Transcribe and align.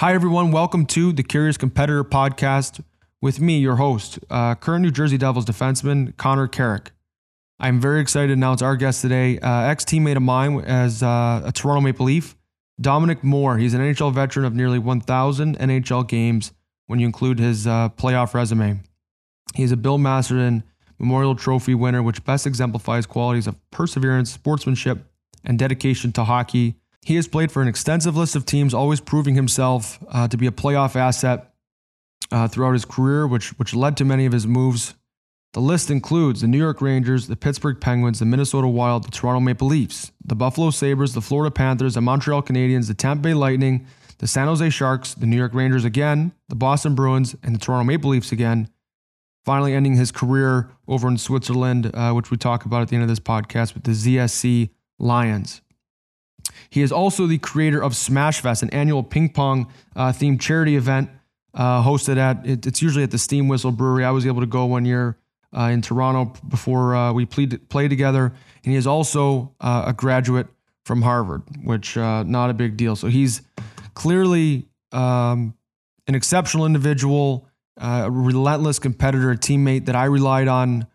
Hi, 0.00 0.14
everyone. 0.14 0.50
Welcome 0.50 0.86
to 0.86 1.12
the 1.12 1.22
Curious 1.22 1.58
Competitor 1.58 2.04
podcast 2.04 2.82
with 3.20 3.38
me, 3.38 3.58
your 3.58 3.76
host, 3.76 4.18
uh, 4.30 4.54
current 4.54 4.80
New 4.80 4.90
Jersey 4.90 5.18
Devils 5.18 5.44
defenseman 5.44 6.16
Connor 6.16 6.48
Carrick. 6.48 6.92
I'm 7.58 7.82
very 7.82 8.00
excited 8.00 8.28
to 8.28 8.32
announce 8.32 8.62
our 8.62 8.76
guest 8.76 9.02
today, 9.02 9.38
uh, 9.40 9.64
ex 9.64 9.84
teammate 9.84 10.16
of 10.16 10.22
mine 10.22 10.60
as 10.60 11.02
uh, 11.02 11.42
a 11.44 11.52
Toronto 11.52 11.82
Maple 11.82 12.06
Leaf, 12.06 12.34
Dominic 12.80 13.22
Moore. 13.22 13.58
He's 13.58 13.74
an 13.74 13.82
NHL 13.82 14.14
veteran 14.14 14.46
of 14.46 14.54
nearly 14.54 14.78
1,000 14.78 15.58
NHL 15.58 16.08
games 16.08 16.52
when 16.86 16.98
you 16.98 17.04
include 17.04 17.38
his 17.38 17.66
uh, 17.66 17.90
playoff 17.90 18.32
resume. 18.32 18.80
He's 19.54 19.70
a 19.70 19.76
Bill 19.76 19.98
Masterton 19.98 20.62
Memorial 20.98 21.34
Trophy 21.34 21.74
winner, 21.74 22.02
which 22.02 22.24
best 22.24 22.46
exemplifies 22.46 23.04
qualities 23.04 23.46
of 23.46 23.54
perseverance, 23.70 24.32
sportsmanship, 24.32 25.04
and 25.44 25.58
dedication 25.58 26.10
to 26.12 26.24
hockey. 26.24 26.79
He 27.02 27.16
has 27.16 27.26
played 27.26 27.50
for 27.50 27.62
an 27.62 27.68
extensive 27.68 28.16
list 28.16 28.36
of 28.36 28.44
teams, 28.44 28.74
always 28.74 29.00
proving 29.00 29.34
himself 29.34 29.98
uh, 30.08 30.28
to 30.28 30.36
be 30.36 30.46
a 30.46 30.50
playoff 30.50 30.96
asset 30.96 31.54
uh, 32.30 32.46
throughout 32.48 32.72
his 32.72 32.84
career, 32.84 33.26
which, 33.26 33.58
which 33.58 33.74
led 33.74 33.96
to 33.96 34.04
many 34.04 34.26
of 34.26 34.32
his 34.32 34.46
moves. 34.46 34.94
The 35.52 35.60
list 35.60 35.90
includes 35.90 36.42
the 36.42 36.46
New 36.46 36.58
York 36.58 36.80
Rangers, 36.80 37.26
the 37.26 37.34
Pittsburgh 37.34 37.80
Penguins, 37.80 38.20
the 38.20 38.24
Minnesota 38.24 38.68
Wild, 38.68 39.04
the 39.04 39.10
Toronto 39.10 39.40
Maple 39.40 39.66
Leafs, 39.66 40.12
the 40.24 40.36
Buffalo 40.36 40.70
Sabres, 40.70 41.14
the 41.14 41.20
Florida 41.20 41.50
Panthers, 41.50 41.94
the 41.94 42.00
Montreal 42.00 42.42
Canadiens, 42.42 42.86
the 42.86 42.94
Tampa 42.94 43.22
Bay 43.22 43.34
Lightning, 43.34 43.86
the 44.18 44.28
San 44.28 44.46
Jose 44.46 44.70
Sharks, 44.70 45.14
the 45.14 45.26
New 45.26 45.36
York 45.36 45.52
Rangers 45.52 45.84
again, 45.84 46.32
the 46.48 46.54
Boston 46.54 46.94
Bruins, 46.94 47.34
and 47.42 47.54
the 47.54 47.58
Toronto 47.58 47.84
Maple 47.84 48.10
Leafs 48.10 48.30
again. 48.30 48.68
Finally, 49.44 49.72
ending 49.72 49.96
his 49.96 50.12
career 50.12 50.70
over 50.86 51.08
in 51.08 51.16
Switzerland, 51.16 51.90
uh, 51.94 52.12
which 52.12 52.30
we 52.30 52.36
talk 52.36 52.64
about 52.64 52.82
at 52.82 52.88
the 52.88 52.94
end 52.94 53.02
of 53.02 53.08
this 53.08 53.18
podcast 53.18 53.74
with 53.74 53.84
the 53.84 53.92
ZSC 53.92 54.70
Lions. 54.98 55.62
He 56.70 56.82
is 56.82 56.92
also 56.92 57.26
the 57.26 57.38
creator 57.38 57.82
of 57.82 57.92
Smashfest, 57.92 58.62
an 58.62 58.70
annual 58.70 59.02
ping 59.02 59.28
pong 59.30 59.72
uh, 59.96 60.12
themed 60.12 60.40
charity 60.40 60.76
event 60.76 61.10
uh, 61.54 61.82
hosted 61.82 62.16
at, 62.16 62.46
it, 62.46 62.66
it's 62.66 62.80
usually 62.80 63.02
at 63.02 63.10
the 63.10 63.18
Steam 63.18 63.48
Whistle 63.48 63.72
Brewery. 63.72 64.04
I 64.04 64.10
was 64.10 64.26
able 64.26 64.40
to 64.40 64.46
go 64.46 64.64
one 64.66 64.84
year 64.84 65.16
uh, 65.56 65.62
in 65.64 65.82
Toronto 65.82 66.32
before 66.48 66.94
uh, 66.94 67.12
we 67.12 67.26
played, 67.26 67.68
played 67.68 67.88
together. 67.88 68.32
And 68.64 68.72
he 68.72 68.76
is 68.76 68.86
also 68.86 69.54
uh, 69.60 69.84
a 69.86 69.92
graduate 69.92 70.46
from 70.84 71.02
Harvard, 71.02 71.42
which 71.64 71.96
uh, 71.96 72.22
not 72.22 72.50
a 72.50 72.54
big 72.54 72.76
deal. 72.76 72.96
So 72.96 73.08
he's 73.08 73.42
clearly 73.94 74.68
um, 74.92 75.54
an 76.06 76.14
exceptional 76.14 76.66
individual, 76.66 77.48
a 77.76 78.10
relentless 78.10 78.78
competitor, 78.78 79.30
a 79.30 79.36
teammate 79.36 79.86
that 79.86 79.96
I 79.96 80.04
relied 80.04 80.48
on 80.48 80.86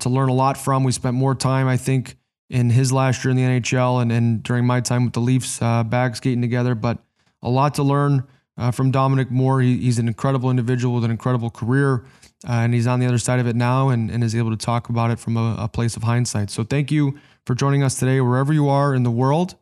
to 0.00 0.08
learn 0.08 0.28
a 0.28 0.34
lot 0.34 0.56
from. 0.56 0.84
We 0.84 0.92
spent 0.92 1.16
more 1.16 1.34
time, 1.34 1.66
I 1.66 1.76
think, 1.76 2.16
in 2.52 2.68
his 2.68 2.92
last 2.92 3.24
year 3.24 3.30
in 3.30 3.36
the 3.36 3.42
NHL 3.42 4.02
and, 4.02 4.12
and 4.12 4.42
during 4.42 4.66
my 4.66 4.80
time 4.80 5.04
with 5.04 5.14
the 5.14 5.20
Leafs, 5.20 5.60
uh, 5.62 5.82
bag 5.82 6.14
skating 6.14 6.42
together. 6.42 6.74
But 6.74 6.98
a 7.42 7.48
lot 7.48 7.74
to 7.76 7.82
learn 7.82 8.24
uh, 8.58 8.70
from 8.70 8.90
Dominic 8.90 9.30
Moore. 9.30 9.62
He, 9.62 9.78
he's 9.78 9.98
an 9.98 10.06
incredible 10.06 10.50
individual 10.50 10.94
with 10.94 11.04
an 11.04 11.10
incredible 11.10 11.48
career, 11.48 12.04
uh, 12.46 12.52
and 12.52 12.74
he's 12.74 12.86
on 12.86 13.00
the 13.00 13.06
other 13.06 13.16
side 13.16 13.40
of 13.40 13.46
it 13.46 13.56
now 13.56 13.88
and, 13.88 14.10
and 14.10 14.22
is 14.22 14.36
able 14.36 14.50
to 14.50 14.58
talk 14.58 14.90
about 14.90 15.10
it 15.10 15.18
from 15.18 15.38
a, 15.38 15.56
a, 15.60 15.68
place 15.68 15.96
of 15.96 16.02
hindsight. 16.02 16.50
So 16.50 16.62
thank 16.62 16.92
you 16.92 17.18
for 17.46 17.54
joining 17.54 17.82
us 17.82 17.98
today, 17.98 18.20
wherever 18.20 18.52
you 18.52 18.68
are 18.68 18.94
in 18.94 19.02
the 19.02 19.10
world. 19.10 19.56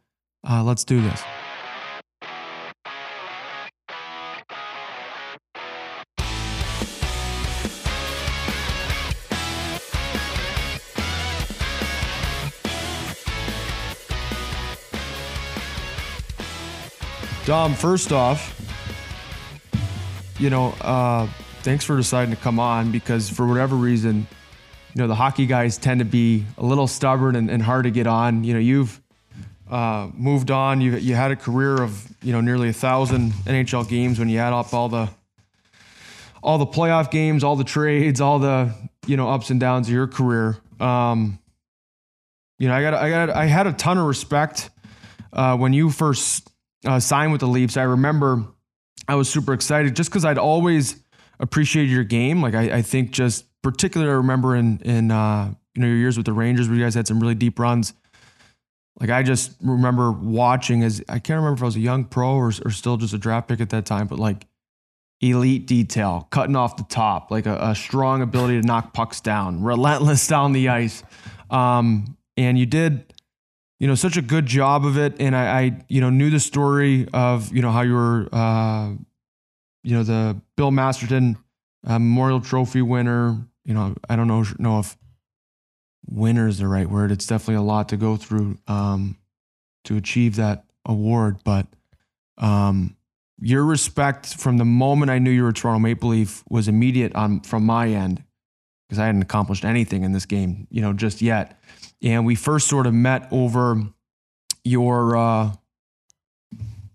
Uh, 0.49 0.65
let's 0.65 0.83
do 0.83 1.01
this. 1.01 1.23
Dom, 17.51 17.75
first 17.75 18.13
off, 18.13 18.55
you 20.39 20.51
know, 20.51 20.69
uh, 20.83 21.27
thanks 21.63 21.85
for 21.85 21.97
deciding 21.97 22.33
to 22.33 22.41
come 22.41 22.61
on 22.61 22.93
because 22.93 23.29
for 23.29 23.45
whatever 23.45 23.75
reason, 23.75 24.19
you 24.95 25.03
know, 25.03 25.09
the 25.09 25.17
hockey 25.17 25.47
guys 25.47 25.77
tend 25.77 25.99
to 25.99 26.05
be 26.05 26.45
a 26.59 26.65
little 26.65 26.87
stubborn 26.87 27.35
and, 27.35 27.51
and 27.51 27.61
hard 27.61 27.87
to 27.87 27.91
get 27.91 28.07
on. 28.07 28.45
You 28.45 28.55
know, 28.55 28.61
you've 28.61 29.01
uh, 29.69 30.11
moved 30.15 30.53
on. 30.53 30.81
You 30.81 30.97
you 30.99 31.17
had 31.17 31.33
a 31.33 31.37
career 31.37 31.83
of 31.83 32.15
you 32.23 32.31
know 32.31 32.41
nearly 32.41 32.69
a 32.69 32.73
thousand 32.73 33.33
NHL 33.33 33.89
games 33.89 34.21
when 34.21 34.29
you 34.29 34.39
add 34.39 34.53
up 34.53 34.73
all 34.73 34.89
the 34.89 35.11
all 36.45 36.57
the 36.57 36.69
playoff 36.69 37.11
games, 37.11 37.43
all 37.43 37.57
the 37.57 37.65
trades, 37.65 38.21
all 38.21 38.39
the 38.39 38.73
you 39.09 39.17
know 39.17 39.29
ups 39.29 39.51
and 39.51 39.59
downs 39.59 39.89
of 39.89 39.93
your 39.93 40.07
career. 40.07 40.57
Um, 40.79 41.41
you 42.61 42.69
know, 42.69 42.75
I 42.75 42.81
got 42.81 42.95
I 42.95 43.11
got 43.11 43.31
I 43.31 43.47
had 43.47 43.67
a 43.67 43.73
ton 43.73 43.99
of 43.99 44.07
respect 44.07 44.71
uh, 45.33 45.57
when 45.57 45.73
you 45.73 45.91
first 45.91 46.49
uh, 46.87 47.01
signed 47.01 47.33
with 47.33 47.41
the 47.41 47.47
Leafs, 47.47 47.77
I 47.77 47.83
remember 47.83 48.45
I 49.09 49.15
was 49.15 49.29
super 49.29 49.53
excited 49.53 49.97
just 49.97 50.11
because 50.11 50.25
I'd 50.25 50.39
always 50.39 51.03
appreciated 51.39 51.91
your 51.91 52.05
game. 52.05 52.43
Like 52.43 52.55
I, 52.55 52.79
I 52.79 52.83
think 52.83 53.11
just 53.11 53.45
particularly 53.63 54.13
I 54.13 54.17
remember 54.17 54.57
in 54.57 54.79
in 54.85 55.11
uh, 55.11 55.53
you 55.75 55.83
know 55.83 55.89
your 55.89 55.97
years 55.97 56.17
with 56.17 56.27
the 56.27 56.33
Rangers 56.33 56.69
where 56.69 56.79
you 56.79 56.85
guys 56.85 56.95
had 56.95 57.07
some 57.07 57.21
really 57.21 57.35
deep 57.35 57.59
runs. 57.59 57.95
Like 58.99 59.11
I 59.11 59.23
just 59.23 59.57
remember 59.63 60.13
watching 60.13 60.83
as 60.83 61.03
I 61.09 61.19
can't 61.19 61.39
remember 61.39 61.55
if 61.55 61.63
I 61.63 61.67
was 61.67 61.77
a 61.77 61.81
young 61.81 62.05
pro 62.05 62.35
or, 62.35 62.53
or 62.65 62.71
still 62.71 62.97
just 62.97 63.15
a 63.15 63.19
draft 63.19 63.49
pick 63.49 63.61
at 63.61 63.71
that 63.71 63.87
time, 63.87 64.07
but 64.07 64.19
like 64.19 64.47
elite 65.21 65.67
detail, 65.67 66.29
cutting 66.31 66.57
off 66.57 66.77
the 66.77 66.85
top, 66.85 67.31
like 67.31 67.47
a, 67.47 67.57
a 67.61 67.75
strong 67.75 68.23
ability 68.23 68.61
to 68.61 68.67
knock 68.67 68.93
pucks 68.93 69.21
down, 69.21 69.63
relentless 69.63 70.27
down 70.29 70.53
the 70.53 70.69
ice. 70.69 71.03
Um, 71.51 72.17
and 72.37 72.59
you 72.59 72.67
did 72.67 73.13
you 73.81 73.87
know, 73.87 73.95
such 73.95 74.17
a 74.19 74.23
good 74.23 74.47
job 74.47 74.85
of 74.85 74.97
it. 74.99 75.17
And 75.19 75.35
I, 75.35 75.61
I 75.61 75.85
you 75.89 76.01
know, 76.01 76.11
knew 76.11 76.31
the 76.31 76.39
story 76.39 77.09
of, 77.13 77.53
you 77.53 77.63
know, 77.63 77.73
how 77.73 77.81
you 77.81 77.95
were, 77.95 78.29
uh, 78.31 78.93
you 79.83 79.97
know, 79.97 80.03
the 80.03 80.41
Bill 80.57 80.71
Masterton 80.71 81.39
uh, 81.87 81.99
Memorial 81.99 82.43
Trophy 82.43 82.83
winner. 82.83 83.39
You 83.65 83.75
know, 83.75 83.95
I 84.09 84.17
don't 84.17 84.29
know, 84.29 84.45
know 84.59 84.81
if 84.81 84.97
winner 86.07 86.47
is 86.47 86.59
the 86.59 86.69
right 86.69 86.89
word. 86.89 87.11
It's 87.11 87.27
definitely 87.27 87.55
a 87.55 87.63
lot 87.63 87.89
to 87.89 87.97
go 87.97 88.17
through 88.17 88.59
um, 88.69 89.17
to 89.85 89.97
achieve 89.97 90.37
that 90.37 90.65
award. 90.85 91.39
But 91.43 91.67
um, 92.37 92.97
your 93.41 93.65
respect 93.65 94.35
from 94.35 94.59
the 94.59 94.67
moment 94.67 95.11
I 95.11 95.19
knew 95.19 95.31
you 95.31 95.43
were 95.43 95.53
Toronto 95.53 95.79
Maple 95.79 96.11
Leaf 96.11 96.45
was 96.51 96.69
immediate 96.69 97.15
on 97.15 97.41
from 97.41 97.65
my 97.65 97.89
end 97.89 98.23
because 98.87 98.99
I 98.99 99.07
hadn't 99.07 99.23
accomplished 99.23 99.65
anything 99.65 100.05
in 100.05 100.13
this 100.13 100.27
game, 100.27 100.67
you 100.71 100.83
know, 100.83 100.93
just 100.93 101.23
yet 101.23 101.59
and 102.03 102.25
we 102.25 102.35
first 102.35 102.69
sort 102.69 102.87
of 102.87 102.95
met 102.95 103.29
over 103.31 103.83
your 104.65 105.17
uh, 105.17 105.53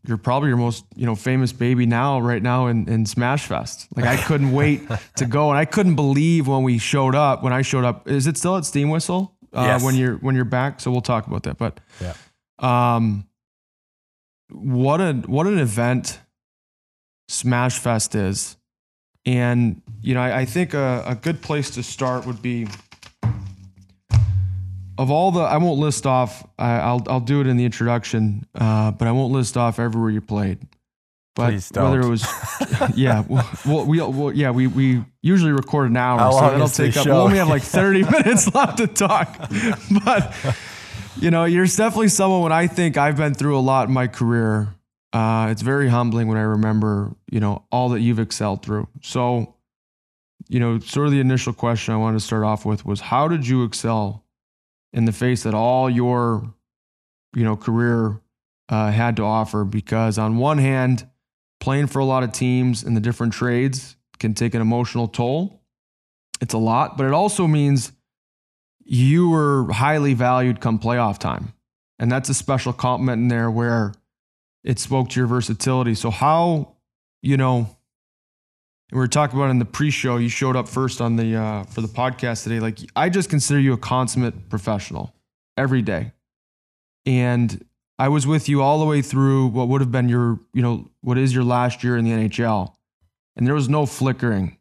you're 0.07 0.17
probably 0.17 0.49
your 0.49 0.57
most 0.57 0.85
you 0.95 1.05
know 1.05 1.15
famous 1.15 1.51
baby 1.51 1.85
now 1.85 2.19
right 2.19 2.41
now 2.41 2.67
in, 2.67 2.87
in 2.87 3.05
Smashfest. 3.05 3.87
Like 3.95 4.05
I 4.05 4.17
couldn't 4.17 4.51
wait 4.51 4.83
to 5.17 5.25
go, 5.25 5.49
and 5.49 5.57
I 5.57 5.65
couldn't 5.65 5.95
believe 5.95 6.47
when 6.47 6.63
we 6.63 6.77
showed 6.77 7.15
up. 7.15 7.43
When 7.43 7.53
I 7.53 7.61
showed 7.61 7.83
up, 7.83 8.07
is 8.07 8.27
it 8.27 8.37
still 8.37 8.57
at 8.57 8.65
Steam 8.65 8.89
Whistle? 8.89 9.35
Uh, 9.53 9.61
yes. 9.61 9.83
When 9.83 9.95
you're 9.95 10.15
when 10.17 10.35
you're 10.35 10.45
back, 10.45 10.79
so 10.81 10.91
we'll 10.91 11.01
talk 11.01 11.27
about 11.27 11.43
that. 11.43 11.57
But 11.57 11.79
yeah, 12.01 12.13
um, 12.59 13.27
what 14.51 15.01
a 15.01 15.13
what 15.13 15.47
an 15.47 15.59
event 15.59 16.19
Smashfest 17.29 18.15
is, 18.15 18.57
and 19.25 19.81
you 20.01 20.13
know 20.13 20.21
I, 20.21 20.39
I 20.39 20.45
think 20.45 20.73
a, 20.73 21.03
a 21.07 21.15
good 21.15 21.41
place 21.41 21.71
to 21.71 21.83
start 21.83 22.25
would 22.25 22.41
be 22.41 22.67
of 24.97 25.11
all 25.11 25.31
the, 25.31 25.41
I 25.41 25.57
won't 25.57 25.79
list 25.79 26.05
off. 26.05 26.45
I, 26.57 26.91
will 26.93 27.03
I'll 27.07 27.19
do 27.19 27.41
it 27.41 27.47
in 27.47 27.57
the 27.57 27.65
introduction, 27.65 28.45
uh, 28.55 28.91
but 28.91 29.07
I 29.07 29.11
won't 29.11 29.33
list 29.33 29.57
off 29.57 29.79
everywhere 29.79 30.09
you 30.09 30.21
played. 30.21 30.59
But 31.35 31.49
Please 31.49 31.69
don't. 31.69 31.91
whether 31.91 31.99
it 31.99 32.09
was, 32.09 32.25
yeah, 32.95 33.25
well, 33.27 33.85
we, 33.85 33.99
well, 33.99 34.31
yeah, 34.31 34.51
we 34.51 34.67
we 34.67 35.03
usually 35.21 35.51
record 35.51 35.89
an 35.89 35.97
hour, 35.97 36.17
How 36.17 36.31
so 36.31 36.39
that'll 36.49 36.69
take 36.69 36.95
up. 36.95 37.05
We 37.05 37.11
only 37.11 37.37
have 37.39 37.49
like 37.49 37.61
thirty 37.61 38.03
minutes 38.09 38.53
left 38.55 38.77
to 38.77 38.87
talk, 38.87 39.37
but 40.05 40.33
you 41.19 41.31
know, 41.31 41.43
you're 41.43 41.65
definitely 41.65 42.07
someone. 42.07 42.41
When 42.41 42.53
I 42.53 42.67
think 42.67 42.95
I've 42.95 43.17
been 43.17 43.33
through 43.33 43.57
a 43.57 43.59
lot 43.59 43.89
in 43.89 43.93
my 43.93 44.07
career, 44.07 44.75
uh, 45.15 45.47
it's 45.49 45.61
very 45.61 45.87
humbling 45.87 46.27
when 46.27 46.37
I 46.37 46.41
remember, 46.41 47.15
you 47.31 47.39
know, 47.39 47.63
all 47.71 47.89
that 47.89 48.01
you've 48.01 48.19
excelled 48.19 48.63
through. 48.63 48.89
So, 49.01 49.55
you 50.49 50.59
know, 50.59 50.79
sort 50.79 51.07
of 51.07 51.13
the 51.13 51.21
initial 51.21 51.53
question 51.53 51.93
I 51.93 51.97
wanted 51.97 52.19
to 52.19 52.25
start 52.25 52.43
off 52.43 52.65
with 52.65 52.85
was, 52.85 52.99
how 52.99 53.29
did 53.29 53.47
you 53.47 53.63
excel 53.63 54.24
in 54.95 55.05
the 55.05 55.11
face 55.11 55.43
that 55.43 55.53
all 55.53 55.89
your 55.89 56.55
you 57.35 57.43
know 57.43 57.55
career 57.55 58.21
uh, 58.69 58.89
had 58.89 59.17
to 59.17 59.23
offer 59.23 59.63
because 59.63 60.17
on 60.17 60.37
one 60.37 60.57
hand 60.57 61.07
playing 61.59 61.87
for 61.87 61.99
a 61.99 62.05
lot 62.05 62.23
of 62.23 62.31
teams 62.31 62.83
in 62.83 62.95
the 62.95 63.01
different 63.01 63.33
trades 63.33 63.95
can 64.17 64.33
take 64.33 64.55
an 64.55 64.61
emotional 64.61 65.07
toll. 65.07 65.61
It's 66.41 66.53
a 66.53 66.57
lot 66.57 66.97
but 66.97 67.05
it 67.05 67.13
also 67.13 67.45
means 67.45 67.91
you 68.83 69.29
were 69.29 69.71
highly 69.71 70.13
valued 70.13 70.61
come 70.61 70.79
playoff 70.79 71.19
time. 71.19 71.53
And 71.99 72.11
that's 72.11 72.29
a 72.29 72.33
special 72.33 72.73
compliment 72.73 73.21
in 73.21 73.27
there 73.27 73.49
where 73.51 73.93
it 74.63 74.79
spoke 74.79 75.09
to 75.09 75.19
your 75.19 75.27
versatility. 75.27 75.95
So 75.95 76.09
how 76.09 76.75
you 77.21 77.37
know 77.37 77.77
we 78.91 78.97
were 78.97 79.07
talking 79.07 79.37
about 79.39 79.49
in 79.49 79.59
the 79.59 79.65
pre-show. 79.65 80.17
You 80.17 80.29
showed 80.29 80.55
up 80.55 80.67
first 80.67 81.01
on 81.01 81.15
the 81.15 81.35
uh, 81.35 81.63
for 81.63 81.81
the 81.81 81.87
podcast 81.87 82.43
today. 82.43 82.59
Like 82.59 82.79
I 82.95 83.09
just 83.09 83.29
consider 83.29 83.59
you 83.59 83.73
a 83.73 83.77
consummate 83.77 84.49
professional 84.49 85.13
every 85.57 85.81
day, 85.81 86.11
and 87.05 87.65
I 87.97 88.09
was 88.09 88.27
with 88.27 88.49
you 88.49 88.61
all 88.61 88.79
the 88.79 88.85
way 88.85 89.01
through 89.01 89.47
what 89.47 89.69
would 89.69 89.81
have 89.81 89.91
been 89.91 90.09
your, 90.09 90.39
you 90.53 90.61
know, 90.61 90.89
what 91.01 91.17
is 91.17 91.33
your 91.33 91.43
last 91.43 91.83
year 91.83 91.95
in 91.95 92.03
the 92.03 92.11
NHL. 92.11 92.73
And 93.37 93.47
there 93.47 93.53
was 93.53 93.69
no 93.69 93.85
flickering 93.85 94.57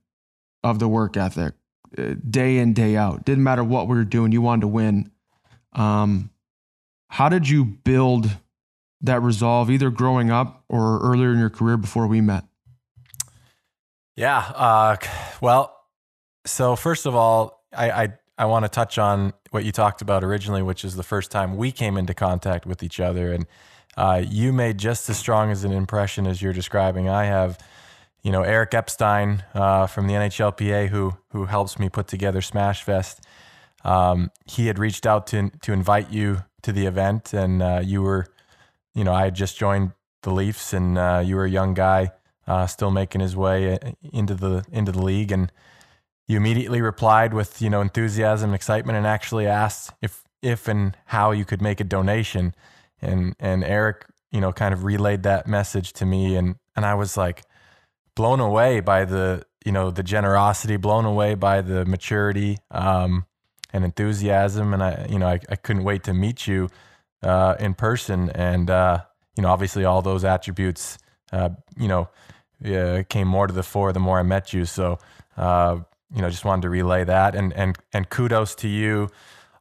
of 0.62 0.78
the 0.78 0.88
work 0.88 1.16
ethic 1.16 1.54
uh, 1.98 2.14
day 2.28 2.58
in, 2.58 2.74
day 2.74 2.96
out. 2.96 3.24
Didn't 3.24 3.44
matter 3.44 3.64
what 3.64 3.88
we 3.88 3.96
were 3.96 4.04
doing, 4.04 4.32
you 4.32 4.40
wanted 4.40 4.62
to 4.62 4.68
win. 4.68 5.10
Um, 5.72 6.30
how 7.08 7.28
did 7.28 7.48
you 7.48 7.64
build 7.64 8.30
that 9.00 9.20
resolve 9.20 9.70
either 9.70 9.90
growing 9.90 10.30
up 10.30 10.64
or 10.68 11.00
earlier 11.00 11.32
in 11.32 11.38
your 11.38 11.50
career 11.50 11.76
before 11.76 12.06
we 12.06 12.20
met? 12.20 12.44
Yeah. 14.16 14.38
Uh, 14.38 14.96
well, 15.40 15.76
so 16.46 16.76
first 16.76 17.06
of 17.06 17.14
all, 17.14 17.64
I, 17.76 17.90
I, 17.90 18.08
I 18.38 18.44
want 18.46 18.64
to 18.64 18.68
touch 18.68 18.98
on 18.98 19.32
what 19.50 19.64
you 19.64 19.72
talked 19.72 20.02
about 20.02 20.24
originally, 20.24 20.62
which 20.62 20.84
is 20.84 20.94
the 20.96 21.02
first 21.02 21.30
time 21.30 21.56
we 21.56 21.72
came 21.72 21.96
into 21.96 22.14
contact 22.14 22.66
with 22.66 22.82
each 22.82 23.00
other. 23.00 23.32
And 23.32 23.46
uh, 23.96 24.22
you 24.26 24.52
made 24.52 24.78
just 24.78 25.08
as 25.08 25.16
strong 25.16 25.50
as 25.50 25.64
an 25.64 25.72
impression 25.72 26.26
as 26.26 26.42
you're 26.42 26.52
describing. 26.52 27.08
I 27.08 27.24
have, 27.26 27.58
you 28.22 28.32
know, 28.32 28.42
Eric 28.42 28.74
Epstein 28.74 29.44
uh, 29.54 29.86
from 29.86 30.06
the 30.06 30.14
NHLPA, 30.14 30.88
who 30.88 31.16
who 31.30 31.44
helps 31.46 31.78
me 31.78 31.88
put 31.88 32.08
together 32.08 32.40
Smashfest. 32.40 33.20
Um, 33.84 34.30
he 34.46 34.66
had 34.66 34.78
reached 34.78 35.06
out 35.06 35.26
to 35.28 35.50
to 35.62 35.72
invite 35.72 36.10
you 36.10 36.44
to 36.62 36.72
the 36.72 36.86
event, 36.86 37.32
and 37.32 37.62
uh, 37.62 37.80
you 37.84 38.02
were, 38.02 38.26
you 38.94 39.04
know, 39.04 39.12
I 39.12 39.24
had 39.24 39.34
just 39.34 39.56
joined 39.56 39.92
the 40.22 40.32
Leafs, 40.32 40.72
and 40.72 40.98
uh, 40.98 41.22
you 41.24 41.36
were 41.36 41.44
a 41.44 41.50
young 41.50 41.74
guy, 41.74 42.10
uh, 42.46 42.66
still 42.66 42.90
making 42.90 43.20
his 43.20 43.36
way 43.36 43.74
uh, 43.74 43.92
into 44.12 44.34
the 44.34 44.64
into 44.70 44.92
the 44.92 45.02
league, 45.02 45.32
and 45.32 45.52
you 46.26 46.36
immediately 46.36 46.80
replied 46.80 47.34
with 47.34 47.60
you 47.60 47.70
know 47.70 47.80
enthusiasm 47.80 48.50
and 48.50 48.54
excitement, 48.54 48.96
and 48.96 49.06
actually 49.06 49.46
asked 49.46 49.92
if 50.02 50.24
if 50.42 50.68
and 50.68 50.96
how 51.06 51.30
you 51.30 51.44
could 51.44 51.62
make 51.62 51.80
a 51.80 51.84
donation, 51.84 52.54
and 53.00 53.34
and 53.38 53.64
Eric, 53.64 54.06
you 54.30 54.40
know, 54.40 54.52
kind 54.52 54.74
of 54.74 54.84
relayed 54.84 55.22
that 55.22 55.46
message 55.46 55.92
to 55.94 56.06
me, 56.06 56.36
and 56.36 56.56
and 56.76 56.84
I 56.84 56.94
was 56.94 57.16
like 57.16 57.44
blown 58.14 58.40
away 58.40 58.80
by 58.80 59.04
the 59.04 59.44
you 59.64 59.72
know 59.72 59.90
the 59.90 60.02
generosity, 60.02 60.76
blown 60.76 61.04
away 61.04 61.34
by 61.34 61.60
the 61.60 61.84
maturity. 61.84 62.58
Um, 62.70 63.26
and 63.74 63.84
enthusiasm. 63.84 64.72
And 64.72 64.82
I, 64.82 65.06
you 65.10 65.18
know, 65.18 65.26
I, 65.26 65.40
I 65.50 65.56
couldn't 65.56 65.84
wait 65.84 66.04
to 66.04 66.14
meet 66.14 66.46
you 66.46 66.70
uh, 67.22 67.56
in 67.58 67.74
person. 67.74 68.30
And, 68.30 68.70
uh, 68.70 69.02
you 69.36 69.42
know, 69.42 69.48
obviously 69.48 69.84
all 69.84 70.00
those 70.00 70.24
attributes, 70.24 70.96
uh, 71.32 71.50
you 71.76 71.88
know, 71.88 72.08
came 72.62 73.28
more 73.28 73.46
to 73.46 73.52
the 73.52 73.62
fore 73.62 73.92
the 73.92 74.00
more 74.00 74.18
I 74.18 74.22
met 74.22 74.52
you. 74.52 74.64
So, 74.64 74.98
uh, 75.36 75.78
you 76.14 76.22
know, 76.22 76.30
just 76.30 76.44
wanted 76.44 76.62
to 76.62 76.70
relay 76.70 77.04
that. 77.04 77.34
And, 77.34 77.52
and, 77.52 77.76
and 77.92 78.08
kudos 78.08 78.54
to 78.56 78.68
you 78.68 79.08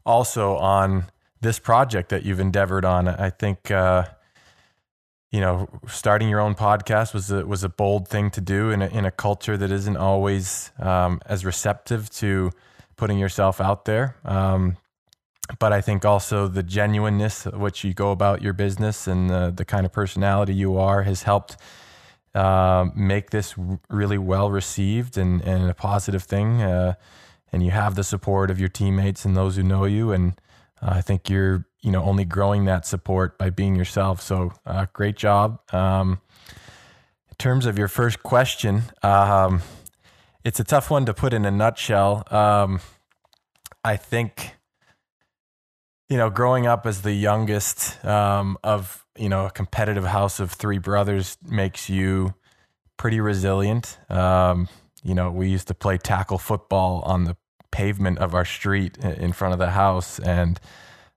also 0.06 0.56
on 0.58 1.06
this 1.42 1.60
project 1.60 2.10
that 2.10 2.24
you've 2.24 2.40
endeavored 2.40 2.86
on. 2.86 3.08
I 3.08 3.30
think, 3.30 3.72
uh, 3.72 4.06
you 5.32 5.42
know, 5.42 5.68
starting 5.88 6.30
your 6.30 6.40
own 6.40 6.56
podcast 6.56 7.14
was 7.14 7.32
a, 7.32 7.46
was 7.46 7.64
a 7.64 7.70
bold 7.70 8.08
thing 8.08 8.30
to 8.32 8.42
do 8.42 8.70
in 8.70 8.82
a, 8.82 8.88
in 8.88 9.06
a 9.06 9.12
culture 9.12 9.58
that 9.58 9.72
isn't 9.72 9.98
always 9.98 10.72
um, 10.80 11.20
as 11.26 11.44
receptive 11.44 12.10
to 12.12 12.52
putting 12.96 13.18
yourself 13.18 13.60
out 13.60 13.86
there. 13.86 14.16
Um, 14.24 14.78
but 15.60 15.74
I 15.74 15.82
think 15.82 16.06
also 16.06 16.48
the 16.48 16.64
genuineness 16.64 17.46
of 17.46 17.60
which 17.60 17.84
you 17.84 17.94
go 17.94 18.12
about 18.12 18.42
your 18.42 18.54
business 18.54 19.08
and 19.08 19.30
the, 19.30 19.52
the 19.56 19.66
kind 19.66 19.86
of 19.86 19.92
personality 19.92 20.54
you 20.54 20.78
are 20.78 21.04
has 21.04 21.24
helped 21.24 21.58
uh, 22.36 22.86
make 22.96 23.30
this 23.30 23.56
really 23.90 24.18
well 24.18 24.50
received 24.50 25.18
and, 25.18 25.42
and 25.42 25.70
a 25.70 25.74
positive 25.74 26.24
thing. 26.24 26.62
Uh, 26.62 26.96
and 27.52 27.64
you 27.64 27.72
have 27.72 27.96
the 27.96 28.04
support 28.04 28.50
of 28.50 28.60
your 28.60 28.70
teammates 28.70 29.26
and 29.26 29.38
those 29.38 29.56
who 29.56 29.64
know 29.64 29.86
you. 29.86 30.12
And 30.12 30.34
uh, 30.82 30.94
I 30.96 31.02
think 31.02 31.30
you're, 31.30 31.66
you 31.82 31.92
know, 31.92 32.04
only 32.04 32.26
growing 32.26 32.66
that 32.66 32.86
support 32.86 33.38
by 33.38 33.50
being 33.52 33.76
yourself. 33.76 34.22
So 34.22 34.54
uh, 34.66 34.88
great 34.94 35.16
job. 35.16 35.60
Um, 35.72 36.22
in 37.30 37.36
terms 37.38 37.66
of 37.66 37.78
your 37.78 37.88
first 37.88 38.24
question, 38.24 38.84
um, 39.04 39.62
it's 40.44 40.60
a 40.60 40.64
tough 40.64 40.90
one 40.90 41.06
to 41.06 41.14
put 41.14 41.34
in 41.34 41.46
a 41.46 41.52
nutshell. 41.52 42.24
Um, 42.32 42.80
I 43.84 43.98
think, 43.98 44.56
you 46.14 46.20
know, 46.20 46.30
growing 46.30 46.68
up 46.68 46.86
as 46.86 47.02
the 47.02 47.12
youngest 47.12 48.06
um, 48.06 48.56
of, 48.64 49.04
you 49.18 49.28
know, 49.28 49.48
a 49.48 49.50
competitive 49.50 50.06
house 50.06 50.40
of 50.40 50.52
three 50.52 50.78
brothers 50.78 51.40
makes 51.44 51.90
you 51.90 52.36
pretty 52.98 53.20
resilient. 53.20 53.98
Um, 54.12 54.70
you 55.02 55.16
know, 55.16 55.32
we 55.32 55.50
used 55.50 55.70
to 55.70 55.74
play 55.74 55.98
tackle 55.98 56.38
football 56.38 57.02
on 57.02 57.24
the 57.24 57.36
pavement 57.72 58.20
of 58.20 58.36
our 58.36 58.46
street 58.46 58.96
in 59.00 59.34
front 59.34 59.54
of 59.54 59.60
the 59.60 59.72
house. 59.72 60.20
And, 60.20 60.60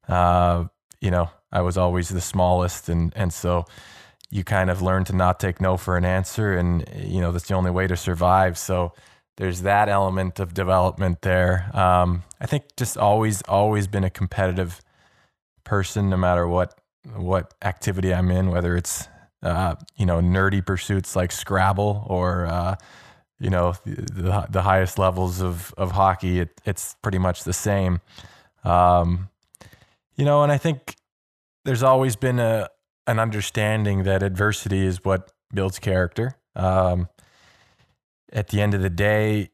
uh, 0.08 0.64
you 1.02 1.10
know, 1.10 1.28
I 1.52 1.60
was 1.60 1.76
always 1.76 2.08
the 2.08 2.22
smallest. 2.22 2.88
And, 2.88 3.12
and 3.14 3.34
so, 3.34 3.66
you 4.30 4.44
kind 4.44 4.70
of 4.70 4.80
learn 4.80 5.04
to 5.04 5.14
not 5.14 5.38
take 5.38 5.60
no 5.60 5.76
for 5.76 5.98
an 5.98 6.04
answer 6.06 6.58
and 6.58 6.84
you 6.96 7.20
know 7.20 7.30
that's 7.30 7.46
the 7.46 7.54
only 7.54 7.70
way 7.70 7.86
to 7.86 7.96
survive 7.96 8.58
so 8.58 8.92
there's 9.36 9.62
that 9.62 9.88
element 9.88 10.40
of 10.40 10.54
development 10.54 11.22
there. 11.22 11.70
Um, 11.76 12.24
I 12.40 12.46
think 12.46 12.64
just 12.76 12.96
always, 12.96 13.42
always 13.42 13.86
been 13.86 14.04
a 14.04 14.10
competitive 14.10 14.80
person, 15.66 16.08
no 16.08 16.16
matter 16.16 16.48
what 16.48 16.80
what 17.14 17.54
activity 17.62 18.12
I'm 18.12 18.30
in, 18.30 18.50
whether 18.50 18.76
it's 18.76 19.06
uh, 19.42 19.76
you 19.96 20.06
know 20.06 20.20
nerdy 20.20 20.64
pursuits 20.64 21.14
like 21.14 21.30
Scrabble 21.30 22.04
or 22.08 22.46
uh, 22.46 22.76
you 23.38 23.50
know 23.50 23.74
the, 23.84 24.46
the 24.48 24.62
highest 24.62 24.98
levels 24.98 25.42
of 25.42 25.74
of 25.76 25.92
hockey. 25.92 26.40
It, 26.40 26.60
it's 26.64 26.96
pretty 27.02 27.18
much 27.18 27.44
the 27.44 27.52
same. 27.52 28.00
Um, 28.64 29.28
you 30.16 30.24
know, 30.24 30.42
and 30.42 30.50
I 30.50 30.58
think 30.58 30.96
there's 31.64 31.82
always 31.82 32.16
been 32.16 32.38
a 32.38 32.68
an 33.06 33.18
understanding 33.18 34.04
that 34.04 34.22
adversity 34.22 34.84
is 34.84 35.04
what 35.04 35.32
builds 35.52 35.78
character. 35.78 36.36
Um, 36.54 37.08
at 38.32 38.48
the 38.48 38.60
end 38.60 38.74
of 38.74 38.82
the 38.82 38.90
day, 38.90 39.50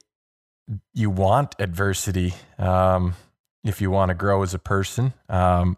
you 0.94 1.10
want 1.10 1.54
adversity 1.58 2.34
um, 2.58 3.14
if 3.64 3.80
you 3.80 3.90
want 3.90 4.08
to 4.08 4.14
grow 4.14 4.42
as 4.42 4.54
a 4.54 4.58
person. 4.58 5.12
Um, 5.28 5.76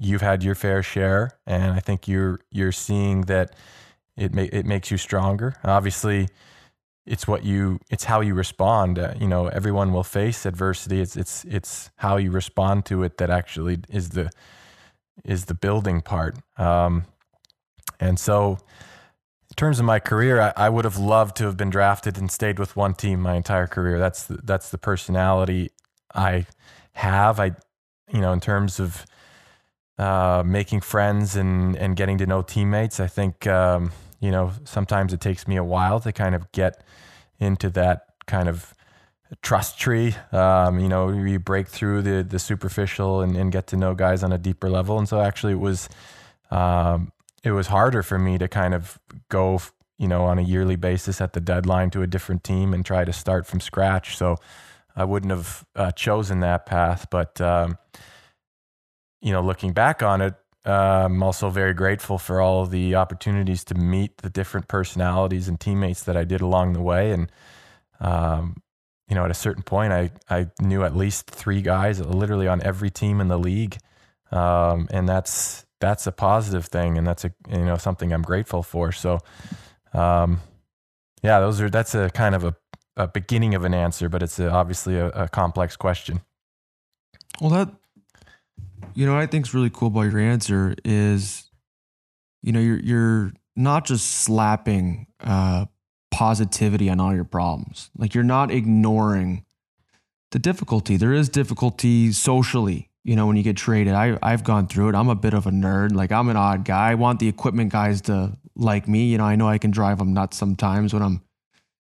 you've 0.00 0.22
had 0.22 0.42
your 0.42 0.54
fair 0.54 0.82
share, 0.82 1.38
and 1.46 1.72
I 1.72 1.80
think 1.80 2.08
you're 2.08 2.40
you're 2.50 2.72
seeing 2.72 3.22
that 3.22 3.54
it 4.16 4.34
ma- 4.34 4.48
it 4.50 4.66
makes 4.66 4.90
you 4.90 4.96
stronger. 4.96 5.54
Obviously, 5.62 6.28
it's 7.06 7.28
what 7.28 7.44
you 7.44 7.78
it's 7.90 8.04
how 8.04 8.20
you 8.20 8.34
respond. 8.34 8.98
Uh, 8.98 9.14
you 9.20 9.28
know, 9.28 9.48
everyone 9.48 9.92
will 9.92 10.04
face 10.04 10.46
adversity. 10.46 11.00
It's 11.00 11.16
it's 11.16 11.44
it's 11.44 11.90
how 11.96 12.16
you 12.16 12.30
respond 12.30 12.86
to 12.86 13.02
it 13.02 13.18
that 13.18 13.30
actually 13.30 13.78
is 13.88 14.10
the 14.10 14.30
is 15.24 15.44
the 15.44 15.54
building 15.54 16.00
part. 16.00 16.38
Um, 16.58 17.04
and 18.00 18.18
so 18.18 18.58
in 19.50 19.54
terms 19.56 19.78
of 19.78 19.84
my 19.84 19.98
career, 19.98 20.40
I, 20.40 20.52
I, 20.56 20.68
would 20.70 20.86
have 20.86 20.96
loved 20.96 21.36
to 21.36 21.44
have 21.44 21.56
been 21.56 21.68
drafted 21.68 22.16
and 22.16 22.30
stayed 22.30 22.58
with 22.58 22.76
one 22.76 22.94
team 22.94 23.20
my 23.20 23.34
entire 23.34 23.66
career. 23.66 23.98
That's 23.98 24.24
the, 24.24 24.38
that's 24.42 24.70
the 24.70 24.78
personality 24.78 25.70
I 26.14 26.46
have. 26.92 27.38
I, 27.38 27.56
you 28.10 28.20
know, 28.20 28.32
in 28.32 28.40
terms 28.40 28.80
of 28.80 29.04
uh, 30.00 30.42
making 30.46 30.80
friends 30.80 31.36
and 31.36 31.76
and 31.76 31.94
getting 31.94 32.16
to 32.18 32.26
know 32.26 32.40
teammates, 32.40 33.00
I 33.00 33.06
think 33.06 33.46
um, 33.46 33.92
you 34.18 34.30
know 34.30 34.52
sometimes 34.64 35.12
it 35.12 35.20
takes 35.20 35.46
me 35.46 35.56
a 35.56 35.64
while 35.64 36.00
to 36.00 36.10
kind 36.10 36.34
of 36.34 36.50
get 36.52 36.82
into 37.38 37.68
that 37.70 38.06
kind 38.26 38.48
of 38.48 38.72
trust 39.42 39.78
tree. 39.78 40.14
Um, 40.32 40.78
you 40.78 40.88
know, 40.88 41.10
you 41.10 41.38
break 41.38 41.68
through 41.68 42.00
the 42.02 42.22
the 42.22 42.38
superficial 42.38 43.20
and, 43.20 43.36
and, 43.36 43.52
get 43.52 43.66
to 43.68 43.76
know 43.76 43.94
guys 43.94 44.22
on 44.22 44.32
a 44.32 44.38
deeper 44.38 44.70
level. 44.70 44.98
And 44.98 45.08
so 45.08 45.20
actually, 45.20 45.52
it 45.52 45.60
was. 45.60 45.88
Um, 46.50 47.12
it 47.42 47.52
was 47.52 47.68
harder 47.68 48.02
for 48.02 48.18
me 48.18 48.36
to 48.36 48.48
kind 48.48 48.74
of 48.74 48.98
go, 49.30 49.60
you 49.98 50.08
know, 50.08 50.24
on 50.24 50.38
a 50.38 50.42
yearly 50.42 50.76
basis 50.76 51.20
at 51.20 51.32
the 51.32 51.40
deadline 51.40 51.88
to 51.90 52.02
a 52.02 52.06
different 52.06 52.44
team 52.44 52.74
and 52.74 52.84
try 52.84 53.04
to 53.04 53.14
start 53.14 53.46
from 53.46 53.60
scratch. 53.60 54.16
So 54.18 54.36
I 54.94 55.04
wouldn't 55.04 55.30
have 55.30 55.64
uh, 55.74 55.90
chosen 55.92 56.40
that 56.40 56.66
path. 56.66 57.06
But, 57.10 57.40
um, 57.40 57.78
you 59.20 59.32
know, 59.32 59.42
looking 59.42 59.72
back 59.72 60.02
on 60.02 60.20
it, 60.20 60.34
uh, 60.66 61.04
I'm 61.06 61.22
also 61.22 61.48
very 61.48 61.74
grateful 61.74 62.18
for 62.18 62.40
all 62.40 62.66
the 62.66 62.94
opportunities 62.94 63.64
to 63.64 63.74
meet 63.74 64.18
the 64.18 64.30
different 64.30 64.68
personalities 64.68 65.48
and 65.48 65.58
teammates 65.58 66.02
that 66.04 66.16
I 66.16 66.24
did 66.24 66.40
along 66.40 66.74
the 66.74 66.82
way. 66.82 67.12
And, 67.12 67.32
um, 68.00 68.62
you 69.08 69.14
know, 69.14 69.24
at 69.24 69.30
a 69.30 69.34
certain 69.34 69.62
point, 69.62 69.92
I, 69.92 70.10
I 70.28 70.48
knew 70.60 70.84
at 70.84 70.96
least 70.96 71.30
three 71.30 71.62
guys 71.62 72.00
literally 72.00 72.46
on 72.48 72.62
every 72.62 72.90
team 72.90 73.20
in 73.20 73.28
the 73.28 73.38
league. 73.38 73.78
Um, 74.30 74.88
and 74.90 75.08
that's, 75.08 75.66
that's 75.80 76.06
a 76.06 76.12
positive 76.12 76.66
thing, 76.66 76.98
and 76.98 77.06
that's 77.06 77.24
a 77.24 77.32
you 77.48 77.64
know 77.64 77.76
something 77.76 78.12
I'm 78.12 78.22
grateful 78.22 78.62
for. 78.62 78.92
So, 78.92 79.18
um, 79.92 80.40
yeah, 81.22 81.40
those 81.40 81.60
are 81.60 81.70
that's 81.70 81.94
a 81.94 82.10
kind 82.10 82.34
of 82.34 82.44
a, 82.44 82.54
a 82.96 83.08
beginning 83.08 83.54
of 83.54 83.64
an 83.64 83.74
answer, 83.74 84.08
but 84.08 84.22
it's 84.22 84.38
a, 84.38 84.50
obviously 84.50 84.96
a, 84.96 85.08
a 85.08 85.28
complex 85.28 85.76
question. 85.76 86.20
Well, 87.40 87.50
that 87.50 87.70
you 88.94 89.06
know 89.06 89.12
what 89.12 89.22
I 89.22 89.26
think 89.26 89.46
is 89.46 89.54
really 89.54 89.70
cool 89.70 89.88
about 89.88 90.02
your 90.02 90.20
answer 90.20 90.74
is, 90.84 91.50
you 92.42 92.52
know, 92.52 92.60
you're 92.60 92.80
you're 92.80 93.32
not 93.56 93.84
just 93.84 94.06
slapping 94.06 95.06
uh, 95.20 95.66
positivity 96.10 96.88
on 96.88 97.00
all 97.00 97.14
your 97.14 97.24
problems. 97.24 97.90
Like 97.96 98.14
you're 98.14 98.24
not 98.24 98.50
ignoring 98.50 99.44
the 100.30 100.38
difficulty. 100.38 100.96
There 100.96 101.12
is 101.12 101.28
difficulty 101.28 102.12
socially 102.12 102.90
you 103.02 103.16
know, 103.16 103.26
when 103.26 103.36
you 103.36 103.42
get 103.42 103.56
traded. 103.56 103.94
I 103.94 104.18
I've 104.22 104.44
gone 104.44 104.66
through 104.66 104.90
it. 104.90 104.94
I'm 104.94 105.08
a 105.08 105.14
bit 105.14 105.34
of 105.34 105.46
a 105.46 105.50
nerd. 105.50 105.94
Like 105.94 106.12
I'm 106.12 106.28
an 106.28 106.36
odd 106.36 106.64
guy. 106.64 106.90
I 106.90 106.94
want 106.94 107.18
the 107.18 107.28
equipment 107.28 107.72
guys 107.72 108.02
to 108.02 108.36
like 108.54 108.86
me. 108.86 109.06
You 109.06 109.18
know, 109.18 109.24
I 109.24 109.36
know 109.36 109.48
I 109.48 109.58
can 109.58 109.70
drive 109.70 109.98
them 109.98 110.12
nuts 110.12 110.36
sometimes 110.36 110.92
when 110.92 111.02
I'm, 111.02 111.22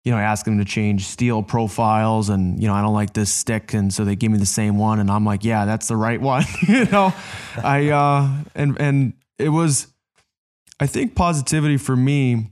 you 0.04 0.12
know, 0.12 0.18
asking 0.18 0.58
them 0.58 0.66
to 0.66 0.70
change 0.70 1.06
steel 1.06 1.42
profiles 1.42 2.30
and 2.30 2.62
you 2.62 2.68
know 2.68 2.74
I 2.74 2.82
don't 2.82 2.94
like 2.94 3.14
this 3.14 3.32
stick, 3.32 3.74
and 3.74 3.94
so 3.94 4.04
they 4.04 4.16
give 4.16 4.32
me 4.32 4.38
the 4.38 4.46
same 4.46 4.78
one, 4.78 5.00
and 5.00 5.10
I'm 5.10 5.26
like, 5.26 5.44
yeah, 5.44 5.66
that's 5.66 5.88
the 5.88 5.98
right 5.98 6.20
one. 6.34 6.44
you 6.68 6.86
know, 6.86 7.14
I 7.64 7.90
uh 7.90 8.44
and 8.56 8.80
and 8.80 9.14
it 9.40 9.50
was, 9.50 9.88
I 10.80 10.88
think 10.88 11.16
positivity 11.16 11.78
for 11.78 11.96
me, 11.96 12.52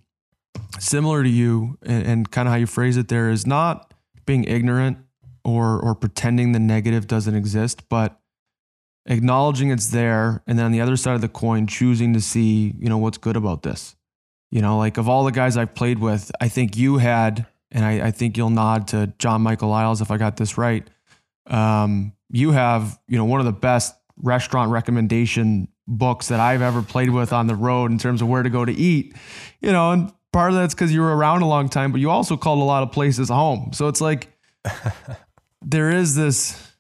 similar 0.80 1.24
to 1.24 1.30
you, 1.30 1.78
and, 1.84 2.06
and 2.06 2.32
kind 2.32 2.48
of 2.48 2.54
how 2.54 2.58
you 2.58 2.68
phrase 2.68 2.98
it 2.98 3.08
there 3.08 3.30
is 3.30 3.46
not 3.46 3.94
being 4.26 4.44
ignorant 4.46 4.98
or 5.44 5.80
or 5.80 5.94
pretending 5.96 6.54
the 6.54 6.60
negative 6.60 7.08
doesn't 7.08 7.36
exist, 7.36 7.88
but 7.90 8.22
acknowledging 9.08 9.72
it's 9.72 9.88
there 9.88 10.44
and 10.46 10.60
then 10.60 10.66
on 10.66 10.72
the 10.72 10.82
other 10.82 10.96
side 10.96 11.16
of 11.16 11.22
the 11.22 11.28
coin 11.28 11.66
choosing 11.66 12.14
to 12.14 12.22
see 12.22 12.76
you 12.78 12.88
know 12.88 13.00
what's 13.00 13.18
good 13.18 13.36
about 13.36 13.64
this 13.64 13.96
you 14.52 14.62
know 14.62 14.78
like 14.78 14.98
of 14.98 15.10
all 15.10 15.24
the 15.24 15.32
guys 15.32 15.58
i've 15.58 15.74
played 15.74 16.00
with 16.00 16.32
i 16.40 16.48
think 16.48 16.78
you 16.78 16.98
had 16.98 17.46
and 17.72 17.84
i, 17.84 18.08
I 18.08 18.12
think 18.12 18.38
you'll 18.38 18.50
nod 18.50 18.90
to 18.90 19.12
john 19.18 19.42
michael 19.42 19.70
Liles 19.70 20.02
if 20.02 20.12
i 20.12 20.18
got 20.18 20.38
this 20.38 20.58
right 20.58 20.88
um, 21.48 22.14
you 22.30 22.52
have 22.52 23.00
you 23.08 23.18
know 23.18 23.26
one 23.26 23.40
of 23.40 23.46
the 23.46 23.52
best 23.52 23.96
restaurant 24.18 24.72
recommendation 24.72 25.68
books 25.88 26.28
that 26.28 26.40
i've 26.40 26.62
ever 26.62 26.82
played 26.82 27.10
with 27.10 27.34
on 27.34 27.48
the 27.48 27.56
road 27.56 27.92
in 27.92 27.98
terms 27.98 28.22
of 28.22 28.28
where 28.28 28.44
to 28.44 28.50
go 28.50 28.64
to 28.64 28.72
eat. 28.72 29.16
You 29.60 29.72
know 29.72 29.92
and 29.92 30.14
part 30.32 30.52
of 30.52 30.56
that's 30.56 30.74
because 30.74 30.94
you 30.94 31.02
were 31.02 31.16
around 31.16 31.42
a 31.42 31.48
long 31.48 31.68
time 31.68 31.92
but 31.92 32.00
you 32.00 32.10
also 32.10 32.38
called 32.38 32.60
a 32.60 32.64
lot 32.64 32.84
of 32.84 32.92
places 32.92 33.30
home. 33.30 33.72
So 33.74 33.88
it's 33.88 34.02
like 34.02 34.32
there 35.62 35.90
is 35.90 36.16
this 36.16 36.71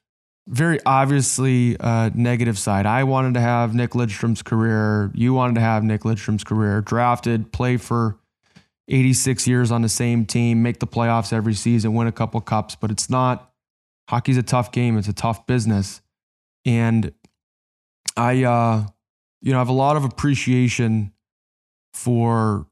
very 0.47 0.79
obviously 0.85 1.77
uh, 1.79 2.09
negative 2.13 2.57
side. 2.57 2.85
I 2.85 3.03
wanted 3.03 3.35
to 3.35 3.41
have 3.41 3.75
Nick 3.75 3.91
Lidstrom's 3.91 4.41
career. 4.41 5.11
You 5.13 5.33
wanted 5.33 5.55
to 5.55 5.61
have 5.61 5.83
Nick 5.83 6.01
Lidstrom's 6.01 6.43
career. 6.43 6.81
Drafted, 6.81 7.51
play 7.51 7.77
for 7.77 8.17
86 8.87 9.47
years 9.47 9.71
on 9.71 9.81
the 9.81 9.89
same 9.89 10.25
team, 10.25 10.61
make 10.61 10.79
the 10.79 10.87
playoffs 10.87 11.31
every 11.31 11.53
season, 11.53 11.93
win 11.93 12.07
a 12.07 12.11
couple 12.11 12.41
cups. 12.41 12.75
But 12.75 12.91
it's 12.91 13.09
not. 13.09 13.51
Hockey's 14.09 14.37
a 14.37 14.43
tough 14.43 14.71
game. 14.71 14.97
It's 14.97 15.07
a 15.07 15.13
tough 15.13 15.45
business, 15.47 16.01
and 16.65 17.13
I, 18.17 18.43
uh, 18.43 18.85
you 19.41 19.51
know, 19.51 19.57
I 19.57 19.61
have 19.61 19.69
a 19.69 19.73
lot 19.73 19.95
of 19.95 20.03
appreciation 20.03 21.13
for 21.93 22.67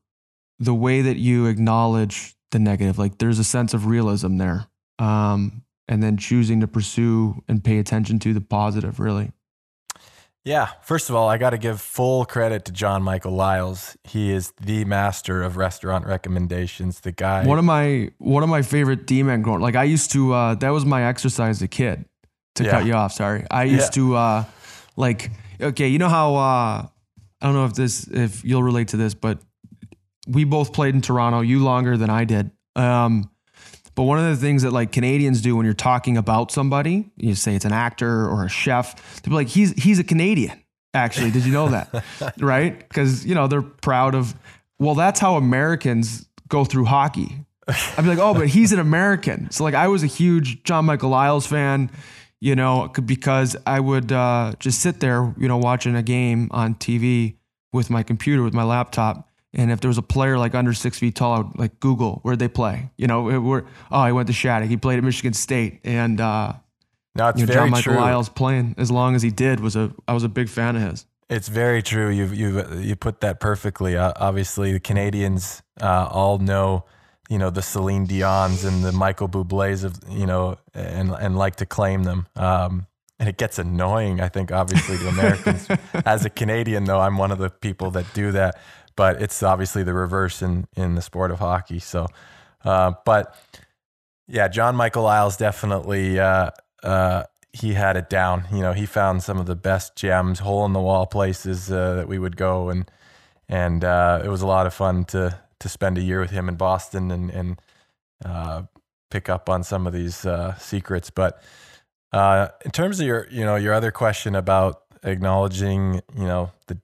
the 0.60 0.74
way 0.74 1.02
that 1.02 1.18
you 1.18 1.46
acknowledge 1.46 2.36
the 2.52 2.60
negative. 2.60 2.98
Like 2.98 3.18
there's 3.20 3.40
a 3.40 3.44
sense 3.44 3.74
of 3.74 3.86
realism 3.86 4.38
there. 4.38 4.66
Um, 4.98 5.64
and 5.90 6.04
then 6.04 6.16
choosing 6.16 6.62
to 6.62 6.68
pursue 6.68 7.44
and 7.50 7.64
pay 7.64 7.80
attention 7.80 8.20
to 8.20 8.34
the 8.34 8.40
positive, 8.40 9.00
really. 9.00 9.32
Yeah, 10.46 10.70
first 10.84 11.10
of 11.10 11.16
all, 11.16 11.28
I 11.28 11.38
got 11.38 11.50
to 11.50 11.58
give 11.58 11.82
full 11.82 12.24
credit 12.26 12.64
to 12.66 12.72
John 12.72 13.04
Michael 13.04 13.34
Liles. 13.34 13.98
He 14.04 14.32
is 14.32 14.54
the 14.62 14.86
master 14.86 15.44
of 15.44 15.58
restaurant 15.58 16.06
recommendations. 16.06 17.02
The 17.02 17.12
guy. 17.12 17.46
One 17.46 17.60
of 17.60 17.66
my 17.66 18.12
one 18.20 18.42
of 18.44 18.50
my 18.50 18.62
favorite 18.62 19.06
D 19.06 19.22
men 19.22 19.42
growing. 19.42 19.60
Like 19.60 19.76
I 19.76 19.84
used 19.84 20.12
to. 20.14 20.34
Uh, 20.34 20.56
that 20.56 20.70
was 20.70 20.86
my 20.86 21.06
exercise 21.08 21.58
as 21.58 21.62
a 21.64 21.68
kid. 21.68 22.06
To 22.56 22.64
yeah. 22.64 22.72
cut 22.72 22.86
you 22.86 22.94
off, 22.94 23.12
sorry. 23.12 23.46
I 23.52 23.64
used 23.64 23.96
yeah. 23.98 24.04
to 24.04 24.16
uh, 24.16 24.44
like. 24.96 25.32
Okay, 25.62 25.90
you 25.90 26.00
know 26.00 26.08
how 26.08 26.36
uh, 26.36 26.88
I 27.42 27.46
don't 27.46 27.54
know 27.54 27.66
if 27.66 27.74
this 27.74 28.08
if 28.08 28.46
you'll 28.46 28.64
relate 28.64 28.90
to 28.90 28.98
this, 28.98 29.14
but 29.14 29.40
we 30.26 30.46
both 30.46 30.72
played 30.72 30.96
in 30.96 31.02
Toronto. 31.02 31.42
You 31.42 31.60
longer 31.60 31.98
than 31.98 32.10
I 32.10 32.24
did. 32.24 32.52
Um, 32.76 33.30
but 34.00 34.06
one 34.06 34.18
of 34.18 34.24
the 34.24 34.38
things 34.38 34.64
that 34.64 34.72
like 34.72 34.94
Canadians 34.94 35.42
do 35.42 35.58
when 35.58 35.66
you're 35.66 35.74
talking 35.74 36.16
about 36.16 36.54
somebody, 36.54 37.12
you 37.18 37.36
say 37.36 37.54
it's 37.54 37.66
an 37.66 37.74
actor 37.74 38.30
or 38.30 38.46
a 38.46 38.48
chef, 38.48 39.22
to 39.24 39.30
be 39.30 39.36
like, 39.36 39.50
he's 39.50 39.74
he's 39.74 40.00
a 40.00 40.06
Canadian. 40.06 40.58
Actually, 40.94 41.32
did 41.32 41.44
you 41.44 41.52
know 41.52 41.68
that? 41.68 42.06
right? 42.40 42.80
Because 42.80 43.26
you 43.26 43.36
know 43.36 43.48
they're 43.48 43.62
proud 43.62 44.16
of. 44.16 44.34
Well, 44.80 44.96
that's 44.96 45.20
how 45.20 45.36
Americans 45.36 46.30
go 46.48 46.64
through 46.64 46.86
hockey. 46.86 47.44
I'd 47.68 48.04
be 48.04 48.08
like, 48.08 48.20
oh, 48.20 48.34
but 48.34 48.48
he's 48.48 48.72
an 48.72 48.80
American. 48.80 49.52
So 49.52 49.66
like, 49.66 49.76
I 49.76 49.90
was 49.90 50.02
a 50.02 50.08
huge 50.08 50.64
John 50.64 50.86
Michael 50.86 51.10
Liles 51.10 51.46
fan, 51.46 51.92
you 52.40 52.56
know, 52.56 52.90
because 53.04 53.58
I 53.66 53.82
would 53.82 54.14
uh, 54.14 54.54
just 54.60 54.80
sit 54.80 55.02
there, 55.02 55.36
you 55.38 55.50
know, 55.50 55.58
watching 55.58 55.98
a 55.98 56.04
game 56.04 56.48
on 56.52 56.76
TV 56.76 57.36
with 57.74 57.90
my 57.90 58.04
computer, 58.04 58.44
with 58.44 58.54
my 58.54 58.64
laptop, 58.64 59.29
and 59.54 59.72
if 59.72 59.80
there 59.82 59.88
was 59.90 59.98
a 59.98 60.04
player 60.04 60.38
like 60.38 60.54
under 60.54 60.74
six 60.74 61.00
feet 61.00 61.16
tall, 61.16 61.34
I 61.34 61.38
would 61.40 61.60
like 61.60 61.80
Google 61.80 62.20
where'd 62.24 62.40
they 62.40 62.48
play. 62.48 62.92
You 62.98 63.08
know, 63.08 63.24
where 63.40 63.66
oh, 63.92 64.06
he 64.06 64.12
went 64.12 64.28
to 64.28 64.34
Shattuck. 64.34 64.70
He 64.70 64.78
played 64.78 64.98
at 64.98 65.04
Michigan 65.04 65.34
State, 65.34 65.80
and 65.84 66.22
uh, 66.22 66.54
no, 67.16 67.30
it's 67.30 67.40
you 67.40 67.46
know, 67.46 67.54
very 67.54 67.66
John 67.66 67.72
Michael 67.72 67.94
true. 67.94 68.02
Liles 68.02 68.30
playing 68.30 68.76
as 68.78 68.92
long 68.92 69.16
as 69.16 69.22
he 69.22 69.32
did 69.32 69.60
was 69.60 69.76
a 69.76 69.92
I 70.08 70.14
was 70.14 70.24
a 70.24 70.30
big 70.30 70.50
fan 70.50 70.76
of 70.76 70.84
his. 70.84 71.06
It's 71.30 71.48
very 71.48 71.82
true. 71.82 72.10
You 72.10 72.26
you 72.28 72.80
you 72.80 72.96
put 72.96 73.22
that 73.22 73.40
perfectly. 73.40 73.98
Uh, 73.98 74.14
obviously, 74.16 74.74
the 74.74 74.80
Canadians 74.80 75.62
uh, 75.82 76.08
all 76.12 76.38
know 76.38 76.86
you 77.30 77.38
know 77.38 77.50
the 77.50 77.62
Celine 77.62 78.06
Dion's 78.06 78.66
and 78.66 78.84
the 78.84 78.92
Michael 78.92 79.30
Bublé's 79.30 79.84
of 79.84 80.00
you 80.10 80.26
know 80.26 80.58
and 80.74 81.12
and 81.12 81.38
like 81.38 81.58
to 81.58 81.66
claim 81.66 82.04
them. 82.04 82.28
Um, 82.36 82.88
and 83.20 83.28
it 83.28 83.38
gets 83.38 83.60
annoying. 83.60 84.22
I 84.22 84.30
think 84.30 84.52
obviously 84.52 84.98
to 84.98 85.10
Americans. 85.10 85.68
As 86.06 86.24
a 86.24 86.30
Canadian, 86.30 86.86
though, 86.86 87.02
I'm 87.02 87.18
one 87.18 87.32
of 87.32 87.38
the 87.38 87.50
people 87.50 87.92
that 87.92 88.06
do 88.14 88.32
that 88.32 88.58
but 89.00 89.22
it's 89.22 89.42
obviously 89.44 89.82
the 89.82 89.94
reverse 89.94 90.42
in 90.42 90.68
in 90.76 90.96
the 90.96 91.02
sport 91.02 91.32
of 91.32 91.40
hockey. 91.40 91.80
So, 91.80 92.08
uh, 92.66 92.92
but 93.06 93.34
yeah, 94.28 94.50
John 94.50 94.76
Michael 94.76 95.04
Liles 95.04 95.38
definitely 95.38 96.20
uh, 96.20 96.52
uh, 96.84 97.24
he 97.54 97.76
had 97.76 97.96
it 97.96 98.10
down. 98.10 98.44
You 98.52 98.60
know, 98.60 98.74
he 98.74 98.86
found 98.86 99.24
some 99.24 99.38
of 99.38 99.46
the 99.46 99.56
best 99.56 99.96
gems, 99.96 100.40
hole 100.40 100.66
in 100.66 100.74
the 100.74 100.82
wall 100.82 101.06
places 101.06 101.72
uh, 101.72 101.94
that 101.96 102.10
we 102.10 102.20
would 102.20 102.36
go, 102.36 102.68
and 102.68 102.92
and 103.48 103.86
uh, 103.86 104.22
it 104.22 104.28
was 104.28 104.42
a 104.42 104.48
lot 104.48 104.68
of 104.68 104.74
fun 104.74 105.06
to 105.06 105.40
to 105.60 105.70
spend 105.70 105.98
a 105.98 106.02
year 106.02 106.20
with 106.20 106.32
him 106.32 106.50
in 106.50 106.56
Boston 106.56 107.10
and 107.10 107.30
and 107.30 107.62
uh, 108.26 108.64
pick 109.10 109.30
up 109.30 109.48
on 109.48 109.64
some 109.64 109.88
of 109.88 109.94
these 109.94 110.28
secrets. 110.58 111.10
But 111.10 111.42
in 112.14 112.72
terms 112.74 113.00
of 113.00 113.08
your 113.08 113.30
you 113.32 113.46
know 113.46 113.56
your 113.56 113.74
other 113.74 113.92
question 113.92 114.36
about 114.36 114.82
acknowledging 115.04 116.02
you 116.18 116.26
know 116.26 116.52
the 116.68 116.78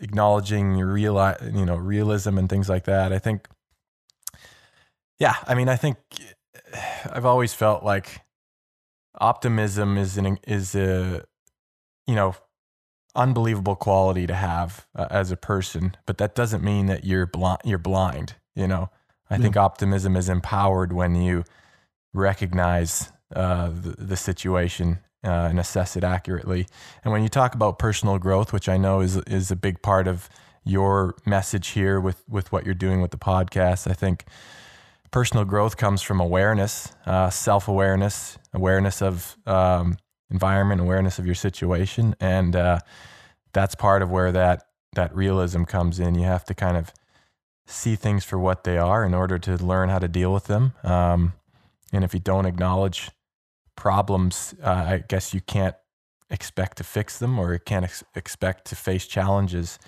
acknowledging 0.00 0.78
real, 0.78 1.34
you 1.52 1.64
know, 1.64 1.76
realism 1.76 2.38
and 2.38 2.48
things 2.48 2.68
like 2.68 2.84
that. 2.84 3.12
I 3.12 3.18
think, 3.18 3.46
yeah, 5.18 5.36
I 5.46 5.54
mean, 5.54 5.68
I 5.68 5.76
think 5.76 5.98
I've 7.12 7.26
always 7.26 7.54
felt 7.54 7.84
like 7.84 8.20
optimism 9.20 9.98
is 9.98 10.16
an 10.16 10.38
is 10.46 10.74
a 10.74 11.24
you 12.06 12.14
know 12.14 12.34
unbelievable 13.14 13.74
quality 13.76 14.26
to 14.26 14.34
have 14.34 14.86
uh, 14.94 15.06
as 15.10 15.30
a 15.30 15.36
person, 15.36 15.96
but 16.06 16.18
that 16.18 16.34
doesn't 16.34 16.62
mean 16.62 16.86
that 16.86 17.04
you're 17.04 17.26
blind. 17.26 17.60
You're 17.64 17.78
blind. 17.78 18.36
You 18.54 18.68
know, 18.68 18.90
I 19.28 19.36
yeah. 19.36 19.42
think 19.42 19.56
optimism 19.56 20.16
is 20.16 20.28
empowered 20.28 20.92
when 20.92 21.14
you 21.14 21.44
recognize 22.12 23.12
uh, 23.34 23.68
the, 23.68 23.96
the 23.98 24.16
situation 24.16 24.98
uh, 25.24 25.48
and 25.50 25.58
assess 25.60 25.96
it 25.96 26.04
accurately. 26.04 26.66
And 27.04 27.12
when 27.12 27.22
you 27.22 27.28
talk 27.28 27.54
about 27.54 27.78
personal 27.78 28.18
growth, 28.18 28.52
which 28.52 28.68
I 28.68 28.76
know 28.76 29.00
is 29.00 29.16
is 29.18 29.50
a 29.50 29.56
big 29.56 29.82
part 29.82 30.08
of 30.08 30.28
your 30.64 31.14
message 31.26 31.68
here 31.68 32.00
with 32.00 32.22
with 32.28 32.52
what 32.52 32.64
you're 32.64 32.74
doing 32.74 33.00
with 33.00 33.10
the 33.10 33.18
podcast, 33.18 33.90
I 33.90 33.94
think 33.94 34.24
personal 35.10 35.44
growth 35.44 35.76
comes 35.76 36.02
from 36.02 36.20
awareness, 36.20 36.92
uh, 37.06 37.30
self 37.30 37.68
awareness, 37.68 38.38
awareness 38.52 39.02
of 39.02 39.36
um, 39.46 39.96
environment, 40.30 40.80
awareness 40.80 41.18
of 41.18 41.26
your 41.26 41.34
situation, 41.34 42.14
and 42.20 42.56
uh, 42.56 42.78
that's 43.52 43.74
part 43.74 44.02
of 44.02 44.10
where 44.10 44.32
that 44.32 44.64
that 44.94 45.14
realism 45.14 45.64
comes 45.64 46.00
in. 46.00 46.14
You 46.14 46.24
have 46.24 46.44
to 46.46 46.54
kind 46.54 46.76
of 46.76 46.92
see 47.66 47.94
things 47.94 48.24
for 48.24 48.38
what 48.38 48.64
they 48.64 48.78
are 48.78 49.04
in 49.04 49.14
order 49.14 49.38
to 49.38 49.56
learn 49.56 49.88
how 49.88 49.98
to 49.98 50.08
deal 50.08 50.32
with 50.32 50.44
them. 50.44 50.72
Um, 50.82 51.34
and 51.92 52.04
if 52.04 52.12
you 52.14 52.20
don't 52.20 52.46
acknowledge 52.46 53.10
problems, 53.80 54.54
uh, 54.62 54.70
I 54.70 55.04
guess 55.08 55.34
you 55.34 55.40
can't 55.40 55.74
expect 56.28 56.76
to 56.78 56.84
fix 56.84 57.18
them 57.18 57.38
or 57.38 57.54
you 57.54 57.58
can't 57.58 57.84
ex- 57.84 58.04
expect 58.14 58.66
to 58.66 58.76
face 58.76 59.06
challenges 59.06 59.78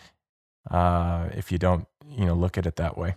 uh, 0.70 1.28
if 1.34 1.52
you 1.52 1.58
don't, 1.58 1.86
you 2.08 2.24
know, 2.24 2.34
look 2.34 2.58
at 2.58 2.66
it 2.66 2.76
that 2.76 2.96
way. 2.96 3.14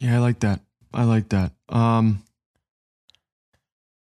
Yeah, 0.00 0.16
I 0.16 0.18
like 0.18 0.40
that. 0.40 0.60
I 0.92 1.04
like 1.04 1.28
that. 1.30 1.52
Um, 1.68 2.24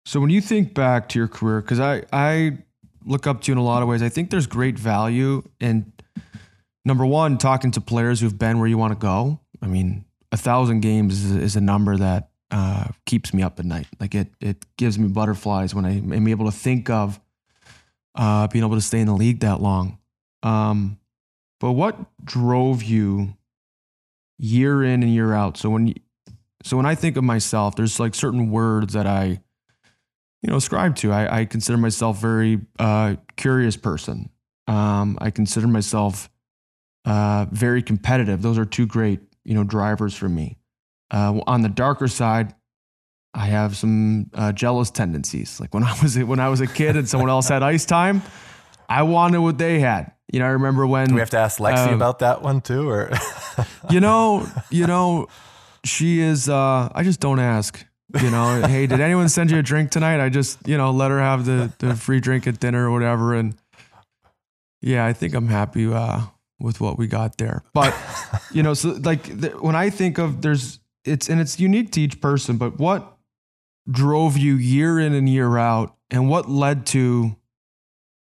so 0.05 0.19
when 0.19 0.29
you 0.29 0.41
think 0.41 0.73
back 0.73 1.09
to 1.09 1.19
your 1.19 1.27
career, 1.27 1.61
because 1.61 1.79
I 1.79 2.03
I 2.13 2.59
look 3.05 3.27
up 3.27 3.41
to 3.41 3.51
you 3.51 3.53
in 3.53 3.57
a 3.57 3.63
lot 3.63 3.81
of 3.81 3.87
ways, 3.87 4.01
I 4.01 4.09
think 4.09 4.29
there's 4.29 4.47
great 4.47 4.77
value 4.77 5.43
in 5.59 5.91
number 6.85 7.05
one 7.05 7.37
talking 7.37 7.71
to 7.71 7.81
players 7.81 8.19
who've 8.19 8.37
been 8.37 8.59
where 8.59 8.67
you 8.67 8.77
want 8.77 8.93
to 8.93 8.99
go. 8.99 9.39
I 9.61 9.67
mean, 9.67 10.05
a 10.31 10.37
thousand 10.37 10.81
games 10.81 11.23
is, 11.23 11.31
is 11.31 11.55
a 11.55 11.61
number 11.61 11.97
that 11.97 12.29
uh, 12.51 12.87
keeps 13.05 13.33
me 13.33 13.43
up 13.43 13.59
at 13.59 13.65
night. 13.65 13.87
Like 13.99 14.15
it, 14.15 14.31
it 14.39 14.65
gives 14.77 14.97
me 14.97 15.07
butterflies 15.07 15.75
when 15.75 15.85
I 15.85 15.97
am 15.97 16.27
able 16.27 16.45
to 16.45 16.51
think 16.51 16.89
of 16.89 17.19
uh, 18.15 18.47
being 18.47 18.63
able 18.63 18.75
to 18.75 18.81
stay 18.81 18.99
in 18.99 19.07
the 19.07 19.13
league 19.13 19.41
that 19.41 19.61
long. 19.61 19.97
Um, 20.43 20.99
but 21.59 21.71
what 21.71 21.97
drove 22.23 22.83
you 22.83 23.35
year 24.37 24.83
in 24.83 25.03
and 25.03 25.13
year 25.13 25.33
out? 25.33 25.57
So 25.57 25.69
when, 25.69 25.93
so 26.63 26.77
when 26.77 26.85
I 26.85 26.95
think 26.95 27.17
of 27.17 27.23
myself, 27.23 27.75
there's 27.75 27.99
like 27.99 28.15
certain 28.15 28.49
words 28.51 28.93
that 28.93 29.07
I, 29.07 29.41
you 30.41 30.49
know, 30.49 30.57
ascribe 30.57 30.95
to. 30.97 31.11
I, 31.11 31.39
I 31.39 31.45
consider 31.45 31.77
myself 31.77 32.21
very 32.21 32.61
uh, 32.79 33.15
curious 33.35 33.75
person. 33.75 34.29
Um, 34.67 35.17
I 35.19 35.31
consider 35.31 35.67
myself 35.67 36.29
uh, 37.05 37.45
very 37.51 37.81
competitive. 37.81 38.41
Those 38.41 38.57
are 38.57 38.65
two 38.65 38.85
great, 38.85 39.21
you 39.43 39.53
know, 39.53 39.63
drivers 39.63 40.13
for 40.13 40.29
me. 40.29 40.57
Uh, 41.11 41.39
on 41.47 41.61
the 41.61 41.69
darker 41.69 42.07
side, 42.07 42.53
I 43.33 43.45
have 43.45 43.77
some 43.77 44.29
uh, 44.33 44.51
jealous 44.51 44.89
tendencies. 44.89 45.59
Like 45.59 45.73
when 45.73 45.83
I 45.91 45.95
was 46.01 46.17
when 46.17 46.39
I 46.39 46.49
was 46.49 46.61
a 46.61 46.67
kid 46.67 46.95
and 46.95 47.07
someone 47.07 47.29
else 47.29 47.47
had 47.49 47.63
ice 47.63 47.85
time, 47.85 48.21
I 48.89 49.03
wanted 49.03 49.39
what 49.39 49.57
they 49.57 49.79
had. 49.79 50.13
You 50.31 50.39
know, 50.39 50.45
I 50.45 50.49
remember 50.49 50.85
when 50.85 51.07
Do 51.07 51.13
we 51.13 51.21
have 51.21 51.29
to 51.29 51.39
ask 51.39 51.59
Lexi 51.59 51.87
um, 51.87 51.93
about 51.93 52.19
that 52.19 52.41
one 52.41 52.59
too, 52.61 52.89
or 52.89 53.11
you 53.89 54.01
know, 54.01 54.45
you 54.69 54.87
know, 54.87 55.27
she 55.85 56.19
is. 56.19 56.49
Uh, 56.49 56.89
I 56.93 57.03
just 57.03 57.19
don't 57.19 57.39
ask. 57.39 57.85
You 58.21 58.31
know, 58.31 58.61
hey, 58.65 58.87
did 58.87 59.01
anyone 59.01 59.27
send 59.27 59.51
you 59.51 59.57
a 59.57 59.61
drink 59.61 59.91
tonight? 59.91 60.23
I 60.23 60.29
just, 60.29 60.65
you 60.65 60.77
know, 60.77 60.91
let 60.91 61.11
her 61.11 61.19
have 61.19 61.45
the 61.45 61.71
the 61.79 61.95
free 61.95 62.21
drink 62.21 62.47
at 62.47 62.59
dinner 62.59 62.87
or 62.87 62.91
whatever. 62.91 63.35
And 63.35 63.55
yeah, 64.81 65.05
I 65.05 65.13
think 65.13 65.33
I'm 65.33 65.49
happy 65.49 65.91
uh, 65.91 66.21
with 66.59 66.79
what 66.79 66.97
we 66.97 67.07
got 67.07 67.37
there. 67.37 67.63
But 67.73 67.93
you 68.51 68.63
know, 68.63 68.73
so 68.73 68.91
like 68.91 69.23
th- 69.23 69.55
when 69.55 69.75
I 69.75 69.89
think 69.89 70.17
of 70.17 70.41
there's 70.41 70.79
it's 71.07 71.29
and 71.29 71.39
it's 71.39 71.59
unique 71.59 71.91
to 71.93 72.01
each 72.01 72.21
person. 72.21 72.57
But 72.57 72.77
what 72.77 73.17
drove 73.89 74.37
you 74.37 74.55
year 74.55 74.99
in 74.99 75.13
and 75.13 75.27
year 75.29 75.57
out, 75.57 75.95
and 76.11 76.29
what 76.29 76.49
led 76.49 76.85
to 76.87 77.35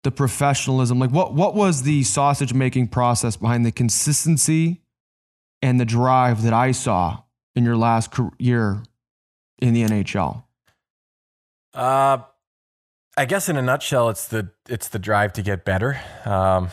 the 0.02 0.10
professionalism? 0.10 0.98
Like 0.98 1.10
what 1.10 1.34
what 1.34 1.54
was 1.54 1.82
the 1.82 2.02
sausage 2.04 2.54
making 2.54 2.88
process 2.88 3.36
behind 3.36 3.66
the 3.66 3.72
consistency 3.72 4.82
and 5.62 5.80
the 5.80 5.84
drive 5.84 6.42
that 6.42 6.52
I 6.52 6.72
saw 6.72 7.22
in 7.54 7.64
your 7.64 7.76
last 7.76 8.14
year 8.38 8.82
in 9.60 9.74
the 9.74 9.82
NHL? 9.82 10.44
Uh, 11.72 12.18
I 13.16 13.24
guess 13.24 13.48
in 13.48 13.56
a 13.56 13.62
nutshell, 13.62 14.10
it's 14.10 14.28
the 14.28 14.50
it's 14.68 14.88
the 14.88 14.98
drive 14.98 15.32
to 15.34 15.42
get 15.42 15.64
better. 15.64 16.00
Um, 16.24 16.68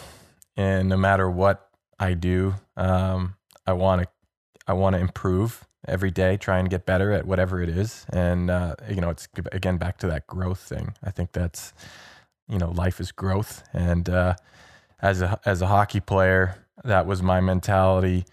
and 0.56 0.90
no 0.90 0.98
matter 0.98 1.30
what 1.30 1.70
I 2.00 2.14
do, 2.14 2.56
um, 2.76 3.36
I 3.66 3.74
want 3.74 4.04
to 4.04 4.08
I 4.68 4.74
want 4.74 4.96
to 4.96 5.00
improve 5.00 5.66
every 5.88 6.12
day, 6.12 6.38
try 6.38 6.60
and 6.60 6.70
get 6.70 6.86
better 6.86 7.12
at 7.12 7.26
whatever 7.26 7.62
it 7.62 7.70
is. 7.70 8.06
And 8.12 8.50
uh, 8.50 8.76
you 8.90 9.02
know, 9.02 9.10
it's 9.10 9.28
again 9.52 9.78
back 9.78 9.98
to 10.00 10.08
that 10.08 10.28
growth 10.28 10.60
thing. 10.60 10.94
I 11.04 11.12
think 11.12 11.32
that's 11.32 11.74
you 12.48 12.58
know, 12.58 12.72
life 12.72 13.00
is 13.00 13.12
growth. 13.12 13.64
And 13.74 14.10
uh, 14.10 14.36
as 15.02 15.22
a 15.22 15.40
as 15.46 15.62
a 15.62 15.68
hockey 15.68 16.00
player, 16.00 16.66
that 16.84 17.06
was 17.06 17.22
my 17.22 17.40
mentality 17.40 18.26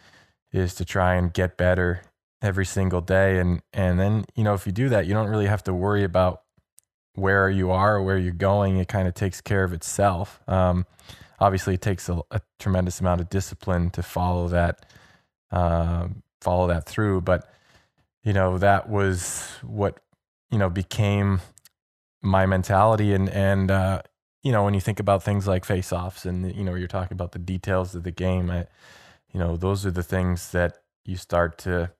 is 0.52 0.74
to 0.76 0.84
try 0.84 1.14
and 1.14 1.32
get 1.32 1.56
better 1.56 2.02
every 2.42 2.66
single 2.66 3.00
day. 3.00 3.38
And 3.38 3.62
and 3.72 3.98
then 3.98 4.24
you 4.34 4.44
know, 4.44 4.54
if 4.54 4.66
you 4.66 4.72
do 4.72 4.88
that, 4.88 5.06
you 5.06 5.14
don't 5.14 5.28
really 5.28 5.46
have 5.46 5.62
to 5.64 5.74
worry 5.74 6.04
about 6.04 6.42
where 7.18 7.50
you 7.50 7.70
are 7.70 7.96
or 7.96 8.02
where 8.02 8.16
you're 8.16 8.32
going, 8.32 8.78
it 8.78 8.88
kind 8.88 9.08
of 9.08 9.14
takes 9.14 9.40
care 9.40 9.64
of 9.64 9.72
itself. 9.72 10.40
Um, 10.46 10.86
obviously, 11.40 11.74
it 11.74 11.82
takes 11.82 12.08
a, 12.08 12.20
a, 12.30 12.40
tremendous 12.58 13.00
amount 13.00 13.20
of 13.20 13.28
discipline 13.28 13.90
to 13.90 14.02
follow 14.02 14.48
that, 14.48 14.86
uh, 15.50 16.08
follow 16.40 16.66
that 16.68 16.86
through. 16.86 17.22
But 17.22 17.50
you 18.22 18.32
know, 18.32 18.58
that 18.58 18.88
was 18.88 19.46
what 19.62 20.00
you 20.50 20.58
know 20.58 20.70
became 20.70 21.40
my 22.22 22.46
mentality. 22.46 23.12
And 23.14 23.28
and 23.28 23.70
uh, 23.70 24.02
you 24.42 24.52
know, 24.52 24.64
when 24.64 24.74
you 24.74 24.80
think 24.80 25.00
about 25.00 25.22
things 25.22 25.46
like 25.46 25.64
face-offs, 25.64 26.24
and 26.24 26.54
you 26.54 26.64
know, 26.64 26.74
you're 26.74 26.88
talking 26.88 27.14
about 27.14 27.32
the 27.32 27.38
details 27.38 27.94
of 27.94 28.02
the 28.02 28.12
game. 28.12 28.50
I, 28.50 28.66
you 29.32 29.38
know, 29.40 29.56
those 29.56 29.84
are 29.84 29.90
the 29.90 30.02
things 30.02 30.52
that 30.52 30.78
you 31.04 31.16
start 31.16 31.58
to 31.58 31.90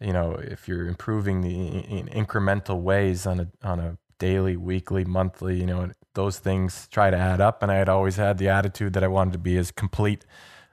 you 0.00 0.12
know, 0.12 0.34
if 0.34 0.68
you're 0.68 0.86
improving 0.86 1.40
the 1.40 1.54
in 1.54 2.08
incremental 2.08 2.80
ways 2.80 3.26
on 3.26 3.40
a 3.40 3.48
on 3.62 3.80
a 3.80 3.98
daily, 4.18 4.56
weekly, 4.56 5.04
monthly, 5.04 5.58
you 5.58 5.66
know, 5.66 5.90
those 6.14 6.38
things 6.38 6.88
try 6.90 7.10
to 7.10 7.16
add 7.16 7.40
up. 7.40 7.62
And 7.62 7.70
I 7.72 7.76
had 7.76 7.88
always 7.88 8.16
had 8.16 8.38
the 8.38 8.48
attitude 8.48 8.92
that 8.92 9.04
I 9.04 9.08
wanted 9.08 9.32
to 9.32 9.38
be 9.38 9.56
as 9.56 9.70
complete 9.70 10.24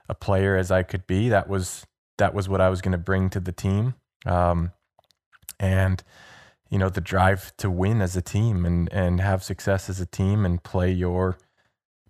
a 0.08 0.14
player 0.14 0.56
as 0.56 0.70
I 0.70 0.82
could 0.82 1.06
be. 1.06 1.28
That 1.28 1.48
was 1.48 1.86
that 2.18 2.34
was 2.34 2.48
what 2.48 2.60
I 2.60 2.68
was 2.68 2.80
going 2.80 2.92
to 2.92 2.98
bring 2.98 3.30
to 3.30 3.40
the 3.40 3.52
team. 3.52 3.94
Um, 4.26 4.72
and 5.58 6.02
you 6.70 6.78
know, 6.78 6.88
the 6.88 7.02
drive 7.02 7.54
to 7.58 7.70
win 7.70 8.00
as 8.00 8.16
a 8.16 8.22
team 8.22 8.64
and 8.64 8.90
and 8.92 9.20
have 9.20 9.42
success 9.42 9.90
as 9.90 10.00
a 10.00 10.06
team 10.06 10.46
and 10.46 10.62
play 10.62 10.90
your 10.90 11.36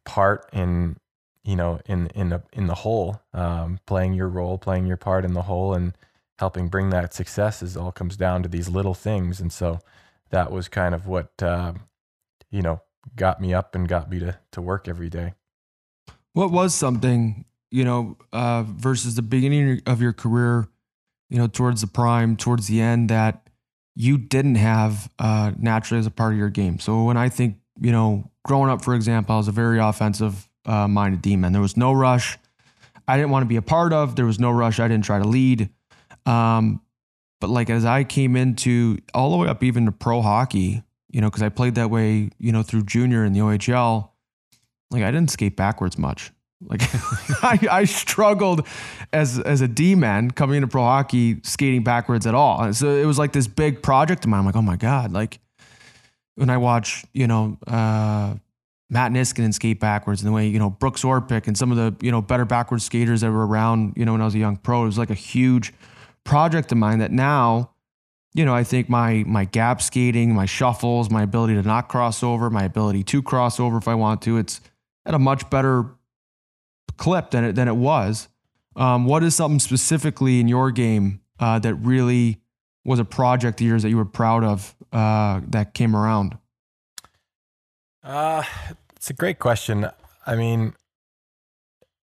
part 0.05 0.49
in 0.53 0.97
you 1.43 1.57
know 1.57 1.81
in 1.87 2.07
in 2.09 2.33
a, 2.33 2.43
in 2.53 2.69
the 2.69 2.77
whole, 2.77 3.21
um, 3.35 3.81
playing 3.87 4.13
your 4.13 4.29
role, 4.29 4.59
playing 4.59 4.87
your 4.87 4.97
part 4.97 5.25
in 5.25 5.35
the 5.35 5.43
whole, 5.43 5.75
and 5.75 5.99
helping 6.39 6.69
bring 6.69 6.91
that 6.91 7.13
success 7.13 7.61
is 7.63 7.77
all 7.77 7.91
comes 7.91 8.17
down 8.17 8.43
to 8.45 8.49
these 8.49 8.69
little 8.69 8.95
things. 8.95 9.41
And 9.41 9.53
so 9.53 9.81
that 10.31 10.53
was 10.53 10.69
kind 10.69 10.95
of 10.95 11.09
what 11.09 11.33
uh, 11.43 11.73
you 12.51 12.63
know 12.63 12.83
got 13.17 13.41
me 13.41 13.53
up 13.53 13.75
and 13.75 13.89
got 13.89 14.09
me 14.11 14.21
to 14.21 14.39
to 14.53 14.63
work 14.63 14.87
every 14.87 15.09
day. 15.09 15.35
What 16.35 16.53
was 16.53 16.73
something 16.73 17.47
you 17.73 17.85
know 17.85 18.17
uh, 18.33 18.63
versus 18.63 19.17
the 19.17 19.23
beginning 19.23 19.83
of 19.87 20.01
your 20.01 20.13
career, 20.13 20.69
you 21.31 21.39
know, 21.39 21.47
towards 21.47 21.81
the 21.81 21.87
prime, 21.87 22.37
towards 22.37 22.69
the 22.69 22.81
end 22.81 23.09
that 23.09 23.49
you 23.95 24.19
didn't 24.19 24.55
have 24.55 25.11
uh, 25.19 25.53
naturally 25.59 25.99
as 25.99 26.07
a 26.07 26.11
part 26.11 26.33
of 26.33 26.39
your 26.39 26.51
game. 26.51 26.79
So 26.79 27.03
when 27.05 27.17
I 27.17 27.29
think 27.29 27.57
you 27.81 27.91
know, 27.93 28.31
growing 28.45 28.71
up, 28.71 28.85
for 28.85 28.95
example, 28.95 29.35
I 29.35 29.39
was 29.39 29.49
a 29.49 29.53
very 29.53 29.79
offensive 29.79 30.49
uh, 30.67 30.87
minded 30.87 31.23
D 31.23 31.37
man. 31.37 31.53
There 31.53 31.63
was 31.63 31.77
no 31.77 31.93
rush. 31.93 32.39
I 33.09 33.17
didn't 33.17 33.31
want 33.31 33.43
to 33.43 33.49
be 33.49 33.57
a 33.57 33.63
part 33.63 33.93
of. 33.93 34.15
There 34.17 34.27
was 34.27 34.39
no 34.39 34.51
rush. 34.51 34.79
I 34.79 34.89
didn't 34.89 35.05
try 35.05 35.19
to 35.19 35.27
lead. 35.27 35.71
Um, 36.27 36.81
but 37.41 37.51
like 37.51 37.71
as 37.71 37.85
I 37.85 38.05
came 38.05 38.37
into 38.37 38.99
all 39.15 39.33
the 39.33 39.37
way 39.39 39.49
up 39.49 39.65
even 39.65 39.87
to 39.87 39.93
pro 39.93 40.23
hockey, 40.23 40.85
you 41.11 41.21
know, 41.21 41.29
because 41.29 41.43
I 41.43 41.49
played 41.49 41.75
that 41.75 41.91
way, 41.91 42.31
you 42.39 42.53
know, 42.53 42.63
through 42.63 42.85
junior 42.85 43.25
in 43.25 43.33
the 43.33 43.41
OHL, 43.41 44.11
like 44.91 45.03
I 45.03 45.11
didn't 45.11 45.31
skate 45.31 45.57
backwards 45.57 45.99
much. 45.99 46.31
Like 46.69 46.83
I, 47.43 47.59
I 47.71 47.85
struggled 47.85 48.67
as 49.13 49.39
as 49.39 49.61
a 49.61 49.69
D 49.69 49.95
man 49.95 50.31
coming 50.31 50.57
into 50.57 50.69
pro 50.69 50.83
hockey 50.83 51.41
skating 51.43 51.83
backwards 51.85 52.27
at 52.27 52.35
all. 52.35 52.63
And 52.63 52.77
So 52.77 52.91
it 52.91 53.07
was 53.07 53.19
like 53.19 53.33
this 53.33 53.47
big 53.47 53.83
project 53.83 54.25
of 54.25 54.31
mine. 54.31 54.41
I'm 54.41 54.47
like, 54.47 54.57
oh 54.57 54.63
my 54.63 54.77
god! 54.77 55.13
Like 55.13 55.39
when 56.35 56.51
I 56.51 56.57
watch, 56.57 57.05
you 57.13 57.27
know, 57.27 57.59
uh, 57.67 58.35
Matt 58.91 59.13
Niskanen 59.13 59.55
skate 59.55 59.81
backwards, 59.81 60.23
and 60.23 60.29
the 60.29 60.33
way 60.33 60.49
you 60.49 60.59
know 60.59 60.71
Brooks 60.71 61.03
Orpik 61.03 61.47
and 61.47 61.57
some 61.57 61.71
of 61.71 61.77
the 61.77 62.05
you 62.05 62.11
know 62.13 62.23
better 62.23 62.45
backwards 62.45 62.85
skaters 62.85 63.23
that 63.23 63.31
were 63.31 63.47
around, 63.47 63.95
you 63.97 64.05
know, 64.05 64.13
when 64.13 64.21
I 64.21 64.25
was 64.25 64.35
a 64.35 64.39
young 64.39 64.57
pro, 64.57 64.83
it 64.83 64.87
was 64.87 64.99
like 64.99 65.11
a 65.11 65.15
huge 65.15 65.73
project 66.25 66.73
of 66.73 66.79
mine 66.79 66.99
that 66.99 67.11
now, 67.11 67.71
you 68.35 68.45
know, 68.45 68.55
I 68.55 68.65
think 68.65 68.89
my 68.89 69.25
my 69.27 69.45
gap 69.45 69.81
skating, 69.83 70.35
my 70.35 70.47
shuffles, 70.47 71.11
my 71.11 71.23
ability 71.23 71.55
to 71.55 71.63
not 71.63 71.89
cross 71.89 72.23
over, 72.23 72.51
my 72.51 72.65
ability 72.65 73.03
to 73.05 73.23
cross 73.23 73.59
over 73.59 73.79
if 73.79 73.89
I 73.89 73.95
want 73.95 74.23
to, 74.23 74.37
it's 74.37 74.61
at 75.07 75.15
a 75.15 75.19
much 75.19 75.49
better 75.51 75.87
clip 76.97 77.31
than 77.31 77.45
it 77.45 77.55
than 77.55 77.69
it 77.69 77.77
was. 77.77 78.29
Um, 78.75 79.05
what 79.05 79.23
is 79.23 79.35
something 79.35 79.59
specifically 79.59 80.41
in 80.41 80.49
your 80.49 80.71
game 80.71 81.21
uh, 81.39 81.59
that 81.59 81.75
really 81.75 82.41
was 82.85 82.99
a 82.99 83.05
project 83.05 83.61
of 83.61 83.67
yours 83.67 83.83
that 83.83 83.91
you 83.91 83.97
were 83.97 84.05
proud 84.05 84.45
of 84.45 84.75
uh, 84.93 85.41
that 85.49 85.75
came 85.75 85.95
around? 85.95 86.39
Uh, 88.03 88.43
it's 88.97 89.11
a 89.11 89.15
great 89.15 89.39
question. 89.39 89.89
I 90.27 90.37
mean, 90.37 90.75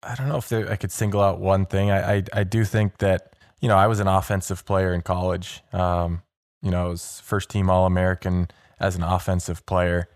I 0.03 0.15
don't 0.15 0.29
know 0.29 0.37
if 0.37 0.49
there, 0.49 0.71
I 0.71 0.77
could 0.77 0.93
single 0.93 1.21
out 1.21 1.41
one 1.41 1.67
thing. 1.67 1.91
I, 1.91 2.17
I, 2.17 2.23
I 2.33 2.45
do 2.45 2.65
think 2.65 2.99
that 2.99 3.37
you 3.61 3.69
know, 3.69 3.77
I 3.77 3.87
was 3.87 4.01
an 4.01 4.09
offensive 4.09 4.65
player 4.65 4.93
in 4.93 5.03
college. 5.03 5.63
Um, 5.73 6.23
you 6.63 6.71
know, 6.71 6.87
I 6.87 6.89
was 6.89 7.21
first 7.21 7.51
team 7.51 7.71
All 7.71 7.87
American 7.87 8.49
as 8.79 8.97
an 8.97 9.03
offensive 9.03 9.65
player. 9.67 10.09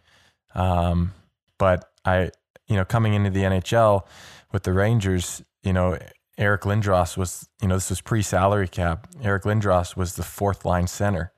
Um, 0.55 1.15
but 1.59 1.91
I, 2.05 2.31
you 2.67 2.77
know, 2.77 2.85
coming 2.85 3.15
into 3.15 3.31
the 3.31 3.43
NHL 3.43 4.05
with 4.53 4.65
the 4.65 4.73
Rangers, 4.73 5.43
you 5.63 5.73
know, 5.73 5.99
Eric 6.39 6.63
Lindros 6.63 7.17
was, 7.17 7.49
you 7.61 7.69
know, 7.69 7.75
this 7.75 7.91
was 7.91 8.01
pre 8.01 8.23
salary 8.23 8.69
cap. 8.69 9.09
Eric 9.23 9.45
Lindros 9.45 9.97
was 9.97 10.15
the 10.15 10.23
fourth 10.23 10.65
line 10.65 10.87
center 10.87 11.33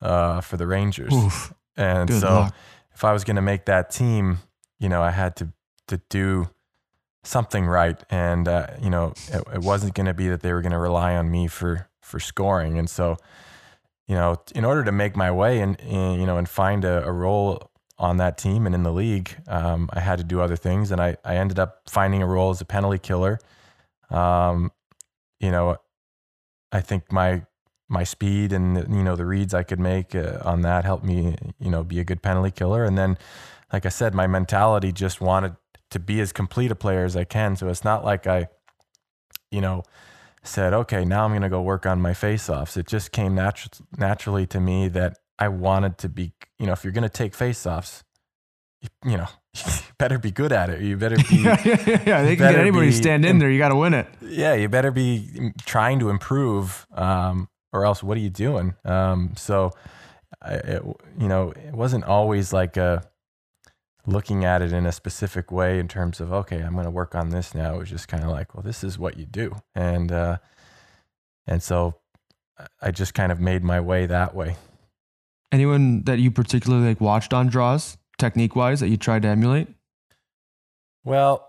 uh, 0.00 0.40
for 0.40 0.56
the 0.56 0.66
Rangers. 0.66 1.12
Oof, 1.12 1.52
and 1.76 2.12
so 2.12 2.28
luck. 2.28 2.54
if 2.94 3.04
I 3.04 3.12
was 3.12 3.24
going 3.24 3.36
to 3.36 3.42
make 3.42 3.66
that 3.66 3.90
team, 3.90 4.38
you 4.78 4.88
know, 4.88 5.02
I 5.02 5.10
had 5.10 5.36
to, 5.36 5.48
to 5.88 6.00
do 6.08 6.48
something 7.24 7.66
right. 7.66 8.00
And, 8.10 8.46
uh, 8.46 8.68
you 8.80 8.90
know, 8.90 9.14
it, 9.28 9.42
it 9.54 9.60
wasn't 9.60 9.94
going 9.94 10.06
to 10.06 10.14
be 10.14 10.28
that 10.28 10.40
they 10.40 10.52
were 10.52 10.62
going 10.62 10.72
to 10.72 10.78
rely 10.78 11.16
on 11.16 11.30
me 11.30 11.48
for, 11.48 11.88
for 12.00 12.20
scoring. 12.20 12.78
And 12.78 12.88
so, 12.88 13.16
you 14.06 14.14
know, 14.14 14.36
in 14.54 14.64
order 14.64 14.84
to 14.84 14.92
make 14.92 15.16
my 15.16 15.30
way 15.30 15.60
and, 15.60 15.80
and 15.80 16.20
you 16.20 16.26
know, 16.26 16.36
and 16.36 16.48
find 16.48 16.84
a, 16.84 17.04
a, 17.04 17.12
role 17.12 17.70
on 17.98 18.16
that 18.16 18.36
team 18.36 18.66
and 18.66 18.74
in 18.74 18.82
the 18.82 18.92
league, 18.92 19.36
um, 19.46 19.88
I 19.92 20.00
had 20.00 20.18
to 20.18 20.24
do 20.24 20.40
other 20.40 20.56
things. 20.56 20.90
And 20.90 21.00
I, 21.00 21.16
I 21.24 21.36
ended 21.36 21.58
up 21.58 21.82
finding 21.88 22.22
a 22.22 22.26
role 22.26 22.50
as 22.50 22.60
a 22.60 22.64
penalty 22.64 22.98
killer. 22.98 23.38
Um, 24.10 24.72
you 25.40 25.50
know, 25.50 25.76
I 26.72 26.80
think 26.80 27.12
my, 27.12 27.42
my 27.88 28.02
speed 28.02 28.52
and 28.52 28.76
you 28.88 29.04
know 29.04 29.14
the 29.14 29.26
reads 29.26 29.52
I 29.52 29.62
could 29.62 29.78
make 29.78 30.14
uh, 30.14 30.38
on 30.42 30.62
that 30.62 30.86
helped 30.86 31.04
me 31.04 31.36
you 31.60 31.70
know 31.70 31.84
be 31.84 32.00
a 32.00 32.04
good 32.04 32.22
penalty 32.22 32.50
killer 32.50 32.82
and 32.82 32.96
then 32.96 33.18
like 33.74 33.84
I 33.84 33.90
said 33.90 34.14
my 34.14 34.26
mentality 34.26 34.90
just 34.90 35.20
wanted 35.20 35.54
to 35.94 36.00
be 36.00 36.20
as 36.20 36.32
complete 36.32 36.72
a 36.72 36.74
player 36.74 37.04
as 37.04 37.16
I 37.16 37.22
can. 37.22 37.54
So 37.54 37.68
it's 37.68 37.84
not 37.84 38.04
like 38.04 38.26
I, 38.26 38.48
you 39.52 39.60
know, 39.60 39.84
said, 40.42 40.74
okay, 40.74 41.04
now 41.04 41.24
I'm 41.24 41.30
going 41.30 41.42
to 41.42 41.48
go 41.48 41.62
work 41.62 41.86
on 41.86 42.00
my 42.00 42.14
face 42.14 42.50
offs. 42.50 42.76
It 42.76 42.88
just 42.88 43.12
came 43.12 43.36
natu- 43.36 43.80
naturally 43.96 44.44
to 44.48 44.60
me 44.60 44.88
that, 44.88 45.18
I 45.38 45.48
wanted 45.48 45.98
to 45.98 46.08
be, 46.08 46.32
you 46.58 46.66
know, 46.66 46.72
if 46.72 46.84
you're 46.84 46.92
going 46.92 47.02
to 47.02 47.08
take 47.08 47.32
faceoffs, 47.32 48.02
you, 48.80 48.88
you 49.04 49.16
know, 49.16 49.26
you 49.54 49.72
better 49.98 50.18
be 50.18 50.30
good 50.30 50.52
at 50.52 50.70
it. 50.70 50.80
You 50.82 50.96
better 50.96 51.16
be. 51.16 51.24
yeah, 51.36 51.60
yeah, 51.64 52.02
yeah. 52.06 52.22
They 52.22 52.36
can 52.36 52.52
get 52.52 52.60
anybody 52.60 52.86
to 52.86 52.92
be 52.96 53.02
stand 53.02 53.24
in 53.24 53.38
there. 53.38 53.50
You 53.50 53.58
got 53.58 53.70
to 53.70 53.76
win 53.76 53.94
it. 53.94 54.06
yeah, 54.22 54.54
you 54.54 54.68
better 54.68 54.90
be 54.90 55.52
trying 55.64 55.98
to 56.00 56.10
improve, 56.10 56.86
um, 56.94 57.48
or 57.72 57.84
else 57.84 58.02
what 58.02 58.16
are 58.16 58.20
you 58.20 58.30
doing? 58.30 58.74
Um, 58.84 59.34
so, 59.36 59.72
I, 60.40 60.54
it, 60.54 60.82
you 61.18 61.28
know, 61.28 61.50
it 61.50 61.74
wasn't 61.74 62.04
always 62.04 62.52
like 62.52 62.76
a 62.76 63.04
looking 64.06 64.44
at 64.44 64.60
it 64.60 64.72
in 64.72 64.84
a 64.86 64.92
specific 64.92 65.50
way 65.50 65.78
in 65.78 65.88
terms 65.88 66.20
of 66.20 66.32
okay, 66.32 66.60
I'm 66.60 66.74
going 66.74 66.84
to 66.84 66.90
work 66.90 67.14
on 67.14 67.30
this 67.30 67.54
now. 67.54 67.74
It 67.74 67.78
was 67.78 67.90
just 67.90 68.08
kind 68.08 68.22
of 68.22 68.30
like, 68.30 68.54
well, 68.54 68.62
this 68.62 68.84
is 68.84 68.98
what 68.98 69.16
you 69.16 69.26
do, 69.26 69.56
and 69.74 70.12
uh, 70.12 70.38
and 71.46 71.62
so 71.62 71.96
I 72.80 72.90
just 72.90 73.14
kind 73.14 73.32
of 73.32 73.40
made 73.40 73.64
my 73.64 73.80
way 73.80 74.06
that 74.06 74.34
way. 74.34 74.56
Anyone 75.54 76.02
that 76.02 76.18
you 76.18 76.32
particularly 76.32 76.88
like 76.88 77.00
watched 77.00 77.32
on 77.32 77.46
draws, 77.46 77.96
technique 78.18 78.56
wise, 78.56 78.80
that 78.80 78.88
you 78.88 78.96
tried 78.96 79.22
to 79.22 79.28
emulate? 79.28 79.68
Well, 81.04 81.48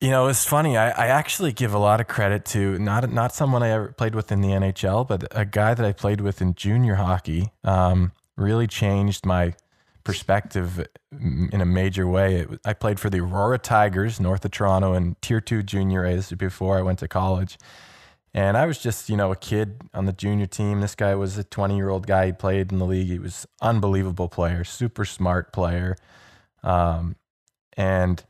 you 0.00 0.10
know, 0.10 0.28
it's 0.28 0.44
funny. 0.44 0.76
I, 0.76 0.90
I 0.90 1.06
actually 1.08 1.50
give 1.50 1.74
a 1.74 1.78
lot 1.78 2.00
of 2.00 2.06
credit 2.06 2.44
to 2.46 2.78
not 2.78 3.10
not 3.10 3.34
someone 3.34 3.64
I 3.64 3.70
ever 3.70 3.88
played 3.92 4.14
with 4.14 4.30
in 4.30 4.40
the 4.40 4.50
NHL, 4.50 5.08
but 5.08 5.24
a 5.32 5.44
guy 5.44 5.74
that 5.74 5.84
I 5.84 5.90
played 5.90 6.20
with 6.20 6.40
in 6.40 6.54
junior 6.54 6.94
hockey. 6.94 7.50
Um, 7.64 8.12
really 8.36 8.68
changed 8.68 9.26
my 9.26 9.54
perspective 10.04 10.86
in 11.10 11.60
a 11.60 11.66
major 11.66 12.06
way. 12.06 12.36
It, 12.36 12.60
I 12.64 12.72
played 12.72 13.00
for 13.00 13.10
the 13.10 13.18
Aurora 13.18 13.58
Tigers, 13.58 14.20
north 14.20 14.44
of 14.44 14.52
Toronto, 14.52 14.94
in 14.94 15.16
Tier 15.20 15.40
Two 15.40 15.64
Junior 15.64 16.04
A. 16.04 16.14
This 16.14 16.30
was 16.30 16.38
before 16.38 16.78
I 16.78 16.82
went 16.82 17.00
to 17.00 17.08
college, 17.08 17.58
and 18.32 18.56
I 18.56 18.66
was 18.66 18.78
just 18.78 19.08
you 19.08 19.16
know 19.16 19.32
a 19.32 19.36
kid 19.36 19.80
on 19.92 20.06
the 20.06 20.12
junior 20.12 20.46
team. 20.46 20.80
This 20.80 20.94
guy 20.94 21.14
was 21.14 21.38
a 21.38 21.44
20 21.44 21.76
year 21.76 21.88
old 21.88 22.06
guy. 22.06 22.26
He 22.26 22.32
played 22.32 22.72
in 22.72 22.78
the 22.78 22.86
league. 22.86 23.08
He 23.08 23.18
was 23.18 23.46
unbelievable 23.60 24.28
player, 24.28 24.64
super 24.64 25.04
smart 25.04 25.52
player, 25.52 25.96
um, 26.62 27.16
and 27.76 28.24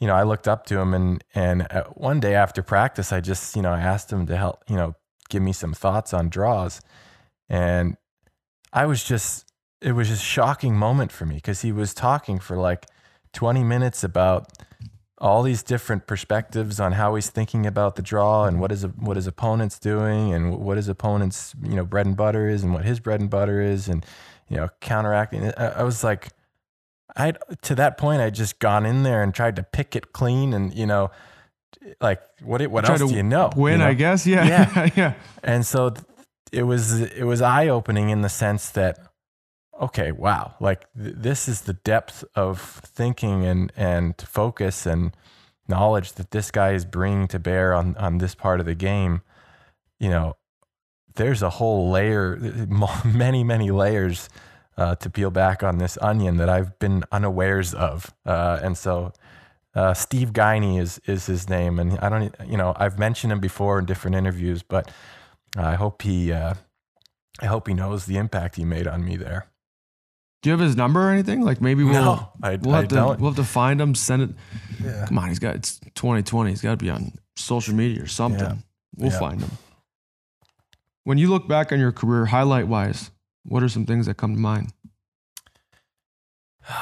you 0.00 0.06
know, 0.06 0.14
I 0.14 0.24
looked 0.24 0.46
up 0.46 0.66
to 0.66 0.78
him 0.78 0.94
and 0.94 1.24
and 1.34 1.66
uh, 1.70 1.84
one 1.94 2.20
day 2.20 2.34
after 2.34 2.62
practice, 2.62 3.12
I 3.12 3.20
just 3.20 3.56
you 3.56 3.62
know 3.62 3.72
I 3.72 3.80
asked 3.80 4.12
him 4.12 4.26
to 4.26 4.36
help 4.36 4.62
you 4.68 4.76
know 4.76 4.94
give 5.28 5.42
me 5.42 5.52
some 5.52 5.74
thoughts 5.74 6.12
on 6.12 6.28
draws, 6.28 6.80
and 7.48 7.96
I 8.72 8.86
was 8.86 9.04
just 9.04 9.46
it 9.80 9.92
was 9.92 10.08
just 10.08 10.22
a 10.22 10.24
shocking 10.24 10.76
moment 10.76 11.12
for 11.12 11.26
me 11.26 11.36
because 11.36 11.62
he 11.62 11.72
was 11.72 11.94
talking 11.94 12.38
for 12.38 12.56
like 12.56 12.86
20 13.32 13.62
minutes 13.64 14.02
about 14.02 14.50
all 15.18 15.42
these 15.42 15.62
different 15.62 16.06
perspectives 16.06 16.78
on 16.78 16.92
how 16.92 17.14
he's 17.14 17.30
thinking 17.30 17.64
about 17.66 17.96
the 17.96 18.02
draw 18.02 18.44
and 18.44 18.60
what 18.60 18.70
his 18.70 18.86
what 18.86 19.16
his 19.16 19.26
opponent's 19.26 19.78
doing 19.78 20.32
and 20.32 20.58
what 20.58 20.76
his 20.76 20.88
opponent's 20.88 21.54
you 21.62 21.74
know 21.74 21.84
bread 21.84 22.06
and 22.06 22.16
butter 22.16 22.48
is 22.48 22.62
and 22.62 22.74
what 22.74 22.84
his 22.84 23.00
bread 23.00 23.20
and 23.20 23.30
butter 23.30 23.60
is 23.60 23.88
and 23.88 24.04
you 24.48 24.56
know 24.56 24.68
counteracting. 24.80 25.52
I, 25.56 25.66
I 25.66 25.82
was 25.82 26.04
like. 26.04 26.28
I 27.18 27.32
to 27.62 27.74
that 27.76 27.96
point 27.96 28.20
I 28.20 28.28
just 28.28 28.58
gone 28.58 28.84
in 28.84 29.02
there 29.02 29.22
and 29.22 29.34
tried 29.34 29.56
to 29.56 29.62
pick 29.62 29.96
it 29.96 30.12
clean 30.12 30.52
and 30.52 30.74
you 30.74 30.84
know 30.84 31.10
like 32.00 32.20
what 32.42 32.66
what 32.66 32.84
Try 32.84 32.96
else 32.96 33.10
do 33.10 33.16
you 33.16 33.22
know? 33.22 33.50
Win, 33.56 33.72
you 33.72 33.78
know? 33.78 33.86
I 33.86 33.94
guess. 33.94 34.26
Yeah. 34.26 34.46
Yeah. 34.46 34.88
yeah. 34.96 35.14
And 35.42 35.64
so 35.64 35.94
it 36.52 36.64
was 36.64 37.00
it 37.00 37.24
was 37.24 37.42
eye 37.42 37.68
opening 37.68 38.10
in 38.10 38.22
the 38.22 38.28
sense 38.28 38.70
that 38.70 38.98
okay, 39.80 40.12
wow, 40.12 40.54
like 40.60 40.86
th- 40.94 41.14
this 41.16 41.48
is 41.48 41.62
the 41.62 41.74
depth 41.74 42.24
of 42.34 42.60
thinking 42.60 43.44
and 43.44 43.72
and 43.76 44.14
focus 44.20 44.86
and 44.86 45.16
knowledge 45.68 46.12
that 46.14 46.30
this 46.30 46.50
guy 46.50 46.72
is 46.72 46.84
bringing 46.84 47.28
to 47.28 47.38
bear 47.38 47.74
on 47.74 47.96
on 47.96 48.18
this 48.18 48.34
part 48.34 48.60
of 48.60 48.66
the 48.66 48.74
game. 48.74 49.22
You 49.98 50.10
know, 50.10 50.36
there's 51.14 51.42
a 51.42 51.50
whole 51.50 51.90
layer, 51.90 52.36
many 53.04 53.44
many 53.44 53.70
layers 53.70 54.28
uh, 54.76 54.94
to 54.96 55.10
peel 55.10 55.30
back 55.30 55.62
on 55.62 55.78
this 55.78 55.98
onion 56.00 56.36
that 56.36 56.48
I've 56.48 56.78
been 56.78 57.04
unawares 57.12 57.74
of, 57.74 58.12
uh, 58.24 58.60
and 58.62 58.76
so. 58.76 59.12
Uh, 59.74 59.92
Steve 59.92 60.32
Guiney 60.32 60.80
is 60.80 60.98
is 61.06 61.26
his 61.26 61.50
name, 61.50 61.78
and 61.78 61.98
I 61.98 62.08
don't, 62.08 62.34
you 62.46 62.56
know, 62.56 62.72
I've 62.76 62.98
mentioned 62.98 63.30
him 63.30 63.40
before 63.40 63.78
in 63.78 63.84
different 63.84 64.16
interviews, 64.16 64.62
but 64.62 64.90
I 65.54 65.74
hope 65.74 66.00
he, 66.00 66.32
uh, 66.32 66.54
I 67.40 67.44
hope 67.46 67.68
he 67.68 67.74
knows 67.74 68.06
the 68.06 68.16
impact 68.16 68.56
he 68.56 68.64
made 68.64 68.86
on 68.86 69.04
me 69.04 69.16
there. 69.16 69.48
Do 70.42 70.50
you 70.50 70.52
have 70.52 70.60
his 70.60 70.76
number 70.76 71.08
or 71.08 71.10
anything? 71.10 71.40
Like 71.42 71.60
maybe 71.60 71.82
we'll 71.82 71.94
No, 71.94 72.28
I, 72.42 72.56
we'll 72.56 72.74
I 72.74 72.78
have 72.80 72.88
to 72.88 72.94
don't. 72.94 73.20
we'll 73.20 73.30
have 73.30 73.36
to 73.44 73.44
find 73.50 73.80
him. 73.80 73.94
Send 73.94 74.22
it. 74.22 74.30
yeah. 74.84 75.06
Come 75.08 75.18
on, 75.18 75.28
he's 75.28 75.38
got 75.38 75.56
it's 75.56 75.78
2020. 75.94 76.50
He's 76.50 76.60
got 76.62 76.70
to 76.70 76.76
be 76.76 76.90
on 76.90 77.12
social 77.36 77.74
media 77.74 78.02
or 78.02 78.06
something. 78.06 78.40
Yeah. 78.40 78.54
We'll 78.96 79.10
Yeah. 79.12 79.18
find 79.18 79.40
him. 79.40 79.50
When 81.04 81.18
you 81.18 81.28
look 81.30 81.48
back 81.48 81.72
on 81.72 81.78
your 81.80 81.92
career, 81.92 82.26
highlight 82.26 82.66
wise, 82.68 83.10
what 83.44 83.62
are 83.62 83.68
some 83.68 83.86
things 83.86 84.06
that 84.06 84.16
come 84.16 84.34
to 84.34 84.40
mind? 84.40 84.72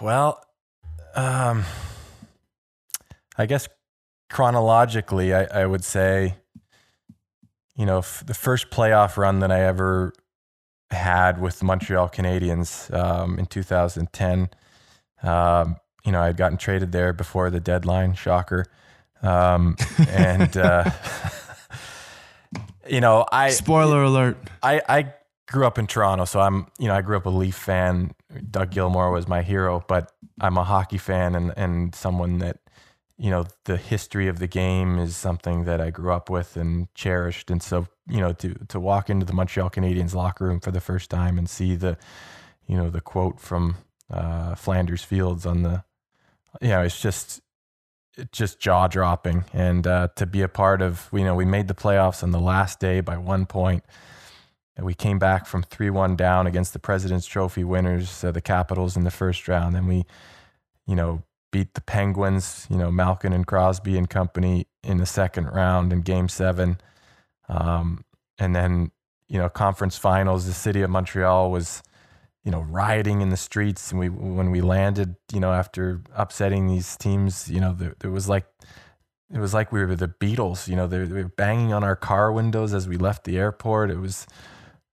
Well, 0.00 0.42
um, 1.14 1.64
I 3.36 3.44
guess 3.44 3.68
chronologically, 4.30 5.34
I, 5.34 5.44
I 5.44 5.66
would 5.66 5.84
say, 5.84 6.36
you 7.76 7.84
know, 7.84 7.98
f- 7.98 8.22
the 8.24 8.32
first 8.32 8.70
playoff 8.70 9.18
run 9.18 9.40
that 9.40 9.52
I 9.52 9.60
ever 9.60 10.14
had 10.90 11.40
with 11.40 11.58
the 11.58 11.64
Montreal 11.64 12.08
Canadiens 12.08 12.92
um, 12.94 13.38
in 13.38 13.46
2010. 13.46 14.50
Um, 15.22 15.76
you 16.04 16.12
know, 16.12 16.20
I 16.20 16.26
had 16.26 16.36
gotten 16.36 16.58
traded 16.58 16.92
there 16.92 17.12
before 17.12 17.50
the 17.50 17.60
deadline. 17.60 18.14
Shocker. 18.14 18.66
Um, 19.22 19.76
and 20.08 20.56
uh, 20.56 20.90
you 22.88 23.00
know, 23.00 23.26
I 23.30 23.50
Spoiler 23.50 24.02
alert. 24.02 24.38
I, 24.62 24.80
I 24.88 25.14
grew 25.46 25.66
up 25.66 25.78
in 25.78 25.86
Toronto, 25.86 26.24
so 26.24 26.40
I'm 26.40 26.66
you 26.78 26.88
know 26.88 26.94
I 26.94 27.02
grew 27.02 27.16
up 27.16 27.26
a 27.26 27.30
Leaf 27.30 27.54
fan. 27.54 28.12
Doug 28.50 28.70
Gilmour 28.70 29.12
was 29.12 29.28
my 29.28 29.42
hero, 29.42 29.84
but 29.88 30.12
I'm 30.40 30.56
a 30.56 30.64
hockey 30.64 30.98
fan 30.98 31.34
and 31.34 31.52
and 31.56 31.94
someone 31.94 32.38
that 32.38 32.58
you 33.20 33.30
know 33.30 33.44
the 33.64 33.76
history 33.76 34.28
of 34.28 34.38
the 34.38 34.46
game 34.46 34.98
is 34.98 35.14
something 35.14 35.64
that 35.64 35.78
I 35.78 35.90
grew 35.90 36.10
up 36.10 36.30
with 36.30 36.56
and 36.56 36.92
cherished. 36.94 37.50
And 37.50 37.62
so 37.62 37.86
you 38.08 38.18
know 38.18 38.32
to 38.32 38.54
to 38.68 38.80
walk 38.80 39.10
into 39.10 39.26
the 39.26 39.34
Montreal 39.34 39.68
Canadiens 39.68 40.14
locker 40.14 40.46
room 40.46 40.58
for 40.58 40.70
the 40.70 40.80
first 40.80 41.10
time 41.10 41.36
and 41.36 41.48
see 41.48 41.76
the 41.76 41.98
you 42.66 42.78
know 42.78 42.88
the 42.88 43.02
quote 43.02 43.38
from 43.38 43.76
uh, 44.10 44.54
Flanders 44.54 45.04
Fields 45.04 45.44
on 45.44 45.62
the 45.62 45.84
you 46.62 46.68
know 46.68 46.80
it's 46.80 47.00
just 47.00 47.42
it's 48.16 48.36
just 48.36 48.58
jaw 48.58 48.88
dropping 48.88 49.44
and 49.52 49.86
uh, 49.86 50.08
to 50.16 50.24
be 50.24 50.40
a 50.40 50.48
part 50.48 50.80
of 50.80 51.10
you 51.12 51.22
know 51.22 51.34
we 51.34 51.44
made 51.44 51.68
the 51.68 51.74
playoffs 51.74 52.22
on 52.22 52.30
the 52.30 52.40
last 52.40 52.80
day 52.80 53.00
by 53.00 53.18
one 53.18 53.44
point. 53.44 53.84
And 54.76 54.86
we 54.86 54.94
came 54.94 55.18
back 55.18 55.44
from 55.44 55.62
3-1 55.62 56.16
down 56.16 56.46
against 56.46 56.72
the 56.72 56.78
president's 56.78 57.26
trophy 57.26 57.64
winners 57.64 58.24
uh, 58.24 58.32
the 58.32 58.40
capitals 58.40 58.96
in 58.96 59.04
the 59.04 59.10
first 59.10 59.46
round. 59.46 59.74
Then 59.74 59.86
we 59.86 60.06
you 60.86 60.96
know 60.96 61.22
beat 61.50 61.74
the 61.74 61.80
penguins 61.80 62.66
you 62.70 62.76
know 62.76 62.90
malkin 62.90 63.32
and 63.32 63.46
crosby 63.46 63.96
and 63.96 64.08
company 64.08 64.66
in 64.82 64.98
the 64.98 65.06
second 65.06 65.46
round 65.46 65.92
in 65.92 66.00
game 66.00 66.28
seven. 66.28 66.78
Um, 67.48 68.04
and 68.38 68.54
then 68.54 68.90
you 69.28 69.38
know 69.38 69.48
conference 69.48 69.96
finals 69.96 70.46
the 70.46 70.52
city 70.52 70.82
of 70.82 70.90
montreal 70.90 71.50
was 71.50 71.82
you 72.44 72.50
know 72.50 72.60
rioting 72.60 73.20
in 73.20 73.30
the 73.30 73.36
streets. 73.36 73.90
And 73.90 74.00
we 74.00 74.08
when 74.08 74.50
we 74.50 74.60
landed 74.60 75.16
you 75.32 75.40
know 75.40 75.52
after 75.52 76.02
upsetting 76.14 76.68
these 76.68 76.96
teams 76.96 77.50
you 77.50 77.60
know 77.60 77.72
there, 77.72 77.94
there 78.00 78.10
was 78.10 78.28
like 78.28 78.46
it 79.32 79.38
was 79.38 79.54
like 79.54 79.70
we 79.70 79.84
were 79.84 79.94
the 79.94 80.08
beatles 80.08 80.66
you 80.66 80.76
know 80.76 80.86
they, 80.86 81.04
they 81.04 81.22
were 81.22 81.28
banging 81.28 81.72
on 81.72 81.84
our 81.84 81.96
car 81.96 82.32
windows 82.32 82.74
as 82.74 82.88
we 82.88 82.96
left 82.96 83.24
the 83.24 83.38
airport. 83.38 83.90
It 83.90 83.98
was 83.98 84.26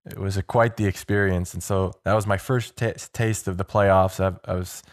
it 0.09 0.19
was 0.19 0.37
a, 0.37 0.43
quite 0.43 0.77
the 0.77 0.85
experience. 0.85 1.53
And 1.53 1.61
so 1.61 1.93
that 2.05 2.13
was 2.13 2.25
my 2.25 2.37
first 2.37 2.75
ta 2.77 2.93
taste 3.13 3.47
of 3.47 3.57
the 3.57 3.65
playoffs. 3.65 4.19
I, 4.19 4.37
I 4.49 4.55
was 4.55 4.83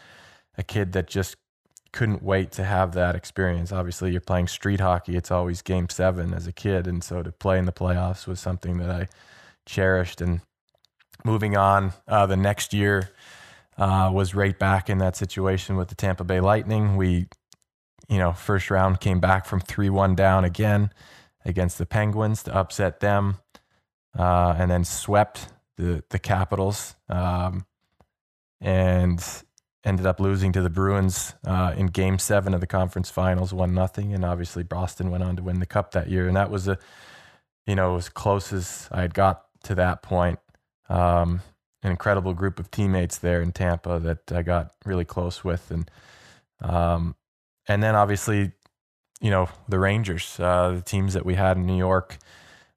a 0.58 0.62
kid 0.62 0.92
that 0.92 1.06
just 1.06 1.36
couldn't 1.94 2.24
wait 2.24 2.50
to 2.50 2.64
have 2.64 2.92
that 2.94 3.14
experience. 3.14 3.70
Obviously 3.70 4.10
you're 4.10 4.20
playing 4.20 4.48
street 4.48 4.80
hockey. 4.80 5.16
It's 5.16 5.30
always 5.30 5.62
game 5.62 5.88
seven 5.88 6.34
as 6.34 6.48
a 6.48 6.52
kid 6.52 6.88
and 6.88 7.04
so 7.04 7.22
to 7.22 7.30
play 7.30 7.56
in 7.56 7.66
the 7.66 7.72
playoffs 7.72 8.26
was 8.26 8.40
something 8.40 8.78
that 8.78 8.90
i 8.90 9.08
cherished. 9.64 10.20
And 10.20 10.40
moving 11.24 11.56
on, 11.56 11.92
uh, 12.08 12.26
the 12.26 12.36
next 12.36 12.74
year 12.74 13.10
uh, 13.78 14.10
was 14.12 14.34
right 14.34 14.58
back 14.58 14.90
in 14.90 14.98
that 14.98 15.16
situation 15.16 15.76
with 15.76 15.88
the 15.88 15.94
Tampa 15.94 16.24
Bay 16.24 16.40
Lightning. 16.40 16.96
We, 16.96 17.28
you 18.08 18.18
know, 18.18 18.32
first 18.32 18.72
round 18.72 19.00
came 19.00 19.20
back 19.20 19.46
from 19.46 19.60
3 19.60 19.88
1 19.88 20.16
down 20.16 20.44
again 20.44 20.90
against 21.44 21.78
the 21.78 21.86
Penguins 21.86 22.42
to 22.42 22.54
upset 22.54 22.98
them 22.98 23.36
uh, 24.18 24.56
and 24.58 24.68
then 24.68 24.84
swept 24.84 25.46
the, 25.76 26.02
the 26.10 26.18
Capitals 26.18 26.96
um, 27.08 27.66
and 28.60 29.24
ended 29.84 30.06
up 30.06 30.18
losing 30.20 30.52
to 30.52 30.62
the 30.62 30.70
Bruins 30.70 31.34
uh, 31.46 31.74
in 31.76 31.86
game 31.86 32.18
seven 32.18 32.54
of 32.54 32.60
the 32.60 32.66
conference 32.66 33.10
finals, 33.10 33.52
1 33.52 33.74
nothing. 33.74 34.14
And 34.14 34.24
obviously, 34.24 34.62
Boston 34.62 35.10
went 35.10 35.22
on 35.22 35.36
to 35.36 35.42
win 35.42 35.60
the 35.60 35.66
cup 35.66 35.92
that 35.92 36.08
year. 36.08 36.26
And 36.26 36.36
that 36.36 36.50
was 36.50 36.68
a, 36.68 36.78
you 37.66 37.74
know, 37.74 37.96
as 37.96 38.08
close 38.08 38.52
as 38.52 38.88
I 38.90 39.02
had 39.02 39.14
got 39.14 39.44
to 39.64 39.74
that 39.74 40.02
point 40.02 40.38
um, 40.88 41.40
an 41.82 41.90
incredible 41.90 42.34
group 42.34 42.58
of 42.58 42.70
teammates 42.70 43.18
there 43.18 43.42
in 43.42 43.52
Tampa 43.52 43.98
that 44.00 44.32
I 44.32 44.42
got 44.42 44.72
really 44.84 45.04
close 45.04 45.44
with, 45.44 45.70
and 45.70 45.90
um, 46.60 47.14
and 47.68 47.82
then 47.82 47.94
obviously, 47.94 48.52
you 49.20 49.30
know, 49.30 49.48
the 49.68 49.78
Rangers, 49.78 50.38
uh, 50.38 50.72
the 50.72 50.82
teams 50.82 51.14
that 51.14 51.26
we 51.26 51.34
had 51.34 51.56
in 51.56 51.66
New 51.66 51.76
York, 51.76 52.18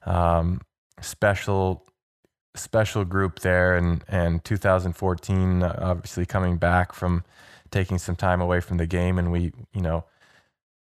um, 0.05 0.61
special 1.01 1.85
special 2.57 3.05
group 3.05 3.39
there, 3.39 3.75
and 3.75 4.03
and 4.07 4.43
2014, 4.43 5.63
uh, 5.63 5.79
obviously 5.81 6.25
coming 6.25 6.57
back 6.57 6.93
from 6.93 7.23
taking 7.71 7.97
some 7.97 8.15
time 8.15 8.41
away 8.41 8.59
from 8.59 8.77
the 8.77 8.87
game, 8.87 9.17
and 9.17 9.31
we, 9.31 9.51
you 9.73 9.81
know, 9.81 10.05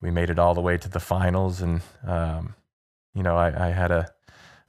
we 0.01 0.11
made 0.11 0.29
it 0.29 0.39
all 0.39 0.53
the 0.53 0.61
way 0.61 0.77
to 0.77 0.89
the 0.89 0.99
finals, 0.99 1.61
and 1.61 1.81
um, 2.05 2.55
you 3.13 3.23
know, 3.23 3.35
I, 3.37 3.67
I 3.67 3.71
had 3.71 3.91
a 3.91 4.11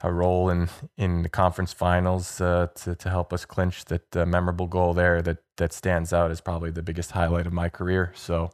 a 0.01 0.11
role 0.11 0.49
in 0.49 0.69
in 0.97 1.23
the 1.23 1.29
conference 1.29 1.73
finals 1.73 2.39
uh, 2.41 2.67
to 2.75 2.95
to 2.95 3.09
help 3.09 3.33
us 3.33 3.45
clinch 3.45 3.85
that 3.85 4.15
uh, 4.15 4.25
memorable 4.25 4.67
goal 4.67 4.93
there 4.93 5.21
that 5.21 5.39
that 5.57 5.73
stands 5.73 6.13
out 6.13 6.31
as 6.31 6.41
probably 6.41 6.71
the 6.71 6.83
biggest 6.83 7.11
highlight 7.11 7.47
of 7.47 7.53
my 7.53 7.69
career. 7.69 8.13
So, 8.15 8.51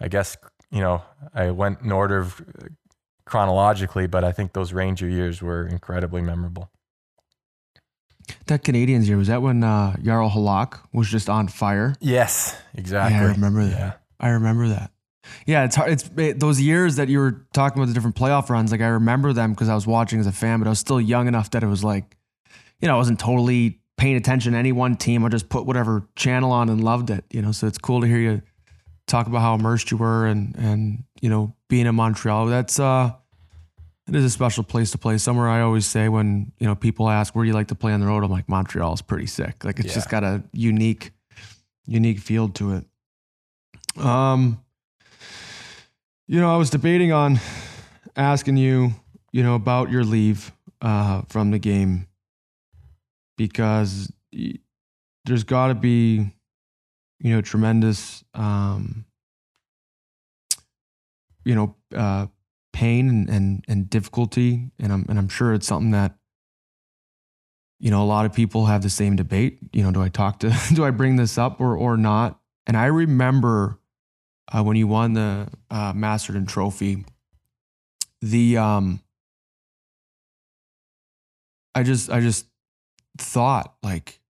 I 0.00 0.08
guess 0.08 0.36
you 0.70 0.80
know 0.80 1.02
I 1.34 1.50
went 1.50 1.80
in 1.82 1.92
order 1.92 2.18
of 2.18 2.40
uh, 2.40 2.68
chronologically, 3.24 4.06
but 4.06 4.24
I 4.24 4.32
think 4.32 4.52
those 4.52 4.72
Ranger 4.72 5.08
years 5.08 5.40
were 5.40 5.66
incredibly 5.66 6.20
memorable. 6.20 6.70
That 8.46 8.64
Canadiens 8.64 9.06
year 9.06 9.16
was 9.16 9.28
that 9.28 9.42
when 9.42 9.64
uh, 9.64 9.96
Jarl 10.02 10.30
Halak 10.30 10.80
was 10.92 11.08
just 11.08 11.28
on 11.28 11.48
fire? 11.48 11.94
Yes, 12.00 12.56
exactly. 12.74 13.18
Yeah, 13.18 13.26
I 13.26 13.32
remember 13.32 13.64
that. 13.64 13.78
Yeah. 13.78 13.92
I 14.20 14.28
remember 14.30 14.68
that. 14.68 14.90
Yeah, 15.46 15.64
it's 15.64 15.76
hard. 15.76 15.92
It's 15.92 16.10
it, 16.16 16.40
those 16.40 16.60
years 16.60 16.96
that 16.96 17.08
you 17.08 17.18
were 17.18 17.46
talking 17.52 17.78
about 17.78 17.88
the 17.88 17.94
different 17.94 18.16
playoff 18.16 18.48
runs. 18.50 18.72
Like 18.72 18.80
I 18.80 18.88
remember 18.88 19.32
them 19.32 19.52
because 19.52 19.68
I 19.68 19.74
was 19.74 19.86
watching 19.86 20.20
as 20.20 20.26
a 20.26 20.32
fan, 20.32 20.58
but 20.58 20.66
I 20.66 20.70
was 20.70 20.78
still 20.78 21.00
young 21.00 21.28
enough 21.28 21.50
that 21.50 21.62
it 21.62 21.68
was 21.68 21.84
like, 21.84 22.16
you 22.80 22.88
know, 22.88 22.94
I 22.94 22.96
wasn't 22.96 23.20
totally 23.20 23.80
paying 23.96 24.16
attention 24.16 24.52
to 24.52 24.58
any 24.58 24.72
one 24.72 24.96
team. 24.96 25.24
I 25.24 25.28
just 25.28 25.48
put 25.48 25.64
whatever 25.64 26.08
channel 26.16 26.50
on 26.50 26.68
and 26.68 26.82
loved 26.82 27.10
it. 27.10 27.24
You 27.30 27.42
know, 27.42 27.52
so 27.52 27.66
it's 27.66 27.78
cool 27.78 28.00
to 28.00 28.06
hear 28.06 28.18
you 28.18 28.42
talk 29.06 29.26
about 29.26 29.40
how 29.40 29.54
immersed 29.54 29.90
you 29.90 29.96
were 29.96 30.26
and 30.26 30.56
and 30.56 31.04
you 31.20 31.30
know 31.30 31.54
being 31.68 31.86
in 31.86 31.94
Montreal. 31.94 32.46
That's 32.46 32.78
uh, 32.78 33.12
it 34.08 34.14
is 34.16 34.24
a 34.24 34.30
special 34.30 34.64
place 34.64 34.90
to 34.92 34.98
play. 34.98 35.16
Somewhere 35.18 35.48
I 35.48 35.60
always 35.60 35.86
say 35.86 36.08
when 36.08 36.52
you 36.58 36.66
know 36.66 36.74
people 36.74 37.08
ask 37.08 37.34
where 37.34 37.44
do 37.44 37.48
you 37.48 37.54
like 37.54 37.68
to 37.68 37.74
play 37.74 37.92
on 37.92 38.00
the 38.00 38.06
road, 38.06 38.24
I'm 38.24 38.30
like 38.30 38.48
Montreal 38.48 38.92
is 38.94 39.02
pretty 39.02 39.26
sick. 39.26 39.64
Like 39.64 39.78
it's 39.78 39.88
Yeah. 39.88 39.94
just 39.94 40.10
got 40.10 40.24
a 40.24 40.42
unique, 40.52 41.12
unique 41.86 42.18
feel 42.18 42.48
to 42.50 42.72
it. 42.74 42.84
Um, 43.96 44.62
you 46.26 46.40
know, 46.40 46.52
I 46.52 46.56
was 46.56 46.70
debating 46.70 47.12
on 47.12 47.38
asking 48.16 48.56
you, 48.56 48.92
you 49.32 49.42
know, 49.42 49.54
about 49.54 49.90
your 49.90 50.02
leave 50.04 50.50
uh, 50.80 51.22
from 51.28 51.50
the 51.50 51.58
game 51.58 52.06
because 53.36 54.10
there's 55.24 55.44
got 55.44 55.68
to 55.68 55.74
be, 55.74 56.30
you 57.20 57.34
know, 57.34 57.40
tremendous, 57.40 58.24
um, 58.34 59.04
you 61.44 61.54
know, 61.54 61.74
uh, 61.94 62.26
pain 62.72 63.08
and, 63.08 63.28
and 63.28 63.64
and 63.68 63.90
difficulty, 63.90 64.70
and 64.78 64.92
I'm 64.92 65.06
and 65.08 65.18
I'm 65.18 65.28
sure 65.28 65.52
it's 65.54 65.66
something 65.66 65.92
that, 65.92 66.16
you 67.78 67.90
know, 67.90 68.02
a 68.02 68.06
lot 68.06 68.26
of 68.26 68.32
people 68.32 68.66
have 68.66 68.82
the 68.82 68.90
same 68.90 69.16
debate. 69.16 69.58
You 69.72 69.82
know, 69.82 69.90
do 69.92 70.02
I 70.02 70.08
talk 70.08 70.40
to, 70.40 70.54
do 70.74 70.84
I 70.84 70.90
bring 70.90 71.16
this 71.16 71.38
up 71.38 71.60
or 71.60 71.76
or 71.76 71.96
not? 71.96 72.40
And 72.66 72.76
I 72.76 72.86
remember 72.86 73.78
uh, 74.52 74.62
when 74.62 74.76
you 74.76 74.86
won 74.86 75.12
the 75.14 75.48
uh, 75.70 75.92
Masterton 75.94 76.46
Trophy, 76.46 77.04
the 78.20 78.56
um, 78.58 79.00
I 81.74 81.82
just 81.82 82.10
I 82.10 82.20
just 82.20 82.46
thought 83.18 83.74
like, 83.82 84.20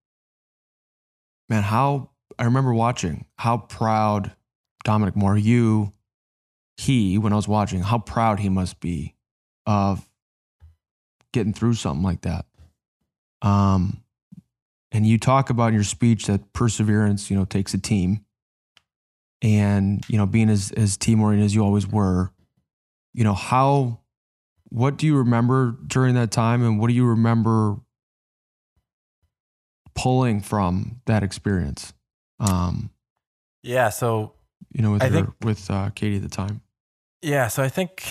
man, 1.48 1.62
how 1.62 2.10
I 2.38 2.44
remember 2.44 2.74
watching 2.74 3.26
how 3.36 3.58
proud 3.58 4.32
Dominic 4.84 5.16
Moore, 5.16 5.36
you, 5.36 5.92
he, 6.76 7.18
when 7.18 7.32
I 7.32 7.36
was 7.36 7.48
watching, 7.48 7.80
how 7.80 7.98
proud 7.98 8.40
he 8.40 8.48
must 8.48 8.80
be 8.80 9.14
of 9.66 10.06
getting 11.32 11.52
through 11.52 11.74
something 11.74 12.02
like 12.02 12.22
that. 12.22 12.46
Um, 13.40 14.02
and 14.90 15.06
you 15.06 15.18
talk 15.18 15.50
about 15.50 15.68
in 15.68 15.74
your 15.74 15.84
speech 15.84 16.26
that 16.26 16.52
perseverance, 16.52 17.30
you 17.30 17.36
know, 17.36 17.44
takes 17.44 17.74
a 17.74 17.78
team 17.78 18.24
and 19.40 20.04
you 20.08 20.16
know 20.16 20.26
being 20.26 20.48
as 20.48 20.70
as 20.72 20.96
team 20.96 21.20
oriented 21.20 21.44
as 21.44 21.52
you 21.52 21.64
always 21.64 21.84
were 21.84 22.30
you 23.12 23.24
know 23.24 23.34
how 23.34 23.98
what 24.68 24.96
do 24.96 25.04
you 25.04 25.16
remember 25.16 25.76
during 25.84 26.14
that 26.14 26.30
time 26.30 26.62
and 26.64 26.78
what 26.78 26.86
do 26.86 26.94
you 26.94 27.04
remember 27.04 27.76
pulling 29.96 30.40
from 30.40 31.00
that 31.06 31.24
experience 31.24 31.92
um 32.38 32.88
Yeah. 33.62 33.90
So 33.90 34.34
you 34.70 34.82
know 34.82 34.92
with 34.92 35.02
I 35.02 35.08
her, 35.08 35.14
think- 35.14 35.34
with 35.42 35.70
uh, 35.70 35.90
Katie 35.90 36.16
at 36.16 36.22
the 36.22 36.28
time 36.28 36.60
Yeah, 37.22 37.48
so 37.48 37.62
I 37.62 37.68
think 37.68 38.02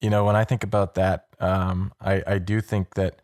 you 0.00 0.10
know 0.10 0.24
when 0.24 0.36
I 0.36 0.44
think 0.44 0.62
about 0.64 0.94
that, 0.94 1.26
um, 1.40 1.92
I 2.00 2.22
I 2.26 2.38
do 2.38 2.60
think 2.60 2.94
that 2.94 3.22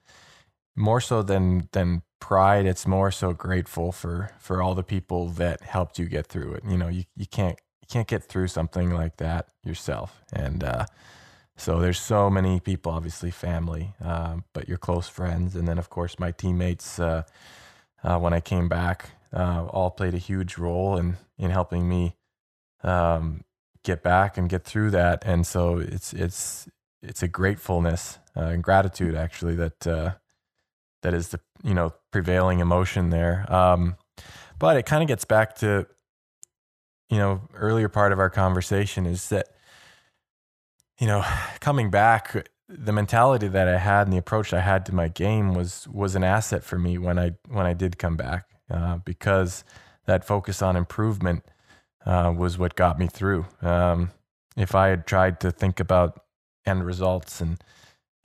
more 0.77 1.01
so 1.01 1.23
than 1.23 1.69
than 1.73 2.03
pride, 2.21 2.67
it's 2.67 2.87
more 2.87 3.11
so 3.13 3.33
grateful 3.33 3.93
for 3.93 4.31
for 4.39 4.63
all 4.63 4.75
the 4.75 4.83
people 4.83 5.29
that 5.37 5.61
helped 5.63 5.99
you 5.99 6.07
get 6.09 6.27
through 6.27 6.55
it. 6.55 6.65
You 6.69 6.77
know, 6.77 6.89
you 6.89 7.05
you 7.17 7.27
can't 7.27 7.59
you 7.81 7.87
can't 7.89 8.09
get 8.09 8.25
through 8.25 8.49
something 8.49 8.91
like 8.91 9.17
that 9.17 9.47
yourself, 9.65 10.23
and 10.33 10.65
uh, 10.65 10.87
so 11.57 11.81
there's 11.81 12.01
so 12.01 12.31
many 12.31 12.61
people, 12.61 12.93
obviously 12.93 13.31
family, 13.31 13.93
um, 14.01 14.45
but 14.55 14.69
your 14.69 14.79
close 14.79 15.09
friends, 15.09 15.57
and 15.57 15.67
then 15.69 15.79
of 15.79 15.89
course 15.89 16.19
my 16.19 16.33
teammates. 16.33 16.99
Uh, 16.99 17.23
uh, 18.03 18.19
when 18.19 18.33
I 18.33 18.41
came 18.41 18.67
back, 18.69 19.11
uh, 19.33 19.67
all 19.67 19.91
played 19.91 20.15
a 20.15 20.19
huge 20.19 20.57
role 20.59 20.97
in 21.01 21.17
in 21.39 21.51
helping 21.51 21.89
me 21.89 22.15
um, 22.83 23.45
get 23.85 24.03
back 24.03 24.37
and 24.37 24.49
get 24.49 24.65
through 24.65 24.91
that. 24.91 25.23
And 25.25 25.47
so 25.47 25.79
it's 25.79 26.13
it's 26.13 26.69
it's 27.03 27.23
a 27.23 27.29
gratefulness 27.29 28.19
uh, 28.37 28.43
and 28.43 28.63
gratitude 28.63 29.15
actually 29.15 29.55
that 29.57 29.87
uh, 29.87 30.13
that 31.03 31.15
is 31.15 31.29
the 31.29 31.41
you 31.63 31.75
know 31.75 31.95
prevailing 32.11 32.61
emotion 32.61 33.11
there. 33.11 33.51
Um, 33.53 33.97
but 34.59 34.77
it 34.77 34.87
kind 34.87 35.03
of 35.03 35.09
gets 35.09 35.25
back 35.25 35.57
to 35.57 35.87
you 37.09 37.19
know 37.19 37.43
earlier 37.55 37.89
part 37.89 38.13
of 38.13 38.19
our 38.19 38.31
conversation 38.31 39.07
is 39.07 39.29
that 39.31 39.49
you 40.99 41.07
know 41.07 41.25
coming 41.61 41.91
back 41.91 42.49
the 42.69 42.93
mentality 42.93 43.49
that 43.49 43.67
I 43.67 43.79
had 43.79 44.07
and 44.07 44.13
the 44.13 44.19
approach 44.19 44.53
I 44.53 44.61
had 44.61 44.87
to 44.87 44.95
my 44.95 45.09
game 45.09 45.55
was 45.55 45.89
was 45.89 46.15
an 46.15 46.23
asset 46.23 46.63
for 46.63 46.79
me 46.79 46.99
when 46.99 47.19
I 47.19 47.33
when 47.49 47.67
I 47.67 47.73
did 47.73 47.99
come 47.99 48.17
back 48.17 48.47
uh, 48.71 48.99
because 48.99 49.65
that 50.07 50.25
focus 50.25 50.63
on 50.63 50.77
improvement 50.77 51.45
uh, 52.07 52.33
was 52.37 52.59
what 52.59 52.75
got 52.75 52.99
me 52.99 53.07
through. 53.07 53.47
Um, 53.63 54.11
if 54.57 54.75
I 54.75 54.89
had 54.89 55.07
tried 55.07 55.41
to 55.41 55.51
think 55.51 55.81
about 55.81 56.25
end 56.67 56.85
results 56.85 57.41
and 57.41 57.63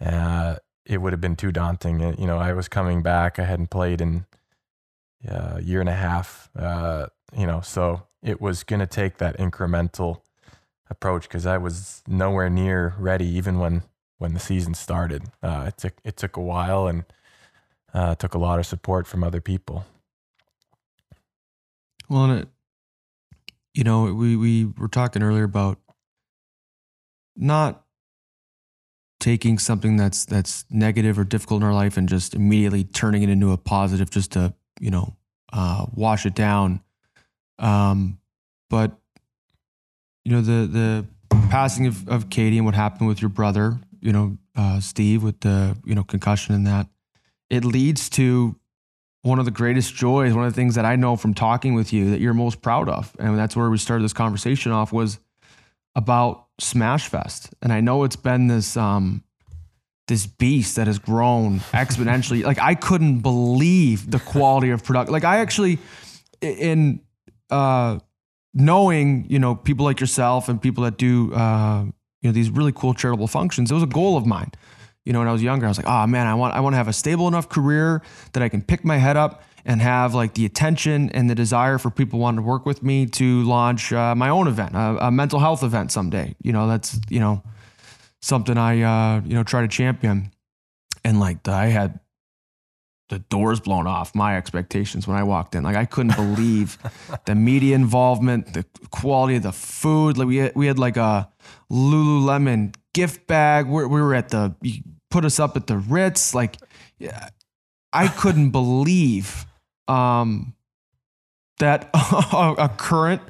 uh, 0.01 0.57
it 0.85 1.01
would 1.01 1.13
have 1.13 1.21
been 1.21 1.35
too 1.35 1.51
daunting. 1.51 2.01
Uh, 2.03 2.15
You 2.17 2.27
know, 2.27 2.37
I 2.37 2.53
was 2.53 2.67
coming 2.67 3.01
back. 3.01 3.39
I 3.39 3.45
hadn't 3.45 3.69
played 3.69 4.01
in 4.01 4.25
uh, 5.29 5.55
a 5.57 5.61
year 5.61 5.79
and 5.79 5.89
a 5.89 5.95
half. 5.95 6.49
Uh, 6.57 7.07
you 7.35 7.45
know, 7.47 7.61
so 7.61 8.07
it 8.21 8.41
was 8.41 8.63
going 8.63 8.79
to 8.79 8.87
take 8.87 9.17
that 9.17 9.37
incremental 9.37 10.21
approach 10.89 11.23
because 11.23 11.45
I 11.45 11.57
was 11.57 12.03
nowhere 12.07 12.49
near 12.49 12.93
ready, 12.97 13.25
even 13.25 13.59
when 13.59 13.83
when 14.17 14.33
the 14.33 14.39
season 14.39 14.73
started. 14.73 15.23
Uh, 15.43 15.65
it 15.67 15.77
took 15.77 15.93
it 16.03 16.17
took 16.17 16.37
a 16.37 16.41
while 16.41 16.87
and 16.87 17.05
uh, 17.93 18.15
took 18.15 18.33
a 18.33 18.37
lot 18.37 18.59
of 18.59 18.65
support 18.65 19.07
from 19.07 19.23
other 19.23 19.41
people. 19.41 19.85
well 22.09 22.25
and 22.25 22.39
it 22.41 22.49
you 23.75 23.83
know 23.83 24.13
we 24.13 24.35
we 24.35 24.65
were 24.65 24.87
talking 24.87 25.21
earlier 25.21 25.43
about 25.43 25.77
not 27.35 27.83
taking 29.19 29.59
something 29.59 29.97
that's 29.97 30.25
that's 30.25 30.65
negative 30.69 31.19
or 31.19 31.23
difficult 31.23 31.61
in 31.61 31.67
our 31.67 31.73
life 31.73 31.97
and 31.97 32.07
just 32.07 32.33
immediately 32.33 32.83
turning 32.83 33.23
it 33.23 33.29
into 33.29 33.51
a 33.51 33.57
positive 33.57 34.09
just 34.09 34.31
to 34.31 34.53
you 34.79 34.89
know 34.89 35.15
uh, 35.53 35.85
wash 35.93 36.25
it 36.25 36.35
down. 36.35 36.81
Um, 37.59 38.19
but 38.69 38.91
you 40.23 40.31
know 40.31 40.41
the 40.41 40.67
the 40.67 41.05
passing 41.49 41.85
of, 41.87 42.07
of 42.07 42.29
Katie 42.29 42.57
and 42.57 42.65
what 42.65 42.75
happened 42.75 43.07
with 43.07 43.21
your 43.21 43.29
brother 43.29 43.79
you 44.01 44.11
know 44.11 44.37
uh, 44.55 44.79
Steve 44.79 45.23
with 45.23 45.41
the 45.41 45.77
you 45.85 45.95
know 45.95 46.03
concussion 46.03 46.55
and 46.55 46.65
that 46.67 46.87
it 47.49 47.65
leads 47.65 48.09
to 48.09 48.55
one 49.25 49.39
of 49.39 49.45
the 49.45 49.51
greatest 49.51 49.95
joys 49.95 50.33
one 50.33 50.45
of 50.45 50.53
the 50.53 50.55
things 50.55 50.75
that 50.75 50.85
I 50.85 50.95
know 50.95 51.15
from 51.15 51.33
talking 51.33 51.73
with 51.73 51.91
you 51.91 52.11
that 52.11 52.19
you're 52.19 52.33
most 52.33 52.61
proud 52.61 52.89
of 52.89 53.15
and 53.19 53.37
that's 53.37 53.55
where 53.55 53.69
we 53.69 53.77
started 53.77 54.03
this 54.03 54.13
conversation 54.13 54.71
off 54.71 54.93
was 54.93 55.19
about 55.95 56.45
Smashfest. 56.61 57.51
And 57.61 57.73
I 57.73 57.81
know 57.81 58.03
it's 58.03 58.15
been 58.15 58.47
this 58.47 58.77
um 58.77 59.23
this 60.07 60.27
beast 60.27 60.75
that 60.75 60.87
has 60.87 60.99
grown 60.99 61.59
exponentially. 61.71 62.43
like 62.43 62.59
I 62.59 62.75
couldn't 62.75 63.19
believe 63.19 64.11
the 64.11 64.19
quality 64.19 64.69
of 64.69 64.83
production. 64.83 65.11
Like 65.11 65.23
I 65.23 65.37
actually 65.37 65.79
in 66.41 67.01
uh 67.49 67.99
knowing, 68.53 69.25
you 69.29 69.39
know, 69.39 69.55
people 69.55 69.85
like 69.85 69.99
yourself 69.99 70.47
and 70.47 70.61
people 70.61 70.83
that 70.83 70.97
do 70.97 71.33
uh 71.33 71.83
you 72.21 72.29
know 72.29 72.31
these 72.31 72.49
really 72.49 72.71
cool 72.71 72.93
charitable 72.93 73.27
functions, 73.27 73.71
it 73.71 73.73
was 73.73 73.83
a 73.83 73.87
goal 73.87 74.17
of 74.17 74.25
mine. 74.25 74.51
You 75.05 75.13
know, 75.13 75.19
when 75.19 75.27
I 75.27 75.31
was 75.31 75.43
younger, 75.43 75.65
I 75.65 75.69
was 75.69 75.77
like, 75.77 75.87
oh 75.87 76.07
man, 76.07 76.27
I 76.27 76.33
want 76.33 76.55
I 76.55 76.59
want 76.59 76.73
to 76.73 76.77
have 76.77 76.87
a 76.87 76.93
stable 76.93 77.27
enough 77.27 77.47
career 77.47 78.01
that 78.33 78.41
I 78.43 78.49
can 78.49 78.61
pick 78.61 78.83
my 78.83 78.97
head 78.97 79.17
up 79.17 79.43
and 79.63 79.81
have 79.81 80.13
like 80.13 80.33
the 80.33 80.45
attention 80.45 81.09
and 81.11 81.29
the 81.29 81.35
desire 81.35 81.77
for 81.77 81.89
people 81.89 82.19
wanting 82.19 82.37
to 82.37 82.43
work 82.43 82.65
with 82.65 82.83
me 82.83 83.05
to 83.05 83.43
launch 83.43 83.93
uh, 83.93 84.13
my 84.15 84.29
own 84.29 84.47
event, 84.47 84.75
a, 84.75 85.07
a 85.07 85.11
mental 85.11 85.39
health 85.39 85.63
event 85.63 85.91
someday. 85.91 86.35
You 86.41 86.53
know, 86.53 86.67
that's 86.67 86.99
you 87.09 87.19
know 87.19 87.43
something 88.21 88.57
I 88.57 88.81
uh, 88.81 89.21
you 89.21 89.35
know 89.35 89.43
try 89.43 89.61
to 89.61 89.67
champion. 89.67 90.31
And 91.03 91.19
like 91.19 91.47
I 91.47 91.67
had 91.67 91.99
the 93.09 93.19
doors 93.19 93.59
blown 93.59 93.85
off 93.85 94.15
my 94.15 94.35
expectations 94.37 95.07
when 95.07 95.17
I 95.17 95.23
walked 95.23 95.53
in. 95.55 95.63
Like 95.63 95.75
I 95.75 95.85
couldn't 95.85 96.15
believe 96.35 96.77
the 97.25 97.35
media 97.35 97.75
involvement, 97.75 98.53
the 98.53 98.65
quality 98.89 99.35
of 99.35 99.43
the 99.43 99.51
food. 99.51 100.17
Like 100.17 100.27
we 100.27 100.37
had, 100.37 100.55
we 100.55 100.67
had 100.67 100.79
like 100.79 100.97
a 100.97 101.29
Lululemon 101.71 102.75
gift 102.93 103.27
bag. 103.27 103.67
We're, 103.67 103.87
we 103.87 104.01
were 104.01 104.15
at 104.15 104.29
the 104.29 104.55
put 105.15 105.23
us 105.23 105.39
up 105.39 105.55
at 105.55 105.67
the 105.67 105.77
Ritz. 105.77 106.35
Like 106.35 106.57
yeah, 106.99 107.29
I 107.93 108.09
couldn't 108.09 108.51
believe 108.51 109.45
um, 109.87 110.53
that 111.59 111.89
a 111.93 112.69
current 112.75 113.21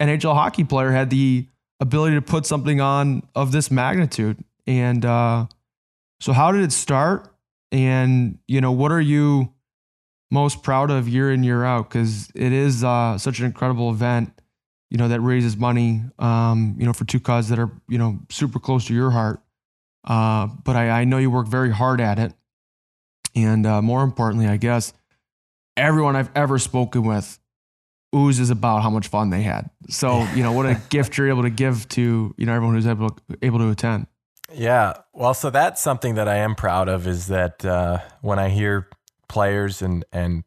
NHL 0.00 0.32
hockey 0.34 0.64
player 0.64 0.92
had 0.92 1.10
the 1.10 1.46
ability 1.78 2.14
to 2.14 2.22
put 2.22 2.46
something 2.46 2.80
on 2.80 3.22
of 3.34 3.52
this 3.52 3.70
magnitude. 3.70 4.42
And 4.66 5.04
uh, 5.04 5.46
so, 6.20 6.32
how 6.32 6.52
did 6.52 6.62
it 6.62 6.72
start? 6.72 7.30
And 7.70 8.38
you 8.48 8.62
know, 8.62 8.72
what 8.72 8.90
are 8.90 9.00
you 9.00 9.52
most 10.30 10.62
proud 10.62 10.90
of 10.90 11.06
year 11.06 11.30
in 11.30 11.44
year 11.44 11.64
out? 11.64 11.90
Because 11.90 12.30
it 12.34 12.52
is 12.52 12.82
uh, 12.82 13.18
such 13.18 13.40
an 13.40 13.44
incredible 13.44 13.90
event. 13.90 14.32
You 14.88 14.96
know 14.96 15.08
that 15.08 15.20
raises 15.20 15.54
money. 15.54 16.00
Um, 16.18 16.76
you 16.78 16.86
know 16.86 16.94
for 16.94 17.04
two 17.04 17.20
causes 17.20 17.50
that 17.50 17.58
are 17.58 17.70
you 17.88 17.98
know 17.98 18.20
super 18.30 18.58
close 18.58 18.86
to 18.86 18.94
your 18.94 19.10
heart. 19.10 19.42
Uh, 20.06 20.48
but 20.64 20.76
I, 20.76 20.90
I 20.90 21.04
know 21.04 21.18
you 21.18 21.30
work 21.30 21.48
very 21.48 21.70
hard 21.70 22.00
at 22.00 22.18
it. 22.18 22.32
And 23.34 23.66
uh, 23.66 23.82
more 23.82 24.02
importantly, 24.02 24.46
I 24.46 24.56
guess 24.56 24.92
everyone 25.76 26.16
I've 26.16 26.30
ever 26.34 26.58
spoken 26.58 27.04
with 27.04 27.38
oozes 28.14 28.50
about 28.50 28.82
how 28.82 28.90
much 28.90 29.08
fun 29.08 29.30
they 29.30 29.42
had. 29.42 29.68
So, 29.88 30.26
you 30.34 30.42
know, 30.42 30.52
what 30.52 30.66
a 30.66 30.80
gift 30.88 31.18
you're 31.18 31.28
able 31.28 31.42
to 31.42 31.50
give 31.50 31.88
to, 31.90 32.34
you 32.36 32.46
know, 32.46 32.54
everyone 32.54 32.76
who's 32.76 32.86
able, 32.86 33.16
able 33.42 33.58
to 33.58 33.70
attend. 33.70 34.06
Yeah. 34.52 34.94
Well, 35.12 35.34
so 35.34 35.50
that's 35.50 35.82
something 35.82 36.14
that 36.14 36.28
I 36.28 36.36
am 36.36 36.54
proud 36.54 36.88
of 36.88 37.06
is 37.06 37.26
that 37.26 37.64
uh, 37.64 37.98
when 38.20 38.38
I 38.38 38.48
hear 38.48 38.88
players 39.28 39.82
and, 39.82 40.04
and 40.12 40.44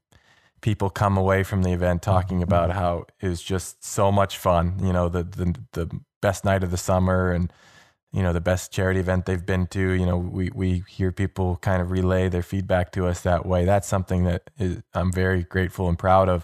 people 0.61 0.89
come 0.89 1.17
away 1.17 1.43
from 1.43 1.63
the 1.63 1.73
event 1.73 2.01
talking 2.01 2.41
about 2.41 2.71
how 2.71 3.05
it 3.21 3.27
was 3.27 3.41
just 3.41 3.83
so 3.83 4.09
much 4.09 4.37
fun, 4.37 4.77
you 4.81 4.93
know, 4.93 5.09
the, 5.09 5.23
the, 5.23 5.55
the 5.73 5.99
best 6.21 6.45
night 6.45 6.63
of 6.63 6.71
the 6.71 6.77
summer 6.77 7.31
and, 7.31 7.51
you 8.11 8.23
know, 8.23 8.33
the 8.33 8.41
best 8.41 8.71
charity 8.71 8.99
event 8.99 9.25
they've 9.25 9.45
been 9.45 9.67
to, 9.67 9.91
you 9.91 10.05
know, 10.05 10.17
we, 10.17 10.49
we 10.53 10.83
hear 10.87 11.11
people 11.11 11.57
kind 11.57 11.81
of 11.81 11.91
relay 11.91 12.27
their 12.27 12.41
feedback 12.41 12.91
to 12.93 13.05
us 13.05 13.21
that 13.21 13.45
way. 13.45 13.65
That's 13.65 13.87
something 13.87 14.23
that 14.23 14.49
is, 14.57 14.81
I'm 14.93 15.11
very 15.11 15.43
grateful 15.43 15.87
and 15.89 15.97
proud 15.97 16.27
of. 16.27 16.43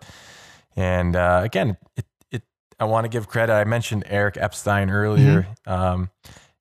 And 0.75 1.15
uh, 1.15 1.41
again, 1.43 1.77
it, 1.95 2.05
it, 2.29 2.43
I 2.79 2.85
want 2.85 3.05
to 3.05 3.09
give 3.09 3.27
credit. 3.27 3.53
I 3.53 3.63
mentioned 3.63 4.03
Eric 4.07 4.37
Epstein 4.37 4.91
earlier. 4.91 5.47
Mm-hmm. 5.65 5.71
Um, 5.71 6.09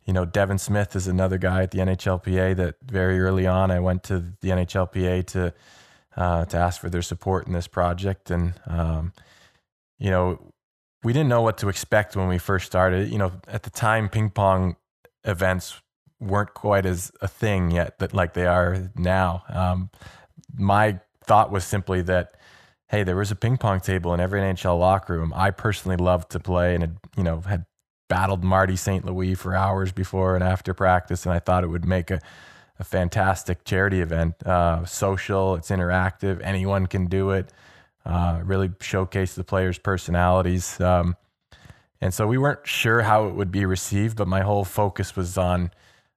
you 0.05 0.13
know, 0.13 0.25
Devin 0.25 0.59
Smith 0.59 0.97
is 0.97 1.07
another 1.07 1.39
guy 1.39 1.63
at 1.63 1.71
the 1.71 1.79
NHLPA 1.79 2.57
that 2.57 2.77
very 2.85 3.21
early 3.21 3.47
on 3.47 3.71
I 3.71 3.81
went 3.81 4.03
to 4.05 4.33
the 4.41 4.49
NHLPA 4.51 5.27
to 5.29 5.55
uh, 6.17 6.45
to 6.45 6.57
ask 6.57 6.81
for 6.81 6.89
their 6.89 7.03
support 7.03 7.47
in 7.49 7.53
this 7.53 7.67
project, 7.67 8.31
and 8.31 8.55
um, 8.67 9.13
you 9.99 10.11
know, 10.11 10.53
we 11.03 11.13
didn't 11.13 11.29
know 11.29 11.43
what 11.43 11.59
to 11.59 11.69
expect 11.69 12.15
when 12.15 12.29
we 12.29 12.39
first 12.39 12.67
started. 12.67 13.11
You 13.11 13.19
know, 13.19 13.33
at 13.49 13.65
the 13.65 13.71
time, 13.71 14.09
ping 14.09 14.31
pong 14.31 14.77
events 15.25 15.81
weren't 16.21 16.55
quite 16.55 16.87
as 16.87 17.13
a 17.21 17.29
thing 17.29 17.71
yet 17.71 17.99
that 17.99 18.15
like 18.15 18.35
they 18.35 18.47
are 18.47 18.91
now. 18.97 19.43
Um, 19.49 19.91
my 20.57 21.01
thought 21.25 21.51
was 21.51 21.65
simply 21.65 22.03
that 22.03 22.35
hey, 22.89 23.03
there 23.03 23.17
was 23.17 23.33
a 23.33 23.37
ping 23.37 23.57
pong 23.57 23.81
table 23.81 24.15
in 24.15 24.21
every 24.21 24.41
NHL 24.41 24.79
locker 24.79 25.15
room. 25.15 25.33
I 25.35 25.51
personally 25.51 25.97
loved 25.97 26.31
to 26.31 26.39
play 26.39 26.75
and 26.75 26.83
had, 26.83 26.97
you 27.17 27.25
know, 27.25 27.41
had 27.41 27.67
battled 28.09 28.45
Marty 28.45 28.77
St. 28.77 29.05
Louis 29.05 29.35
for 29.35 29.55
hours 29.55 29.91
before 29.91 30.37
and 30.37 30.45
after 30.45 30.73
practice. 30.75 31.27
And 31.27 31.35
I 31.35 31.41
thought 31.41 31.65
it 31.65 31.69
would 31.69 31.87
make 31.87 32.13
a, 32.13 32.21
a 32.79 32.85
fantastic 32.85 33.65
charity 33.65 34.01
event. 34.01 34.47
Uh, 34.47 34.85
social, 34.85 35.57
it's 35.57 35.71
interactive, 35.71 36.41
anyone 36.43 36.87
can 36.87 37.07
do 37.07 37.31
it. 37.31 37.53
Uh, 38.07 38.41
really 38.45 38.71
showcase 38.81 39.35
the 39.35 39.45
players' 39.45 39.79
personalities. 39.79 40.79
Um, 40.81 41.17
and 42.01 42.13
so 42.13 42.27
we 42.27 42.39
weren't 42.39 42.67
sure 42.67 43.03
how 43.03 43.27
it 43.27 43.35
would 43.35 43.51
be 43.51 43.65
received, 43.65 44.17
but 44.17 44.29
my 44.29 44.43
whole 44.43 44.65
focus 44.65 45.17
was 45.17 45.39
on, 45.39 45.71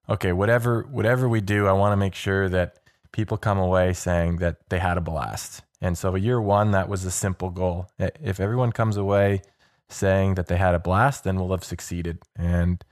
okay, 0.09 0.33
whatever 0.33 0.83
whatever 0.83 1.29
we 1.29 1.41
do, 1.41 1.67
I 1.67 1.73
want 1.73 1.93
to 1.93 1.97
make 1.97 2.15
sure 2.15 2.49
that 2.49 2.79
people 3.11 3.37
come 3.37 3.57
away 3.57 3.93
saying 3.93 4.37
that 4.37 4.69
they 4.69 4.79
had 4.79 4.97
a 4.97 5.01
blast. 5.01 5.63
And 5.81 5.97
so, 5.97 6.15
year 6.15 6.41
one, 6.41 6.71
that 6.71 6.89
was 6.89 7.05
a 7.05 7.11
simple 7.11 7.49
goal. 7.49 7.87
If 7.99 8.39
everyone 8.39 8.71
comes 8.71 8.97
away 8.97 9.41
saying 9.89 10.35
that 10.35 10.47
they 10.47 10.57
had 10.57 10.75
a 10.75 10.79
blast, 10.79 11.23
then 11.23 11.37
we'll 11.37 11.51
have 11.51 11.63
succeeded 11.63 12.19
and 12.35 12.83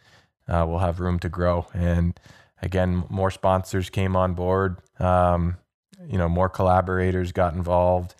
uh, 0.48 0.66
we'll 0.68 0.80
have 0.80 1.00
room 1.00 1.20
to 1.20 1.30
grow. 1.30 1.68
And 1.74 2.20
again, 2.62 3.04
more 3.10 3.32
sponsors 3.32 3.90
came 3.90 4.16
on 4.16 4.34
board. 4.34 4.78
Um, 5.00 5.58
you 6.08 6.18
know, 6.18 6.30
more 6.30 6.50
collaborators 6.50 7.32
got 7.32 7.54
involved. 7.54 8.16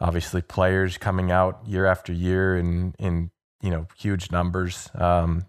Obviously, 0.00 0.40
players 0.42 0.96
coming 0.96 1.30
out 1.30 1.60
year 1.66 1.86
after 1.86 2.12
year 2.12 2.56
in 2.56 2.94
in 2.98 3.30
you 3.62 3.70
know 3.70 3.86
huge 3.96 4.30
numbers. 4.30 4.88
Um, 4.94 5.46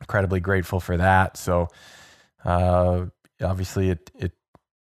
incredibly 0.00 0.40
grateful 0.40 0.80
for 0.80 0.96
that. 0.96 1.36
So, 1.36 1.68
uh, 2.44 3.06
obviously, 3.42 3.90
it 3.90 4.10
it 4.18 4.32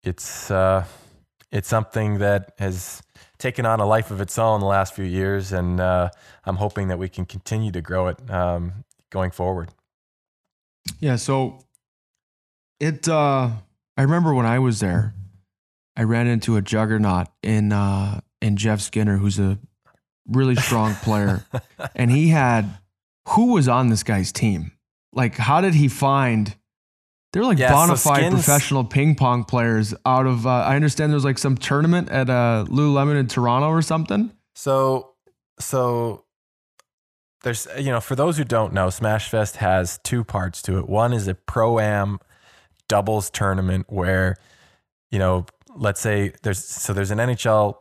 it's 0.03 0.51
uh, 0.51 0.85
it's 1.51 1.67
something 1.67 2.19
that 2.19 2.53
has 2.57 3.01
taken 3.37 3.65
on 3.65 3.79
a 3.79 3.85
life 3.85 4.11
of 4.11 4.21
its 4.21 4.37
own 4.37 4.59
the 4.59 4.65
last 4.65 4.93
few 4.93 5.05
years, 5.05 5.51
and 5.51 5.79
uh, 5.79 6.09
I'm 6.45 6.55
hoping 6.55 6.87
that 6.87 6.99
we 6.99 7.09
can 7.09 7.25
continue 7.25 7.71
to 7.71 7.81
grow 7.81 8.07
it 8.07 8.29
um, 8.29 8.85
going 9.09 9.31
forward. 9.31 9.69
Yeah. 10.99 11.15
So 11.17 11.59
it. 12.79 13.07
Uh, 13.07 13.51
I 13.99 14.03
remember 14.03 14.33
when 14.33 14.45
I 14.45 14.59
was 14.59 14.79
there, 14.79 15.15
I 15.95 16.03
ran 16.03 16.27
into 16.27 16.55
a 16.55 16.61
juggernaut 16.61 17.27
in 17.41 17.71
uh, 17.71 18.21
in 18.41 18.57
Jeff 18.57 18.81
Skinner, 18.81 19.17
who's 19.17 19.39
a 19.39 19.57
really 20.27 20.55
strong 20.55 20.95
player, 20.95 21.45
and 21.95 22.11
he 22.11 22.29
had 22.29 22.77
who 23.29 23.53
was 23.53 23.67
on 23.67 23.89
this 23.89 24.03
guy's 24.03 24.31
team. 24.31 24.71
Like, 25.13 25.35
how 25.35 25.61
did 25.61 25.73
he 25.73 25.87
find? 25.87 26.55
They're 27.33 27.43
like 27.43 27.59
yeah, 27.59 27.71
bona 27.71 27.97
fide 27.97 28.23
so 28.23 28.31
professional 28.31 28.83
ping 28.83 29.15
pong 29.15 29.43
players 29.43 29.93
out 30.05 30.25
of. 30.25 30.47
Uh, 30.47 30.49
I 30.49 30.75
understand 30.75 31.11
there's 31.11 31.25
like 31.25 31.37
some 31.37 31.57
tournament 31.57 32.09
at 32.09 32.29
uh, 32.29 32.65
Lululemon 32.67 33.19
in 33.19 33.27
Toronto 33.27 33.67
or 33.67 33.81
something. 33.81 34.31
So, 34.55 35.13
so 35.59 36.23
there's 37.43 37.67
you 37.77 37.91
know 37.91 37.99
for 37.99 38.15
those 38.15 38.37
who 38.37 38.43
don't 38.43 38.73
know, 38.73 38.87
Smashfest 38.87 39.57
has 39.57 39.99
two 40.03 40.23
parts 40.23 40.61
to 40.63 40.77
it. 40.77 40.87
One 40.87 41.13
is 41.13 41.27
a 41.27 41.35
pro 41.35 41.79
am 41.79 42.19
doubles 42.87 43.29
tournament 43.29 43.85
where 43.89 44.37
you 45.11 45.19
know 45.19 45.45
let's 45.75 46.01
say 46.01 46.33
there's 46.43 46.63
so 46.63 46.93
there's 46.93 47.11
an 47.11 47.19
NHL 47.19 47.75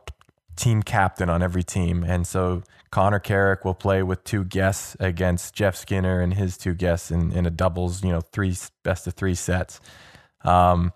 team 0.57 0.83
captain 0.83 1.29
on 1.29 1.41
every 1.41 1.63
team, 1.63 2.03
and 2.03 2.27
so 2.27 2.63
Connor 2.91 3.19
Carrick 3.19 3.65
will 3.65 3.73
play 3.73 4.01
with 4.03 4.23
two 4.23 4.43
guests 4.43 4.95
against 4.99 5.53
Jeff 5.53 5.75
Skinner 5.75 6.21
and 6.21 6.33
his 6.33 6.57
two 6.57 6.73
guests 6.73 7.11
in, 7.11 7.31
in 7.31 7.45
a 7.45 7.49
doubles, 7.49 8.03
you 8.03 8.09
know, 8.09 8.21
three 8.21 8.55
best 8.83 9.07
of 9.07 9.13
three 9.13 9.35
sets. 9.35 9.79
Um, 10.43 10.93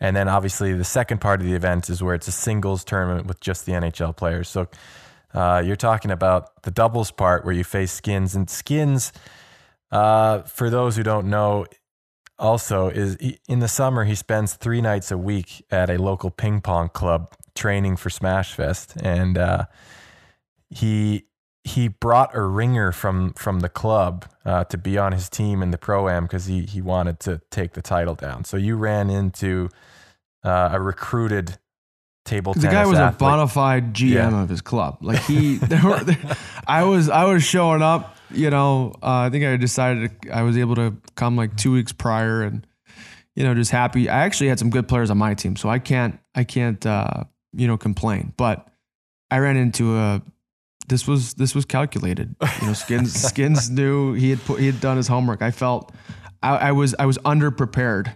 and 0.00 0.14
then 0.14 0.28
obviously 0.28 0.72
the 0.74 0.84
second 0.84 1.20
part 1.20 1.40
of 1.40 1.46
the 1.46 1.54
event 1.54 1.88
is 1.88 2.02
where 2.02 2.14
it's 2.14 2.28
a 2.28 2.32
singles 2.32 2.84
tournament 2.84 3.26
with 3.26 3.40
just 3.40 3.66
the 3.66 3.72
NHL 3.72 4.16
players. 4.16 4.48
So 4.48 4.68
uh, 5.32 5.62
you're 5.64 5.76
talking 5.76 6.10
about 6.10 6.62
the 6.62 6.70
doubles 6.70 7.10
part 7.10 7.44
where 7.44 7.54
you 7.54 7.64
face 7.64 7.92
skins 7.92 8.34
and 8.34 8.48
skins. 8.48 9.12
Uh, 9.90 10.42
for 10.42 10.70
those 10.70 10.96
who 10.96 11.02
don't 11.02 11.28
know, 11.28 11.66
also 12.36 12.88
is 12.88 13.16
in 13.48 13.60
the 13.60 13.68
summer 13.68 14.04
he 14.04 14.14
spends 14.16 14.54
three 14.54 14.80
nights 14.80 15.12
a 15.12 15.16
week 15.16 15.64
at 15.70 15.88
a 15.88 15.96
local 15.96 16.30
ping 16.30 16.60
pong 16.60 16.88
club 16.88 17.32
training 17.54 17.96
for 17.96 18.08
Smashfest, 18.08 19.00
and 19.02 19.38
uh, 19.38 19.66
he 20.70 21.24
he 21.64 21.88
brought 21.88 22.34
a 22.34 22.42
ringer 22.42 22.92
from 22.92 23.32
from 23.34 23.60
the 23.60 23.68
club 23.68 24.26
uh, 24.44 24.64
to 24.64 24.76
be 24.76 24.98
on 24.98 25.12
his 25.12 25.28
team 25.28 25.62
in 25.62 25.70
the 25.70 25.78
pro 25.78 26.08
am 26.08 26.24
because 26.24 26.46
he 26.46 26.62
he 26.62 26.80
wanted 26.80 27.20
to 27.20 27.40
take 27.50 27.72
the 27.72 27.82
title 27.82 28.14
down. 28.14 28.44
So 28.44 28.56
you 28.56 28.76
ran 28.76 29.08
into 29.10 29.70
uh, 30.44 30.70
a 30.72 30.80
recruited 30.80 31.58
table 32.24 32.54
tennis. 32.54 32.68
The 32.68 32.74
guy 32.74 32.86
was 32.86 32.98
athlete. 32.98 33.16
a 33.16 33.18
bona 33.18 33.48
fide 33.48 33.94
GM 33.94 34.10
yeah. 34.10 34.42
of 34.42 34.48
his 34.48 34.60
club. 34.60 34.98
Like 35.00 35.22
he, 35.22 35.56
there 35.56 35.82
were, 35.82 36.00
there, 36.00 36.36
I 36.66 36.84
was 36.84 37.08
I 37.08 37.24
was 37.24 37.42
showing 37.42 37.82
up. 37.82 38.16
You 38.30 38.50
know, 38.50 38.94
uh, 39.02 39.20
I 39.20 39.30
think 39.30 39.44
I 39.44 39.56
decided 39.56 40.22
to, 40.22 40.30
I 40.30 40.42
was 40.42 40.58
able 40.58 40.74
to 40.76 40.96
come 41.14 41.36
like 41.36 41.56
two 41.56 41.72
weeks 41.72 41.92
prior 41.92 42.42
and 42.42 42.66
you 43.34 43.44
know 43.44 43.54
just 43.54 43.70
happy. 43.70 44.08
I 44.08 44.24
actually 44.24 44.48
had 44.48 44.58
some 44.58 44.70
good 44.70 44.88
players 44.88 45.10
on 45.10 45.18
my 45.18 45.34
team, 45.34 45.56
so 45.56 45.68
I 45.68 45.78
can't 45.78 46.18
I 46.34 46.44
can't 46.44 46.84
uh, 46.84 47.24
you 47.54 47.66
know 47.66 47.76
complain. 47.76 48.32
But 48.36 48.66
I 49.30 49.38
ran 49.38 49.56
into 49.56 49.96
a 49.96 50.22
this 50.88 51.06
was 51.06 51.34
this 51.34 51.54
was 51.54 51.64
calculated. 51.64 52.34
You 52.60 52.66
know, 52.68 52.72
Skins 52.74 53.12
Skins 53.12 53.70
knew 53.70 54.14
he 54.14 54.30
had 54.30 54.44
put 54.44 54.60
he 54.60 54.66
had 54.66 54.80
done 54.80 54.96
his 54.96 55.08
homework. 55.08 55.42
I 55.42 55.50
felt 55.50 55.92
I, 56.42 56.56
I 56.56 56.72
was 56.72 56.94
I 56.98 57.06
was 57.06 57.18
underprepared. 57.18 58.14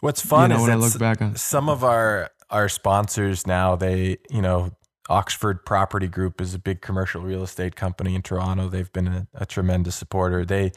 What's 0.00 0.20
fun 0.20 0.50
you 0.50 0.56
know, 0.56 0.62
is 0.62 0.68
when 0.68 0.72
I 0.72 0.80
look 0.80 0.98
back 0.98 1.22
on 1.22 1.36
some 1.36 1.68
of 1.68 1.82
our 1.84 2.30
our 2.50 2.68
sponsors 2.68 3.46
now. 3.46 3.76
They 3.76 4.18
you 4.30 4.42
know 4.42 4.72
Oxford 5.08 5.64
Property 5.64 6.08
Group 6.08 6.40
is 6.40 6.54
a 6.54 6.58
big 6.58 6.80
commercial 6.80 7.20
real 7.20 7.42
estate 7.42 7.76
company 7.76 8.14
in 8.14 8.22
Toronto. 8.22 8.68
They've 8.68 8.92
been 8.92 9.08
a, 9.08 9.26
a 9.34 9.46
tremendous 9.46 9.96
supporter. 9.96 10.44
They 10.44 10.72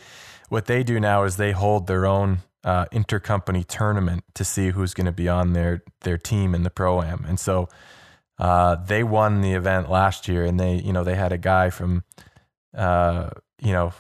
what 0.50 0.66
they 0.66 0.84
do 0.84 1.00
now 1.00 1.24
is 1.24 1.38
they 1.38 1.52
hold 1.52 1.88
their 1.88 2.06
own 2.06 2.40
uh, 2.64 2.86
intercompany 2.86 3.66
tournament 3.66 4.24
to 4.36 4.44
see 4.44 4.70
who's 4.70 4.94
going 4.94 5.06
to 5.06 5.12
be 5.12 5.30
on 5.30 5.54
their 5.54 5.84
their 6.02 6.18
team 6.18 6.56
in 6.56 6.64
the 6.64 6.70
pro 6.70 7.02
am, 7.02 7.26
and 7.28 7.40
so 7.40 7.70
uh, 8.40 8.76
they 8.76 9.04
won 9.04 9.42
the 9.42 9.54
event 9.54 9.90
last 9.90 10.28
year, 10.28 10.46
and 10.46 10.60
they 10.60 10.76
you 10.76 10.94
know 10.94 11.04
they 11.04 11.16
had 11.16 11.32
a 11.32 11.38
guy 11.38 11.70
from 11.70 12.04
uh, 12.76 13.30
you 13.62 13.72
know 13.72 13.94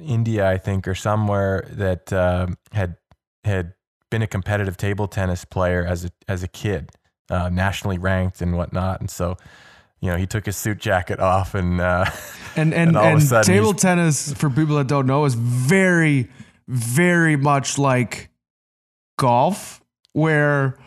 India, 0.00 0.48
I 0.48 0.58
think, 0.58 0.88
or 0.88 0.94
somewhere 0.94 1.68
that 1.72 2.12
uh, 2.12 2.48
had 2.72 2.96
had 3.44 3.74
been 4.10 4.22
a 4.22 4.26
competitive 4.26 4.76
table 4.76 5.08
tennis 5.08 5.44
player 5.44 5.84
as 5.84 6.04
a 6.04 6.10
as 6.26 6.42
a 6.42 6.48
kid, 6.48 6.90
uh, 7.30 7.48
nationally 7.48 7.98
ranked 7.98 8.40
and 8.40 8.56
whatnot, 8.56 9.00
and 9.00 9.10
so 9.10 9.36
you 10.00 10.10
know, 10.10 10.16
he 10.16 10.26
took 10.26 10.46
his 10.46 10.56
suit 10.56 10.78
jacket 10.78 11.18
off 11.20 11.54
and 11.54 11.80
uh, 11.80 12.04
and 12.56 12.72
and, 12.72 12.96
and, 12.96 13.32
and 13.32 13.44
table 13.44 13.74
tennis 13.74 14.32
for 14.32 14.50
people 14.50 14.76
that 14.76 14.86
don't 14.86 15.06
know 15.06 15.24
is 15.24 15.34
very, 15.34 16.28
very 16.68 17.36
much 17.36 17.78
like 17.78 18.30
golf, 19.18 19.82
where 20.12 20.78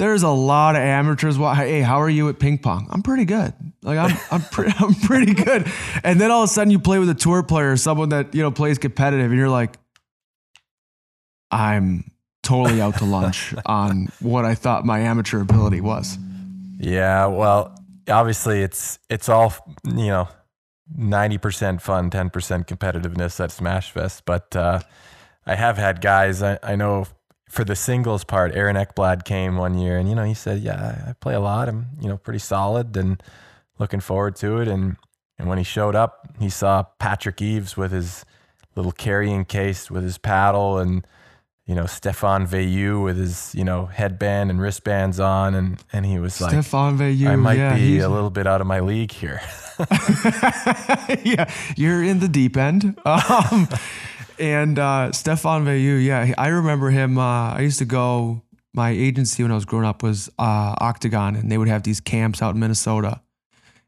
there's 0.00 0.22
a 0.22 0.30
lot 0.30 0.76
of 0.76 0.80
amateurs. 0.80 1.36
Well, 1.36 1.54
hey, 1.54 1.82
how 1.82 2.00
are 2.00 2.08
you 2.08 2.30
at 2.30 2.38
ping 2.38 2.56
pong? 2.56 2.88
I'm 2.90 3.02
pretty 3.02 3.26
good. 3.26 3.52
Like 3.82 3.98
I'm 3.98 4.18
I'm 4.30 4.40
pretty 4.40 4.72
I'm 4.78 4.94
pretty 4.94 5.34
good. 5.34 5.70
And 6.02 6.18
then 6.18 6.30
all 6.30 6.42
of 6.42 6.48
a 6.48 6.52
sudden 6.52 6.70
you 6.70 6.78
play 6.78 6.98
with 6.98 7.10
a 7.10 7.14
tour 7.14 7.42
player, 7.42 7.76
someone 7.76 8.08
that 8.08 8.34
you 8.34 8.42
know 8.42 8.50
plays 8.50 8.78
competitive, 8.78 9.30
and 9.30 9.38
you're 9.38 9.50
like, 9.50 9.76
I'm 11.50 12.10
totally 12.42 12.80
out 12.80 12.96
to 12.98 13.04
lunch 13.04 13.54
on 13.66 14.08
what 14.20 14.46
I 14.46 14.54
thought 14.54 14.86
my 14.86 15.00
amateur 15.00 15.42
ability 15.42 15.82
was. 15.82 16.16
Yeah, 16.78 17.26
well, 17.26 17.78
obviously 18.08 18.62
it's 18.62 18.98
it's 19.10 19.28
all 19.28 19.52
you 19.84 20.08
know 20.08 20.28
90% 20.98 21.80
fun 21.80 22.10
10% 22.10 22.30
competitiveness 22.66 23.38
at 23.38 23.50
smashfest 23.50 24.22
but 24.24 24.56
uh, 24.56 24.80
i 25.46 25.54
have 25.54 25.78
had 25.78 26.00
guys 26.00 26.42
I, 26.42 26.58
I 26.64 26.74
know 26.74 27.06
for 27.50 27.64
the 27.64 27.76
singles 27.76 28.24
part 28.24 28.54
aaron 28.54 28.76
ekblad 28.76 29.24
came 29.24 29.56
one 29.56 29.76
year 29.76 29.98
and 29.98 30.08
you 30.08 30.14
know 30.14 30.24
he 30.24 30.34
said 30.34 30.60
yeah 30.60 31.04
i 31.08 31.12
play 31.14 31.34
a 31.34 31.40
lot 31.40 31.68
i'm 31.68 31.86
you 32.00 32.08
know 32.08 32.16
pretty 32.16 32.38
solid 32.38 32.96
and 32.96 33.22
looking 33.78 34.00
forward 34.00 34.36
to 34.36 34.58
it 34.58 34.68
and 34.68 34.96
and 35.38 35.48
when 35.48 35.58
he 35.58 35.64
showed 35.64 35.94
up 35.94 36.28
he 36.38 36.48
saw 36.48 36.82
patrick 36.98 37.42
eaves 37.42 37.76
with 37.76 37.92
his 37.92 38.24
little 38.76 38.92
carrying 38.92 39.44
case 39.44 39.90
with 39.90 40.04
his 40.04 40.16
paddle 40.16 40.78
and 40.78 41.04
you 41.70 41.76
know, 41.76 41.84
Stéphane 41.84 42.48
Veilleux 42.48 43.00
with 43.00 43.16
his, 43.16 43.54
you 43.54 43.62
know, 43.62 43.86
headband 43.86 44.50
and 44.50 44.60
wristbands 44.60 45.20
on. 45.20 45.54
And, 45.54 45.80
and 45.92 46.04
he 46.04 46.18
was 46.18 46.40
like, 46.40 46.52
Stéphane 46.52 46.96
Veilleux, 46.96 47.28
I 47.28 47.36
might 47.36 47.58
yeah, 47.58 47.76
be 47.76 48.00
a 48.00 48.08
little 48.08 48.28
bit 48.28 48.44
out 48.48 48.60
of 48.60 48.66
my 48.66 48.80
league 48.80 49.12
here. 49.12 49.40
yeah, 51.24 51.48
you're 51.76 52.02
in 52.02 52.18
the 52.18 52.28
deep 52.28 52.56
end. 52.56 52.98
Um, 53.06 53.68
and 54.40 54.78
uh, 54.78 55.12
Stefan 55.12 55.66
yeah, 55.66 56.34
I 56.36 56.48
remember 56.48 56.90
him. 56.90 57.18
Uh, 57.18 57.54
I 57.54 57.60
used 57.60 57.78
to 57.78 57.84
go, 57.84 58.42
my 58.74 58.90
agency 58.90 59.42
when 59.42 59.52
I 59.52 59.54
was 59.54 59.64
growing 59.64 59.84
up 59.84 60.02
was 60.02 60.28
uh, 60.38 60.74
Octagon, 60.78 61.36
and 61.36 61.50
they 61.50 61.58
would 61.58 61.68
have 61.68 61.82
these 61.82 62.00
camps 62.00 62.42
out 62.42 62.54
in 62.54 62.60
Minnesota. 62.60 63.20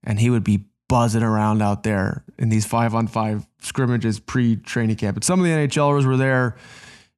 And 0.05 0.19
he 0.19 0.31
would 0.31 0.45
be 0.45 0.65
buzzing 0.89 1.23
around 1.23 1.63
out 1.63 1.85
there 1.85 2.25
in 2.39 2.49
these 2.49 2.67
five 2.67 2.95
on 2.95 3.07
five 3.07 3.47
scrimmages 3.61 4.21
pre 4.21 4.57
training 4.57 4.97
camp. 4.97 5.15
But 5.15 5.25
some 5.25 5.41
of 5.41 5.45
the 5.47 5.53
NHLers 5.53 6.05
were 6.05 6.17
there 6.17 6.57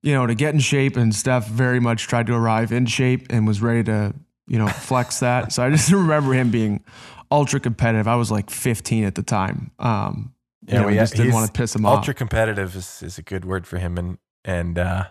you 0.04 0.12
know, 0.12 0.26
to 0.26 0.34
get 0.34 0.52
in 0.52 0.60
shape. 0.60 0.96
And 0.98 1.14
Steph 1.14 1.48
very 1.48 1.80
much 1.80 2.06
tried 2.06 2.26
to 2.26 2.34
arrive 2.34 2.72
in 2.72 2.84
shape 2.84 3.26
and 3.30 3.46
was 3.46 3.62
ready 3.62 3.82
to, 3.84 4.14
you 4.46 4.58
know, 4.58 4.68
flex 4.68 5.20
that. 5.20 5.50
So 5.50 5.64
I 5.64 5.70
just 5.70 5.90
remember 5.92 6.34
him 6.34 6.50
being 6.50 6.84
ultra 7.30 7.58
competitive. 7.58 8.06
I 8.06 8.16
was 8.16 8.30
like 8.30 8.50
15 8.50 9.04
at 9.04 9.14
the 9.14 9.22
time. 9.22 9.70
Um, 9.78 10.33
yeah, 10.66 10.80
know, 10.80 10.86
we 10.88 10.94
just 10.94 11.14
didn't 11.14 11.32
want 11.32 11.46
to 11.46 11.52
piss 11.52 11.74
him 11.74 11.84
ultra 11.84 11.92
off. 11.92 11.98
Ultra 11.98 12.14
competitive 12.14 12.76
is, 12.76 13.02
is 13.02 13.18
a 13.18 13.22
good 13.22 13.44
word 13.44 13.66
for 13.66 13.78
him. 13.78 13.98
And, 13.98 14.18
and, 14.44 14.78
uh, 14.78 15.04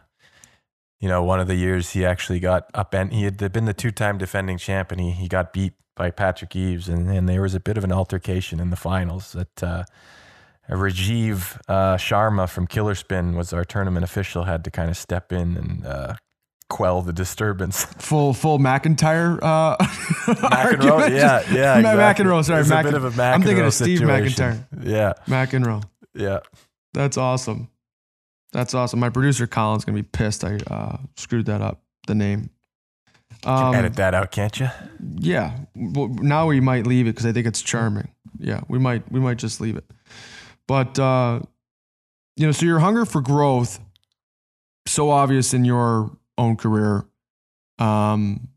you 0.99 1.07
know, 1.07 1.23
one 1.23 1.39
of 1.39 1.47
the 1.47 1.55
years 1.55 1.91
he 1.91 2.05
actually 2.05 2.39
got 2.39 2.69
up 2.73 2.93
and 2.93 3.11
he 3.11 3.23
had 3.23 3.37
been 3.51 3.65
the 3.65 3.73
two 3.73 3.91
time 3.91 4.17
defending 4.17 4.57
champ 4.57 4.91
and 4.91 5.01
he, 5.01 5.11
he 5.11 5.27
got 5.27 5.53
beat 5.53 5.73
by 5.95 6.11
Patrick 6.11 6.55
Eaves. 6.55 6.89
And, 6.89 7.09
and 7.09 7.27
there 7.27 7.41
was 7.41 7.55
a 7.55 7.59
bit 7.59 7.77
of 7.77 7.83
an 7.83 7.91
altercation 7.91 8.59
in 8.59 8.69
the 8.69 8.75
finals 8.75 9.33
that, 9.33 9.63
uh, 9.63 9.83
Rajiv 10.69 11.59
uh, 11.67 11.97
Sharma 11.97 12.47
from 12.49 12.67
Killer 12.67 12.95
Spin 12.95 13.35
was 13.35 13.51
our 13.51 13.65
tournament 13.65 14.05
official. 14.05 14.45
Had 14.45 14.63
to 14.63 14.71
kind 14.71 14.89
of 14.89 14.95
step 14.95 15.33
in 15.33 15.57
and 15.57 15.85
uh, 15.85 16.15
quell 16.69 17.01
the 17.01 17.13
disturbance. 17.13 17.83
Full 17.99 18.33
full 18.33 18.59
McIntyre 18.59 19.39
uh, 19.41 19.77
McEnroe, 20.25 21.09
yeah, 21.09 21.43
yeah, 21.51 21.77
exactly. 21.77 22.25
McEnroe. 22.25 22.45
Sorry, 22.45 22.65
Mac- 22.65 22.85
bit 22.85 22.93
of 22.93 23.05
a 23.05 23.11
McEnroe 23.11 23.33
I'm 23.33 23.41
thinking 23.43 23.65
of 23.65 23.73
Steve 23.73 23.99
situation. 23.99 24.33
McIntyre. 24.33 24.65
Yeah, 24.83 25.13
McEnroe. 25.27 25.83
Yeah, 26.13 26.39
that's 26.93 27.17
awesome. 27.17 27.69
That's 28.51 28.73
awesome. 28.73 28.99
My 28.99 29.09
producer 29.09 29.47
Colin's 29.47 29.85
gonna 29.85 29.95
be 29.95 30.03
pissed. 30.03 30.43
I 30.43 30.57
uh, 30.67 30.97
screwed 31.15 31.45
that 31.47 31.61
up. 31.61 31.81
The 32.07 32.15
name. 32.15 32.49
Um, 33.45 33.73
edit 33.73 33.95
that 33.95 34.13
out, 34.13 34.31
can't 34.31 34.59
you? 34.59 34.69
Yeah. 35.15 35.57
Well, 35.75 36.07
now 36.07 36.47
we 36.47 36.59
might 36.59 36.87
leave 36.87 37.07
it 37.07 37.11
because 37.11 37.25
I 37.25 37.31
think 37.31 37.47
it's 37.47 37.61
charming. 37.61 38.09
Yeah, 38.39 38.61
we 38.67 38.79
might 38.79 39.09
we 39.11 39.19
might 39.19 39.37
just 39.37 39.59
leave 39.59 39.75
it. 39.75 39.85
But 40.67 40.97
uh, 40.99 41.41
you 42.35 42.45
know, 42.45 42.51
so 42.51 42.65
your 42.65 42.79
hunger 42.79 43.05
for 43.05 43.21
growth, 43.21 43.79
so 44.85 45.09
obvious 45.09 45.53
in 45.53 45.65
your 45.65 46.11
own 46.37 46.55
career, 46.55 47.05
um, 47.79 48.47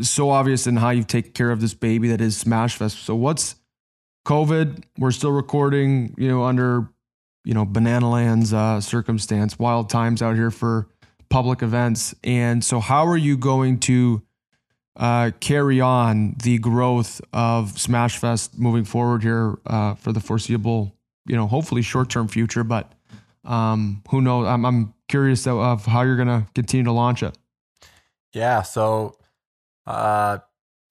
so 0.00 0.30
obvious 0.30 0.66
in 0.66 0.76
how 0.76 0.90
you've 0.90 1.06
taken 1.06 1.32
care 1.32 1.50
of 1.50 1.60
this 1.60 1.74
baby 1.74 2.08
that 2.08 2.20
is 2.20 2.42
Smashfest. 2.42 3.04
So 3.04 3.14
what's 3.14 3.56
COVID? 4.26 4.84
We're 4.96 5.10
still 5.10 5.32
recording, 5.32 6.14
you 6.16 6.28
know, 6.28 6.44
under 6.44 6.88
you 7.44 7.54
know 7.54 7.64
banana 7.64 8.10
lands 8.10 8.52
uh, 8.52 8.80
circumstance, 8.80 9.58
wild 9.58 9.90
times 9.90 10.22
out 10.22 10.36
here 10.36 10.50
for 10.50 10.88
public 11.30 11.62
events. 11.62 12.14
And 12.22 12.64
so, 12.64 12.80
how 12.80 13.06
are 13.06 13.16
you 13.16 13.36
going 13.36 13.80
to 13.80 14.22
uh, 14.96 15.30
carry 15.40 15.80
on 15.80 16.36
the 16.42 16.58
growth 16.58 17.20
of 17.32 17.72
Smashfest 17.72 18.58
moving 18.58 18.84
forward 18.84 19.22
here 19.22 19.58
uh, 19.66 19.94
for 19.94 20.12
the 20.12 20.20
foreseeable 20.20 20.94
you 21.28 21.36
know, 21.36 21.46
hopefully 21.46 21.82
short 21.82 22.10
term 22.10 22.26
future, 22.26 22.64
but 22.64 22.90
um, 23.44 24.02
who 24.10 24.20
knows? 24.20 24.46
I'm, 24.46 24.64
I'm 24.64 24.94
curious 25.08 25.46
of 25.46 25.86
how 25.86 26.02
you're 26.02 26.16
going 26.16 26.28
to 26.28 26.46
continue 26.54 26.84
to 26.84 26.92
launch 26.92 27.22
it. 27.22 27.36
Yeah. 28.32 28.62
So, 28.62 29.16
uh, 29.86 30.38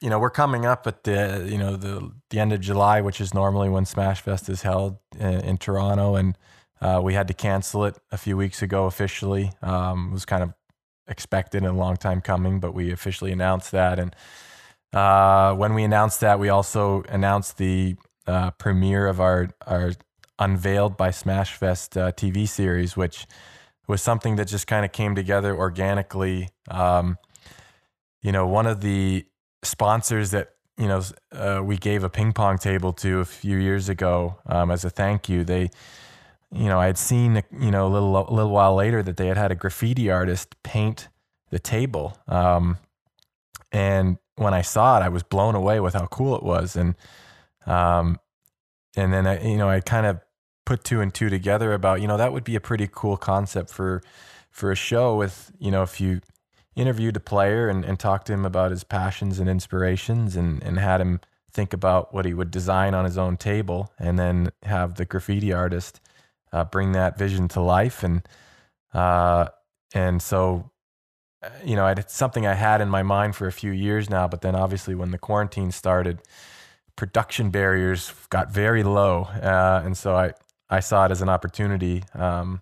you 0.01 0.09
know, 0.09 0.19
we're 0.19 0.29
coming 0.29 0.65
up 0.65 0.85
at 0.87 1.03
the, 1.03 1.47
you 1.49 1.57
know, 1.57 1.75
the, 1.75 2.11
the 2.29 2.39
end 2.39 2.53
of 2.53 2.61
July, 2.61 3.01
which 3.01 3.21
is 3.21 3.33
normally 3.33 3.69
when 3.69 3.85
Smashfest 3.85 4.49
is 4.49 4.61
held 4.61 4.97
in, 5.19 5.41
in 5.41 5.57
Toronto. 5.57 6.15
And 6.15 6.37
uh, 6.81 7.01
we 7.03 7.13
had 7.13 7.27
to 7.29 7.33
cancel 7.33 7.85
it 7.85 7.97
a 8.11 8.17
few 8.17 8.37
weeks 8.37 8.61
ago 8.61 8.85
officially. 8.85 9.51
Um, 9.61 10.09
it 10.09 10.13
was 10.13 10.25
kind 10.25 10.43
of 10.43 10.53
expected 11.07 11.63
and 11.63 11.71
a 11.71 11.79
long 11.79 11.97
time 11.97 12.21
coming, 12.21 12.59
but 12.59 12.73
we 12.73 12.91
officially 12.91 13.31
announced 13.31 13.71
that. 13.71 13.97
And 13.97 14.15
uh, 14.93 15.55
when 15.55 15.73
we 15.73 15.83
announced 15.83 16.21
that, 16.21 16.39
we 16.39 16.49
also 16.49 17.03
announced 17.09 17.57
the 17.57 17.95
uh, 18.27 18.51
premiere 18.51 19.07
of 19.07 19.19
our, 19.19 19.49
our 19.65 19.93
unveiled 20.37 20.97
by 20.97 21.09
Smashfest 21.09 21.99
uh, 21.99 22.11
TV 22.11 22.47
series, 22.47 22.95
which 22.95 23.25
was 23.87 24.01
something 24.01 24.35
that 24.35 24.47
just 24.47 24.67
kind 24.67 24.85
of 24.85 24.91
came 24.91 25.15
together 25.15 25.55
organically. 25.55 26.49
Um, 26.69 27.17
you 28.21 28.31
know, 28.31 28.45
one 28.45 28.67
of 28.67 28.81
the 28.81 29.25
sponsors 29.63 30.31
that 30.31 30.49
you 30.77 30.87
know 30.87 31.01
uh, 31.31 31.61
we 31.63 31.77
gave 31.77 32.03
a 32.03 32.09
ping 32.09 32.33
pong 32.33 32.57
table 32.57 32.93
to 32.93 33.19
a 33.19 33.25
few 33.25 33.57
years 33.57 33.89
ago 33.89 34.39
um, 34.45 34.71
as 34.71 34.83
a 34.85 34.89
thank 34.89 35.29
you. 35.29 35.43
They, 35.43 35.69
you 36.51 36.65
know, 36.65 36.79
I 36.79 36.87
had 36.87 36.97
seen 36.97 37.43
you 37.57 37.71
know 37.71 37.87
a 37.87 37.89
little 37.89 38.29
a 38.29 38.33
little 38.33 38.51
while 38.51 38.75
later 38.75 39.01
that 39.03 39.17
they 39.17 39.27
had 39.27 39.37
had 39.37 39.51
a 39.51 39.55
graffiti 39.55 40.11
artist 40.11 40.55
paint 40.63 41.07
the 41.49 41.59
table, 41.59 42.17
um, 42.27 42.77
and 43.71 44.17
when 44.35 44.53
I 44.53 44.61
saw 44.61 44.99
it, 44.99 45.03
I 45.03 45.09
was 45.09 45.23
blown 45.23 45.55
away 45.55 45.79
with 45.79 45.93
how 45.93 46.07
cool 46.07 46.35
it 46.35 46.43
was, 46.43 46.75
and 46.75 46.95
um, 47.65 48.19
and 48.95 49.13
then 49.13 49.25
I, 49.25 49.41
you 49.47 49.57
know, 49.57 49.69
I 49.69 49.79
kind 49.79 50.05
of 50.05 50.19
put 50.67 50.83
two 50.83 50.99
and 50.99 51.13
two 51.13 51.29
together 51.29 51.71
about 51.71 52.01
you 52.01 52.07
know 52.09 52.17
that 52.17 52.33
would 52.33 52.43
be 52.43 52.57
a 52.57 52.59
pretty 52.59 52.89
cool 52.91 53.15
concept 53.15 53.69
for 53.69 54.03
for 54.51 54.69
a 54.69 54.75
show 54.75 55.15
with 55.15 55.49
you 55.59 55.71
know 55.71 55.81
if 55.81 56.01
you 56.01 56.19
interviewed 56.75 57.15
a 57.15 57.21
player 57.21 57.69
and, 57.69 57.85
and 57.85 57.97
talked 57.97 58.27
to 58.27 58.33
him 58.33 58.43
about 58.43 58.69
his 58.69 58.83
passions 58.83 59.39
and 59.39 59.49
inspirations 59.49 60.35
and 60.35 60.61
and 60.61 60.77
had 60.77 60.99
him 60.99 61.21
think 61.53 61.71
about 61.71 62.13
what 62.13 62.25
he 62.25 62.33
would 62.33 62.51
design 62.51 62.93
on 62.93 63.05
his 63.05 63.17
own 63.17 63.37
table 63.37 63.93
and 63.97 64.19
then 64.19 64.51
have 64.63 64.95
the 64.95 65.05
graffiti 65.05 65.53
artist 65.53 66.01
uh, 66.51 66.65
bring 66.65 66.91
that 66.91 67.17
vision 67.17 67.47
to 67.47 67.61
life 67.61 68.03
and 68.03 68.27
uh, 68.93 69.47
and 69.93 70.21
so 70.21 70.69
you 71.63 71.77
know 71.77 71.87
it's 71.87 72.13
something 72.13 72.45
I 72.45 72.55
had 72.55 72.81
in 72.81 72.89
my 72.89 73.03
mind 73.03 73.37
for 73.37 73.47
a 73.47 73.53
few 73.53 73.71
years 73.71 74.09
now 74.09 74.27
but 74.27 74.41
then 74.41 74.53
obviously 74.53 74.95
when 74.95 75.11
the 75.11 75.17
quarantine 75.17 75.71
started 75.71 76.19
production 76.97 77.51
barriers 77.51 78.11
got 78.29 78.51
very 78.51 78.83
low 78.83 79.29
uh, 79.41 79.81
and 79.85 79.97
so 79.97 80.13
I 80.13 80.33
I 80.69 80.81
saw 80.81 81.05
it 81.05 81.11
as 81.11 81.21
an 81.21 81.29
opportunity. 81.29 82.03
Um, 82.13 82.61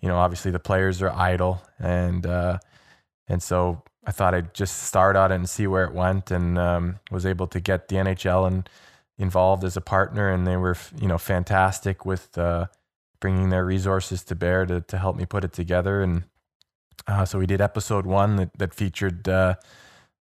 you 0.00 0.08
know, 0.08 0.16
obviously 0.18 0.50
the 0.52 0.60
players 0.60 1.02
are 1.02 1.10
idle, 1.10 1.62
and 1.78 2.26
uh, 2.26 2.58
and 3.28 3.42
so 3.42 3.82
I 4.06 4.12
thought 4.12 4.34
I'd 4.34 4.54
just 4.54 4.84
start 4.84 5.16
on 5.16 5.32
it 5.32 5.36
and 5.36 5.48
see 5.50 5.66
where 5.66 5.84
it 5.84 5.94
went, 5.94 6.30
and 6.30 6.58
um, 6.58 7.00
was 7.10 7.26
able 7.26 7.46
to 7.48 7.60
get 7.60 7.88
the 7.88 7.96
NHL 7.96 8.46
and 8.46 8.68
involved 9.18 9.64
as 9.64 9.76
a 9.76 9.80
partner, 9.80 10.30
and 10.30 10.46
they 10.46 10.56
were 10.56 10.76
you 11.00 11.08
know 11.08 11.18
fantastic 11.18 12.06
with 12.06 12.36
uh, 12.38 12.66
bringing 13.20 13.50
their 13.50 13.64
resources 13.64 14.24
to 14.24 14.34
bear 14.36 14.66
to 14.66 14.80
to 14.82 14.98
help 14.98 15.16
me 15.16 15.26
put 15.26 15.44
it 15.44 15.52
together, 15.52 16.02
and 16.02 16.24
Uh, 17.06 17.24
so 17.24 17.38
we 17.38 17.46
did 17.46 17.60
episode 17.60 18.06
one 18.06 18.36
that, 18.36 18.50
that 18.58 18.74
featured 18.74 19.28
uh, 19.28 19.54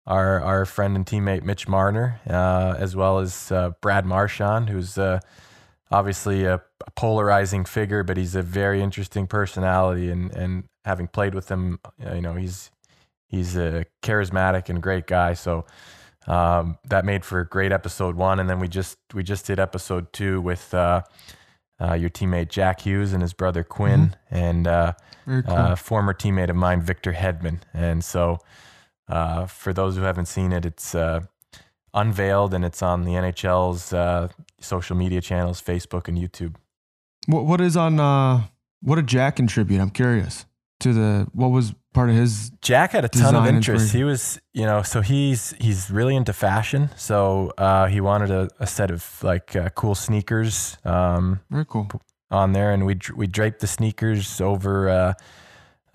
our 0.07 0.41
our 0.41 0.65
friend 0.65 0.95
and 0.95 1.05
teammate 1.05 1.43
Mitch 1.43 1.67
Marner, 1.67 2.19
uh, 2.29 2.75
as 2.77 2.95
well 2.95 3.19
as 3.19 3.51
uh, 3.51 3.71
Brad 3.81 4.05
Marchand, 4.05 4.69
who's 4.69 4.97
obviously 5.91 6.45
a, 6.45 6.55
a, 6.55 6.91
polarizing 6.95 7.65
figure, 7.65 8.03
but 8.03 8.17
he's 8.17 8.35
a 8.35 8.41
very 8.41 8.81
interesting 8.81 9.27
personality. 9.27 10.09
And 10.09 10.31
and 10.35 10.63
having 10.85 11.07
played 11.07 11.35
with 11.35 11.49
him, 11.49 11.79
uh, 12.05 12.13
you 12.13 12.21
know, 12.21 12.33
he's 12.33 12.71
he's 13.27 13.55
a 13.55 13.85
charismatic 14.01 14.69
and 14.69 14.81
great 14.81 15.07
guy. 15.07 15.33
So 15.33 15.65
um, 16.27 16.77
that 16.85 17.05
made 17.05 17.25
for 17.25 17.39
a 17.39 17.47
great 17.47 17.71
episode 17.71 18.15
one. 18.15 18.39
And 18.39 18.49
then 18.49 18.59
we 18.59 18.67
just 18.67 18.97
we 19.13 19.23
just 19.23 19.45
did 19.45 19.59
episode 19.59 20.11
two 20.13 20.41
with 20.41 20.73
uh, 20.73 21.01
uh, 21.81 21.93
your 21.93 22.09
teammate 22.09 22.49
Jack 22.49 22.81
Hughes 22.81 23.13
and 23.13 23.21
his 23.21 23.33
brother 23.33 23.63
Quinn, 23.63 24.15
mm-hmm. 24.31 24.35
and 24.35 24.67
uh, 24.67 24.93
cool. 25.25 25.43
Uh, 25.47 25.75
former 25.75 26.13
teammate 26.13 26.49
of 26.49 26.55
mine 26.55 26.81
Victor 26.81 27.13
Hedman. 27.13 27.61
And 27.73 28.03
so 28.03 28.39
uh, 29.07 29.45
for 29.45 29.73
those 29.73 29.95
who 29.95 30.03
haven't 30.03 30.27
seen 30.27 30.51
it, 30.51 30.65
it's 30.65 30.93
uh, 30.93 31.21
unveiled 31.93 32.53
and 32.53 32.63
it's 32.63 32.81
on 32.81 33.03
the 33.03 33.13
NHL's 33.13 33.93
social 34.59 34.95
media 34.95 35.21
channels, 35.21 35.61
Facebook 35.61 36.07
and 36.07 36.17
YouTube. 36.17 36.55
What 37.27 37.45
what 37.45 37.61
is 37.61 37.77
on? 37.77 38.49
what 38.81 38.95
did 38.95 39.07
Jack 39.07 39.35
contribute? 39.35 39.81
I'm 39.81 39.89
curious 39.89 40.45
to 40.79 40.93
the 40.93 41.27
what 41.33 41.49
was 41.49 41.73
part 41.93 42.09
of 42.09 42.15
his 42.15 42.51
Jack 42.61 42.91
had 42.91 43.05
a 43.05 43.09
ton 43.09 43.35
of 43.35 43.45
interest. 43.45 43.93
He 43.93 44.03
was, 44.03 44.39
you 44.53 44.65
know, 44.65 44.81
so 44.81 45.01
he's 45.01 45.53
he's 45.59 45.91
really 45.91 46.15
into 46.15 46.33
fashion. 46.33 46.89
So 46.95 47.53
uh, 47.57 47.87
he 47.87 48.01
wanted 48.01 48.31
a, 48.31 48.49
a, 48.59 48.67
set 48.67 48.91
of 48.91 49.21
like 49.23 49.55
uh, 49.55 49.69
cool 49.69 49.95
sneakers. 49.95 50.77
Um, 50.85 51.41
Very 51.49 51.65
cool. 51.65 51.89
On 52.31 52.53
there, 52.53 52.71
and 52.71 52.85
we 52.85 52.97
we 53.15 53.25
draped 53.25 53.59
the 53.59 53.67
sneakers 53.67 54.39
over 54.39 54.87
uh, 54.87 55.13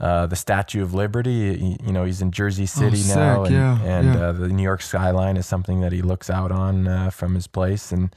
uh, 0.01 0.27
the 0.27 0.35
Statue 0.35 0.83
of 0.83 0.93
Liberty. 0.93 1.57
He, 1.57 1.77
you 1.87 1.93
know, 1.93 2.05
he's 2.05 2.21
in 2.21 2.33
Jersey 2.33 2.65
oh, 2.65 2.67
City 2.67 3.03
oh, 3.13 3.15
now, 3.15 3.45
and, 3.45 3.55
yeah, 3.55 3.83
and 3.83 4.15
yeah. 4.15 4.21
Uh, 4.21 4.33
the 4.33 4.49
New 4.49 4.65
York 4.65 4.83
skyline 4.83 5.37
is 5.37 5.47
something 5.47 5.81
that 5.81 5.93
he 5.93 6.03
looks 6.03 6.29
out 6.29 6.51
on 6.51 6.89
uh, 6.89 7.11
from 7.11 7.37
his 7.37 7.47
place, 7.47 7.93
and 7.93 8.13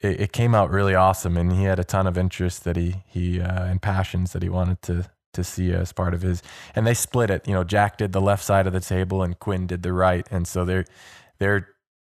it, 0.00 0.20
it, 0.20 0.32
came 0.32 0.54
out 0.54 0.70
really 0.70 0.94
awesome. 0.94 1.36
And 1.36 1.52
he 1.52 1.64
had 1.64 1.78
a 1.78 1.84
ton 1.84 2.06
of 2.06 2.16
interest 2.16 2.64
that 2.64 2.76
he 2.76 2.96
he 3.06 3.40
and 3.40 3.80
passions 3.82 4.32
that 4.32 4.42
he 4.42 4.48
wanted 4.48 4.82
to 4.82 5.10
to 5.34 5.44
see 5.44 5.72
as 5.72 5.92
part 5.92 6.14
of 6.14 6.22
his. 6.22 6.42
And 6.74 6.86
they 6.86 6.94
split 6.94 7.30
it. 7.30 7.46
You 7.46 7.54
know, 7.54 7.64
Jack 7.64 7.98
did 7.98 8.12
the 8.12 8.20
left 8.20 8.44
side 8.44 8.66
of 8.66 8.72
the 8.72 8.80
table 8.80 9.22
and 9.22 9.38
Quinn 9.38 9.66
did 9.66 9.82
the 9.82 9.92
right, 9.92 10.26
and 10.30 10.46
so 10.46 10.64
they're 10.64 10.84
they're 11.38 11.68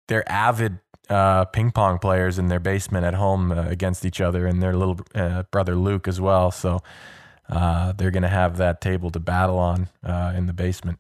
they're 0.08 0.30
avid 0.32 0.80
uh, 1.10 1.46
ping 1.46 1.72
pong 1.72 2.00
players 2.00 2.40
in 2.40 2.48
their 2.48 2.60
basement 2.60 3.06
at 3.06 3.14
home 3.14 3.52
uh, 3.52 3.68
against 3.68 4.06
each 4.06 4.22
other, 4.22 4.46
and 4.48 4.62
their 4.62 4.76
little 4.76 5.00
uh, 5.14 5.44
brother 5.52 5.76
Luke 5.76 6.08
as 6.08 6.20
well. 6.20 6.52
So 6.52 6.82
uh, 7.50 7.94
they're 7.94 8.12
gonna 8.12 8.28
have 8.28 8.58
that 8.58 8.82
table 8.82 9.10
to 9.12 9.20
battle 9.20 9.58
on 9.58 9.90
uh, 10.04 10.34
in 10.36 10.48
the 10.48 10.54
basement. 10.54 11.00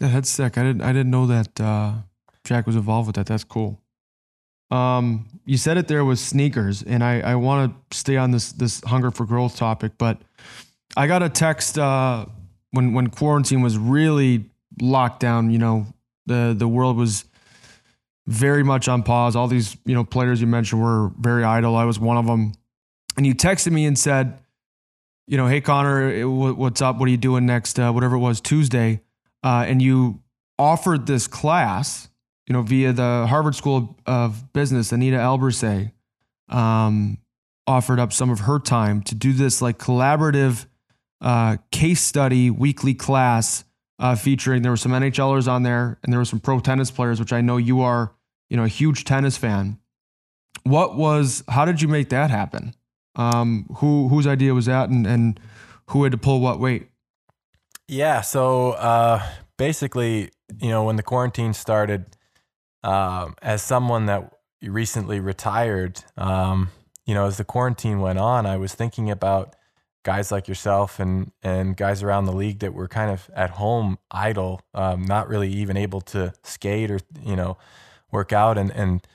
Yeah, 0.00 0.08
that's 0.08 0.30
sick. 0.30 0.56
I 0.56 0.62
didn't 0.62 0.82
I 0.82 0.92
didn't 0.92 1.10
know 1.10 1.26
that 1.26 1.60
uh, 1.60 1.92
Jack 2.44 2.66
was 2.66 2.76
involved 2.76 3.06
with 3.06 3.16
that. 3.16 3.26
That's 3.26 3.44
cool. 3.44 3.80
Um, 4.70 5.26
you 5.44 5.56
said 5.56 5.78
it 5.78 5.88
there 5.88 6.04
was 6.04 6.20
sneakers, 6.20 6.82
and 6.82 7.02
I, 7.02 7.20
I 7.20 7.34
want 7.36 7.72
to 7.90 7.96
stay 7.96 8.16
on 8.16 8.30
this 8.30 8.52
this 8.52 8.82
hunger 8.84 9.10
for 9.10 9.24
growth 9.24 9.56
topic, 9.56 9.92
but 9.96 10.20
I 10.96 11.06
got 11.06 11.22
a 11.22 11.28
text 11.28 11.78
uh, 11.78 12.26
when 12.72 12.92
when 12.92 13.08
quarantine 13.08 13.62
was 13.62 13.78
really 13.78 14.44
locked 14.80 15.20
down. 15.20 15.50
You 15.50 15.58
know, 15.58 15.86
the 16.26 16.54
the 16.56 16.68
world 16.68 16.96
was 16.96 17.24
very 18.26 18.62
much 18.62 18.88
on 18.88 19.02
pause. 19.02 19.36
All 19.36 19.48
these 19.48 19.76
you 19.86 19.94
know 19.94 20.04
players 20.04 20.40
you 20.40 20.46
mentioned 20.46 20.82
were 20.82 21.10
very 21.18 21.44
idle. 21.44 21.74
I 21.76 21.84
was 21.84 21.98
one 21.98 22.16
of 22.16 22.26
them. 22.26 22.52
And 23.16 23.26
you 23.26 23.34
texted 23.34 23.72
me 23.72 23.84
and 23.86 23.98
said, 23.98 24.38
you 25.26 25.36
know, 25.36 25.48
hey 25.48 25.60
Connor, 25.60 26.28
what's 26.28 26.80
up? 26.80 26.98
What 26.98 27.06
are 27.06 27.10
you 27.10 27.16
doing 27.16 27.46
next? 27.46 27.78
Uh, 27.78 27.90
whatever 27.90 28.14
it 28.14 28.20
was 28.20 28.40
Tuesday, 28.40 29.00
uh, 29.42 29.64
and 29.66 29.82
you 29.82 30.20
offered 30.58 31.06
this 31.06 31.26
class, 31.26 32.08
you 32.48 32.54
know, 32.54 32.62
via 32.62 32.92
the 32.92 33.26
Harvard 33.28 33.54
School 33.54 33.96
of 34.06 34.52
Business. 34.54 34.90
Anita 34.90 35.18
Elberse 35.18 35.92
um, 36.48 37.18
offered 37.66 38.00
up 38.00 38.12
some 38.12 38.30
of 38.30 38.40
her 38.40 38.58
time 38.58 39.02
to 39.02 39.14
do 39.14 39.34
this 39.34 39.60
like 39.60 39.78
collaborative 39.78 40.64
uh, 41.20 41.58
case 41.70 42.00
study 42.00 42.50
weekly 42.50 42.94
class 42.94 43.64
uh, 43.98 44.14
featuring 44.14 44.62
there 44.62 44.72
were 44.72 44.76
some 44.76 44.92
NHLers 44.92 45.46
on 45.46 45.62
there 45.62 45.98
and 46.02 46.12
there 46.12 46.18
were 46.18 46.24
some 46.24 46.40
pro 46.40 46.58
tennis 46.58 46.90
players, 46.90 47.20
which 47.20 47.32
I 47.32 47.42
know 47.42 47.58
you 47.58 47.82
are, 47.82 48.14
you 48.48 48.56
know, 48.56 48.64
a 48.64 48.68
huge 48.68 49.04
tennis 49.04 49.36
fan. 49.36 49.78
What 50.62 50.96
was? 50.96 51.44
How 51.48 51.64
did 51.64 51.82
you 51.82 51.88
make 51.88 52.08
that 52.10 52.30
happen? 52.30 52.74
Um, 53.16 53.66
who 53.76 54.08
whose 54.08 54.26
idea 54.26 54.54
was 54.54 54.66
that, 54.66 54.88
and 54.88 55.06
and 55.06 55.40
who 55.88 56.04
had 56.04 56.12
to 56.12 56.18
pull 56.18 56.40
what 56.40 56.60
weight? 56.60 56.88
Yeah, 57.88 58.20
so 58.20 58.72
uh, 58.72 59.22
basically, 59.56 60.30
you 60.60 60.68
know, 60.68 60.84
when 60.84 60.96
the 60.96 61.02
quarantine 61.02 61.54
started, 61.54 62.06
um, 62.82 63.34
as 63.42 63.62
someone 63.62 64.06
that 64.06 64.32
recently 64.62 65.20
retired, 65.20 66.02
um, 66.16 66.70
you 67.06 67.14
know, 67.14 67.26
as 67.26 67.36
the 67.36 67.44
quarantine 67.44 68.00
went 68.00 68.18
on, 68.18 68.46
I 68.46 68.56
was 68.56 68.74
thinking 68.74 69.10
about 69.10 69.54
guys 70.04 70.30
like 70.30 70.48
yourself 70.48 71.00
and 71.00 71.32
and 71.42 71.76
guys 71.76 72.02
around 72.02 72.24
the 72.24 72.32
league 72.32 72.60
that 72.60 72.72
were 72.72 72.88
kind 72.88 73.10
of 73.10 73.30
at 73.34 73.50
home 73.50 73.98
idle, 74.10 74.60
um, 74.74 75.04
not 75.04 75.28
really 75.28 75.50
even 75.50 75.76
able 75.76 76.00
to 76.00 76.32
skate 76.42 76.90
or 76.90 77.00
you 77.22 77.36
know 77.36 77.56
work 78.10 78.32
out, 78.32 78.58
and 78.58 78.70
and 78.72 79.06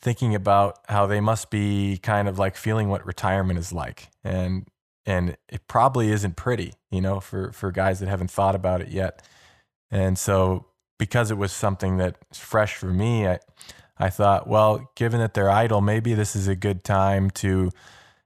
thinking 0.00 0.34
about 0.34 0.78
how 0.88 1.06
they 1.06 1.20
must 1.20 1.50
be 1.50 1.98
kind 2.02 2.26
of 2.28 2.38
like 2.38 2.56
feeling 2.56 2.88
what 2.88 3.04
retirement 3.06 3.58
is 3.58 3.72
like, 3.72 4.08
and 4.24 4.66
and 5.06 5.36
it 5.48 5.66
probably 5.66 6.10
isn't 6.10 6.36
pretty, 6.36 6.72
you 6.90 7.00
know, 7.00 7.20
for 7.20 7.52
for 7.52 7.70
guys 7.70 8.00
that 8.00 8.08
haven't 8.08 8.30
thought 8.30 8.54
about 8.54 8.80
it 8.80 8.88
yet, 8.88 9.26
and 9.90 10.18
so 10.18 10.66
because 11.00 11.30
it 11.30 11.38
was 11.38 11.50
something 11.50 11.96
that's 11.96 12.38
fresh 12.38 12.74
for 12.76 12.92
me, 12.92 13.26
I 13.26 13.40
I 13.98 14.10
thought, 14.10 14.46
well, 14.46 14.92
given 14.94 15.18
that 15.20 15.34
they're 15.34 15.50
idle, 15.50 15.80
maybe 15.80 16.14
this 16.14 16.36
is 16.36 16.46
a 16.46 16.54
good 16.54 16.84
time 16.84 17.30
to 17.42 17.70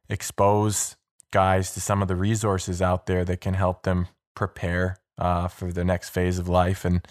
expose 0.08 0.96
guys 1.30 1.72
to 1.74 1.80
some 1.80 2.02
of 2.02 2.08
the 2.08 2.16
resources 2.16 2.82
out 2.82 3.06
there 3.06 3.24
that 3.24 3.40
can 3.40 3.54
help 3.54 3.82
them 3.84 4.08
prepare 4.34 4.98
uh, 5.18 5.48
for 5.48 5.72
the 5.72 5.84
next 5.84 6.10
phase 6.10 6.38
of 6.38 6.48
life. 6.48 6.84
And 6.84 7.06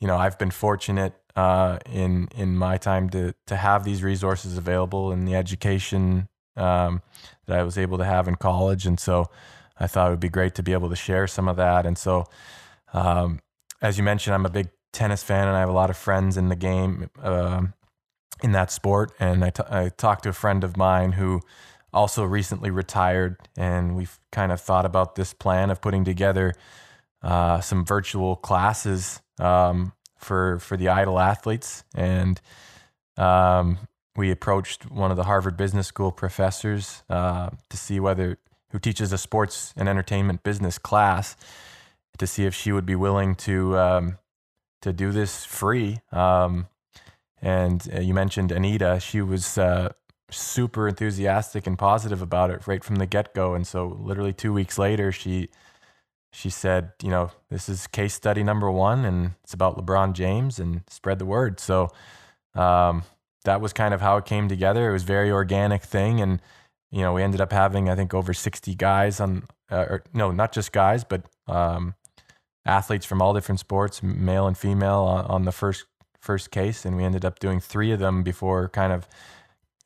you 0.00 0.06
know, 0.06 0.16
I've 0.16 0.38
been 0.38 0.52
fortunate 0.52 1.14
uh, 1.34 1.78
in 1.90 2.28
in 2.36 2.56
my 2.56 2.76
time 2.78 3.10
to 3.10 3.34
to 3.46 3.56
have 3.56 3.82
these 3.82 4.00
resources 4.04 4.56
available 4.56 5.10
in 5.10 5.24
the 5.24 5.34
education 5.34 6.28
um, 6.56 7.02
that 7.46 7.58
I 7.58 7.64
was 7.64 7.76
able 7.76 7.98
to 7.98 8.04
have 8.04 8.28
in 8.28 8.36
college, 8.36 8.86
and 8.86 9.00
so 9.00 9.28
I 9.76 9.88
thought 9.88 10.06
it 10.06 10.10
would 10.10 10.20
be 10.20 10.28
great 10.28 10.54
to 10.54 10.62
be 10.62 10.72
able 10.72 10.90
to 10.90 10.96
share 10.96 11.26
some 11.26 11.48
of 11.48 11.56
that. 11.56 11.84
And 11.84 11.98
so, 11.98 12.26
um, 12.92 13.40
as 13.82 13.98
you 13.98 14.04
mentioned, 14.04 14.34
I'm 14.34 14.46
a 14.46 14.50
big 14.50 14.68
tennis 14.94 15.22
fan, 15.22 15.48
and 15.48 15.56
I 15.56 15.60
have 15.60 15.68
a 15.68 15.72
lot 15.72 15.90
of 15.90 15.96
friends 15.96 16.36
in 16.36 16.48
the 16.48 16.56
game 16.56 17.10
uh, 17.22 17.62
in 18.42 18.52
that 18.52 18.70
sport. 18.70 19.12
And 19.20 19.44
I, 19.44 19.50
t- 19.50 19.62
I 19.68 19.90
talked 19.90 20.22
to 20.22 20.30
a 20.30 20.32
friend 20.32 20.64
of 20.64 20.76
mine 20.76 21.12
who 21.12 21.42
also 21.92 22.24
recently 22.24 22.70
retired, 22.70 23.36
and 23.56 23.96
we've 23.96 24.18
kind 24.32 24.50
of 24.52 24.60
thought 24.60 24.86
about 24.86 25.14
this 25.14 25.34
plan 25.34 25.70
of 25.70 25.80
putting 25.80 26.04
together 26.04 26.54
uh, 27.22 27.60
some 27.60 27.84
virtual 27.84 28.36
classes 28.36 29.20
um, 29.38 29.92
for 30.16 30.58
for 30.58 30.76
the 30.76 30.88
idle 30.88 31.18
athletes. 31.18 31.84
And 31.94 32.40
um, 33.16 33.78
we 34.16 34.30
approached 34.30 34.90
one 34.90 35.10
of 35.10 35.16
the 35.16 35.24
Harvard 35.24 35.56
Business 35.56 35.86
School 35.86 36.12
professors 36.12 37.02
uh, 37.10 37.50
to 37.68 37.76
see 37.76 38.00
whether 38.00 38.38
who 38.70 38.78
teaches 38.78 39.12
a 39.12 39.18
sports 39.18 39.72
and 39.76 39.88
entertainment 39.88 40.42
business 40.42 40.78
class 40.78 41.36
to 42.18 42.26
see 42.26 42.44
if 42.44 42.54
she 42.54 42.72
would 42.72 42.86
be 42.86 42.96
willing 42.96 43.34
to 43.34 43.78
um, 43.78 44.18
to 44.84 44.92
do 44.92 45.12
this 45.12 45.46
free. 45.46 45.98
Um, 46.12 46.68
and 47.40 47.86
uh, 47.94 48.00
you 48.00 48.14
mentioned 48.14 48.52
Anita; 48.52 49.00
she 49.00 49.22
was 49.22 49.58
uh, 49.58 49.92
super 50.30 50.88
enthusiastic 50.88 51.66
and 51.66 51.78
positive 51.78 52.20
about 52.22 52.50
it 52.50 52.66
right 52.66 52.84
from 52.84 52.96
the 52.96 53.06
get 53.06 53.34
go. 53.34 53.54
And 53.54 53.66
so, 53.66 53.98
literally 54.00 54.34
two 54.34 54.52
weeks 54.52 54.78
later, 54.78 55.10
she 55.10 55.48
she 56.32 56.50
said, 56.50 56.92
you 57.02 57.10
know, 57.10 57.30
this 57.48 57.68
is 57.68 57.86
case 57.86 58.12
study 58.12 58.42
number 58.42 58.70
one, 58.70 59.04
and 59.04 59.32
it's 59.42 59.54
about 59.54 59.78
LeBron 59.78 60.12
James, 60.12 60.58
and 60.58 60.82
spread 60.90 61.18
the 61.18 61.26
word. 61.26 61.60
So 61.60 61.88
um, 62.54 63.04
that 63.44 63.60
was 63.60 63.72
kind 63.72 63.94
of 63.94 64.02
how 64.02 64.18
it 64.18 64.26
came 64.26 64.48
together. 64.48 64.90
It 64.90 64.92
was 64.92 65.04
a 65.04 65.06
very 65.06 65.30
organic 65.30 65.82
thing, 65.82 66.20
and 66.20 66.42
you 66.90 67.00
know, 67.00 67.14
we 67.14 67.22
ended 67.22 67.40
up 67.40 67.52
having 67.52 67.88
I 67.88 67.96
think 67.96 68.12
over 68.12 68.34
sixty 68.34 68.74
guys 68.74 69.18
on, 69.18 69.44
uh, 69.70 69.86
or 69.88 70.04
no, 70.12 70.30
not 70.30 70.52
just 70.52 70.72
guys, 70.72 71.04
but 71.04 71.24
um, 71.46 71.94
athletes 72.66 73.04
from 73.06 73.20
all 73.20 73.34
different 73.34 73.60
sports, 73.60 74.02
male 74.02 74.46
and 74.46 74.56
female, 74.56 75.00
on, 75.00 75.24
on 75.26 75.44
the 75.44 75.52
first 75.52 75.84
first 76.20 76.50
case, 76.50 76.84
and 76.84 76.96
we 76.96 77.04
ended 77.04 77.24
up 77.24 77.38
doing 77.38 77.60
three 77.60 77.92
of 77.92 78.00
them 78.00 78.22
before 78.22 78.68
kind 78.70 78.92
of 78.92 79.06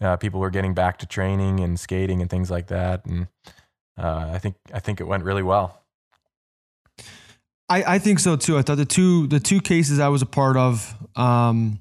uh, 0.00 0.16
people 0.16 0.38
were 0.38 0.50
getting 0.50 0.74
back 0.74 0.98
to 0.98 1.06
training 1.06 1.60
and 1.60 1.78
skating 1.78 2.20
and 2.20 2.30
things 2.30 2.50
like 2.50 2.68
that, 2.68 3.04
and 3.04 3.26
uh, 3.98 4.30
I 4.32 4.38
think 4.38 4.56
I 4.72 4.78
think 4.78 5.00
it 5.00 5.04
went 5.04 5.24
really 5.24 5.42
well. 5.42 5.82
I, 7.68 7.96
I 7.96 7.98
think 7.98 8.18
so 8.18 8.36
too. 8.36 8.56
I 8.56 8.62
thought 8.62 8.76
the 8.76 8.84
two 8.84 9.26
the 9.26 9.40
two 9.40 9.60
cases 9.60 9.98
I 9.98 10.08
was 10.08 10.22
a 10.22 10.26
part 10.26 10.56
of 10.56 10.94
um, 11.16 11.80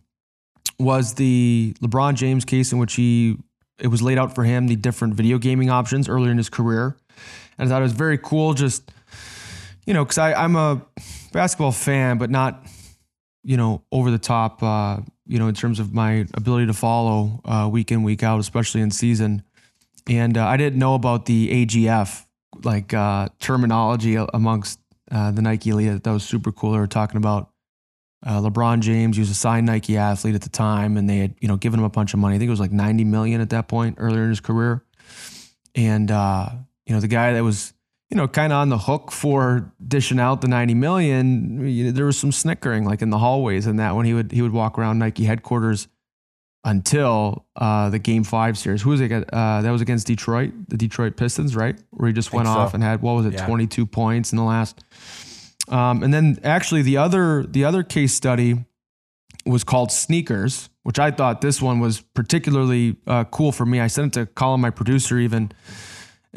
was 0.80 1.14
the 1.14 1.76
LeBron 1.82 2.16
James 2.16 2.44
case 2.44 2.72
in 2.72 2.80
which 2.80 2.96
he 2.96 3.38
it 3.80 3.88
was 3.88 4.02
laid 4.02 4.18
out 4.18 4.34
for 4.34 4.44
him 4.44 4.68
the 4.68 4.76
different 4.76 5.14
video 5.14 5.38
gaming 5.38 5.70
options 5.70 6.10
earlier 6.10 6.32
in 6.32 6.38
his 6.38 6.50
career, 6.50 6.98
and 7.58 7.70
I 7.70 7.72
thought 7.72 7.82
it 7.82 7.84
was 7.84 7.94
very 7.94 8.18
cool. 8.18 8.54
Just 8.54 8.92
you 9.88 9.94
know, 9.94 10.04
because 10.04 10.18
I'm 10.18 10.56
a 10.56 10.86
basketball 11.32 11.72
fan, 11.72 12.18
but 12.18 12.30
not, 12.30 12.68
you 13.44 13.56
know, 13.58 13.84
over 13.92 14.12
the 14.12 14.20
top, 14.20 14.62
uh, 14.62 14.98
you 15.26 15.40
know, 15.40 15.48
in 15.48 15.56
terms 15.56 15.80
of 15.80 15.94
my 15.94 16.26
ability 16.34 16.68
to 16.68 16.74
follow 16.74 17.42
uh, 17.46 17.70
week 17.72 17.92
in, 17.92 18.04
week 18.04 18.22
out, 18.22 18.40
especially 18.40 18.82
in 18.82 18.92
season. 18.92 19.44
And 20.08 20.38
uh, 20.38 20.46
I 20.46 20.58
didn't 20.58 20.78
know 20.78 20.94
about 20.94 21.26
the 21.26 21.66
AGF, 21.66 22.26
like 22.64 22.94
uh, 22.94 23.30
terminology 23.40 24.16
amongst 24.34 24.80
uh, 25.10 25.32
the 25.32 25.42
Nike 25.42 25.70
Elite. 25.70 26.04
That 26.04 26.12
was 26.12 26.24
super 26.24 26.52
cool. 26.52 26.74
They 26.74 26.80
were 26.80 26.88
talking 26.88 27.18
about 27.18 27.50
uh, 28.26 28.42
LeBron 28.42 28.80
James, 28.80 29.16
he 29.16 29.22
was 29.22 29.30
a 29.30 29.36
signed 29.36 29.68
Nike 29.68 29.96
athlete 29.96 30.36
at 30.36 30.42
the 30.42 30.50
time, 30.50 30.98
and 30.98 31.10
they 31.10 31.20
had 31.20 31.36
you 31.40 31.48
know 31.48 31.56
given 31.56 31.80
him 31.80 31.86
a 31.86 31.90
bunch 31.90 32.14
of 32.14 32.20
money. 32.20 32.36
I 32.36 32.40
think 32.40 32.48
it 32.48 32.52
was 32.52 32.60
like 32.60 32.72
ninety 32.72 33.04
million 33.04 33.42
at 33.42 33.52
that 33.52 33.68
point 33.68 33.98
earlier 34.00 34.24
in 34.24 34.30
his 34.30 34.40
career. 34.40 34.84
And 35.76 36.10
uh, 36.10 36.50
you 36.88 36.96
know 36.96 37.00
the 37.00 37.08
guy 37.08 37.34
that 37.34 37.44
was 37.44 37.74
you 38.10 38.18
know 38.18 38.28
kind 38.28 38.54
of 38.54 38.58
on 38.58 38.70
the 38.70 38.78
hook 38.78 39.12
for 39.12 39.72
dishing 39.86 40.20
out 40.20 40.42
the 40.42 40.48
ninety 40.48 40.74
million, 40.74 41.68
you 41.68 41.86
know, 41.86 41.92
there 41.92 42.06
was 42.06 42.18
some 42.18 42.32
snickering 42.32 42.86
like 42.86 43.02
in 43.02 43.10
the 43.10 43.18
hallways 43.18 43.66
and 43.68 43.80
that 43.80 43.96
when 43.96 44.06
he 44.06 44.14
would 44.14 44.32
he 44.32 44.42
would 44.42 44.54
walk 44.54 44.78
around 44.78 45.00
Nike 45.00 45.26
headquarters 45.26 45.88
until 46.64 47.46
uh, 47.56 47.90
the 47.90 48.00
Game 48.00 48.24
Five 48.24 48.58
series. 48.58 48.82
Who 48.82 48.90
was 48.90 49.00
it? 49.00 49.12
Uh, 49.12 49.62
that 49.62 49.72
was 49.72 49.82
against 49.82 50.08
Detroit, 50.08 50.54
the 50.68 50.78
Detroit 50.78 51.16
Pistons, 51.16 51.56
right? 51.56 51.78
Where 51.92 52.08
he 52.08 52.14
just 52.14 52.34
went 52.34 52.48
off 52.48 52.74
and 52.74 52.84
had 52.84 53.02
what 53.02 53.14
was 53.14 53.26
it, 53.26 53.34
yeah. 53.34 53.46
twenty 53.46 53.68
two 53.68 53.86
points 53.86 54.32
in 54.32 54.38
the 54.38 54.44
last 54.44 54.84
um, 55.70 56.04
and 56.04 56.14
then 56.14 56.40
actually 56.44 56.82
the 56.82 56.98
other 56.98 57.44
the 57.44 57.66
other 57.66 57.84
case 57.84 58.14
study 58.14 58.66
was 59.46 59.64
called 59.64 59.92
Sneakers, 59.92 60.70
which 60.84 61.00
I 61.00 61.12
thought 61.12 61.42
this 61.42 61.62
one 61.62 61.80
was 61.80 62.02
particularly 62.02 62.98
uh, 63.06 63.24
cool 63.26 63.52
for 63.52 63.66
me. 63.66 63.80
I 63.80 63.88
sent 63.88 64.18
it 64.18 64.20
to 64.20 64.26
Colin, 64.26 64.60
my 64.60 64.70
producer, 64.70 65.18
even, 65.18 65.52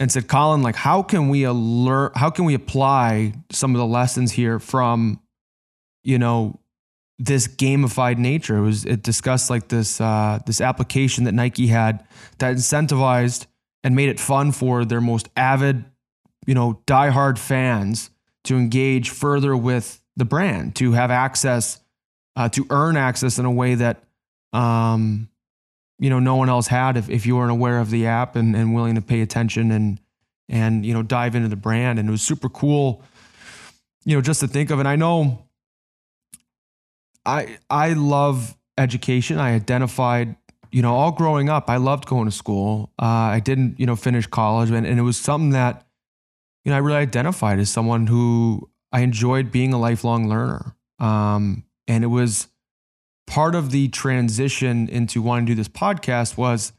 and 0.00 0.10
said, 0.10 0.28
Colin, 0.28 0.62
like, 0.62 0.76
how 0.76 1.02
can 1.02 1.28
we 1.28 1.44
alert? 1.44 2.16
How 2.16 2.30
can 2.30 2.46
we 2.46 2.54
apply 2.54 3.34
some 3.52 3.74
of 3.74 3.78
the 3.78 3.86
lessons 3.86 4.32
here 4.32 4.58
from, 4.58 5.20
you 6.02 6.18
know, 6.18 6.58
this 7.18 7.46
gamified 7.46 8.16
nature? 8.16 8.56
It 8.56 8.62
was 8.62 8.86
it 8.86 9.02
discussed 9.02 9.50
like 9.50 9.68
this 9.68 10.00
uh, 10.00 10.40
this 10.46 10.62
application 10.62 11.24
that 11.24 11.32
Nike 11.32 11.66
had 11.66 12.02
that 12.38 12.56
incentivized 12.56 13.46
and 13.84 13.94
made 13.94 14.08
it 14.08 14.18
fun 14.18 14.52
for 14.52 14.86
their 14.86 15.02
most 15.02 15.28
avid, 15.36 15.84
you 16.46 16.54
know, 16.54 16.80
diehard 16.86 17.36
fans 17.36 18.10
to 18.44 18.56
engage 18.56 19.10
further 19.10 19.54
with 19.54 20.02
the 20.16 20.24
brand, 20.24 20.76
to 20.76 20.92
have 20.92 21.10
access, 21.10 21.78
uh, 22.36 22.48
to 22.48 22.66
earn 22.70 22.96
access 22.96 23.38
in 23.38 23.44
a 23.44 23.50
way 23.50 23.74
that, 23.74 24.02
um, 24.54 25.28
you 26.00 26.08
know, 26.08 26.18
no 26.18 26.34
one 26.34 26.48
else 26.48 26.66
had 26.66 26.96
if, 26.96 27.10
if 27.10 27.26
you 27.26 27.36
weren't 27.36 27.50
aware 27.50 27.78
of 27.78 27.90
the 27.90 28.06
app 28.06 28.34
and, 28.34 28.56
and 28.56 28.74
willing 28.74 28.94
to 28.94 29.02
pay 29.02 29.20
attention 29.20 29.70
and, 29.70 30.00
and, 30.48 30.84
you 30.84 30.94
know, 30.94 31.02
dive 31.02 31.34
into 31.34 31.48
the 31.48 31.56
brand. 31.56 31.98
And 31.98 32.08
it 32.08 32.10
was 32.10 32.22
super 32.22 32.48
cool, 32.48 33.02
you 34.06 34.16
know, 34.16 34.22
just 34.22 34.40
to 34.40 34.48
think 34.48 34.70
of. 34.70 34.78
And 34.78 34.88
I 34.88 34.96
know 34.96 35.46
I, 37.26 37.58
I 37.68 37.92
love 37.92 38.56
education. 38.78 39.38
I 39.38 39.52
identified, 39.52 40.36
you 40.72 40.80
know, 40.80 40.94
all 40.94 41.12
growing 41.12 41.50
up, 41.50 41.68
I 41.68 41.76
loved 41.76 42.06
going 42.06 42.24
to 42.24 42.32
school. 42.32 42.92
Uh, 42.98 43.04
I 43.04 43.40
didn't, 43.40 43.78
you 43.78 43.84
know, 43.84 43.94
finish 43.94 44.26
college 44.26 44.70
and, 44.70 44.86
and 44.86 44.98
it 44.98 45.02
was 45.02 45.18
something 45.18 45.50
that, 45.50 45.86
you 46.64 46.70
know, 46.70 46.76
I 46.76 46.80
really 46.80 46.96
identified 46.98 47.58
as 47.58 47.68
someone 47.68 48.06
who 48.06 48.70
I 48.90 49.00
enjoyed 49.00 49.52
being 49.52 49.74
a 49.74 49.78
lifelong 49.78 50.30
learner. 50.30 50.74
Um, 50.98 51.64
and 51.86 52.04
it 52.04 52.08
was 52.08 52.48
part 53.30 53.54
of 53.54 53.70
the 53.70 53.86
transition 53.86 54.88
into 54.88 55.22
wanting 55.22 55.46
to 55.46 55.52
do 55.52 55.54
this 55.54 55.68
podcast 55.68 56.36
was 56.36 56.72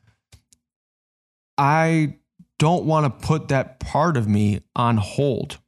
I 1.57 2.17
don't 2.59 2.83
want 2.83 3.05
to 3.05 3.25
put 3.25 3.47
that 3.47 3.79
part 3.79 4.17
of 4.17 4.27
me 4.27 4.59
on 4.75 4.97
hold 4.97 5.59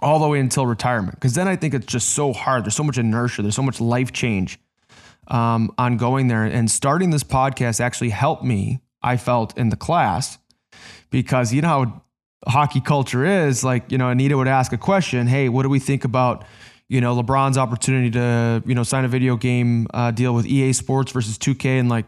all 0.00 0.18
the 0.18 0.26
way 0.26 0.40
until 0.40 0.66
retirement 0.66 1.16
because 1.16 1.34
then 1.34 1.46
I 1.46 1.56
think 1.56 1.74
it's 1.74 1.84
just 1.84 2.10
so 2.10 2.32
hard. 2.32 2.64
There's 2.64 2.74
so 2.74 2.82
much 2.82 2.96
inertia. 2.96 3.42
There's 3.42 3.54
so 3.54 3.62
much 3.62 3.78
life 3.78 4.10
change 4.10 4.58
um, 5.28 5.70
on 5.76 5.98
going 5.98 6.28
there. 6.28 6.44
And 6.44 6.70
starting 6.70 7.10
this 7.10 7.22
podcast 7.22 7.78
actually 7.78 8.10
helped 8.10 8.42
me. 8.42 8.80
I 9.02 9.18
felt 9.18 9.56
in 9.58 9.68
the 9.68 9.76
class 9.76 10.38
because 11.10 11.52
you 11.52 11.60
know 11.60 11.68
how 11.68 12.02
hockey 12.46 12.80
culture 12.80 13.24
is, 13.24 13.62
like, 13.62 13.92
you 13.92 13.98
know, 13.98 14.08
Anita 14.08 14.34
would 14.36 14.48
ask 14.48 14.72
a 14.72 14.78
question, 14.78 15.26
hey, 15.26 15.50
what 15.50 15.62
do 15.62 15.68
we 15.68 15.78
think 15.78 16.04
about, 16.04 16.46
you 16.88 17.00
know, 17.00 17.20
LeBron's 17.20 17.58
opportunity 17.58 18.10
to, 18.10 18.62
you 18.66 18.74
know, 18.74 18.82
sign 18.82 19.04
a 19.04 19.08
video 19.08 19.36
game 19.36 19.86
uh, 19.94 20.10
deal 20.10 20.34
with 20.34 20.46
EA 20.46 20.72
Sports 20.72 21.12
versus 21.12 21.38
2K 21.38 21.80
and 21.80 21.88
like, 21.88 22.06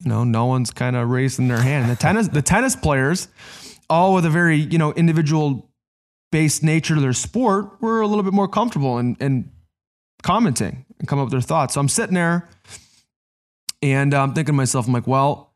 you 0.00 0.08
know, 0.08 0.24
no 0.24 0.46
one's 0.46 0.70
kind 0.70 0.96
of 0.96 1.08
raising 1.08 1.48
their 1.48 1.60
hand. 1.60 1.90
The 1.90 1.96
tennis, 1.96 2.28
the 2.28 2.42
tennis 2.42 2.74
players, 2.74 3.28
all 3.88 4.14
with 4.14 4.24
a 4.24 4.30
very, 4.30 4.56
you 4.56 4.78
know, 4.78 4.92
individual 4.92 5.70
based 6.30 6.62
nature 6.62 6.94
to 6.94 7.00
their 7.00 7.12
sport, 7.12 7.80
were 7.80 8.00
a 8.00 8.06
little 8.06 8.24
bit 8.24 8.32
more 8.32 8.48
comfortable 8.48 8.98
and 8.98 9.16
and 9.20 9.50
commenting 10.22 10.84
and 10.98 11.06
come 11.06 11.18
up 11.18 11.26
with 11.26 11.32
their 11.32 11.40
thoughts. 11.40 11.74
So 11.74 11.80
I'm 11.80 11.88
sitting 11.88 12.14
there 12.14 12.48
and 13.82 14.14
I'm 14.14 14.32
thinking 14.32 14.54
to 14.54 14.56
myself, 14.56 14.86
I'm 14.86 14.92
like, 14.92 15.06
well, 15.06 15.52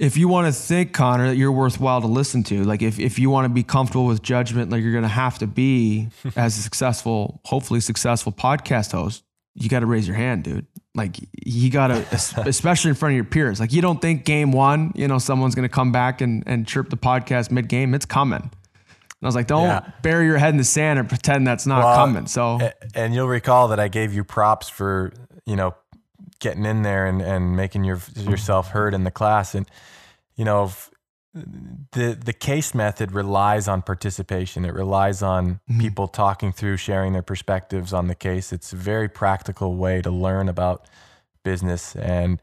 if 0.00 0.16
you 0.16 0.28
want 0.28 0.46
to 0.46 0.52
think, 0.52 0.94
Connor, 0.94 1.28
that 1.28 1.36
you're 1.36 1.52
worthwhile 1.52 2.00
to 2.00 2.06
listen 2.06 2.42
to, 2.44 2.64
like 2.64 2.80
if, 2.80 2.98
if 2.98 3.18
you 3.18 3.28
want 3.28 3.44
to 3.44 3.50
be 3.50 3.62
comfortable 3.62 4.06
with 4.06 4.22
judgment, 4.22 4.70
like 4.70 4.82
you're 4.82 4.92
going 4.92 5.02
to 5.02 5.08
have 5.08 5.38
to 5.40 5.46
be 5.46 6.08
as 6.36 6.56
a 6.56 6.62
successful, 6.62 7.42
hopefully 7.44 7.80
successful 7.80 8.32
podcast 8.32 8.92
host, 8.92 9.22
you 9.54 9.68
got 9.68 9.80
to 9.80 9.86
raise 9.86 10.08
your 10.08 10.16
hand, 10.16 10.44
dude. 10.44 10.66
Like 10.94 11.18
you 11.44 11.70
got 11.70 11.88
to, 11.88 12.06
especially 12.46 12.88
in 12.88 12.94
front 12.94 13.12
of 13.12 13.16
your 13.16 13.24
peers. 13.24 13.60
Like 13.60 13.74
you 13.74 13.82
don't 13.82 14.00
think 14.00 14.24
game 14.24 14.52
one, 14.52 14.92
you 14.94 15.06
know, 15.06 15.18
someone's 15.18 15.54
going 15.54 15.68
to 15.68 15.72
come 15.74 15.92
back 15.92 16.22
and, 16.22 16.42
and 16.46 16.66
chirp 16.66 16.88
the 16.88 16.96
podcast 16.96 17.50
mid 17.50 17.68
game. 17.68 17.92
It's 17.92 18.06
coming. 18.06 18.40
And 18.40 19.26
I 19.26 19.26
was 19.26 19.34
like, 19.34 19.48
don't 19.48 19.66
yeah. 19.66 19.90
bury 20.00 20.24
your 20.24 20.38
head 20.38 20.54
in 20.54 20.56
the 20.56 20.64
sand 20.64 20.98
and 20.98 21.10
pretend 21.10 21.46
that's 21.46 21.66
not 21.66 21.84
well, 21.84 21.94
coming. 21.94 22.26
So, 22.26 22.58
and 22.94 23.14
you'll 23.14 23.28
recall 23.28 23.68
that 23.68 23.78
I 23.78 23.88
gave 23.88 24.14
you 24.14 24.24
props 24.24 24.70
for, 24.70 25.12
you 25.44 25.56
know, 25.56 25.74
getting 26.40 26.64
in 26.64 26.82
there 26.82 27.06
and, 27.06 27.22
and 27.22 27.56
making 27.56 27.84
your, 27.84 28.00
yourself 28.16 28.70
heard 28.70 28.94
in 28.94 29.04
the 29.04 29.10
class. 29.10 29.54
And, 29.54 29.66
you 30.34 30.44
know, 30.44 30.72
the 31.32 32.18
the 32.24 32.32
case 32.32 32.74
method 32.74 33.12
relies 33.12 33.68
on 33.68 33.82
participation. 33.82 34.64
It 34.64 34.74
relies 34.74 35.22
on 35.22 35.54
mm-hmm. 35.54 35.80
people 35.80 36.08
talking 36.08 36.52
through, 36.52 36.76
sharing 36.76 37.12
their 37.12 37.22
perspectives 37.22 37.92
on 37.92 38.08
the 38.08 38.16
case. 38.16 38.52
It's 38.52 38.72
a 38.72 38.76
very 38.76 39.08
practical 39.08 39.76
way 39.76 40.02
to 40.02 40.10
learn 40.10 40.48
about 40.48 40.88
business, 41.44 41.94
and 41.94 42.42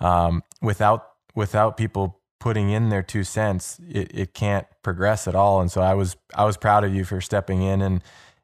um, 0.00 0.42
without 0.60 1.08
without 1.34 1.76
people 1.76 2.20
putting 2.38 2.70
in 2.70 2.90
their 2.90 3.02
two 3.02 3.24
cents, 3.24 3.80
it, 3.88 4.10
it 4.14 4.34
can't 4.34 4.66
progress 4.82 5.26
at 5.26 5.34
all. 5.34 5.60
And 5.60 5.72
so 5.72 5.80
I 5.80 5.94
was 5.94 6.16
I 6.34 6.44
was 6.44 6.58
proud 6.58 6.84
of 6.84 6.94
you 6.94 7.04
for 7.04 7.22
stepping 7.22 7.62
in 7.62 7.80
and 7.80 8.02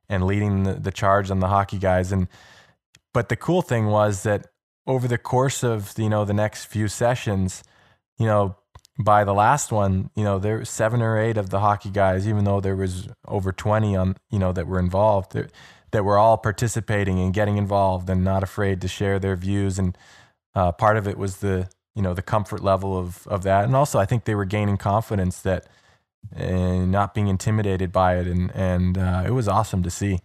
and 0.09 0.24
leading 0.24 0.62
the, 0.62 0.74
the 0.74 0.90
charge 0.90 1.30
on 1.30 1.40
the 1.40 1.48
hockey 1.48 1.78
guys. 1.78 2.12
And 2.12 2.28
but 3.12 3.28
the 3.28 3.36
cool 3.36 3.61
thing 3.61 3.86
was 3.86 4.22
that 4.22 4.46
over 4.86 5.08
the 5.08 5.18
course 5.18 5.62
of 5.62 5.94
you 5.98 6.08
know 6.08 6.24
the 6.24 6.34
next 6.34 6.66
few 6.66 6.88
sessions, 6.88 7.62
you 8.18 8.26
know, 8.26 8.56
by 8.98 9.24
the 9.24 9.34
last 9.34 9.72
one, 9.72 10.10
you 10.14 10.24
know, 10.24 10.38
there 10.38 10.58
were 10.58 10.64
seven 10.64 11.00
or 11.00 11.18
eight 11.18 11.36
of 11.36 11.50
the 11.50 11.60
hockey 11.60 11.90
guys, 11.90 12.26
even 12.28 12.44
though 12.44 12.60
there 12.60 12.76
was 12.76 13.08
over 13.26 13.52
twenty 13.52 13.96
on 13.96 14.16
you 14.30 14.38
know 14.38 14.52
that 14.52 14.66
were 14.66 14.78
involved, 14.78 15.32
that, 15.32 15.52
that 15.92 16.04
were 16.04 16.18
all 16.18 16.36
participating 16.36 17.18
and 17.20 17.34
getting 17.34 17.56
involved 17.56 18.08
and 18.10 18.24
not 18.24 18.42
afraid 18.42 18.80
to 18.80 18.88
share 18.88 19.18
their 19.18 19.36
views. 19.36 19.78
And 19.78 19.96
uh, 20.54 20.72
part 20.72 20.96
of 20.96 21.06
it 21.06 21.16
was 21.16 21.38
the 21.38 21.68
you 21.94 22.02
know 22.02 22.14
the 22.14 22.22
comfort 22.22 22.62
level 22.62 22.98
of 22.98 23.26
of 23.26 23.42
that, 23.44 23.64
and 23.64 23.76
also 23.76 23.98
I 23.98 24.04
think 24.04 24.24
they 24.24 24.34
were 24.34 24.44
gaining 24.44 24.76
confidence 24.76 25.40
that 25.42 25.66
and 26.34 26.90
not 26.90 27.14
being 27.14 27.28
intimidated 27.28 27.92
by 27.92 28.18
it, 28.18 28.26
and 28.26 28.50
and 28.54 28.98
uh, 28.98 29.22
it 29.26 29.30
was 29.30 29.48
awesome 29.48 29.82
to 29.82 29.90
see. 29.90 30.20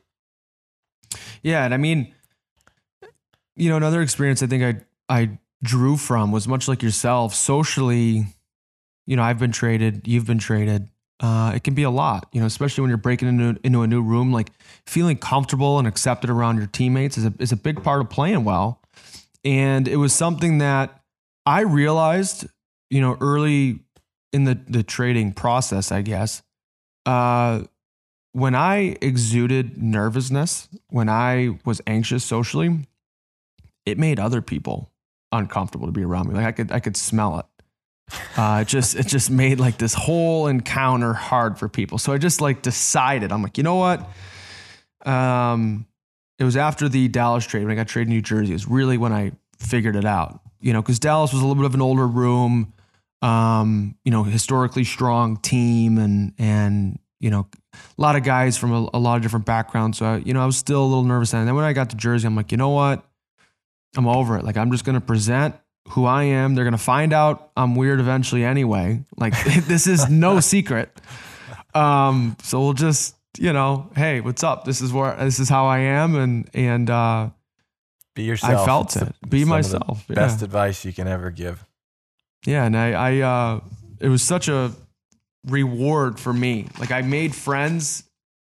Yeah, 1.42 1.64
and 1.64 1.74
I 1.74 1.78
mean 1.78 2.14
you 3.58 3.70
know, 3.70 3.78
another 3.78 4.02
experience 4.02 4.42
I 4.42 4.48
think 4.48 4.64
I 4.64 5.22
I 5.22 5.40
drew 5.64 5.98
from 5.98 6.32
was 6.32 6.48
much 6.48 6.68
like 6.68 6.84
yourself. 6.84 7.34
Socially, 7.34 8.26
you 9.06 9.16
know, 9.16 9.24
I've 9.24 9.40
been 9.40 9.52
traded, 9.52 10.08
you've 10.08 10.26
been 10.26 10.38
traded. 10.38 10.90
Uh, 11.20 11.52
it 11.56 11.64
can 11.64 11.74
be 11.74 11.82
a 11.82 11.90
lot, 11.90 12.30
you 12.32 12.40
know, 12.40 12.46
especially 12.46 12.84
when 12.84 12.90
you're 12.90 12.98
breaking 12.98 13.28
into 13.28 13.60
into 13.64 13.82
a 13.82 13.88
new 13.88 14.02
room. 14.02 14.32
Like 14.32 14.52
feeling 14.86 15.18
comfortable 15.18 15.80
and 15.80 15.88
accepted 15.88 16.30
around 16.30 16.58
your 16.58 16.68
teammates 16.68 17.18
is 17.18 17.26
a 17.26 17.34
is 17.40 17.52
a 17.52 17.58
big 17.58 17.84
part 17.84 18.02
of 18.02 18.10
playing 18.10 18.44
well. 18.44 18.82
And 19.44 19.88
it 19.88 19.98
was 19.98 20.14
something 20.14 20.60
that 20.60 21.02
I 21.46 21.62
realized, 21.62 22.46
you 22.92 23.02
know, 23.02 23.18
early 23.20 23.80
in 24.32 24.44
the 24.44 24.60
the 24.68 24.84
trading 24.84 25.34
process, 25.34 25.92
I 25.92 26.04
guess. 26.04 26.44
Uh, 27.08 27.64
when 28.34 28.54
I 28.54 28.98
exuded 29.02 29.82
nervousness, 29.82 30.68
when 30.90 31.10
I 31.10 31.58
was 31.66 31.82
anxious 31.88 32.24
socially, 32.24 32.86
it 33.88 33.98
made 33.98 34.20
other 34.20 34.42
people 34.42 34.92
uncomfortable 35.32 35.88
to 35.88 35.92
be 35.92 36.04
around 36.04 36.28
me. 36.28 36.36
Like 36.36 36.46
I 36.46 36.52
could 36.52 36.72
I 36.72 36.80
could 36.80 36.98
smell 36.98 37.40
it. 37.40 37.46
Uh, 38.38 38.60
it 38.62 38.68
just 38.68 38.96
it 38.96 39.08
just 39.08 39.32
made 39.32 39.60
like 39.60 39.78
this 39.78 39.94
whole 39.94 40.48
encounter 40.48 41.14
hard 41.14 41.58
for 41.58 41.70
people. 41.70 41.98
So 41.98 42.12
I 42.14 42.18
just 42.18 42.42
like 42.42 42.62
decided 42.62 43.32
I'm 43.32 43.42
like 43.42 43.58
you 43.58 43.64
know 43.64 43.76
what. 43.76 44.08
Um, 45.06 45.86
it 46.38 46.44
was 46.44 46.58
after 46.58 46.90
the 46.90 47.08
Dallas 47.08 47.46
trade 47.46 47.64
when 47.64 47.72
I 47.72 47.76
got 47.76 47.88
traded 47.88 48.10
to 48.10 48.14
New 48.14 48.22
Jersey. 48.22 48.52
It 48.52 48.56
was 48.56 48.68
really 48.68 48.98
when 48.98 49.14
I 49.14 49.32
figured 49.58 49.96
it 49.96 50.06
out. 50.06 50.42
You 50.60 50.74
know, 50.74 50.82
because 50.82 51.00
Dallas 51.00 51.32
was 51.32 51.42
a 51.42 51.46
little 51.46 51.62
bit 51.62 51.66
of 51.66 51.76
an 51.76 51.82
older 51.82 52.08
room. 52.08 52.74
Um, 53.22 53.96
you 54.04 54.12
know, 54.12 54.24
historically 54.24 54.84
strong 54.84 55.38
team, 55.38 55.98
and 55.98 56.34
and 56.38 57.00
you 57.20 57.30
know, 57.30 57.48
a 57.74 58.02
lot 58.02 58.16
of 58.16 58.24
guys 58.24 58.58
from 58.58 58.74
a, 58.74 58.90
a 58.94 59.00
lot 59.00 59.16
of 59.16 59.22
different 59.22 59.46
backgrounds. 59.46 59.98
So, 59.98 60.06
I, 60.06 60.18
you 60.18 60.34
know, 60.34 60.42
I 60.42 60.46
was 60.46 60.58
still 60.58 60.84
a 60.84 60.86
little 60.86 61.04
nervous. 61.04 61.34
And 61.34 61.48
then 61.48 61.56
when 61.56 61.66
I 61.66 61.74
got 61.74 61.90
to 61.92 61.96
Jersey, 61.96 62.28
I'm 62.28 62.36
like, 62.36 62.52
you 62.52 62.58
know 62.58 62.70
what? 62.70 63.07
I'm 63.96 64.08
over 64.08 64.38
it. 64.38 64.44
Like, 64.44 64.58
I'm 64.58 64.72
just 64.72 64.86
going 64.86 64.96
to 64.96 65.06
present 65.06 65.56
who 65.90 66.06
I 66.06 66.24
am. 66.24 66.56
They're 66.56 66.66
going 66.66 66.74
to 66.74 66.78
find 66.78 67.14
out 67.14 67.52
I'm 67.56 67.76
weird 67.76 68.00
eventually 68.00 68.44
anyway. 68.44 69.04
Like, 69.16 69.34
this 69.64 69.88
is 69.88 70.10
no 70.10 70.40
secret. 70.42 70.90
Um, 71.74 72.36
so 72.44 72.60
we'll 72.60 72.74
just, 72.74 73.16
you 73.38 73.54
know, 73.54 73.90
hey, 73.96 74.22
what's 74.22 74.44
up? 74.44 74.66
This 74.66 74.82
is 74.82 74.92
where, 74.92 75.16
this 75.16 75.40
is 75.40 75.50
how 75.50 75.68
I 75.68 75.80
am. 75.80 76.16
And, 76.16 76.50
and, 76.54 76.90
uh, 76.90 77.30
be 78.16 78.24
yourself. 78.24 78.62
I 78.62 78.66
felt 78.66 78.96
it's 78.96 79.06
it. 79.08 79.16
The, 79.22 79.28
Be 79.28 79.46
myself. 79.46 80.04
Yeah. 80.10 80.16
Best 80.16 80.42
advice 80.42 80.84
you 80.84 80.92
can 80.92 81.08
ever 81.08 81.30
give. 81.30 81.64
Yeah. 82.46 82.66
And 82.66 82.76
I, 82.76 82.92
I, 82.92 83.20
uh, 83.20 83.60
it 84.00 84.10
was 84.10 84.24
such 84.24 84.48
a 84.48 84.72
reward 85.46 86.20
for 86.20 86.34
me. 86.34 86.68
Like 86.80 86.92
I 86.92 87.02
made 87.02 87.36
friends 87.36 88.04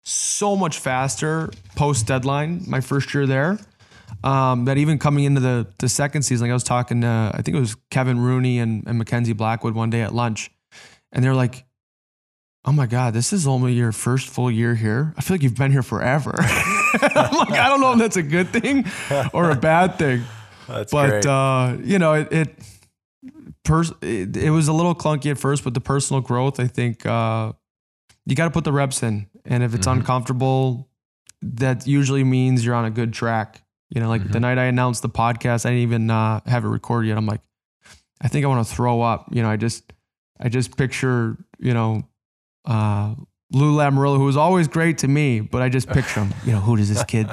so 0.03 0.57
much 0.57 0.79
faster 0.79 1.51
post 1.77 2.07
deadline, 2.07 2.65
my 2.67 2.81
first 2.81 3.13
year 3.15 3.27
there. 3.27 3.59
Um, 4.23 4.67
that 4.67 4.77
even 4.77 4.99
coming 4.99 5.25
into 5.25 5.41
the 5.41 5.67
the 5.79 5.89
second 5.89 6.23
season, 6.23 6.47
like 6.47 6.51
I 6.51 6.55
was 6.55 6.65
talking 6.65 7.01
to, 7.01 7.31
I 7.35 7.43
think 7.43 7.57
it 7.57 7.61
was 7.61 7.77
Kevin 7.91 8.19
Rooney 8.19 8.59
and, 8.59 8.87
and 8.87 8.99
Mackenzie 8.99 9.33
Blackwood 9.33 9.75
one 9.75 9.89
day 9.89 10.03
at 10.03 10.15
lunch, 10.15 10.51
and 11.11 11.25
they're 11.25 11.35
like, 11.35 11.65
"Oh 12.65 12.73
my 12.73 12.87
God, 12.87 13.15
this 13.15 13.33
is 13.33 13.47
only 13.47 13.73
your 13.73 13.93
first 13.93 14.29
full 14.29 14.51
year 14.51 14.75
here. 14.75 15.15
I 15.17 15.23
feel 15.23 15.35
like 15.35 15.43
you've 15.43 15.57
been 15.57 15.73
here 15.73 15.83
forever." 15.83 16.35
I'm 16.39 17.35
like, 17.37 17.53
I 17.53 17.69
don't 17.69 17.81
know 17.81 17.93
if 17.93 17.99
that's 17.99 18.17
a 18.17 18.23
good 18.23 18.49
thing 18.49 18.85
or 19.33 19.51
a 19.51 19.57
bad 19.57 19.99
thing, 19.99 20.25
that's 20.69 20.93
but 20.93 21.25
uh, 21.25 21.77
you 21.83 21.99
know, 21.99 22.15
it, 22.15 22.33
it 22.33 22.59
pers- 23.65 23.93
it, 24.03 24.37
it, 24.37 24.51
was 24.51 24.69
a 24.69 24.73
little 24.73 24.95
clunky 24.95 25.31
at 25.31 25.39
first, 25.39 25.65
but 25.65 25.75
the 25.75 25.81
personal 25.81 26.21
growth, 26.21 26.61
I 26.61 26.67
think, 26.67 27.07
uh, 27.07 27.53
you 28.27 28.37
got 28.37 28.45
to 28.45 28.51
put 28.51 28.65
the 28.65 28.73
reps 28.73 29.03
in, 29.03 29.29
and 29.45 29.63
if 29.63 29.75
it's 29.75 29.87
mm-hmm. 29.87 30.01
uncomfortable, 30.01 30.89
that 31.43 31.87
usually 31.87 32.25
means 32.25 32.65
you're 32.65 32.75
on 32.75 32.85
a 32.85 32.91
good 32.91 33.13
track. 33.13 33.63
You 33.91 34.01
know, 34.01 34.09
like 34.09 34.23
mm-hmm. 34.23 34.33
the 34.33 34.41
night 34.41 34.59
I 34.59 34.65
announced 34.65 35.03
the 35.03 35.09
podcast, 35.09 35.67
I 35.67 35.71
didn't 35.71 35.83
even 35.83 36.11
uh, 36.11 36.41
have 36.47 36.65
it 36.65 36.69
recorded 36.69 37.09
yet. 37.09 37.19
I'm 37.19 37.27
like, 37.27 37.41
I 38.21 38.29
think 38.29 38.45
I 38.45 38.49
want 38.49 38.67
to 38.67 38.75
throw 38.75 39.03
up. 39.03 39.27
You 39.33 39.43
know, 39.43 39.51
I 39.51 39.57
just, 39.57 39.93
I 40.39 40.49
just 40.49 40.77
picture, 40.77 41.37
you 41.59 41.75
know, 41.75 42.05
uh, 42.65 43.15
Lou 43.53 43.77
Lamoriello, 43.77 44.17
who 44.17 44.25
was 44.25 44.37
always 44.37 44.69
great 44.69 44.99
to 44.99 45.09
me, 45.09 45.41
but 45.41 45.61
I 45.61 45.69
just 45.69 45.89
picture 45.89 46.21
him, 46.23 46.33
you 46.47 46.53
know, 46.53 46.61
who 46.61 46.77
does 46.77 46.89
this 46.89 47.03
kid, 47.03 47.29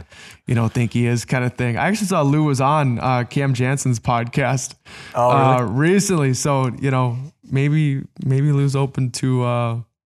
you 0.47 0.55
know, 0.55 0.67
think 0.67 0.93
he 0.93 1.05
is 1.05 1.25
kind 1.25 1.45
of 1.45 1.53
thing. 1.53 1.77
I 1.77 1.87
actually 1.87 2.07
saw 2.07 2.23
Lou 2.23 2.45
was 2.45 2.59
on 2.59 2.97
uh, 2.97 3.23
Cam 3.25 3.53
Janssen's 3.53 3.99
podcast 3.99 4.73
oh, 5.13 5.29
really? 5.29 5.41
uh, 5.41 5.63
recently. 5.65 6.33
So, 6.33 6.71
you 6.81 6.89
know, 6.89 7.17
maybe, 7.43 8.01
maybe 8.25 8.51
Lou's 8.51 8.75
open 8.75 9.11
to, 9.11 9.43
uh, 9.43 9.75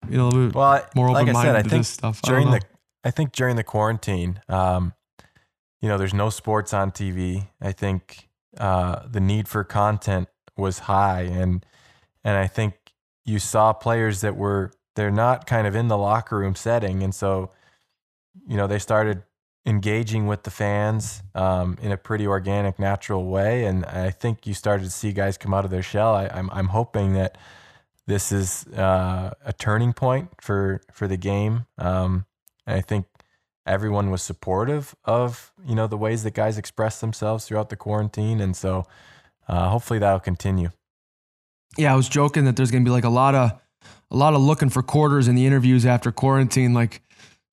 you 0.09 0.17
know, 0.17 0.51
well, 0.55 0.87
more 0.95 1.09
open 1.09 1.33
minded 1.33 1.33
like 1.33 1.35
I 1.35 1.43
said, 1.43 1.55
I 1.57 1.63
think 1.63 1.85
stuff. 1.85 2.21
During 2.21 2.51
the, 2.51 2.61
I 3.03 3.11
think 3.11 3.33
during 3.33 3.57
the 3.57 3.65
quarantine, 3.65 4.39
um, 4.47 4.93
you 5.81 5.87
know, 5.87 5.97
there's 5.97 6.13
no 6.13 6.29
sports 6.29 6.73
on 6.73 6.91
TV. 6.91 7.47
I 7.61 7.71
think 7.71 8.29
uh, 8.57 9.03
the 9.09 9.19
need 9.19 9.47
for 9.47 9.63
content 9.63 10.27
was 10.57 10.79
high. 10.79 11.21
And, 11.21 11.65
and 12.23 12.37
I 12.37 12.47
think 12.47 12.73
you 13.25 13.39
saw 13.39 13.73
players 13.73 14.21
that 14.21 14.35
were, 14.35 14.71
they're 14.95 15.11
not 15.11 15.45
kind 15.45 15.67
of 15.67 15.75
in 15.75 15.87
the 15.87 15.97
locker 15.97 16.37
room 16.37 16.55
setting. 16.55 17.03
And 17.03 17.15
so, 17.15 17.51
you 18.47 18.57
know, 18.57 18.67
they 18.67 18.79
started 18.79 19.23
engaging 19.65 20.27
with 20.27 20.43
the 20.43 20.51
fans 20.51 21.21
um, 21.35 21.77
in 21.81 21.91
a 21.91 21.97
pretty 21.97 22.27
organic, 22.27 22.79
natural 22.79 23.25
way. 23.25 23.65
And 23.65 23.85
I 23.85 24.09
think 24.09 24.47
you 24.47 24.53
started 24.53 24.85
to 24.85 24.91
see 24.91 25.13
guys 25.13 25.37
come 25.37 25.53
out 25.53 25.63
of 25.63 25.71
their 25.71 25.83
shell. 25.83 26.15
I, 26.15 26.25
am 26.25 26.31
I'm, 26.33 26.49
I'm 26.51 26.67
hoping 26.67 27.13
that 27.13 27.37
this 28.07 28.31
is 28.31 28.65
uh, 28.67 29.33
a 29.45 29.53
turning 29.53 29.93
point 29.93 30.29
for, 30.41 30.81
for 30.91 31.07
the 31.07 31.17
game. 31.17 31.67
Um, 31.77 32.25
and 32.65 32.77
I 32.77 32.81
think 32.81 33.05
everyone 33.65 34.09
was 34.11 34.21
supportive 34.21 34.95
of, 35.05 35.51
you 35.65 35.75
know, 35.75 35.87
the 35.87 35.97
ways 35.97 36.23
that 36.23 36.33
guys 36.33 36.57
express 36.57 36.99
themselves 36.99 37.45
throughout 37.45 37.69
the 37.69 37.75
quarantine. 37.75 38.39
And 38.39 38.55
so 38.55 38.85
uh, 39.47 39.69
hopefully 39.69 39.99
that'll 39.99 40.19
continue. 40.19 40.69
Yeah, 41.77 41.93
I 41.93 41.95
was 41.95 42.09
joking 42.09 42.45
that 42.45 42.55
there's 42.55 42.71
going 42.71 42.83
to 42.83 42.87
be 42.87 42.91
like 42.91 43.03
a 43.03 43.09
lot 43.09 43.35
of 43.35 43.51
a 44.11 44.15
lot 44.15 44.33
of 44.33 44.41
looking 44.41 44.69
for 44.69 44.81
quarters 44.81 45.27
in 45.27 45.35
the 45.35 45.45
interviews 45.45 45.85
after 45.85 46.11
quarantine. 46.11 46.73
Like, 46.73 47.03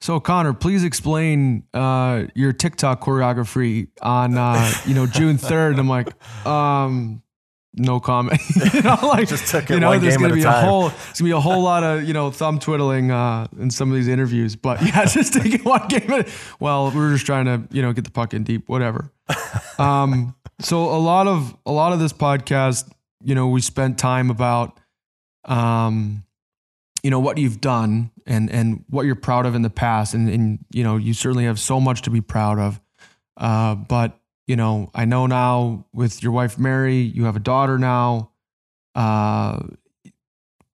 so 0.00 0.20
Connor, 0.20 0.54
please 0.54 0.84
explain 0.84 1.64
uh, 1.74 2.24
your 2.34 2.52
TikTok 2.52 3.02
choreography 3.02 3.88
on 4.00 4.38
uh, 4.38 4.70
you 4.86 4.94
know 4.94 5.06
June 5.06 5.38
third. 5.38 5.78
I'm 5.78 5.88
like, 5.88 6.08
um, 6.46 7.22
no 7.76 8.00
comment. 8.00 8.40
you 8.74 8.82
know, 8.82 8.98
like 9.02 9.28
just 9.28 9.50
took 9.50 9.64
it 9.64 9.74
you 9.74 9.80
know, 9.80 9.90
one 9.90 10.00
there's 10.00 10.16
gonna 10.16 10.34
be 10.34 10.42
a, 10.42 10.50
whole 10.50 10.88
there's 10.88 11.20
gonna 11.20 11.28
be 11.28 11.32
a 11.32 11.40
whole 11.40 11.62
lot 11.62 11.84
of 11.84 12.04
you 12.04 12.14
know 12.14 12.30
thumb 12.30 12.58
twiddling 12.58 13.10
uh, 13.10 13.46
in 13.58 13.70
some 13.70 13.90
of 13.90 13.96
these 13.96 14.08
interviews. 14.08 14.56
But 14.56 14.82
yeah, 14.82 15.04
just 15.06 15.34
take 15.34 15.54
it 15.54 15.64
one 15.64 15.86
game. 15.88 16.10
At, 16.10 16.28
well, 16.58 16.90
we 16.90 17.00
are 17.00 17.12
just 17.12 17.26
trying 17.26 17.44
to 17.44 17.62
you 17.70 17.82
know 17.82 17.92
get 17.92 18.04
the 18.04 18.10
puck 18.10 18.34
in 18.34 18.44
deep, 18.44 18.68
whatever. 18.68 19.12
Um, 19.78 20.34
so 20.60 20.84
a 20.84 20.98
lot 20.98 21.26
of 21.26 21.56
a 21.66 21.72
lot 21.72 21.92
of 21.92 22.00
this 22.00 22.12
podcast, 22.12 22.90
you 23.22 23.34
know, 23.34 23.48
we 23.48 23.60
spent 23.60 23.98
time 23.98 24.30
about 24.30 24.78
um 25.44 26.24
you 27.02 27.10
know 27.10 27.20
what 27.20 27.38
you've 27.38 27.60
done 27.60 28.10
and 28.26 28.50
and 28.50 28.84
what 28.88 29.06
you're 29.06 29.14
proud 29.14 29.46
of 29.46 29.54
in 29.54 29.62
the 29.62 29.70
past 29.70 30.12
and 30.12 30.28
and 30.28 30.58
you 30.72 30.82
know 30.82 30.96
you 30.96 31.14
certainly 31.14 31.44
have 31.44 31.60
so 31.60 31.78
much 31.78 32.02
to 32.02 32.10
be 32.10 32.20
proud 32.20 32.58
of 32.58 32.80
uh, 33.36 33.74
but 33.74 34.18
you 34.46 34.56
know 34.56 34.90
i 34.94 35.04
know 35.04 35.26
now 35.26 35.84
with 35.92 36.22
your 36.22 36.32
wife 36.32 36.58
mary 36.58 36.96
you 36.96 37.24
have 37.24 37.36
a 37.36 37.40
daughter 37.40 37.78
now. 37.78 38.30
Uh, 38.94 39.60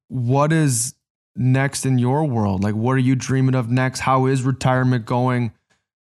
what 0.07 0.53
is 0.53 0.95
next 1.35 1.85
in 1.85 1.99
your 1.99 2.25
world? 2.25 2.63
Like 2.63 2.75
what 2.75 2.93
are 2.93 2.99
you 2.99 3.17
dreaming 3.17 3.55
of 3.55 3.71
next? 3.71 4.01
How 4.01 4.27
is 4.27 4.43
retirement 4.43 5.07
going? 5.07 5.53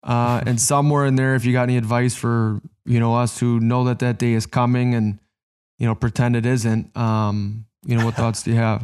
Uh, 0.03 0.43
and 0.47 0.61
somewhere 0.73 1.07
in 1.07 1.15
there 1.15 1.35
if 1.35 1.45
you 1.45 1.53
got 1.53 1.65
any 1.65 1.77
advice 1.77 2.17
for 2.17 2.61
you 2.85 2.99
know 2.99 3.15
us 3.15 3.39
who 3.39 3.61
know 3.61 3.85
that 3.85 4.01
that 4.01 4.19
day 4.19 4.33
is 4.33 4.47
coming 4.47 4.95
and 4.95 5.21
you 5.79 5.87
know 5.87 5.95
pretend 5.95 6.35
it 6.35 6.47
isn't 6.47 6.97
um, 6.97 7.67
you 7.85 7.97
know 7.97 8.05
what 8.05 8.15
thoughts 8.17 8.43
do 8.43 8.51
you 8.51 8.57
have? 8.57 8.83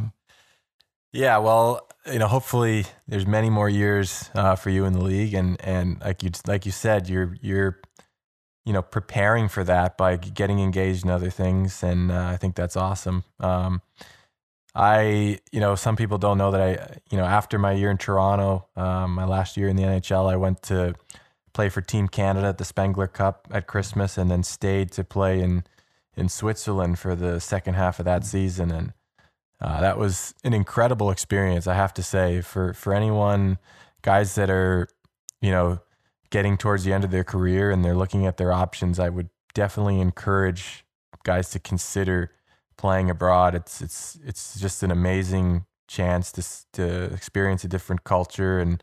Yeah, 1.12 1.38
well, 1.38 1.88
you 2.12 2.18
know, 2.18 2.28
hopefully 2.28 2.84
there's 3.08 3.26
many 3.26 3.48
more 3.48 3.70
years 3.70 4.28
uh, 4.34 4.54
for 4.54 4.68
you 4.68 4.84
in 4.84 4.92
the 4.92 5.02
league, 5.02 5.34
and 5.34 5.58
and 5.64 6.00
like 6.02 6.22
you 6.22 6.30
like 6.46 6.66
you 6.66 6.72
said, 6.72 7.08
you're 7.08 7.36
you're 7.40 7.80
you 8.66 8.72
know 8.72 8.82
preparing 8.82 9.48
for 9.48 9.64
that 9.64 9.96
by 9.96 10.16
getting 10.16 10.58
engaged 10.58 11.04
in 11.04 11.10
other 11.10 11.30
things, 11.30 11.82
and 11.82 12.10
uh, 12.10 12.26
I 12.26 12.36
think 12.36 12.56
that's 12.56 12.76
awesome. 12.76 13.24
Um, 13.40 13.80
I 14.74 15.38
you 15.52 15.60
know 15.60 15.76
some 15.76 15.96
people 15.96 16.18
don't 16.18 16.36
know 16.36 16.50
that 16.50 16.60
I 16.60 16.98
you 17.10 17.16
know 17.16 17.24
after 17.24 17.58
my 17.58 17.72
year 17.72 17.90
in 17.90 17.96
Toronto, 17.96 18.66
um, 18.76 19.12
my 19.12 19.24
last 19.24 19.56
year 19.56 19.68
in 19.68 19.76
the 19.76 19.84
NHL, 19.84 20.30
I 20.30 20.36
went 20.36 20.62
to 20.64 20.94
play 21.54 21.68
for 21.68 21.80
Team 21.80 22.08
Canada 22.08 22.48
at 22.48 22.58
the 22.58 22.64
Spengler 22.64 23.06
Cup 23.06 23.46
at 23.52 23.68
Christmas, 23.68 24.18
and 24.18 24.30
then 24.30 24.42
stayed 24.42 24.90
to 24.92 25.04
play 25.04 25.40
in 25.40 25.64
in 26.16 26.28
Switzerland 26.28 26.98
for 26.98 27.14
the 27.14 27.40
second 27.40 27.74
half 27.74 28.00
of 28.00 28.04
that 28.04 28.24
season, 28.24 28.72
and 28.72 28.92
uh, 29.60 29.80
that 29.80 29.96
was 29.96 30.34
an 30.42 30.52
incredible 30.52 31.10
experience, 31.10 31.68
I 31.68 31.74
have 31.74 31.94
to 31.94 32.02
say, 32.02 32.40
for 32.40 32.74
for 32.74 32.92
anyone, 32.92 33.58
guys 34.02 34.34
that 34.34 34.50
are, 34.50 34.88
you 35.40 35.52
know, 35.52 35.78
getting 36.30 36.56
towards 36.56 36.84
the 36.84 36.92
end 36.92 37.04
of 37.04 37.10
their 37.10 37.24
career 37.24 37.70
and 37.70 37.84
they're 37.84 37.96
looking 37.96 38.26
at 38.26 38.36
their 38.36 38.52
options. 38.52 38.98
I 38.98 39.08
would 39.08 39.30
definitely 39.54 40.00
encourage 40.00 40.84
guys 41.24 41.50
to 41.50 41.58
consider 41.58 42.32
playing 42.76 43.10
abroad. 43.10 43.54
It's 43.54 43.80
it's 43.80 44.18
it's 44.24 44.60
just 44.60 44.82
an 44.82 44.90
amazing 44.90 45.64
chance 45.88 46.32
to 46.32 46.42
to 46.72 47.14
experience 47.14 47.64
a 47.64 47.68
different 47.68 48.04
culture, 48.04 48.58
and 48.58 48.82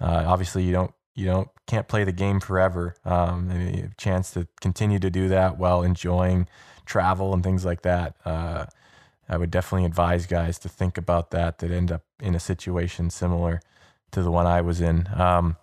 uh, 0.00 0.24
obviously 0.26 0.62
you 0.64 0.72
don't 0.72 0.92
you 1.14 1.26
don't 1.26 1.48
can't 1.66 1.88
play 1.88 2.04
the 2.04 2.12
game 2.12 2.40
forever. 2.40 2.94
Um, 3.04 3.50
a 3.50 3.90
chance 3.96 4.30
to 4.32 4.46
continue 4.60 4.98
to 4.98 5.10
do 5.10 5.28
that 5.28 5.58
while 5.58 5.82
enjoying 5.82 6.48
travel 6.84 7.34
and 7.34 7.42
things 7.42 7.64
like 7.64 7.82
that. 7.82 8.16
Uh, 8.24 8.66
I 9.28 9.36
would 9.36 9.50
definitely 9.50 9.84
advise 9.84 10.26
guys 10.26 10.58
to 10.60 10.68
think 10.68 10.96
about 10.96 11.30
that 11.32 11.58
that 11.58 11.70
end 11.70 11.92
up 11.92 12.02
in 12.20 12.34
a 12.34 12.40
situation 12.40 13.10
similar 13.10 13.60
to 14.12 14.22
the 14.22 14.30
one 14.30 14.46
I 14.46 14.62
was 14.62 14.80
in. 14.80 15.08
Um, 15.14 15.56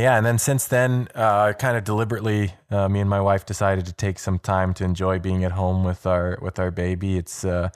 yeah, 0.00 0.16
and 0.16 0.26
then 0.26 0.38
since 0.38 0.66
then, 0.66 1.08
uh, 1.14 1.52
kind 1.54 1.76
of 1.76 1.84
deliberately, 1.84 2.52
uh, 2.70 2.88
me 2.88 3.00
and 3.00 3.08
my 3.08 3.20
wife 3.20 3.46
decided 3.46 3.86
to 3.86 3.92
take 3.92 4.18
some 4.18 4.38
time 4.38 4.74
to 4.74 4.84
enjoy 4.84 5.18
being 5.18 5.44
at 5.44 5.52
home 5.52 5.84
with 5.84 6.06
our 6.06 6.38
with 6.42 6.58
our 6.58 6.70
baby. 6.70 7.16
It's 7.16 7.44
a, 7.44 7.72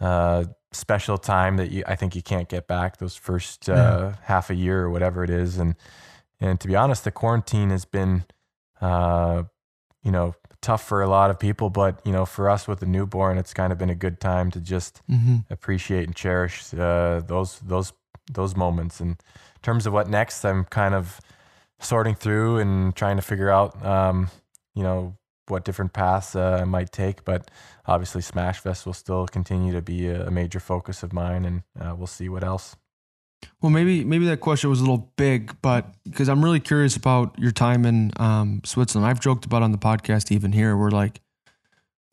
a 0.00 0.48
special 0.72 1.18
time 1.18 1.56
that 1.56 1.70
you, 1.70 1.84
I 1.86 1.96
think 1.96 2.14
you 2.14 2.22
can't 2.22 2.48
get 2.48 2.66
back. 2.66 2.98
Those 2.98 3.16
first 3.16 3.68
uh, 3.68 3.72
yeah. 3.74 4.14
half 4.22 4.50
a 4.50 4.54
year 4.54 4.82
or 4.82 4.90
whatever 4.90 5.24
it 5.24 5.30
is, 5.30 5.58
and 5.58 5.74
and 6.40 6.60
to 6.60 6.68
be 6.68 6.76
honest, 6.76 7.04
the 7.04 7.10
quarantine 7.10 7.70
has 7.70 7.84
been, 7.84 8.24
uh, 8.80 9.42
you 10.02 10.10
know, 10.10 10.34
tough 10.64 10.82
for 10.82 11.02
a 11.02 11.08
lot 11.08 11.30
of 11.30 11.38
people, 11.38 11.68
but 11.68 12.00
you 12.06 12.12
know, 12.12 12.24
for 12.24 12.48
us 12.48 12.66
with 12.66 12.80
the 12.80 12.86
newborn, 12.86 13.36
it's 13.36 13.52
kind 13.52 13.70
of 13.72 13.78
been 13.78 13.90
a 13.90 13.94
good 13.94 14.18
time 14.18 14.50
to 14.50 14.60
just 14.60 15.02
mm-hmm. 15.10 15.36
appreciate 15.50 16.04
and 16.04 16.16
cherish 16.16 16.72
uh, 16.72 17.20
those 17.20 17.58
those 17.60 17.92
those 18.32 18.56
moments. 18.56 19.00
And 19.00 19.10
in 19.10 19.60
terms 19.62 19.86
of 19.86 19.92
what 19.92 20.08
next, 20.08 20.44
I'm 20.44 20.64
kind 20.64 20.94
of 20.94 21.20
sorting 21.84 22.14
through 22.14 22.58
and 22.58 22.94
trying 22.94 23.16
to 23.16 23.22
figure 23.22 23.50
out, 23.50 23.84
um, 23.84 24.30
you 24.74 24.82
know, 24.82 25.16
what 25.48 25.64
different 25.64 25.92
paths 25.92 26.34
uh, 26.34 26.58
I 26.60 26.64
might 26.64 26.92
take. 26.92 27.24
But 27.24 27.50
obviously, 27.86 28.22
Smashfest 28.22 28.86
will 28.86 28.92
still 28.92 29.26
continue 29.26 29.72
to 29.72 29.82
be 29.82 30.08
a, 30.08 30.30
major 30.30 30.60
focus 30.60 31.02
of 31.02 31.12
mine, 31.12 31.44
and 31.44 31.62
uh, 31.78 31.94
we'll 31.94 32.06
see 32.06 32.28
what 32.28 32.44
else. 32.44 32.76
Well, 33.60 33.70
maybe 33.70 34.04
maybe 34.04 34.24
that 34.26 34.40
question 34.40 34.70
was 34.70 34.80
a 34.80 34.82
little 34.82 35.12
big, 35.16 35.54
but 35.60 35.94
because 36.04 36.28
I'm 36.28 36.42
really 36.42 36.60
curious 36.60 36.96
about 36.96 37.38
your 37.38 37.52
time 37.52 37.84
in 37.84 38.12
um, 38.16 38.62
Switzerland. 38.64 39.08
I've 39.08 39.20
joked 39.20 39.44
about 39.44 39.62
on 39.62 39.72
the 39.72 39.78
podcast 39.78 40.32
even 40.32 40.52
here. 40.52 40.76
We're 40.76 40.90
like, 40.90 41.20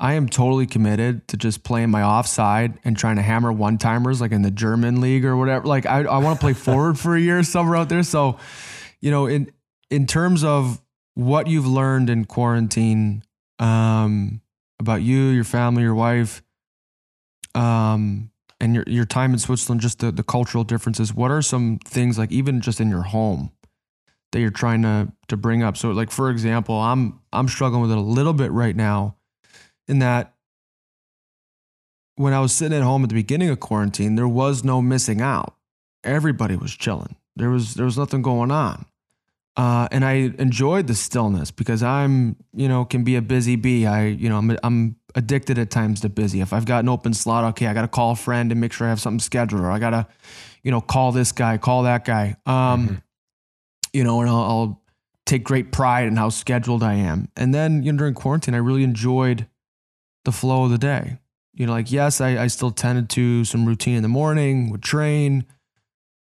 I 0.01 0.13
am 0.13 0.27
totally 0.27 0.65
committed 0.65 1.27
to 1.27 1.37
just 1.37 1.63
playing 1.63 1.91
my 1.91 2.01
offside 2.01 2.79
and 2.83 2.97
trying 2.97 3.17
to 3.17 3.21
hammer 3.21 3.51
one 3.51 3.77
timers 3.77 4.19
like 4.19 4.31
in 4.31 4.41
the 4.41 4.49
German 4.49 4.99
league 4.99 5.23
or 5.23 5.37
whatever. 5.37 5.67
Like 5.67 5.85
I, 5.85 5.99
I 5.99 6.17
want 6.17 6.39
to 6.39 6.43
play 6.43 6.53
forward 6.53 6.97
for 6.99 7.15
a 7.15 7.21
year 7.21 7.43
somewhere 7.43 7.77
out 7.77 7.87
there. 7.87 8.01
So, 8.01 8.39
you 8.99 9.11
know, 9.11 9.27
in 9.27 9.51
in 9.91 10.07
terms 10.07 10.43
of 10.43 10.81
what 11.13 11.45
you've 11.45 11.67
learned 11.67 12.09
in 12.09 12.25
quarantine 12.25 13.23
um, 13.59 14.41
about 14.79 15.03
you, 15.03 15.27
your 15.27 15.43
family, 15.43 15.83
your 15.83 15.93
wife, 15.93 16.41
um, 17.53 18.31
and 18.59 18.73
your 18.73 18.85
your 18.87 19.05
time 19.05 19.33
in 19.33 19.39
Switzerland, 19.39 19.81
just 19.81 19.99
the, 19.99 20.11
the 20.11 20.23
cultural 20.23 20.63
differences. 20.63 21.13
What 21.13 21.29
are 21.29 21.41
some 21.41 21.77
things 21.83 22.17
like 22.17 22.31
even 22.31 22.61
just 22.61 22.79
in 22.79 22.89
your 22.89 23.01
home 23.03 23.51
that 24.31 24.39
you're 24.39 24.49
trying 24.49 24.81
to 24.83 25.11
to 25.27 25.37
bring 25.37 25.61
up? 25.61 25.75
So, 25.77 25.91
like 25.91 26.09
for 26.09 26.29
example, 26.29 26.75
I'm 26.75 27.19
I'm 27.33 27.49
struggling 27.49 27.81
with 27.81 27.91
it 27.91 27.97
a 27.97 28.01
little 28.01 28.33
bit 28.33 28.51
right 28.51 28.75
now, 28.75 29.17
in 29.87 29.99
that 29.99 30.33
when 32.15 32.33
I 32.33 32.39
was 32.39 32.53
sitting 32.53 32.77
at 32.77 32.83
home 32.83 33.03
at 33.03 33.09
the 33.09 33.15
beginning 33.15 33.49
of 33.49 33.59
quarantine, 33.59 34.15
there 34.15 34.27
was 34.27 34.63
no 34.63 34.81
missing 34.81 35.21
out. 35.21 35.55
Everybody 36.03 36.55
was 36.55 36.75
chilling. 36.75 37.15
There 37.35 37.49
was 37.49 37.73
there 37.73 37.85
was 37.85 37.97
nothing 37.97 38.21
going 38.21 38.51
on. 38.51 38.85
Uh, 39.57 39.87
and 39.91 40.05
I 40.05 40.31
enjoyed 40.39 40.87
the 40.87 40.95
stillness 40.95 41.51
because 41.51 41.83
I'm, 41.83 42.37
you 42.53 42.69
know, 42.69 42.85
can 42.85 43.03
be 43.03 43.17
a 43.17 43.21
busy 43.21 43.57
bee. 43.57 43.85
I, 43.85 44.05
you 44.05 44.29
know, 44.29 44.37
I'm, 44.37 44.57
I'm 44.63 44.95
addicted 45.13 45.59
at 45.59 45.69
times 45.69 46.01
to 46.01 46.09
busy. 46.09 46.39
If 46.39 46.53
I've 46.53 46.65
got 46.65 46.83
an 46.83 46.89
open 46.89 47.13
slot, 47.13 47.43
okay, 47.51 47.67
I 47.67 47.73
got 47.73 47.81
to 47.81 47.89
call 47.89 48.11
a 48.11 48.15
friend 48.15 48.51
and 48.51 48.61
make 48.61 48.71
sure 48.71 48.87
I 48.87 48.89
have 48.89 49.01
something 49.01 49.19
scheduled, 49.19 49.61
or 49.61 49.69
I 49.69 49.79
got 49.79 49.89
to, 49.89 50.07
you 50.63 50.71
know, 50.71 50.79
call 50.79 51.11
this 51.11 51.33
guy, 51.33 51.57
call 51.57 51.83
that 51.83 52.05
guy. 52.05 52.37
Um, 52.45 52.53
mm-hmm. 52.87 52.95
you 53.91 54.03
know, 54.03 54.21
and 54.21 54.29
I'll, 54.29 54.43
I'll, 54.43 54.81
take 55.27 55.43
great 55.43 55.71
pride 55.71 56.07
in 56.07 56.17
how 56.17 56.27
scheduled 56.27 56.83
I 56.83 56.95
am. 56.95 57.29
And 57.37 57.53
then, 57.53 57.83
you 57.83 57.91
know, 57.93 57.99
during 57.99 58.13
quarantine, 58.13 58.53
I 58.53 58.57
really 58.57 58.83
enjoyed 58.83 59.47
the 60.25 60.31
flow 60.31 60.65
of 60.65 60.71
the 60.71 60.77
day. 60.77 61.19
You 61.53 61.65
know, 61.67 61.73
like 61.73 61.91
yes, 61.91 62.19
I, 62.19 62.43
I 62.43 62.47
still 62.47 62.71
tended 62.71 63.09
to 63.11 63.45
some 63.45 63.65
routine 63.65 63.95
in 63.95 64.03
the 64.03 64.09
morning, 64.09 64.71
would 64.71 64.81
train, 64.81 65.45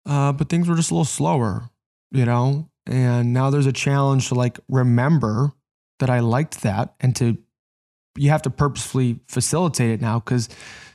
uh, 0.06 0.32
but 0.32 0.50
things 0.50 0.68
were 0.68 0.76
just 0.76 0.92
a 0.92 0.94
little 0.94 1.06
slower. 1.06 1.70
You 2.12 2.26
know, 2.26 2.70
and 2.88 3.34
now 3.34 3.50
there's 3.50 3.66
a 3.66 3.74
challenge 3.74 4.30
to 4.30 4.36
like 4.36 4.60
remember 4.68 5.54
that 6.00 6.10
I 6.10 6.20
liked 6.20 6.62
that 6.62 6.94
and 7.00 7.16
to, 7.18 7.38
you 8.16 8.30
have 8.30 8.42
to 8.44 8.50
purposefully 8.50 9.20
facilitate 9.28 9.92
it 9.92 10.02
now 10.02 10.20
because 10.20 10.50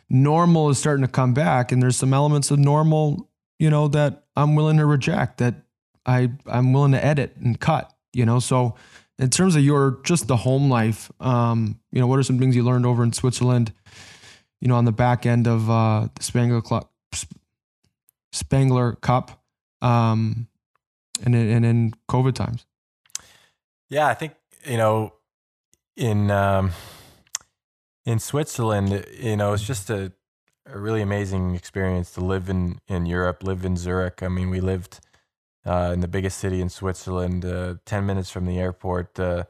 normal 0.09 0.71
is 0.71 0.79
starting 0.79 1.05
to 1.05 1.11
come 1.11 1.35
back. 1.35 1.73
And 1.73 1.83
there's 1.83 1.97
some 1.97 2.15
elements 2.15 2.51
of 2.51 2.59
normal, 2.59 3.29
you 3.59 3.71
know, 3.71 3.89
that 3.89 4.25
I'm 4.37 4.55
willing 4.55 4.79
to 4.79 4.87
reject, 4.87 5.39
that 5.39 5.55
I, 6.07 6.31
I'm 6.47 6.73
willing 6.73 6.93
to 6.93 7.05
edit 7.05 7.37
and 7.37 7.59
cut, 7.59 7.93
you 8.13 8.25
know. 8.25 8.39
So, 8.39 8.75
in 9.19 9.31
terms 9.31 9.55
of 9.55 9.63
your 9.63 10.01
just 10.03 10.27
the 10.27 10.37
home 10.37 10.69
life, 10.71 11.13
um, 11.21 11.79
you 11.93 12.01
know, 12.01 12.07
what 12.07 12.19
are 12.19 12.23
some 12.25 12.39
things 12.39 12.57
you 12.57 12.65
learned 12.65 12.87
over 12.87 13.05
in 13.05 13.13
Switzerland, 13.13 13.73
you 14.61 14.69
know, 14.69 14.75
on 14.75 14.85
the 14.85 14.93
back 14.93 15.27
end 15.27 15.47
of 15.47 15.71
uh, 15.71 16.09
the 16.15 16.23
Spengler, 16.23 16.61
Club, 16.61 16.89
Spengler 18.33 18.95
Cup? 18.95 19.43
Um, 19.81 20.49
and 21.23 21.35
in, 21.35 21.65
in 21.65 21.93
COVID 22.09 22.35
times? 22.35 22.67
Yeah, 23.89 24.07
I 24.09 24.15
think 24.15 24.35
you 24.65 24.77
know 24.77 25.15
in 25.97 26.31
um, 26.31 26.73
in 28.05 28.19
Switzerland, 28.19 29.07
you 29.19 29.37
know, 29.37 29.53
it's 29.53 29.67
just 29.67 29.91
a, 29.91 30.13
a 30.67 30.79
really 30.79 31.03
amazing 31.03 31.55
experience 31.55 32.13
to 32.13 32.21
live 32.21 32.49
in 32.49 32.79
in 32.89 33.07
Europe, 33.07 33.43
live 33.43 33.65
in 33.65 33.77
Zurich. 33.77 34.23
I 34.23 34.29
mean, 34.29 34.51
we 34.51 34.61
lived 34.61 35.01
uh, 35.67 35.91
in 35.93 36.01
the 36.01 36.09
biggest 36.09 36.39
city 36.39 36.61
in 36.61 36.69
Switzerland, 36.69 37.45
uh, 37.45 37.75
ten 37.85 38.07
minutes 38.07 38.31
from 38.31 38.47
the 38.47 38.59
airport. 38.59 39.19
Uh, 39.19 39.45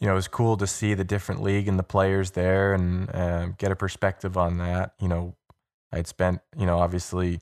you 0.00 0.06
know, 0.06 0.12
it 0.12 0.16
was 0.16 0.28
cool 0.28 0.56
to 0.56 0.66
see 0.66 0.94
the 0.94 1.04
different 1.04 1.42
league 1.42 1.66
and 1.66 1.78
the 1.78 1.82
players 1.82 2.32
there, 2.32 2.72
and 2.72 3.10
uh, 3.14 3.46
get 3.58 3.72
a 3.72 3.76
perspective 3.76 4.36
on 4.36 4.58
that. 4.58 4.94
You 5.00 5.08
know, 5.08 5.34
I'd 5.92 6.06
spent 6.06 6.40
you 6.56 6.66
know 6.66 6.78
obviously 6.78 7.40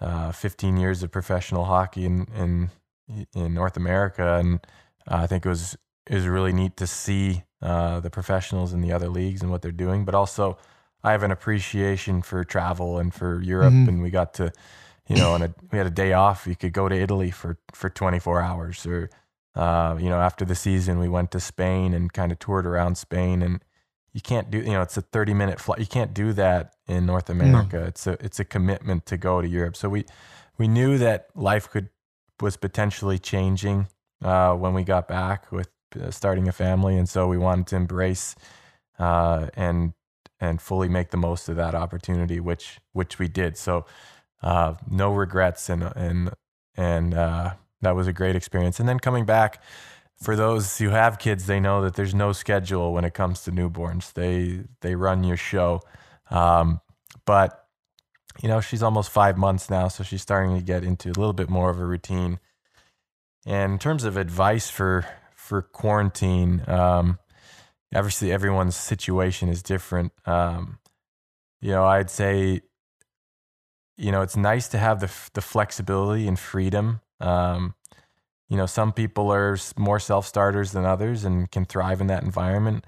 uh, 0.00 0.32
15 0.32 0.76
years 0.76 1.02
of 1.02 1.10
professional 1.10 1.64
hockey 1.64 2.04
in 2.04 2.26
in 2.34 2.70
in 3.08 3.54
North 3.54 3.76
America, 3.76 4.36
and 4.36 4.60
uh, 5.08 5.16
I 5.16 5.26
think 5.26 5.44
it 5.44 5.48
was 5.48 5.76
it 6.06 6.14
was 6.14 6.26
really 6.26 6.52
neat 6.52 6.76
to 6.76 6.86
see 6.86 7.44
uh, 7.62 8.00
the 8.00 8.10
professionals 8.10 8.72
in 8.72 8.80
the 8.80 8.92
other 8.92 9.08
leagues 9.08 9.42
and 9.42 9.50
what 9.50 9.62
they're 9.62 9.72
doing. 9.72 10.04
But 10.04 10.14
also, 10.14 10.58
I 11.02 11.12
have 11.12 11.22
an 11.22 11.30
appreciation 11.30 12.22
for 12.22 12.44
travel 12.44 12.98
and 12.98 13.12
for 13.12 13.40
Europe, 13.42 13.72
mm-hmm. 13.72 13.88
and 13.88 14.02
we 14.02 14.10
got 14.10 14.34
to, 14.34 14.52
you 15.08 15.16
know, 15.16 15.34
and 15.34 15.54
we 15.70 15.78
had 15.78 15.86
a 15.86 15.90
day 15.90 16.12
off. 16.12 16.46
You 16.46 16.56
could 16.56 16.72
go 16.72 16.88
to 16.88 16.94
Italy 16.94 17.30
for 17.30 17.58
for 17.72 17.90
24 17.90 18.40
hours, 18.40 18.86
or 18.86 19.10
uh, 19.54 19.96
you 19.98 20.08
know, 20.08 20.20
after 20.20 20.44
the 20.44 20.54
season, 20.54 20.98
we 20.98 21.08
went 21.08 21.30
to 21.32 21.40
Spain 21.40 21.94
and 21.94 22.12
kind 22.12 22.32
of 22.32 22.38
toured 22.38 22.66
around 22.66 22.96
Spain 22.96 23.42
and. 23.42 23.62
You 24.16 24.20
can't 24.20 24.48
do, 24.48 24.58
you 24.58 24.70
know, 24.70 24.80
it's 24.80 24.96
a 24.96 25.00
30 25.02 25.34
minute 25.34 25.58
flight. 25.60 25.80
You 25.80 25.86
can't 25.86 26.14
do 26.14 26.32
that 26.34 26.76
in 26.86 27.04
North 27.04 27.28
America. 27.28 27.78
No. 27.78 27.82
It's 27.86 28.06
a, 28.06 28.12
it's 28.24 28.38
a 28.38 28.44
commitment 28.44 29.06
to 29.06 29.16
go 29.16 29.42
to 29.42 29.48
Europe. 29.48 29.74
So 29.74 29.88
we, 29.88 30.04
we 30.56 30.68
knew 30.68 30.98
that 30.98 31.30
life 31.34 31.68
could 31.68 31.88
was 32.40 32.56
potentially 32.56 33.18
changing 33.18 33.88
uh, 34.22 34.54
when 34.54 34.74
we 34.74 34.84
got 34.84 35.08
back 35.08 35.50
with 35.52 35.70
uh, 36.00 36.10
starting 36.10 36.48
a 36.48 36.52
family, 36.52 36.96
and 36.96 37.08
so 37.08 37.26
we 37.28 37.38
wanted 37.38 37.66
to 37.68 37.76
embrace 37.76 38.34
uh, 38.98 39.48
and 39.54 39.92
and 40.40 40.60
fully 40.60 40.88
make 40.88 41.10
the 41.10 41.16
most 41.16 41.48
of 41.48 41.56
that 41.56 41.74
opportunity, 41.74 42.40
which 42.40 42.80
which 42.92 43.18
we 43.18 43.28
did. 43.28 43.56
So 43.56 43.86
uh, 44.42 44.74
no 44.90 45.12
regrets, 45.12 45.68
and 45.68 45.82
and 45.96 46.30
and 46.76 47.14
uh, 47.14 47.54
that 47.82 47.94
was 47.94 48.06
a 48.06 48.12
great 48.12 48.36
experience. 48.36 48.80
And 48.80 48.88
then 48.88 48.98
coming 48.98 49.24
back. 49.24 49.62
For 50.22 50.36
those 50.36 50.78
who 50.78 50.90
have 50.90 51.18
kids, 51.18 51.46
they 51.46 51.58
know 51.58 51.82
that 51.82 51.96
there's 51.96 52.14
no 52.14 52.32
schedule 52.32 52.94
when 52.94 53.04
it 53.04 53.14
comes 53.14 53.42
to 53.42 53.50
newborns. 53.50 54.12
They 54.12 54.62
they 54.80 54.94
run 54.94 55.24
your 55.24 55.36
show, 55.36 55.82
um, 56.30 56.80
but 57.26 57.63
you 58.42 58.48
know, 58.48 58.60
she's 58.60 58.82
almost 58.82 59.10
five 59.10 59.36
months 59.36 59.70
now, 59.70 59.88
so 59.88 60.02
she's 60.04 60.22
starting 60.22 60.56
to 60.56 60.62
get 60.62 60.84
into 60.84 61.08
a 61.08 61.18
little 61.18 61.32
bit 61.32 61.48
more 61.48 61.70
of 61.70 61.78
a 61.78 61.84
routine. 61.84 62.40
And 63.46 63.74
in 63.74 63.78
terms 63.78 64.04
of 64.04 64.16
advice 64.16 64.70
for 64.70 65.06
for 65.36 65.62
quarantine, 65.62 66.62
um, 66.66 67.18
obviously 67.94 68.32
everyone's 68.32 68.76
situation 68.76 69.48
is 69.48 69.62
different. 69.62 70.12
Um, 70.24 70.78
you 71.60 71.70
know, 71.70 71.84
I'd 71.84 72.10
say, 72.10 72.62
you 73.96 74.10
know, 74.10 74.22
it's 74.22 74.36
nice 74.36 74.68
to 74.68 74.78
have 74.78 75.00
the 75.00 75.10
the 75.34 75.42
flexibility 75.42 76.26
and 76.26 76.38
freedom. 76.38 77.00
Um, 77.20 77.74
you 78.48 78.56
know, 78.56 78.66
some 78.66 78.92
people 78.92 79.32
are 79.32 79.56
more 79.76 79.98
self 79.98 80.26
starters 80.26 80.72
than 80.72 80.84
others 80.84 81.24
and 81.24 81.50
can 81.50 81.64
thrive 81.64 82.00
in 82.00 82.08
that 82.08 82.22
environment. 82.22 82.84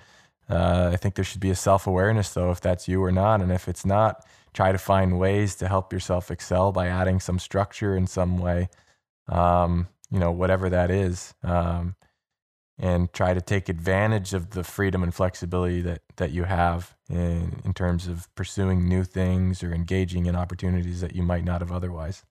Uh, 0.49 0.91
I 0.93 0.97
think 0.97 1.15
there 1.15 1.25
should 1.25 1.41
be 1.41 1.51
a 1.51 1.57
self 1.57 1.87
awareness, 1.87 2.33
though, 2.33 2.51
if 2.51 2.61
that's 2.61 2.89
you 2.89 3.03
or 3.03 3.13
not. 3.13 3.41
And 3.41 3.51
if 3.51 3.69
it's 3.69 3.85
not, 3.85 4.25
try 4.57 4.73
to 4.73 4.79
find 4.79 5.19
ways 5.19 5.55
to 5.57 5.69
help 5.69 5.93
yourself 5.93 6.31
excel 6.31 6.73
by 6.73 6.87
adding 6.87 7.21
some 7.21 7.39
structure 7.39 7.95
in 7.95 8.07
some 8.07 8.39
way, 8.39 8.71
um, 9.29 9.87
you 10.11 10.19
know, 10.19 10.33
whatever 10.33 10.71
that 10.71 10.91
is. 10.91 11.35
Um, 11.45 11.95
and 12.79 13.13
try 13.13 13.33
to 13.33 13.41
take 13.41 13.69
advantage 13.69 14.35
of 14.35 14.51
the 14.51 14.65
freedom 14.65 15.03
and 15.03 15.15
flexibility 15.15 15.81
that, 15.83 16.03
that 16.17 16.31
you 16.31 16.45
have 16.45 16.95
in, 17.09 17.61
in 17.65 17.73
terms 17.75 18.07
of 18.07 18.35
pursuing 18.35 18.87
new 18.89 19.05
things 19.05 19.63
or 19.63 19.73
engaging 19.73 20.27
in 20.27 20.37
opportunities 20.37 21.01
that 21.01 21.15
you 21.15 21.23
might 21.23 21.45
not 21.45 21.61
have 21.61 21.73
otherwise. 21.73 22.23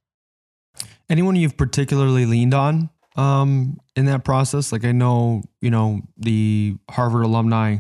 Anyone 1.10 1.36
you've 1.36 1.58
particularly 1.58 2.26
leaned 2.26 2.54
on 2.54 2.90
um, 3.16 3.80
in 3.96 4.06
that 4.06 4.24
process? 4.24 4.72
Like 4.72 4.86
I 4.86 4.92
know, 4.92 5.42
you 5.62 5.72
know, 5.72 6.02
the 6.18 6.78
Harvard 6.90 7.24
alumni 7.24 7.78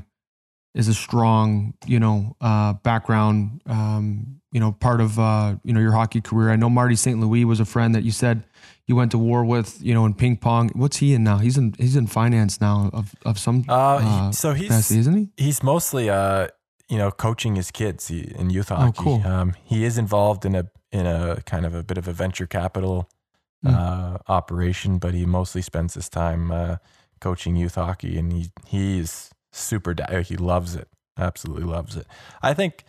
is 0.75 0.89
a 0.89 0.93
strong, 0.93 1.73
you 1.87 1.99
know, 1.99 2.35
uh, 2.41 2.73
background, 2.73 3.61
um, 3.65 4.41
you 4.51 4.59
know, 4.59 4.73
part 4.73 4.99
of, 5.01 5.17
uh, 5.17 5.55
you 5.63 5.73
know, 5.73 5.79
your 5.79 5.93
hockey 5.93 6.21
career. 6.21 6.51
I 6.51 6.57
know 6.57 6.69
Marty 6.69 6.95
St. 6.95 7.19
Louis 7.19 7.45
was 7.45 7.61
a 7.61 7.65
friend 7.65 7.95
that 7.95 8.03
you 8.03 8.11
said 8.11 8.43
you 8.85 8.95
went 8.95 9.11
to 9.11 9.17
war 9.17 9.45
with, 9.45 9.81
you 9.81 9.93
know, 9.93 10.05
in 10.05 10.13
ping 10.13 10.37
pong. 10.37 10.69
What's 10.75 10.97
he 10.97 11.13
in 11.13 11.23
now? 11.23 11.37
He's 11.37 11.57
in 11.57 11.73
he's 11.77 11.95
in 11.95 12.07
finance 12.07 12.61
now 12.61 12.91
of 12.93 13.15
of 13.25 13.39
some. 13.39 13.63
Uh, 13.67 13.73
uh 13.73 14.31
so 14.31 14.53
he's 14.53 14.67
capacity, 14.67 14.99
isn't 14.99 15.15
he? 15.15 15.29
He's 15.37 15.63
mostly, 15.63 16.09
uh, 16.09 16.49
you 16.89 16.97
know, 16.97 17.09
coaching 17.09 17.55
his 17.55 17.71
kids 17.71 18.11
in 18.11 18.49
youth 18.49 18.71
oh, 18.71 18.75
hockey. 18.75 18.99
Oh, 18.99 19.03
cool. 19.03 19.21
Um, 19.25 19.55
he 19.63 19.85
is 19.85 19.97
involved 19.97 20.45
in 20.45 20.55
a 20.55 20.69
in 20.91 21.05
a 21.05 21.41
kind 21.45 21.65
of 21.65 21.73
a 21.73 21.83
bit 21.83 21.97
of 21.97 22.07
a 22.07 22.13
venture 22.13 22.47
capital 22.47 23.09
mm. 23.65 23.73
uh, 23.73 24.17
operation, 24.27 24.97
but 24.97 25.13
he 25.13 25.25
mostly 25.25 25.61
spends 25.61 25.93
his 25.93 26.09
time 26.09 26.51
uh, 26.51 26.77
coaching 27.21 27.55
youth 27.55 27.75
hockey, 27.75 28.17
and 28.17 28.31
he 28.33 28.51
he's 28.67 29.31
super, 29.59 29.95
he 30.21 30.37
loves 30.37 30.75
it. 30.75 30.87
Absolutely 31.17 31.63
loves 31.63 31.95
it. 31.95 32.07
I 32.41 32.53
think, 32.53 32.83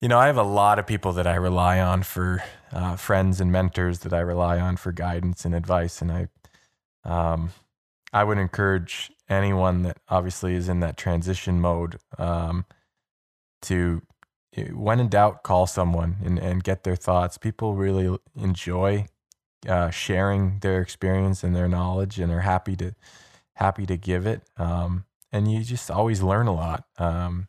you 0.00 0.08
know, 0.08 0.18
I 0.18 0.26
have 0.26 0.36
a 0.36 0.42
lot 0.42 0.78
of 0.78 0.86
people 0.86 1.12
that 1.14 1.26
I 1.26 1.34
rely 1.34 1.80
on 1.80 2.02
for 2.02 2.42
uh, 2.72 2.96
friends 2.96 3.40
and 3.40 3.50
mentors 3.50 4.00
that 4.00 4.12
I 4.12 4.20
rely 4.20 4.60
on 4.60 4.76
for 4.76 4.92
guidance 4.92 5.44
and 5.44 5.54
advice. 5.54 6.02
And 6.02 6.12
I, 6.12 6.28
um, 7.04 7.50
I 8.12 8.24
would 8.24 8.38
encourage 8.38 9.10
anyone 9.28 9.82
that 9.82 9.98
obviously 10.08 10.54
is 10.54 10.68
in 10.68 10.80
that 10.80 10.96
transition 10.96 11.60
mode 11.60 11.98
um, 12.18 12.66
to 13.62 14.02
when 14.72 14.98
in 14.98 15.08
doubt, 15.08 15.42
call 15.42 15.66
someone 15.66 16.16
and, 16.24 16.38
and 16.38 16.64
get 16.64 16.82
their 16.82 16.96
thoughts. 16.96 17.38
People 17.38 17.74
really 17.74 18.18
enjoy 18.34 19.06
uh, 19.68 19.90
sharing 19.90 20.58
their 20.60 20.80
experience 20.80 21.44
and 21.44 21.54
their 21.54 21.68
knowledge, 21.68 22.18
and 22.18 22.32
are 22.32 22.40
happy 22.40 22.76
to 22.76 22.94
happy 23.54 23.86
to 23.86 23.96
give 23.96 24.26
it. 24.26 24.42
Um, 24.56 25.04
and 25.32 25.50
you 25.50 25.62
just 25.62 25.90
always 25.90 26.22
learn 26.22 26.46
a 26.46 26.54
lot 26.54 26.84
um, 26.98 27.48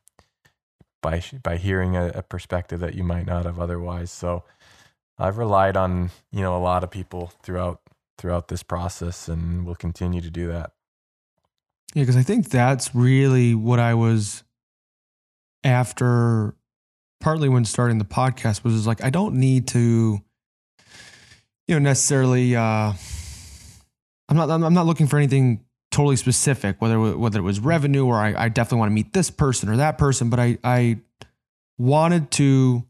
by 1.01 1.23
by 1.43 1.57
hearing 1.57 1.95
a, 1.95 2.07
a, 2.09 2.21
perspective 2.21 2.79
that 2.79 2.95
you 2.95 3.03
might 3.03 3.25
not 3.25 3.45
have 3.45 3.59
otherwise. 3.59 4.11
So 4.11 4.43
I've 5.17 5.37
relied 5.37 5.77
on 5.77 6.11
you 6.31 6.41
know 6.41 6.55
a 6.55 6.59
lot 6.59 6.83
of 6.83 6.91
people 6.91 7.31
throughout 7.41 7.81
throughout 8.17 8.47
this 8.47 8.63
process, 8.63 9.27
and 9.27 9.65
will 9.65 9.75
continue 9.75 10.21
to 10.21 10.29
do 10.29 10.47
that. 10.47 10.71
Yeah, 11.93 12.03
because 12.03 12.17
I 12.17 12.23
think 12.23 12.49
that's 12.49 12.93
really 12.95 13.55
what 13.55 13.79
I 13.79 13.95
was 13.95 14.43
after 15.63 16.55
partly 17.19 17.49
when 17.49 17.65
starting 17.65 17.97
the 17.97 18.05
podcast 18.05 18.63
was 18.63 18.87
like 18.87 19.03
I 19.03 19.09
don't 19.09 19.35
need 19.35 19.67
to 19.69 20.19
you 21.67 21.75
know 21.75 21.79
necessarily 21.79 22.55
uh 22.55 22.93
I'm 24.29 24.37
not 24.37 24.49
I'm 24.49 24.73
not 24.73 24.85
looking 24.85 25.07
for 25.07 25.17
anything 25.17 25.65
totally 25.91 26.15
specific 26.15 26.81
whether 26.81 26.99
whether 27.17 27.39
it 27.39 27.43
was 27.43 27.59
revenue 27.59 28.05
or 28.05 28.15
I, 28.15 28.45
I 28.45 28.49
definitely 28.49 28.79
want 28.79 28.91
to 28.91 28.95
meet 28.95 29.13
this 29.13 29.29
person 29.29 29.69
or 29.69 29.77
that 29.77 29.97
person 29.97 30.29
but 30.29 30.39
I 30.39 30.57
I 30.63 30.99
wanted 31.77 32.31
to 32.31 32.85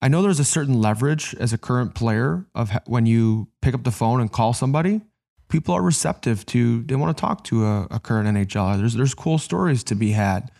I 0.00 0.08
know 0.08 0.22
there's 0.22 0.40
a 0.40 0.44
certain 0.44 0.80
leverage 0.80 1.34
as 1.38 1.52
a 1.52 1.58
current 1.58 1.94
player 1.94 2.44
of 2.54 2.70
when 2.86 3.06
you 3.06 3.48
pick 3.60 3.74
up 3.74 3.84
the 3.84 3.92
phone 3.92 4.20
and 4.20 4.30
call 4.30 4.52
somebody 4.52 5.00
people 5.48 5.74
are 5.74 5.82
receptive 5.82 6.44
to 6.46 6.82
they 6.82 6.96
want 6.96 7.16
to 7.16 7.20
talk 7.20 7.44
to 7.44 7.64
a, 7.64 7.86
a 7.92 8.00
current 8.00 8.28
NHL 8.28 8.78
there's 8.78 8.94
there's 8.94 9.14
cool 9.14 9.38
stories 9.38 9.84
to 9.84 9.94
be 9.94 10.10
had 10.10 10.50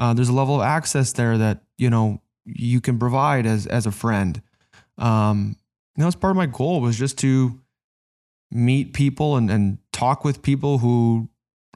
uh, 0.00 0.14
there's 0.14 0.30
a 0.30 0.34
level 0.34 0.56
of 0.56 0.62
access 0.62 1.12
there 1.12 1.36
that 1.36 1.62
you 1.76 1.90
know 1.90 2.20
you 2.46 2.80
can 2.80 2.98
provide 2.98 3.46
as 3.46 3.66
as 3.66 3.86
a 3.86 3.92
friend. 3.92 4.42
Um, 4.98 5.56
that 5.96 6.06
was 6.06 6.16
part 6.16 6.30
of 6.30 6.36
my 6.36 6.46
goal 6.46 6.80
was 6.80 6.98
just 6.98 7.18
to 7.18 7.60
meet 8.50 8.92
people 8.92 9.36
and, 9.36 9.50
and 9.50 9.78
talk 9.92 10.24
with 10.24 10.42
people 10.42 10.78
who 10.78 11.28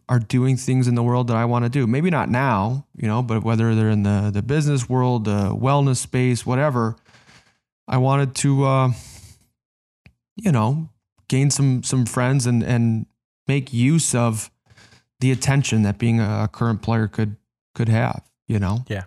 are 0.09 0.19
doing 0.19 0.57
things 0.57 0.87
in 0.87 0.95
the 0.95 1.03
world 1.03 1.29
that 1.29 1.37
I 1.37 1.45
want 1.45 1.65
to 1.65 1.69
do. 1.69 1.87
Maybe 1.87 2.11
not 2.11 2.29
now, 2.29 2.87
you 2.95 3.09
know, 3.09 3.23
but 3.23 3.43
whether 3.43 3.75
they're 3.75 3.91
in 3.91 4.03
the 4.03 4.31
the 4.33 4.43
business 4.43 4.89
world, 4.89 5.25
the 5.25 5.55
wellness 5.55 5.97
space, 5.97 6.45
whatever. 6.45 6.97
I 7.87 7.99
wanted 7.99 8.35
to, 8.37 8.65
uh, 8.65 8.93
you 10.37 10.53
know, 10.53 10.91
gain 11.29 11.51
some 11.51 11.83
some 11.83 12.07
friends 12.07 12.47
and 12.47 12.63
and 12.63 13.07
make 13.47 13.73
use 13.73 14.15
of 14.15 14.51
the 15.21 15.31
attention 15.31 15.83
that 15.83 15.99
being 15.99 16.21
a 16.21 16.49
current 16.53 16.83
player 16.83 17.09
could 17.09 17.37
could 17.75 17.89
have. 17.89 18.23
You 18.47 18.59
know. 18.59 18.85
Yeah. 18.89 19.05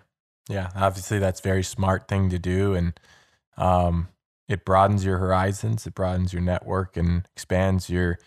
Yeah, 0.48 0.70
obviously 0.74 1.18
that's 1.18 1.40
very 1.40 1.62
smart 1.62 2.08
thing 2.08 2.30
to 2.30 2.38
do, 2.38 2.74
and 2.74 2.98
um, 3.58 4.08
it 4.48 4.64
broadens 4.64 5.04
your 5.04 5.18
horizons, 5.18 5.86
it 5.86 5.94
broadens 5.94 6.32
your 6.32 6.42
network, 6.42 6.96
and 6.96 7.28
expands 7.34 7.90
your, 7.90 8.18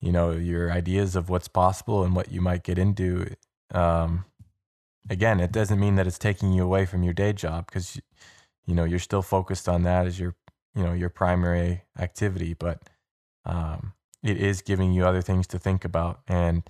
you 0.00 0.12
know, 0.12 0.32
your 0.32 0.70
ideas 0.70 1.16
of 1.16 1.28
what's 1.28 1.48
possible 1.48 2.04
and 2.04 2.14
what 2.14 2.30
you 2.30 2.40
might 2.40 2.62
get 2.62 2.78
into. 2.78 3.34
Um, 3.72 4.26
again, 5.08 5.40
it 5.40 5.50
doesn't 5.50 5.80
mean 5.80 5.96
that 5.96 6.06
it's 6.06 6.18
taking 6.18 6.52
you 6.52 6.62
away 6.62 6.84
from 6.84 7.02
your 7.02 7.14
day 7.14 7.32
job 7.32 7.66
because, 7.66 7.98
you 8.66 8.74
know, 8.74 8.84
you're 8.84 8.98
still 8.98 9.22
focused 9.22 9.68
on 9.68 9.82
that 9.84 10.06
as 10.06 10.20
your, 10.20 10.34
you 10.74 10.82
know, 10.82 10.92
your 10.92 11.08
primary 11.08 11.82
activity, 11.98 12.54
but 12.54 12.82
um, 13.46 13.94
it 14.22 14.36
is 14.36 14.60
giving 14.60 14.92
you 14.92 15.06
other 15.06 15.22
things 15.22 15.46
to 15.46 15.58
think 15.58 15.84
about. 15.84 16.20
And, 16.28 16.62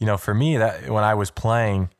you 0.00 0.06
know, 0.06 0.16
for 0.16 0.34
me, 0.34 0.56
that 0.56 0.90
when 0.90 1.04
I 1.04 1.14
was 1.14 1.30
playing 1.30 1.90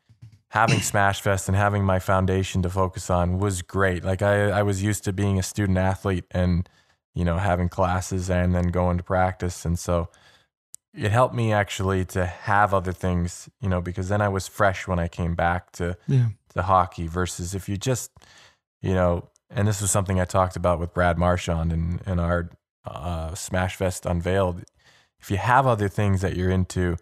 having 0.51 0.81
Smashfest 0.81 1.47
and 1.49 1.57
having 1.57 1.85
my 1.85 1.99
foundation 1.99 2.61
to 2.63 2.71
focus 2.71 3.09
on 3.09 3.39
was 3.39 3.63
great. 3.63 4.05
Like 4.05 4.21
I, 4.21 4.51
I 4.51 4.63
was 4.63 4.83
used 4.83 5.05
to 5.05 5.13
being 5.13 5.39
a 5.39 5.45
student 5.45 5.79
athlete 5.79 6.25
and, 6.33 6.69
you 7.15 7.25
know, 7.25 7.39
having 7.39 7.69
classes 7.69 8.29
and 8.29 8.55
then 8.55 8.69
going 8.69 8.99
to 8.99 9.05
practice. 9.05 9.65
And 9.65 9.79
so 9.79 10.09
it 10.93 11.13
helped 11.13 11.37
me 11.37 11.53
actually 11.53 12.05
to 12.07 12.27
have 12.27 12.75
other 12.75 12.93
things, 12.93 13.49
you 13.61 13.69
know, 13.69 13.81
because 13.81 14.09
then 14.09 14.21
I 14.21 14.29
was 14.29 14.49
fresh 14.49 14.89
when 14.89 14.99
I 14.99 15.07
came 15.07 15.37
back 15.37 15.71
to, 15.73 15.97
yeah. 16.09 16.31
to 16.55 16.63
hockey 16.63 17.07
versus 17.07 17.55
if 17.55 17.69
you 17.69 17.77
just, 17.77 18.11
you 18.83 18.93
know, 18.93 19.29
and 19.51 19.69
this 19.69 19.81
was 19.81 19.93
something 19.93 20.21
I 20.21 20.25
talked 20.25 20.57
about 20.57 20.81
with 20.81 20.93
Brad 20.93 21.17
Marchand 21.17 21.73
and, 21.73 22.01
and 22.07 22.21
our 22.21 22.51
uh, 22.85 23.31
Smashfest 23.31 24.05
Unveiled. 24.05 24.65
If 25.21 25.31
you 25.31 25.37
have 25.37 25.67
other 25.67 25.89
things 25.89 26.23
that 26.23 26.35
you're 26.37 26.51
into, 26.51 26.97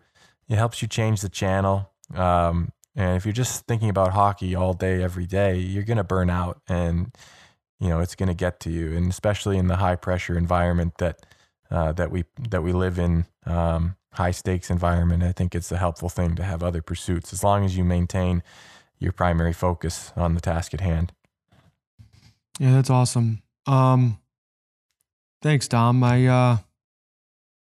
it 0.49 0.57
helps 0.57 0.82
you 0.82 0.88
change 0.88 1.22
the 1.22 1.28
channel. 1.30 1.90
Um, 2.14 2.72
and 2.99 3.16
if 3.16 3.24
you're 3.24 3.32
just 3.32 3.64
thinking 3.66 3.90
about 3.90 4.12
hockey 4.12 4.57
all 4.57 4.72
day, 4.72 5.05
every 5.05 5.24
day, 5.24 5.57
you're 5.57 5.84
going 5.84 5.99
to 5.99 6.05
burn 6.05 6.28
out 6.28 6.61
and, 6.68 7.14
you 7.78 7.88
know, 7.88 8.01
it's 8.01 8.16
going 8.16 8.28
to 8.28 8.34
get 8.34 8.59
to 8.61 8.70
you. 8.70 8.96
And 8.96 9.09
especially 9.09 9.57
in 9.57 9.68
the 9.68 9.76
high 9.76 9.94
pressure 9.94 10.36
environment 10.36 10.94
that, 10.99 11.24
uh, 11.70 11.92
that 11.92 12.11
we, 12.11 12.24
that 12.51 12.64
we 12.64 12.72
live 12.72 12.99
in, 12.99 13.26
um, 13.46 13.94
high 14.14 14.32
stakes 14.32 14.68
environment, 14.68 15.22
I 15.22 15.30
think 15.30 15.55
it's 15.55 15.70
a 15.70 15.76
helpful 15.76 16.09
thing 16.09 16.34
to 16.34 16.42
have 16.42 16.64
other 16.64 16.82
pursuits 16.82 17.32
as 17.32 17.44
long 17.44 17.64
as 17.64 17.76
you 17.76 17.84
maintain 17.84 18.42
your 18.99 19.12
primary 19.12 19.53
focus 19.53 20.12
on 20.16 20.34
the 20.34 20.40
task 20.40 20.74
at 20.74 20.80
hand. 20.80 21.12
Yeah, 22.59 22.72
that's 22.72 22.90
awesome. 22.90 23.42
Um, 23.68 24.18
thanks, 25.40 25.68
Dom. 25.68 26.03
I, 26.03 26.26
uh, 26.26 26.57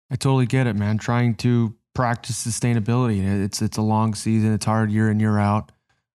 I 0.10 0.16
totally 0.16 0.46
get 0.46 0.68
it, 0.68 0.78
man. 0.78 0.98
Trying 0.98 1.36
to 1.36 1.76
practice 1.98 2.46
sustainability. 2.46 3.26
It's 3.44 3.60
it's 3.60 3.78
a 3.78 3.82
long 3.82 4.14
season. 4.14 4.54
It's 4.54 4.66
hard 4.66 4.92
year 4.92 5.10
in 5.10 5.20
year 5.20 5.40
out. 5.40 5.72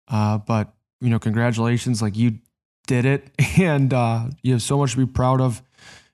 Uh, 0.10 0.38
but 0.38 0.74
you 1.00 1.10
know, 1.10 1.20
congratulations! 1.20 2.02
Like 2.02 2.18
you 2.18 2.40
did 2.86 3.06
it, 3.06 3.32
and 3.58 3.94
uh, 3.94 4.28
you 4.44 4.52
have 4.52 4.62
so 4.62 4.78
much 4.78 4.92
to 4.92 4.98
be 4.98 5.06
proud 5.06 5.40
of 5.40 5.64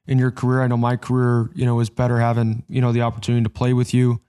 in 0.05 0.19
your 0.19 0.29
career. 0.29 0.61
I 0.61 0.67
know 0.67 0.77
my 0.77 0.97
career, 0.97 1.49
you 1.55 1.65
know, 1.65 1.75
was 1.75 1.89
better 1.89 2.19
having 2.19 2.63
you 2.69 2.79
know 2.79 2.91
the 2.91 3.01
opportunity 3.01 3.43
to 3.43 3.49
play 3.49 3.73
with 3.73 3.91
you. 3.91 4.21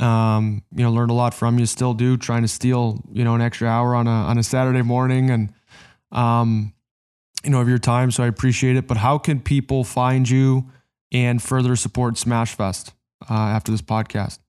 Um, 0.00 0.64
you 0.74 0.82
know, 0.82 0.90
learned 0.90 1.12
a 1.12 1.14
lot 1.14 1.32
from 1.32 1.60
you. 1.60 1.66
Still 1.66 1.94
do. 1.94 2.16
Trying 2.16 2.42
to 2.42 2.48
steal 2.48 3.04
you 3.12 3.22
know 3.22 3.36
an 3.36 3.40
extra 3.40 3.68
hour 3.68 3.94
on 3.94 4.08
a 4.08 4.10
on 4.10 4.36
a 4.36 4.42
Saturday 4.42 4.82
morning 4.82 5.30
and 5.30 5.52
um, 6.10 6.74
you 7.44 7.50
know 7.50 7.60
of 7.60 7.68
your 7.68 7.78
time. 7.78 8.10
So 8.10 8.24
I 8.24 8.26
appreciate 8.26 8.74
it. 8.74 8.88
But 8.88 8.96
how 8.96 9.16
can 9.18 9.38
people 9.38 9.84
find 9.84 10.28
you 10.28 10.72
and 11.12 11.40
further 11.40 11.76
support 11.76 12.14
Smashfest 12.14 12.90
uh, 13.30 13.32
after 13.32 13.70
this 13.70 13.82
podcast? 13.82 14.40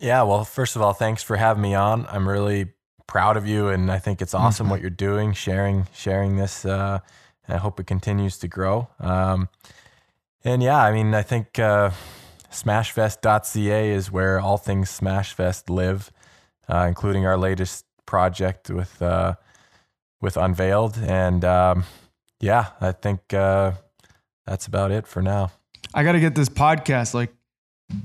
Yeah, 0.00 0.22
well, 0.22 0.44
first 0.44 0.76
of 0.76 0.82
all, 0.82 0.94
thanks 0.94 1.22
for 1.22 1.36
having 1.36 1.62
me 1.62 1.74
on. 1.74 2.06
I'm 2.08 2.26
really 2.26 2.72
proud 3.06 3.36
of 3.36 3.46
you, 3.46 3.68
and 3.68 3.92
I 3.92 3.98
think 3.98 4.22
it's 4.22 4.32
awesome 4.32 4.64
mm-hmm. 4.64 4.70
what 4.70 4.80
you're 4.80 4.88
doing, 4.88 5.34
sharing 5.34 5.86
sharing 5.92 6.36
this. 6.36 6.64
Uh, 6.64 7.00
I 7.46 7.56
hope 7.58 7.78
it 7.78 7.86
continues 7.86 8.38
to 8.38 8.48
grow. 8.48 8.88
Um, 8.98 9.50
and 10.42 10.62
yeah, 10.62 10.78
I 10.82 10.92
mean, 10.92 11.14
I 11.14 11.20
think 11.20 11.58
uh, 11.58 11.90
Smashfest.ca 12.50 13.90
is 13.90 14.10
where 14.10 14.40
all 14.40 14.56
things 14.56 14.88
Smashfest 14.88 15.68
live, 15.68 16.10
uh, 16.66 16.86
including 16.88 17.26
our 17.26 17.36
latest 17.36 17.84
project 18.06 18.70
with 18.70 19.02
uh, 19.02 19.34
with 20.22 20.38
Unveiled. 20.38 20.96
And 20.98 21.44
um, 21.44 21.84
yeah, 22.40 22.70
I 22.80 22.92
think 22.92 23.34
uh, 23.34 23.72
that's 24.46 24.66
about 24.66 24.92
it 24.92 25.06
for 25.06 25.20
now. 25.20 25.50
I 25.92 26.04
got 26.04 26.12
to 26.12 26.20
get 26.20 26.34
this 26.34 26.48
podcast 26.48 27.12
like 27.12 27.34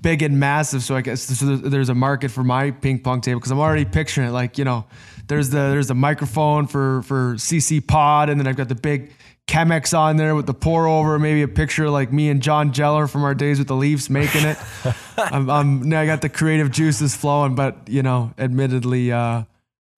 big 0.02 0.22
and 0.22 0.40
massive. 0.40 0.84
So 0.84 0.96
I 0.96 1.02
guess 1.02 1.28
there's 1.28 1.90
a 1.90 1.96
market 1.96 2.30
for 2.30 2.44
my 2.44 2.72
ping 2.72 3.00
pong 3.00 3.22
table 3.22 3.40
because 3.40 3.52
I'm 3.52 3.60
already 3.60 3.86
picturing 3.86 4.28
it. 4.28 4.32
Like 4.32 4.58
you 4.58 4.66
know, 4.66 4.86
there's 5.28 5.50
the 5.50 5.58
there's 5.58 5.88
the 5.88 5.96
microphone 5.96 6.68
for 6.68 7.02
for 7.04 7.36
CC 7.36 7.86
Pod, 7.86 8.30
and 8.30 8.40
then 8.40 8.48
I've 8.48 8.58
got 8.58 8.70
the 8.70 8.76
big 8.76 9.12
Chemex 9.48 9.98
on 9.98 10.18
there 10.18 10.34
with 10.34 10.48
the 10.48 10.54
pour 10.54 10.88
over, 10.88 11.20
maybe 11.20 11.44
a 11.44 11.48
picture 11.48 11.90
like 11.90 12.12
me 12.12 12.30
and 12.30 12.42
John 12.42 12.72
Jeller 12.72 13.10
from 13.10 13.24
our 13.24 13.36
days 13.36 13.60
with 13.60 13.68
the 13.68 13.76
Leafs 13.76 14.10
making 14.10 14.44
it. 14.44 14.58
I'm, 15.18 15.50
I'm, 15.50 15.88
now 15.88 16.02
I 16.02 16.08
got 16.08 16.22
the 16.22 16.30
creative 16.30 16.72
juices 16.72 17.16
flowing, 17.16 17.54
but 17.54 17.88
you 17.88 18.02
know, 18.02 18.34
admittedly, 18.40 19.12
uh, 19.12 19.44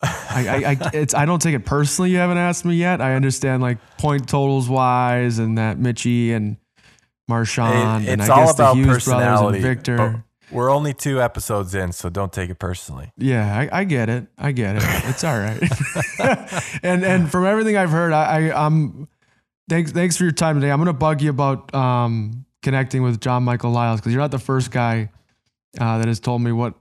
I, 0.01 0.47
I, 0.47 0.55
I, 0.71 0.89
it's 0.93 1.13
I 1.13 1.25
don't 1.25 1.41
take 1.41 1.55
it 1.55 1.65
personally. 1.65 2.11
You 2.11 2.17
haven't 2.17 2.37
asked 2.37 2.65
me 2.65 2.75
yet. 2.75 2.99
I 2.99 3.15
understand 3.15 3.61
like 3.61 3.77
point 3.97 4.27
totals 4.27 4.67
wise, 4.69 5.39
and 5.39 5.57
that 5.57 5.79
Mitchy 5.79 6.33
and 6.33 6.57
Marchand, 7.27 8.05
it, 8.07 8.11
and 8.11 8.21
I 8.21 8.27
guess 8.27 8.55
the 8.55 8.73
Hughes 8.73 9.05
brothers 9.05 9.41
and 9.41 9.61
Victor. 9.61 10.23
We're 10.49 10.71
only 10.71 10.93
two 10.93 11.21
episodes 11.21 11.75
in, 11.75 11.91
so 11.91 12.09
don't 12.09 12.31
take 12.31 12.49
it 12.49 12.57
personally. 12.57 13.11
Yeah, 13.17 13.53
I, 13.53 13.81
I 13.81 13.83
get 13.83 14.07
it. 14.07 14.27
I 14.37 14.53
get 14.53 14.77
it. 14.77 14.83
It's 14.85 15.23
all 15.23 15.37
right. 15.37 15.61
and 16.83 17.03
and 17.03 17.29
from 17.29 17.45
everything 17.45 17.75
I've 17.75 17.89
heard, 17.89 18.13
I, 18.13 18.51
I 18.51 18.65
am 18.65 19.09
thanks 19.67 19.91
thanks 19.91 20.15
for 20.15 20.23
your 20.23 20.31
time 20.31 20.61
today. 20.61 20.71
I'm 20.71 20.79
gonna 20.79 20.93
bug 20.93 21.21
you 21.21 21.29
about 21.29 21.73
um, 21.75 22.45
connecting 22.63 23.03
with 23.03 23.19
John 23.19 23.43
Michael 23.43 23.71
Liles 23.71 23.99
because 23.99 24.13
you're 24.13 24.21
not 24.21 24.31
the 24.31 24.39
first 24.39 24.71
guy 24.71 25.09
uh, 25.79 25.97
that 25.97 26.07
has 26.07 26.21
told 26.21 26.41
me 26.41 26.53
what 26.53 26.75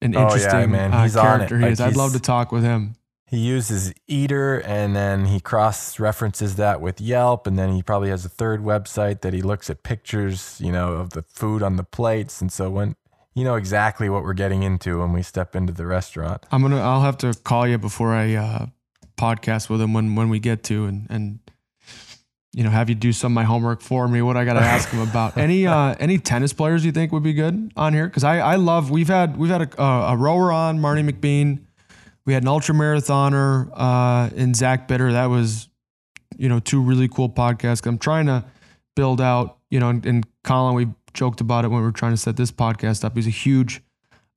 an 0.00 0.14
interesting 0.14 0.50
oh, 0.50 0.60
yeah, 0.60 0.66
man. 0.66 0.92
Uh, 0.94 1.08
character 1.12 1.58
he 1.58 1.64
like 1.64 1.72
is. 1.72 1.80
I'd 1.80 1.96
love 1.96 2.14
to 2.14 2.20
talk 2.20 2.50
with 2.50 2.62
him 2.62 2.94
he 3.32 3.38
uses 3.38 3.94
Eater 4.06 4.60
and 4.60 4.94
then 4.94 5.24
he 5.24 5.40
cross 5.40 5.98
references 5.98 6.56
that 6.56 6.82
with 6.82 7.00
Yelp. 7.00 7.46
And 7.46 7.58
then 7.58 7.72
he 7.72 7.82
probably 7.82 8.10
has 8.10 8.26
a 8.26 8.28
third 8.28 8.60
website 8.60 9.22
that 9.22 9.32
he 9.32 9.40
looks 9.40 9.70
at 9.70 9.82
pictures, 9.82 10.60
you 10.60 10.70
know, 10.70 10.92
of 10.92 11.14
the 11.14 11.22
food 11.22 11.62
on 11.62 11.76
the 11.76 11.82
plates. 11.82 12.42
And 12.42 12.52
so 12.52 12.68
when 12.68 12.94
you 13.34 13.44
know 13.44 13.54
exactly 13.54 14.10
what 14.10 14.22
we're 14.22 14.34
getting 14.34 14.62
into 14.62 14.98
when 14.98 15.14
we 15.14 15.22
step 15.22 15.56
into 15.56 15.72
the 15.72 15.86
restaurant. 15.86 16.44
I'm 16.52 16.60
gonna 16.60 16.82
I'll 16.82 17.00
have 17.00 17.16
to 17.18 17.32
call 17.32 17.66
you 17.66 17.78
before 17.78 18.12
I 18.12 18.34
uh, 18.34 18.66
podcast 19.16 19.70
with 19.70 19.80
him 19.80 19.94
when 19.94 20.14
when 20.14 20.28
we 20.28 20.38
get 20.38 20.62
to 20.64 20.84
and 20.84 21.06
and 21.08 21.38
you 22.52 22.62
know 22.62 22.68
have 22.68 22.90
you 22.90 22.94
do 22.94 23.14
some 23.14 23.32
of 23.32 23.34
my 23.34 23.44
homework 23.44 23.80
for 23.80 24.06
me. 24.08 24.20
What 24.20 24.36
I 24.36 24.44
got 24.44 24.54
to 24.54 24.60
ask 24.60 24.90
him 24.90 25.00
about 25.00 25.36
any 25.38 25.66
uh, 25.66 25.94
any 25.98 26.18
tennis 26.18 26.52
players 26.52 26.84
you 26.84 26.92
think 26.92 27.12
would 27.12 27.22
be 27.22 27.32
good 27.32 27.72
on 27.74 27.94
here? 27.94 28.06
Because 28.06 28.24
I 28.24 28.40
I 28.40 28.56
love 28.56 28.90
we've 28.90 29.08
had 29.08 29.38
we've 29.38 29.50
had 29.50 29.62
a, 29.62 29.82
a, 29.82 30.12
a 30.12 30.16
rower 30.18 30.52
on 30.52 30.78
Marnie 30.78 31.10
McBean. 31.10 31.60
We 32.24 32.32
had 32.32 32.42
an 32.42 32.48
ultra 32.48 32.74
marathoner 32.74 33.70
uh, 33.74 34.30
in 34.34 34.54
Zach 34.54 34.88
Bitter. 34.88 35.12
That 35.12 35.26
was 35.26 35.68
you 36.36 36.48
know 36.48 36.60
two 36.60 36.80
really 36.80 37.08
cool 37.08 37.28
podcasts. 37.28 37.86
I'm 37.86 37.98
trying 37.98 38.26
to 38.26 38.44
build 38.94 39.20
out 39.20 39.58
you 39.70 39.80
know 39.80 39.88
and, 39.88 40.04
and 40.06 40.26
Colin 40.44 40.74
we 40.74 40.88
joked 41.14 41.40
about 41.40 41.64
it 41.64 41.68
when 41.68 41.80
we 41.80 41.86
were 41.86 41.92
trying 41.92 42.12
to 42.12 42.16
set 42.16 42.36
this 42.36 42.50
podcast 42.50 43.04
up. 43.04 43.16
He's 43.16 43.26
a 43.26 43.30
huge 43.30 43.82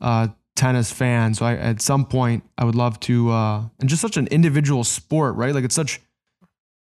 uh, 0.02 0.28
tennis 0.56 0.92
fan. 0.92 1.34
So 1.34 1.46
I, 1.46 1.56
at 1.56 1.82
some 1.82 2.06
point, 2.06 2.44
I 2.58 2.66
would 2.66 2.76
love 2.76 3.00
to, 3.02 3.32
uh, 3.32 3.64
and 3.80 3.90
just 3.90 4.02
such 4.02 4.18
an 4.18 4.28
individual 4.28 4.84
sport, 4.84 5.36
right? 5.36 5.54
Like 5.54 5.64
it's 5.64 5.76
such 5.76 6.02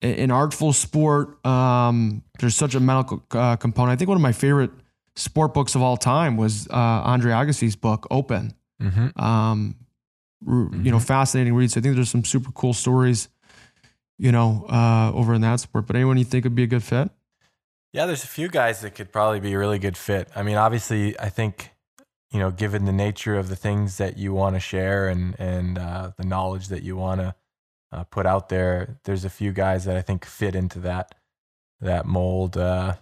an 0.02 0.32
artful 0.32 0.74
sport. 0.74 1.46
Um, 1.46 2.24
there's 2.40 2.56
such 2.56 2.76
a 2.76 2.80
mental 2.80 3.24
uh, 3.32 3.56
component. 3.56 3.94
I 3.94 3.96
think 3.98 4.10
one 4.10 4.18
of 4.18 4.22
my 4.22 4.32
favorite 4.32 4.72
sport 5.16 5.54
books 5.54 5.76
of 5.76 5.82
all 5.82 5.98
time 5.98 6.38
was 6.38 6.68
uh, 6.70 6.74
Andre 6.74 7.32
Agassi's 7.32 7.76
book, 7.76 8.08
Open. 8.12 8.54
Mm-hmm. 8.82 9.20
Um. 9.22 9.76
You 10.46 10.52
know, 10.52 10.98
mm-hmm. 10.98 10.98
fascinating 11.00 11.54
read. 11.56 11.72
So 11.72 11.80
I 11.80 11.84
think 11.84 11.96
there's 11.96 12.10
some 12.10 12.24
super 12.24 12.52
cool 12.52 12.74
stories, 12.74 13.30
you 14.18 14.32
know, 14.32 14.66
uh, 14.70 15.12
over 15.14 15.34
in 15.34 15.42
that 15.42 15.60
sport. 15.60 15.88
But 15.88 15.96
anyone 15.96 16.18
you 16.18 16.24
think 16.24 16.44
would 16.44 16.56
be 16.56 16.64
a 16.64 16.68
good 16.68 16.84
fit? 16.84 17.10
Yeah, 17.94 18.06
there's 18.06 18.24
a 18.24 18.28
few 18.28 18.50
guys 18.50 18.82
that 18.82 18.92
could 18.92 19.12
probably 19.12 19.40
be 19.40 19.54
a 19.54 19.58
really 19.58 19.80
good 19.80 19.98
fit. 19.98 20.30
I 20.36 20.44
mean, 20.44 20.58
obviously, 20.58 21.18
I 21.20 21.30
think 21.30 21.72
you 22.36 22.40
know, 22.40 22.52
given 22.52 22.84
the 22.84 22.92
nature 22.92 23.38
of 23.38 23.48
the 23.48 23.56
things 23.56 23.98
that 23.98 24.18
you 24.18 24.34
want 24.34 24.58
to 24.58 24.60
share 24.60 25.08
and 25.08 25.36
and 25.40 25.78
uh, 25.78 26.12
the 26.18 26.26
knowledge 26.26 26.68
that 26.68 26.84
you 26.84 26.98
want 26.98 27.22
to 27.22 27.36
uh, 27.94 28.04
put 28.04 28.26
out 28.26 28.50
there, 28.50 29.00
there's 29.06 29.24
a 29.24 29.30
few 29.30 29.54
guys 29.54 29.86
that 29.86 29.96
I 29.96 30.02
think 30.02 30.26
fit 30.26 30.54
into 30.54 30.80
that 30.80 31.16
that 31.80 32.06
mold. 32.06 32.58
Uh, 32.58 32.96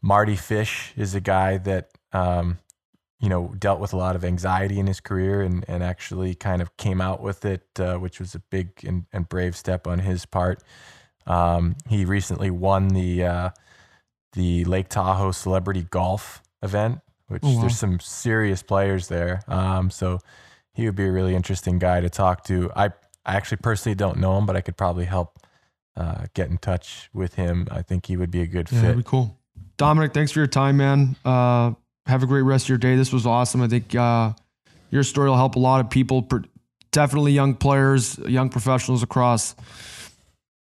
Mardy 0.00 0.36
Fish 0.36 0.92
is 0.96 1.16
a 1.16 1.20
guy 1.20 1.58
that 1.58 1.90
um, 2.12 2.58
you 3.20 3.28
know 3.28 3.54
dealt 3.58 3.80
with 3.80 3.92
a 3.92 3.96
lot 3.96 4.16
of 4.16 4.24
anxiety 4.24 4.78
in 4.78 4.86
his 4.86 5.00
career 5.00 5.42
and 5.42 5.64
and 5.68 5.82
actually 5.82 6.34
kind 6.34 6.60
of 6.62 6.76
came 6.76 7.00
out 7.00 7.22
with 7.22 7.44
it, 7.44 7.66
uh, 7.78 7.96
which 7.96 8.18
was 8.18 8.34
a 8.34 8.40
big 8.50 8.70
and, 8.84 9.06
and, 9.12 9.28
brave 9.28 9.56
step 9.56 9.86
on 9.86 10.00
his 10.00 10.26
part. 10.26 10.62
Um, 11.26 11.76
he 11.88 12.04
recently 12.04 12.50
won 12.50 12.88
the 12.88 13.24
uh, 13.24 13.50
the 14.32 14.64
Lake 14.64 14.88
Tahoe 14.88 15.32
Celebrity 15.32 15.86
Golf 15.90 16.42
event 16.62 17.00
which 17.30 17.42
oh, 17.44 17.54
wow. 17.54 17.60
there's 17.60 17.78
some 17.78 18.00
serious 18.00 18.62
players 18.62 19.06
there. 19.06 19.42
Um, 19.46 19.88
so 19.88 20.18
he 20.74 20.84
would 20.84 20.96
be 20.96 21.06
a 21.06 21.12
really 21.12 21.36
interesting 21.36 21.78
guy 21.78 22.00
to 22.00 22.10
talk 22.10 22.44
to. 22.44 22.70
I 22.74 22.90
I 23.24 23.36
actually 23.36 23.58
personally 23.58 23.94
don't 23.94 24.18
know 24.18 24.36
him, 24.36 24.46
but 24.46 24.56
I 24.56 24.60
could 24.60 24.76
probably 24.76 25.04
help 25.04 25.38
uh, 25.96 26.26
get 26.34 26.50
in 26.50 26.58
touch 26.58 27.08
with 27.12 27.34
him. 27.34 27.68
I 27.70 27.82
think 27.82 28.06
he 28.06 28.16
would 28.16 28.30
be 28.30 28.40
a 28.40 28.46
good 28.46 28.68
yeah, 28.70 28.80
fit. 28.80 28.86
That'd 28.86 28.96
be 28.96 29.02
cool. 29.04 29.38
Dominic, 29.76 30.12
thanks 30.12 30.32
for 30.32 30.40
your 30.40 30.48
time, 30.48 30.78
man. 30.78 31.16
Uh, 31.24 31.72
have 32.10 32.22
a 32.22 32.26
great 32.26 32.42
rest 32.42 32.66
of 32.66 32.68
your 32.70 32.78
day. 32.78 32.96
This 32.96 33.12
was 33.12 33.26
awesome. 33.26 33.62
I 33.62 33.68
think 33.68 33.94
uh, 33.94 34.32
your 34.90 35.02
story 35.02 35.28
will 35.28 35.36
help 35.36 35.56
a 35.56 35.58
lot 35.58 35.80
of 35.80 35.90
people, 35.90 36.28
definitely 36.90 37.32
young 37.32 37.54
players, 37.54 38.18
young 38.18 38.50
professionals 38.50 39.02
across, 39.02 39.54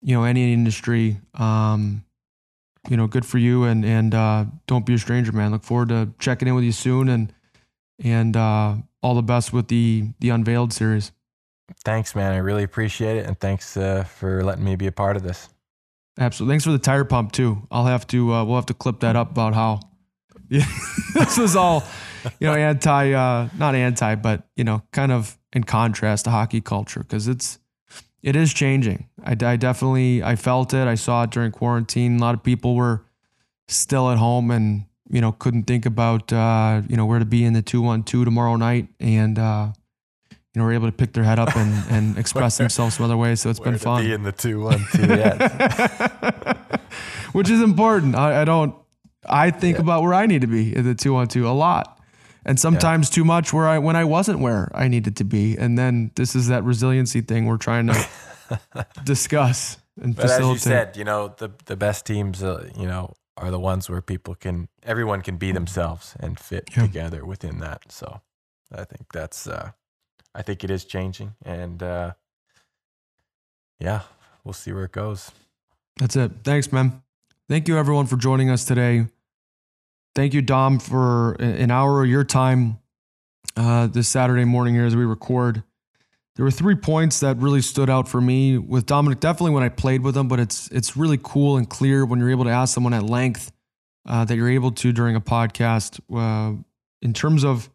you 0.03 0.15
know, 0.15 0.25
any 0.25 0.53
industry. 0.53 1.19
Um, 1.35 2.05
you 2.89 2.97
know, 2.97 3.07
good 3.07 3.27
for 3.27 3.39
you 3.39 3.65
and 3.65 3.85
and 3.85 4.15
uh, 4.15 4.45
don't 4.67 4.87
be 4.87 4.95
a 4.95 4.99
stranger, 4.99 5.33
man. 5.33 5.51
Look 5.53 5.65
forward 5.65 5.89
to 5.89 6.13
checking 6.19 6.49
in 6.49 6.55
with 6.55 6.65
you 6.65 6.73
soon 6.73 7.09
and 7.09 7.33
and 8.03 8.37
uh, 8.37 8.77
all 9.03 9.15
the 9.15 9.23
best 9.23 9.53
with 9.53 9.69
the 9.69 10.09
the 10.21 10.31
unveiled 10.31 10.73
series. 10.73 11.13
Thanks, 11.85 12.15
man. 12.15 12.33
I 12.33 12.37
really 12.39 12.63
appreciate 12.63 13.17
it, 13.17 13.27
and 13.27 13.39
thanks 13.39 13.77
uh, 13.77 14.05
for 14.05 14.45
letting 14.45 14.65
me 14.65 14.77
be 14.77 14.87
a 14.87 14.93
part 14.93 15.17
of 15.17 15.25
this. 15.25 15.49
Absolutely. 16.19 16.53
Thanks 16.53 16.65
for 16.65 16.71
the 16.71 16.79
tire 16.79 17.05
pump 17.05 17.33
too. 17.33 17.67
I'll 17.71 17.87
have 17.87 18.07
to 18.09 18.33
uh, 18.33 18.45
we'll 18.45 18.57
have 18.57 18.67
to 18.67 18.75
clip 18.75 19.01
that 19.01 19.17
up 19.17 19.31
about 19.31 19.55
how 19.55 19.81
yeah, 20.49 20.67
this 21.15 21.39
was 21.39 21.57
all 21.57 21.85
you 22.41 22.47
know 22.47 22.55
anti 22.55 23.13
uh, 23.13 23.49
not 23.57 23.75
anti 23.75 24.15
but 24.15 24.49
you 24.57 24.65
know 24.65 24.83
kind 24.93 25.13
of 25.13 25.39
in 25.53 25.65
contrast 25.65 26.25
to 26.25 26.31
hockey 26.31 26.61
culture 26.61 27.01
because 27.01 27.29
it's 27.29 27.59
it 28.23 28.35
is 28.35 28.53
changing. 28.53 29.09
I, 29.25 29.37
I 29.41 29.57
definitely 29.57 30.23
I 30.23 30.37
felt 30.37 30.75
it. 30.75 30.89
I 30.89 30.97
saw 30.97 31.23
it 31.23 31.31
during 31.31 31.53
quarantine. 31.53 32.17
A 32.17 32.21
lot 32.21 32.35
of 32.35 32.43
people 32.43 32.75
were 32.75 33.05
still 33.69 34.11
at 34.11 34.19
home 34.19 34.51
and 34.51 34.85
you 35.09 35.21
know 35.21 35.33
couldn't 35.33 35.65
think 35.65 35.87
about 35.87 36.33
uh, 36.33 36.83
you 36.89 36.97
know 36.97 37.07
where 37.07 37.19
to 37.19 37.25
be 37.25 37.45
in 37.45 37.53
the 37.53 37.63
two 37.63 37.81
one 37.81 38.03
two 38.03 38.25
tomorrow 38.25 38.57
night, 38.57 38.89
and 39.01 39.39
uh, 39.39 39.69
you 40.31 40.37
know 40.61 40.65
were 40.65 40.73
able 40.73 40.89
to 40.89 40.93
pick 40.93 41.13
their 41.13 41.25
head 41.25 41.39
up 41.39 41.55
and, 41.57 41.85
and 41.91 42.19
express 42.19 42.59
themselves 42.59 42.97
some 42.97 43.05
other 43.05 43.17
ways. 43.17 43.41
So 43.41 43.51
it's 43.51 43.61
been 43.61 43.79
fun. 43.79 44.05
Be 44.05 44.13
in 44.13 44.23
the 44.23 44.33
two 44.33 44.63
one 44.63 44.85
two, 44.93 45.07
yeah. 45.07 46.53
Which 47.33 47.51
is 47.51 47.61
important. 47.61 48.15
I, 48.15 48.43
I 48.43 48.45
don't. 48.45 48.75
I 49.29 49.51
think 49.51 49.77
yeah. 49.77 49.83
about 49.83 50.03
where 50.03 50.15
I 50.15 50.27
need 50.27 50.43
to 50.43 50.47
be 50.47 50.75
in 50.75 50.85
the 50.85 50.95
two 50.95 51.17
on 51.17 51.29
two 51.29 51.49
a 51.49 51.51
lot 51.51 51.97
and 52.47 52.61
sometimes 52.61 53.11
yeah. 53.11 53.15
too 53.17 53.25
much 53.25 53.53
where 53.53 53.67
I 53.67 53.79
when 53.79 53.97
I 53.97 54.05
wasn't 54.05 54.39
where 54.39 54.71
I 54.73 54.89
needed 54.89 55.17
to 55.17 55.25
be. 55.25 55.57
And 55.57 55.77
then 55.77 56.13
this 56.15 56.35
is 56.35 56.47
that 56.47 56.63
resiliency 56.63 57.21
thing 57.21 57.47
we're 57.47 57.59
trying 57.59 57.89
to 57.89 58.09
discuss 59.05 59.79
and 60.01 60.15
but 60.15 60.23
facilitate. 60.23 60.57
As 60.57 60.67
you 60.67 60.71
said, 60.71 60.97
you 60.97 61.05
know, 61.05 61.35
the 61.37 61.51
the 61.67 61.77
best 61.77 62.07
teams, 62.07 62.43
uh, 62.43 62.71
you 62.79 62.87
know, 62.87 63.15
are 63.37 63.51
the 63.51 63.59
ones 63.59 63.91
where 63.91 64.01
people 64.01 64.37
can 64.37 64.69
everyone 64.85 65.23
can 65.23 65.37
be 65.37 65.51
themselves 65.51 66.15
and 66.21 66.39
fit 66.39 66.71
yeah. 66.77 66.83
together 66.83 67.27
within 67.27 67.59
that. 67.59 67.91
So 67.91 68.21
I 68.73 68.85
think 68.85 69.13
that's 69.13 69.49
uh, 69.49 69.73
I 70.33 70.43
think 70.43 70.63
it 70.63 70.71
is 70.71 70.85
changing, 70.85 71.35
and 71.45 71.83
uh, 71.83 72.13
yeah, 73.81 74.03
we'll 74.45 74.55
see 74.55 74.73
where 74.73 74.85
it 74.85 74.93
goes. 74.93 75.33
That's 75.97 76.15
it. 76.15 76.31
Thanks, 76.45 76.71
man. 76.73 77.03
Thank 77.49 77.67
you, 77.67 77.77
everyone, 77.77 78.07
for 78.07 78.17
joining 78.17 78.51
us 78.51 78.65
today. 78.65 79.07
Thank 80.17 80.33
you, 80.33 80.41
Dom, 80.41 80.79
for 80.79 81.35
an 81.35 81.71
hour 81.71 82.03
of 82.03 82.09
your 82.09 82.25
time 82.25 82.79
uh, 83.55 83.87
this 83.87 84.09
Saturday 84.09 84.47
morning 84.47 84.75
here 84.75 84.87
as 84.87 84.97
we 84.97 85.05
record. 85.05 85.63
There 86.37 86.45
were 86.45 86.51
three 86.51 86.75
points 86.75 87.21
that 87.21 87.37
really 87.37 87.61
stood 87.61 87.91
out 87.91 88.09
for 88.09 88.23
me 88.23 88.57
with 88.57 88.87
Dominic. 88.87 89.21
Definitely 89.21 89.51
when 89.51 89.63
I 89.63 89.69
played 89.69 90.01
with 90.01 90.17
him, 90.17 90.27
but 90.27 90.41
it's 90.41 90.69
it's 90.69 90.97
really 90.97 91.19
cool 91.23 91.59
and 91.59 91.69
clear 91.69 92.07
when 92.07 92.19
you're 92.19 92.31
able 92.31 92.45
to 92.45 92.51
ask 92.51 92.73
someone 92.73 92.95
at 92.95 93.03
length 93.03 93.53
uh, 94.07 94.25
that 94.25 94.37
you're 94.37 94.49
able 94.49 94.73
to 94.73 94.91
during 94.91 95.17
a 95.17 95.21
podcast 95.21 96.01
uh, 96.11 96.57
in 97.03 97.13
terms 97.13 97.45
of 97.45 97.69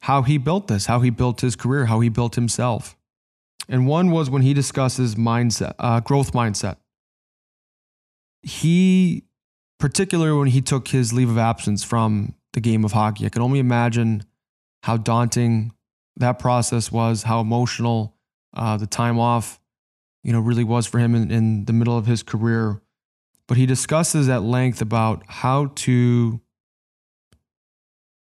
how 0.00 0.22
he 0.22 0.38
built 0.38 0.66
this, 0.66 0.86
how 0.86 0.98
he 0.98 1.10
built 1.10 1.40
his 1.40 1.54
career, 1.54 1.86
how 1.86 2.00
he 2.00 2.08
built 2.08 2.34
himself. 2.34 2.96
And 3.68 3.86
one 3.86 4.10
was 4.10 4.28
when 4.28 4.42
he 4.42 4.54
discusses 4.54 5.14
mindset, 5.14 5.74
uh, 5.78 6.00
growth 6.00 6.32
mindset. 6.32 6.78
He 8.42 9.27
particularly 9.78 10.36
when 10.36 10.48
he 10.48 10.60
took 10.60 10.88
his 10.88 11.12
leave 11.12 11.30
of 11.30 11.38
absence 11.38 11.84
from 11.84 12.34
the 12.52 12.60
game 12.60 12.84
of 12.84 12.92
hockey. 12.92 13.26
I 13.26 13.28
can 13.28 13.42
only 13.42 13.58
imagine 13.58 14.24
how 14.82 14.96
daunting 14.96 15.72
that 16.16 16.38
process 16.38 16.90
was, 16.90 17.22
how 17.24 17.40
emotional 17.40 18.16
uh, 18.54 18.76
the 18.76 18.86
time 18.86 19.18
off, 19.18 19.60
you 20.24 20.32
know, 20.32 20.40
really 20.40 20.64
was 20.64 20.86
for 20.86 20.98
him 20.98 21.14
in, 21.14 21.30
in 21.30 21.64
the 21.66 21.72
middle 21.72 21.96
of 21.96 22.06
his 22.06 22.22
career. 22.22 22.80
But 23.46 23.56
he 23.56 23.66
discusses 23.66 24.28
at 24.28 24.42
length 24.42 24.82
about 24.82 25.22
how 25.28 25.66
to 25.76 26.40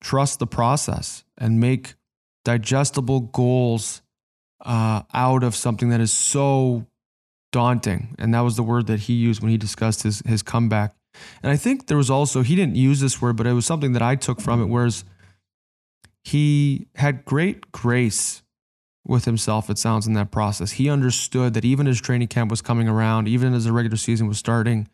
trust 0.02 0.40
the 0.40 0.48
process 0.48 1.24
and 1.38 1.60
make 1.60 1.96
digestible 2.46 3.20
goals 3.22 4.02
uh, 4.64 5.02
out 5.14 5.44
of 5.44 5.56
something 5.56 5.90
that 5.90 6.00
is 6.00 6.14
so 6.14 6.86
daunting. 7.52 8.16
And 8.20 8.34
that 8.34 8.42
was 8.42 8.56
the 8.56 8.64
word 8.64 8.88
that 8.88 9.02
he 9.02 9.14
used 9.14 9.42
when 9.42 9.52
he 9.52 9.58
discussed 9.58 10.04
his 10.04 10.22
his 10.26 10.42
comeback 10.42 10.94
and 11.44 11.52
I 11.52 11.56
think 11.56 11.88
there 11.88 11.98
was 11.98 12.10
also, 12.10 12.42
he 12.42 12.56
didn't 12.56 12.76
use 12.76 13.00
this 13.00 13.22
word, 13.22 13.36
but 13.38 13.48
it 13.48 13.54
was 13.54 13.66
something 13.66 13.94
that 13.94 14.02
I 14.02 14.16
took 14.16 14.42
from 14.42 14.62
it, 14.62 14.66
whereas 14.66 15.04
he 16.24 16.88
had 16.96 17.26
great 17.26 17.72
grace 17.72 18.42
with 19.06 19.26
himself, 19.26 19.70
it 19.70 19.78
sounds, 19.78 20.06
in 20.06 20.14
that 20.14 20.32
process. 20.32 20.72
He 20.74 20.90
understood 20.90 21.54
that 21.56 21.66
even 21.66 21.88
as 21.88 22.00
training 22.00 22.28
camp 22.28 22.52
was 22.52 22.62
coming 22.62 22.88
around, 22.88 23.28
even 23.28 23.54
as 23.54 23.66
the 23.66 23.72
regular 23.72 23.98
season 23.98 24.28
was 24.28 24.38
starting, 24.38 24.88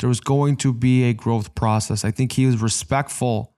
there 0.00 0.08
was 0.08 0.20
going 0.20 0.56
to 0.56 0.72
be 0.72 1.04
a 1.04 1.12
growth 1.12 1.54
process. 1.54 2.04
I 2.04 2.10
think 2.10 2.32
he 2.32 2.46
was 2.46 2.60
respectful 2.60 3.54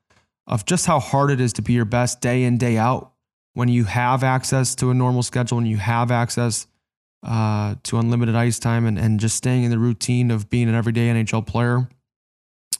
of 0.46 0.66
just 0.66 0.86
how 0.86 1.00
hard 1.00 1.30
it 1.30 1.40
is 1.40 1.52
to 1.54 1.62
be 1.62 1.72
your 1.72 1.84
best 1.84 2.20
day 2.20 2.42
in, 2.44 2.58
day 2.58 2.76
out 2.76 3.12
when 3.54 3.68
you 3.68 3.84
have 3.84 4.22
access 4.22 4.74
to 4.76 4.90
a 4.90 4.94
normal 4.94 5.22
schedule, 5.22 5.58
and 5.58 5.66
you 5.66 5.78
have 5.78 6.10
access 6.10 6.66
uh, 7.22 7.74
to 7.82 7.98
unlimited 7.98 8.36
ice 8.36 8.58
time 8.58 8.84
and, 8.84 8.98
and 8.98 9.18
just 9.18 9.36
staying 9.36 9.64
in 9.64 9.70
the 9.70 9.78
routine 9.78 10.30
of 10.30 10.50
being 10.50 10.68
an 10.68 10.74
everyday 10.74 11.08
NHL 11.08 11.46
player. 11.46 11.88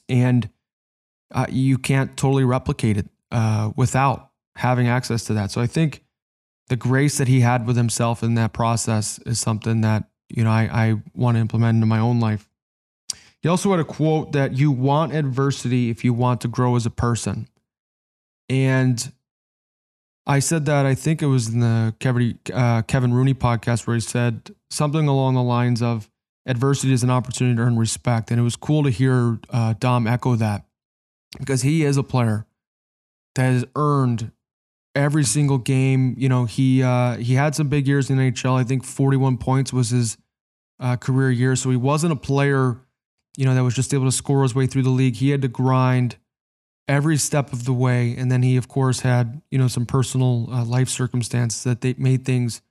And 0.09 0.49
uh, 1.35 1.47
you 1.49 1.78
can't 1.78 2.16
totally 2.16 2.45
replicate 2.45 2.97
it 2.97 3.09
uh, 3.33 3.73
without 3.77 4.31
having 4.57 4.89
access 4.89 5.24
to 5.24 5.35
that. 5.35 5.51
So 5.51 5.61
I 5.61 5.66
think 5.66 6.05
the 6.69 6.77
grace 6.77 7.19
that 7.19 7.28
he 7.28 7.41
had 7.41 7.66
with 7.66 7.77
himself 7.77 8.23
in 8.23 8.35
that 8.35 8.53
process 8.53 9.19
is 9.20 9.41
something 9.41 9.81
that 9.83 10.05
you 10.28 10.43
know 10.45 10.51
I, 10.51 10.69
I 10.73 10.95
want 11.15 11.37
to 11.37 11.41
implement 11.41 11.77
into 11.77 11.87
my 11.87 11.99
own 11.99 12.20
life. 12.20 12.49
He 13.43 13.49
also 13.49 13.70
had 13.70 13.81
a 13.81 13.85
quote 13.85 14.33
that 14.33 14.57
you 14.57 14.70
want 14.70 15.15
adversity 15.15 15.91
if 15.91 16.05
you 16.05 16.12
want 16.12 16.41
to 16.41 16.49
grow 16.49 16.74
as 16.74 16.87
a 16.87 16.91
person. 16.91 17.49
And 18.49 19.12
I 20.27 20.41
said 20.41 20.66
that 20.66 20.87
I 20.87 20.95
think 20.95 21.23
it 21.23 21.27
was 21.27 21.49
in 21.49 21.61
the 21.61 21.95
Kevin, 22.01 22.39
uh, 22.53 22.83
Kevin 22.83 23.15
Rooney 23.15 23.35
podcast 23.35 23.87
where 23.87 23.95
he 23.95 24.01
said 24.01 24.51
something 24.70 25.07
along 25.07 25.35
the 25.35 25.43
lines 25.43 25.83
of 25.83 26.11
adversity 26.47 26.93
is 26.93 27.02
an 27.02 27.10
opportunity 27.10 27.56
to 27.56 27.62
earn 27.62 27.77
respect. 27.77 28.31
And 28.31 28.40
it 28.40 28.43
was 28.43 28.56
cool 28.56 28.85
to 28.85 28.90
hear 28.90 29.39
uh, 29.51 29.74
Dom 29.78 30.06
echo 30.06 30.36
that 30.36 30.64
because 31.39 31.62
he 31.62 31.85
is 31.85 31.97
a 31.97 32.02
player 32.02 32.47
that 33.35 33.52
has 33.52 33.64
earned 33.74 34.31
every 34.94 35.24
single 35.24 35.59
game. 35.59 36.14
You 36.16 36.28
know, 36.28 36.44
he 36.44 36.82
uh, 36.82 37.16
he 37.16 37.35
had 37.35 37.55
some 37.55 37.68
big 37.68 37.86
years 37.86 38.09
in 38.09 38.16
the 38.16 38.31
NHL. 38.31 38.59
I 38.59 38.64
think 38.64 38.85
41 38.85 39.39
points 39.39 39.73
was 39.73 39.90
his 39.90 40.16
uh, 40.81 40.97
career 40.97 41.31
year. 41.31 41.56
So 41.56 41.70
he 41.70 41.77
wasn't 41.77 42.12
a 42.12 42.16
player, 42.16 42.77
you 43.36 43.44
know, 43.44 43.55
that 43.55 43.64
was 43.64 43.74
just 43.74 43.93
able 43.93 44.06
to 44.06 44.12
score 44.12 44.43
his 44.43 44.55
way 44.55 44.66
through 44.66 44.82
the 44.82 44.90
league. 44.90 45.16
He 45.16 45.31
had 45.31 45.43
to 45.43 45.48
grind 45.48 46.16
every 46.89 47.16
step 47.16 47.52
of 47.52 47.64
the 47.64 47.73
way. 47.73 48.14
And 48.16 48.31
then 48.31 48.43
he, 48.43 48.56
of 48.56 48.68
course, 48.68 49.01
had 49.01 49.43
you 49.51 49.59
know 49.59 49.68
some 49.68 49.86
personal 49.86 50.48
uh, 50.51 50.64
life 50.64 50.89
circumstances 50.89 51.64
that 51.64 51.81
they 51.81 51.94
made 51.98 52.24
things 52.24 52.62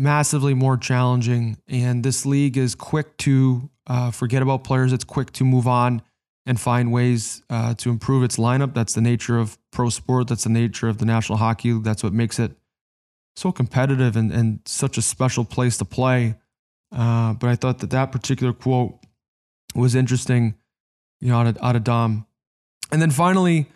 massively 0.00 0.54
more 0.54 0.76
challenging. 0.76 1.58
And 1.68 2.02
this 2.02 2.24
league 2.24 2.56
is 2.56 2.74
quick 2.74 3.16
to 3.18 3.70
uh, 3.86 4.10
forget 4.10 4.42
about 4.42 4.64
players. 4.64 4.92
It's 4.92 5.04
quick 5.04 5.30
to 5.32 5.44
move 5.44 5.68
on 5.68 6.02
and 6.46 6.58
find 6.58 6.90
ways 6.90 7.42
uh, 7.50 7.74
to 7.74 7.90
improve 7.90 8.24
its 8.24 8.38
lineup. 8.38 8.72
That's 8.74 8.94
the 8.94 9.02
nature 9.02 9.38
of 9.38 9.58
pro 9.70 9.90
sport. 9.90 10.28
That's 10.28 10.44
the 10.44 10.50
nature 10.50 10.88
of 10.88 10.98
the 10.98 11.04
National 11.04 11.38
Hockey 11.38 11.72
League. 11.72 11.84
That's 11.84 12.02
what 12.02 12.14
makes 12.14 12.38
it 12.38 12.52
so 13.36 13.52
competitive 13.52 14.16
and, 14.16 14.32
and 14.32 14.60
such 14.64 14.96
a 14.96 15.02
special 15.02 15.44
place 15.44 15.76
to 15.78 15.84
play. 15.84 16.36
Uh, 16.90 17.34
but 17.34 17.50
I 17.50 17.56
thought 17.56 17.78
that 17.80 17.90
that 17.90 18.10
particular 18.10 18.52
quote 18.52 18.98
was 19.74 19.94
interesting, 19.94 20.54
you 21.20 21.28
know, 21.28 21.38
out 21.38 21.46
of, 21.46 21.58
out 21.62 21.76
of 21.76 21.84
Dom. 21.84 22.26
And 22.90 23.00
then 23.00 23.10
finally, 23.10 23.68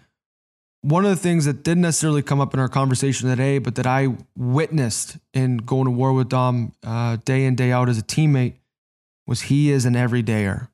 one 0.85 1.07
of 1.07 1.11
the 1.11 1.17
things 1.17 1.47
that 1.47 1.63
didn't 1.63 1.81
necessarily 1.81 2.21
come 2.21 2.43
up 2.43 2.53
in 2.53 2.61
our 2.61 2.69
conversation 2.69 3.31
today, 3.31 3.57
but 3.59 3.75
that 3.77 3.87
I 3.87 4.17
witnessed 4.37 5.17
in 5.33 5.57
going 5.57 5.87
to 5.87 5.91
war 5.91 6.13
with 6.13 6.29
Dom 6.29 6.75
uh, 6.83 7.17
day 7.25 7.47
in, 7.47 7.55
day 7.55 7.73
out 7.73 7.89
as 7.89 7.99
a 7.99 8.03
teammate, 8.03 8.57
was 9.27 9.43
he 9.43 9.71
is 9.71 9.87
an 9.87 9.95
everydayer. 9.95 10.69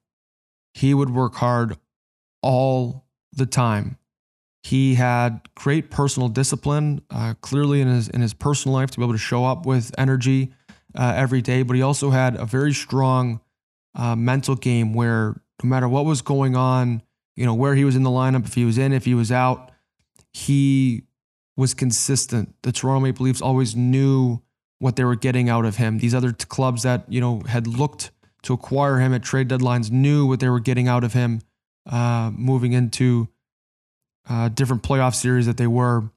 He 0.74 0.94
would 0.94 1.10
work 1.10 1.36
hard 1.36 1.76
all 2.42 3.04
the 3.32 3.46
time. 3.46 3.98
He 4.64 4.96
had 4.96 5.42
great 5.54 5.92
personal 5.92 6.28
discipline, 6.28 7.02
uh, 7.08 7.34
clearly 7.40 7.80
in 7.80 7.86
his 7.86 8.08
in 8.08 8.20
his 8.20 8.34
personal 8.34 8.74
life 8.74 8.90
to 8.90 8.98
be 8.98 9.04
able 9.04 9.14
to 9.14 9.18
show 9.18 9.44
up 9.44 9.64
with 9.64 9.94
energy 9.96 10.52
uh, 10.98 11.12
every 11.14 11.40
day. 11.40 11.62
But 11.62 11.76
he 11.76 11.82
also 11.82 12.10
had 12.10 12.34
a 12.34 12.44
very 12.44 12.72
strong 12.72 13.40
uh, 13.94 14.16
mental 14.16 14.56
game 14.56 14.92
where 14.92 15.40
no 15.62 15.68
matter 15.68 15.88
what 15.88 16.04
was 16.04 16.20
going 16.20 16.56
on, 16.56 17.00
you 17.36 17.46
know 17.46 17.54
where 17.54 17.76
he 17.76 17.84
was 17.84 17.94
in 17.94 18.02
the 18.02 18.10
lineup, 18.10 18.44
if 18.44 18.54
he 18.54 18.64
was 18.64 18.76
in, 18.76 18.92
if 18.92 19.04
he 19.04 19.14
was 19.14 19.30
out, 19.30 19.69
he 20.32 21.04
was 21.56 21.74
consistent. 21.74 22.54
The 22.62 22.72
Toronto 22.72 23.00
Maple 23.00 23.26
Leafs 23.26 23.42
always 23.42 23.76
knew 23.76 24.40
what 24.78 24.96
they 24.96 25.04
were 25.04 25.16
getting 25.16 25.48
out 25.48 25.64
of 25.64 25.76
him. 25.76 25.98
These 25.98 26.14
other 26.14 26.32
t- 26.32 26.46
clubs 26.46 26.82
that 26.82 27.04
you 27.08 27.20
know 27.20 27.40
had 27.46 27.66
looked 27.66 28.10
to 28.42 28.54
acquire 28.54 28.98
him 28.98 29.12
at 29.12 29.22
trade 29.22 29.48
deadlines 29.48 29.90
knew 29.90 30.26
what 30.26 30.40
they 30.40 30.48
were 30.48 30.60
getting 30.60 30.88
out 30.88 31.04
of 31.04 31.12
him 31.12 31.40
uh, 31.90 32.30
moving 32.34 32.72
into 32.72 33.28
uh, 34.28 34.48
different 34.48 34.82
playoff 34.82 35.14
series 35.14 35.46
that 35.46 35.56
they 35.56 35.66
were, 35.66 36.10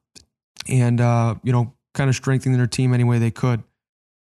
and 0.67 1.01
uh, 1.01 1.35
you 1.43 1.51
know, 1.51 1.73
kind 1.93 2.09
of 2.09 2.15
strengthening 2.15 2.57
their 2.57 2.67
team 2.67 2.93
any 2.93 3.03
way 3.03 3.19
they 3.19 3.31
could. 3.31 3.63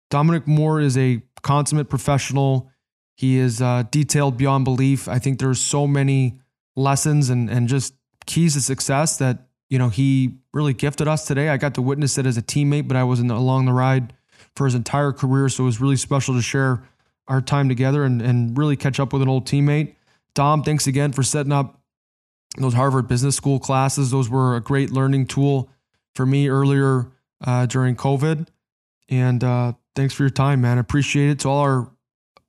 Dominic 0.10 0.48
Moore 0.48 0.80
is 0.80 0.98
a 0.98 1.22
consummate 1.41 1.90
professional. 1.90 2.70
He 3.16 3.38
is 3.38 3.62
uh, 3.62 3.84
detailed 3.91 4.38
beyond 4.38 4.66
belief. 4.66 5.08
I 5.08 5.20
think 5.20 5.40
there's 5.40 5.60
so 5.60 5.88
many 5.88 6.40
lessons 6.76 7.30
and 7.30 7.49
and 7.49 7.68
just 7.68 7.94
keys 8.26 8.53
to 8.53 8.62
success 8.62 9.18
that 9.18 9.48
you 9.72 9.80
know 9.80 9.89
he 9.89 10.35
really 10.53 10.73
gifted 10.73 11.07
us 11.07 11.26
today. 11.26 11.49
I 11.49 11.56
got 11.56 11.73
to 11.76 11.81
witness 11.81 12.18
it 12.18 12.26
as 12.27 12.38
a 12.38 12.41
teammate, 12.41 12.88
but 12.89 12.98
I 12.98 13.06
wasn't 13.06 13.31
along 13.31 13.65
the 13.65 13.73
ride 13.73 14.14
for 14.53 14.65
his 14.65 14.76
entire 14.76 15.14
career, 15.14 15.48
so 15.48 15.64
it 15.64 15.65
was 15.65 15.80
really 15.80 15.95
special 15.95 16.35
to 16.35 16.41
share 16.41 16.84
our 17.30 17.39
time 17.39 17.69
together 17.69 18.03
and, 18.03 18.22
and 18.22 18.57
really 18.57 18.76
catch 18.76 18.99
up 18.99 19.14
with 19.14 19.22
an 19.22 19.30
old 19.30 19.48
teammate. 19.48 19.95
Dom, 20.34 20.61
thanks 20.61 20.88
again 20.88 21.14
for 21.14 21.23
setting 21.23 21.53
up 21.53 21.80
those 22.57 22.73
Harvard 22.73 23.07
Business 23.07 23.38
School 23.38 23.60
classes. 23.60 24.11
Those 24.11 24.30
were 24.30 24.57
a 24.57 24.61
great 24.61 24.91
learning 24.91 25.27
tool 25.27 25.69
for 26.15 26.26
me 26.26 26.49
earlier 26.49 27.10
uh, 27.45 27.65
during 27.65 27.95
COVID. 27.95 28.48
And 29.07 29.41
uh, 29.41 29.73
thanks 29.95 30.14
for 30.14 30.23
your 30.23 30.31
time, 30.31 30.60
man. 30.60 30.77
I 30.77 30.81
appreciate 30.81 31.30
it. 31.30 31.39
To 31.39 31.49
all 31.49 31.60
our 31.60 31.91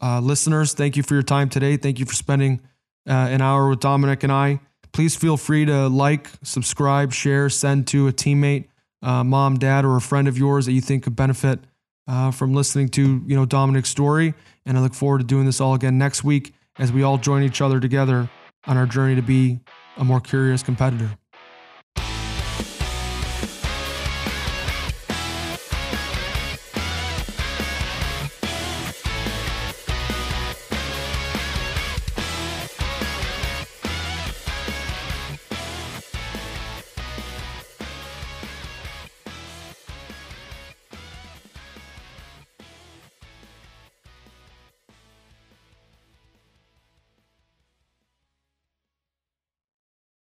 uh, 0.00 0.18
listeners, 0.18 0.74
thank 0.74 0.96
you 0.96 1.04
for 1.04 1.14
your 1.14 1.22
time 1.22 1.48
today. 1.48 1.76
Thank 1.76 2.00
you 2.00 2.06
for 2.06 2.14
spending 2.14 2.60
uh, 3.08 3.12
an 3.12 3.40
hour 3.40 3.68
with 3.68 3.78
Dominic 3.78 4.24
and 4.24 4.32
I. 4.32 4.58
Please 4.92 5.16
feel 5.16 5.36
free 5.36 5.64
to 5.64 5.88
like, 5.88 6.28
subscribe, 6.42 7.12
share, 7.12 7.48
send 7.48 7.86
to 7.88 8.08
a 8.08 8.12
teammate, 8.12 8.66
uh, 9.02 9.24
mom, 9.24 9.58
dad, 9.58 9.84
or 9.84 9.96
a 9.96 10.00
friend 10.00 10.28
of 10.28 10.36
yours 10.36 10.66
that 10.66 10.72
you 10.72 10.80
think 10.80 11.04
could 11.04 11.16
benefit 11.16 11.60
uh, 12.06 12.30
from 12.30 12.52
listening 12.52 12.88
to 12.90 13.22
you 13.26 13.36
know 13.36 13.46
Dominic's 13.46 13.88
story. 13.88 14.34
And 14.66 14.76
I 14.76 14.80
look 14.80 14.94
forward 14.94 15.18
to 15.18 15.24
doing 15.24 15.46
this 15.46 15.60
all 15.60 15.74
again 15.74 15.98
next 15.98 16.24
week 16.24 16.54
as 16.78 16.92
we 16.92 17.02
all 17.02 17.18
join 17.18 17.42
each 17.42 17.60
other 17.60 17.80
together 17.80 18.28
on 18.66 18.76
our 18.76 18.86
journey 18.86 19.16
to 19.16 19.22
be 19.22 19.60
a 19.96 20.04
more 20.04 20.20
curious 20.20 20.62
competitor. 20.62 21.18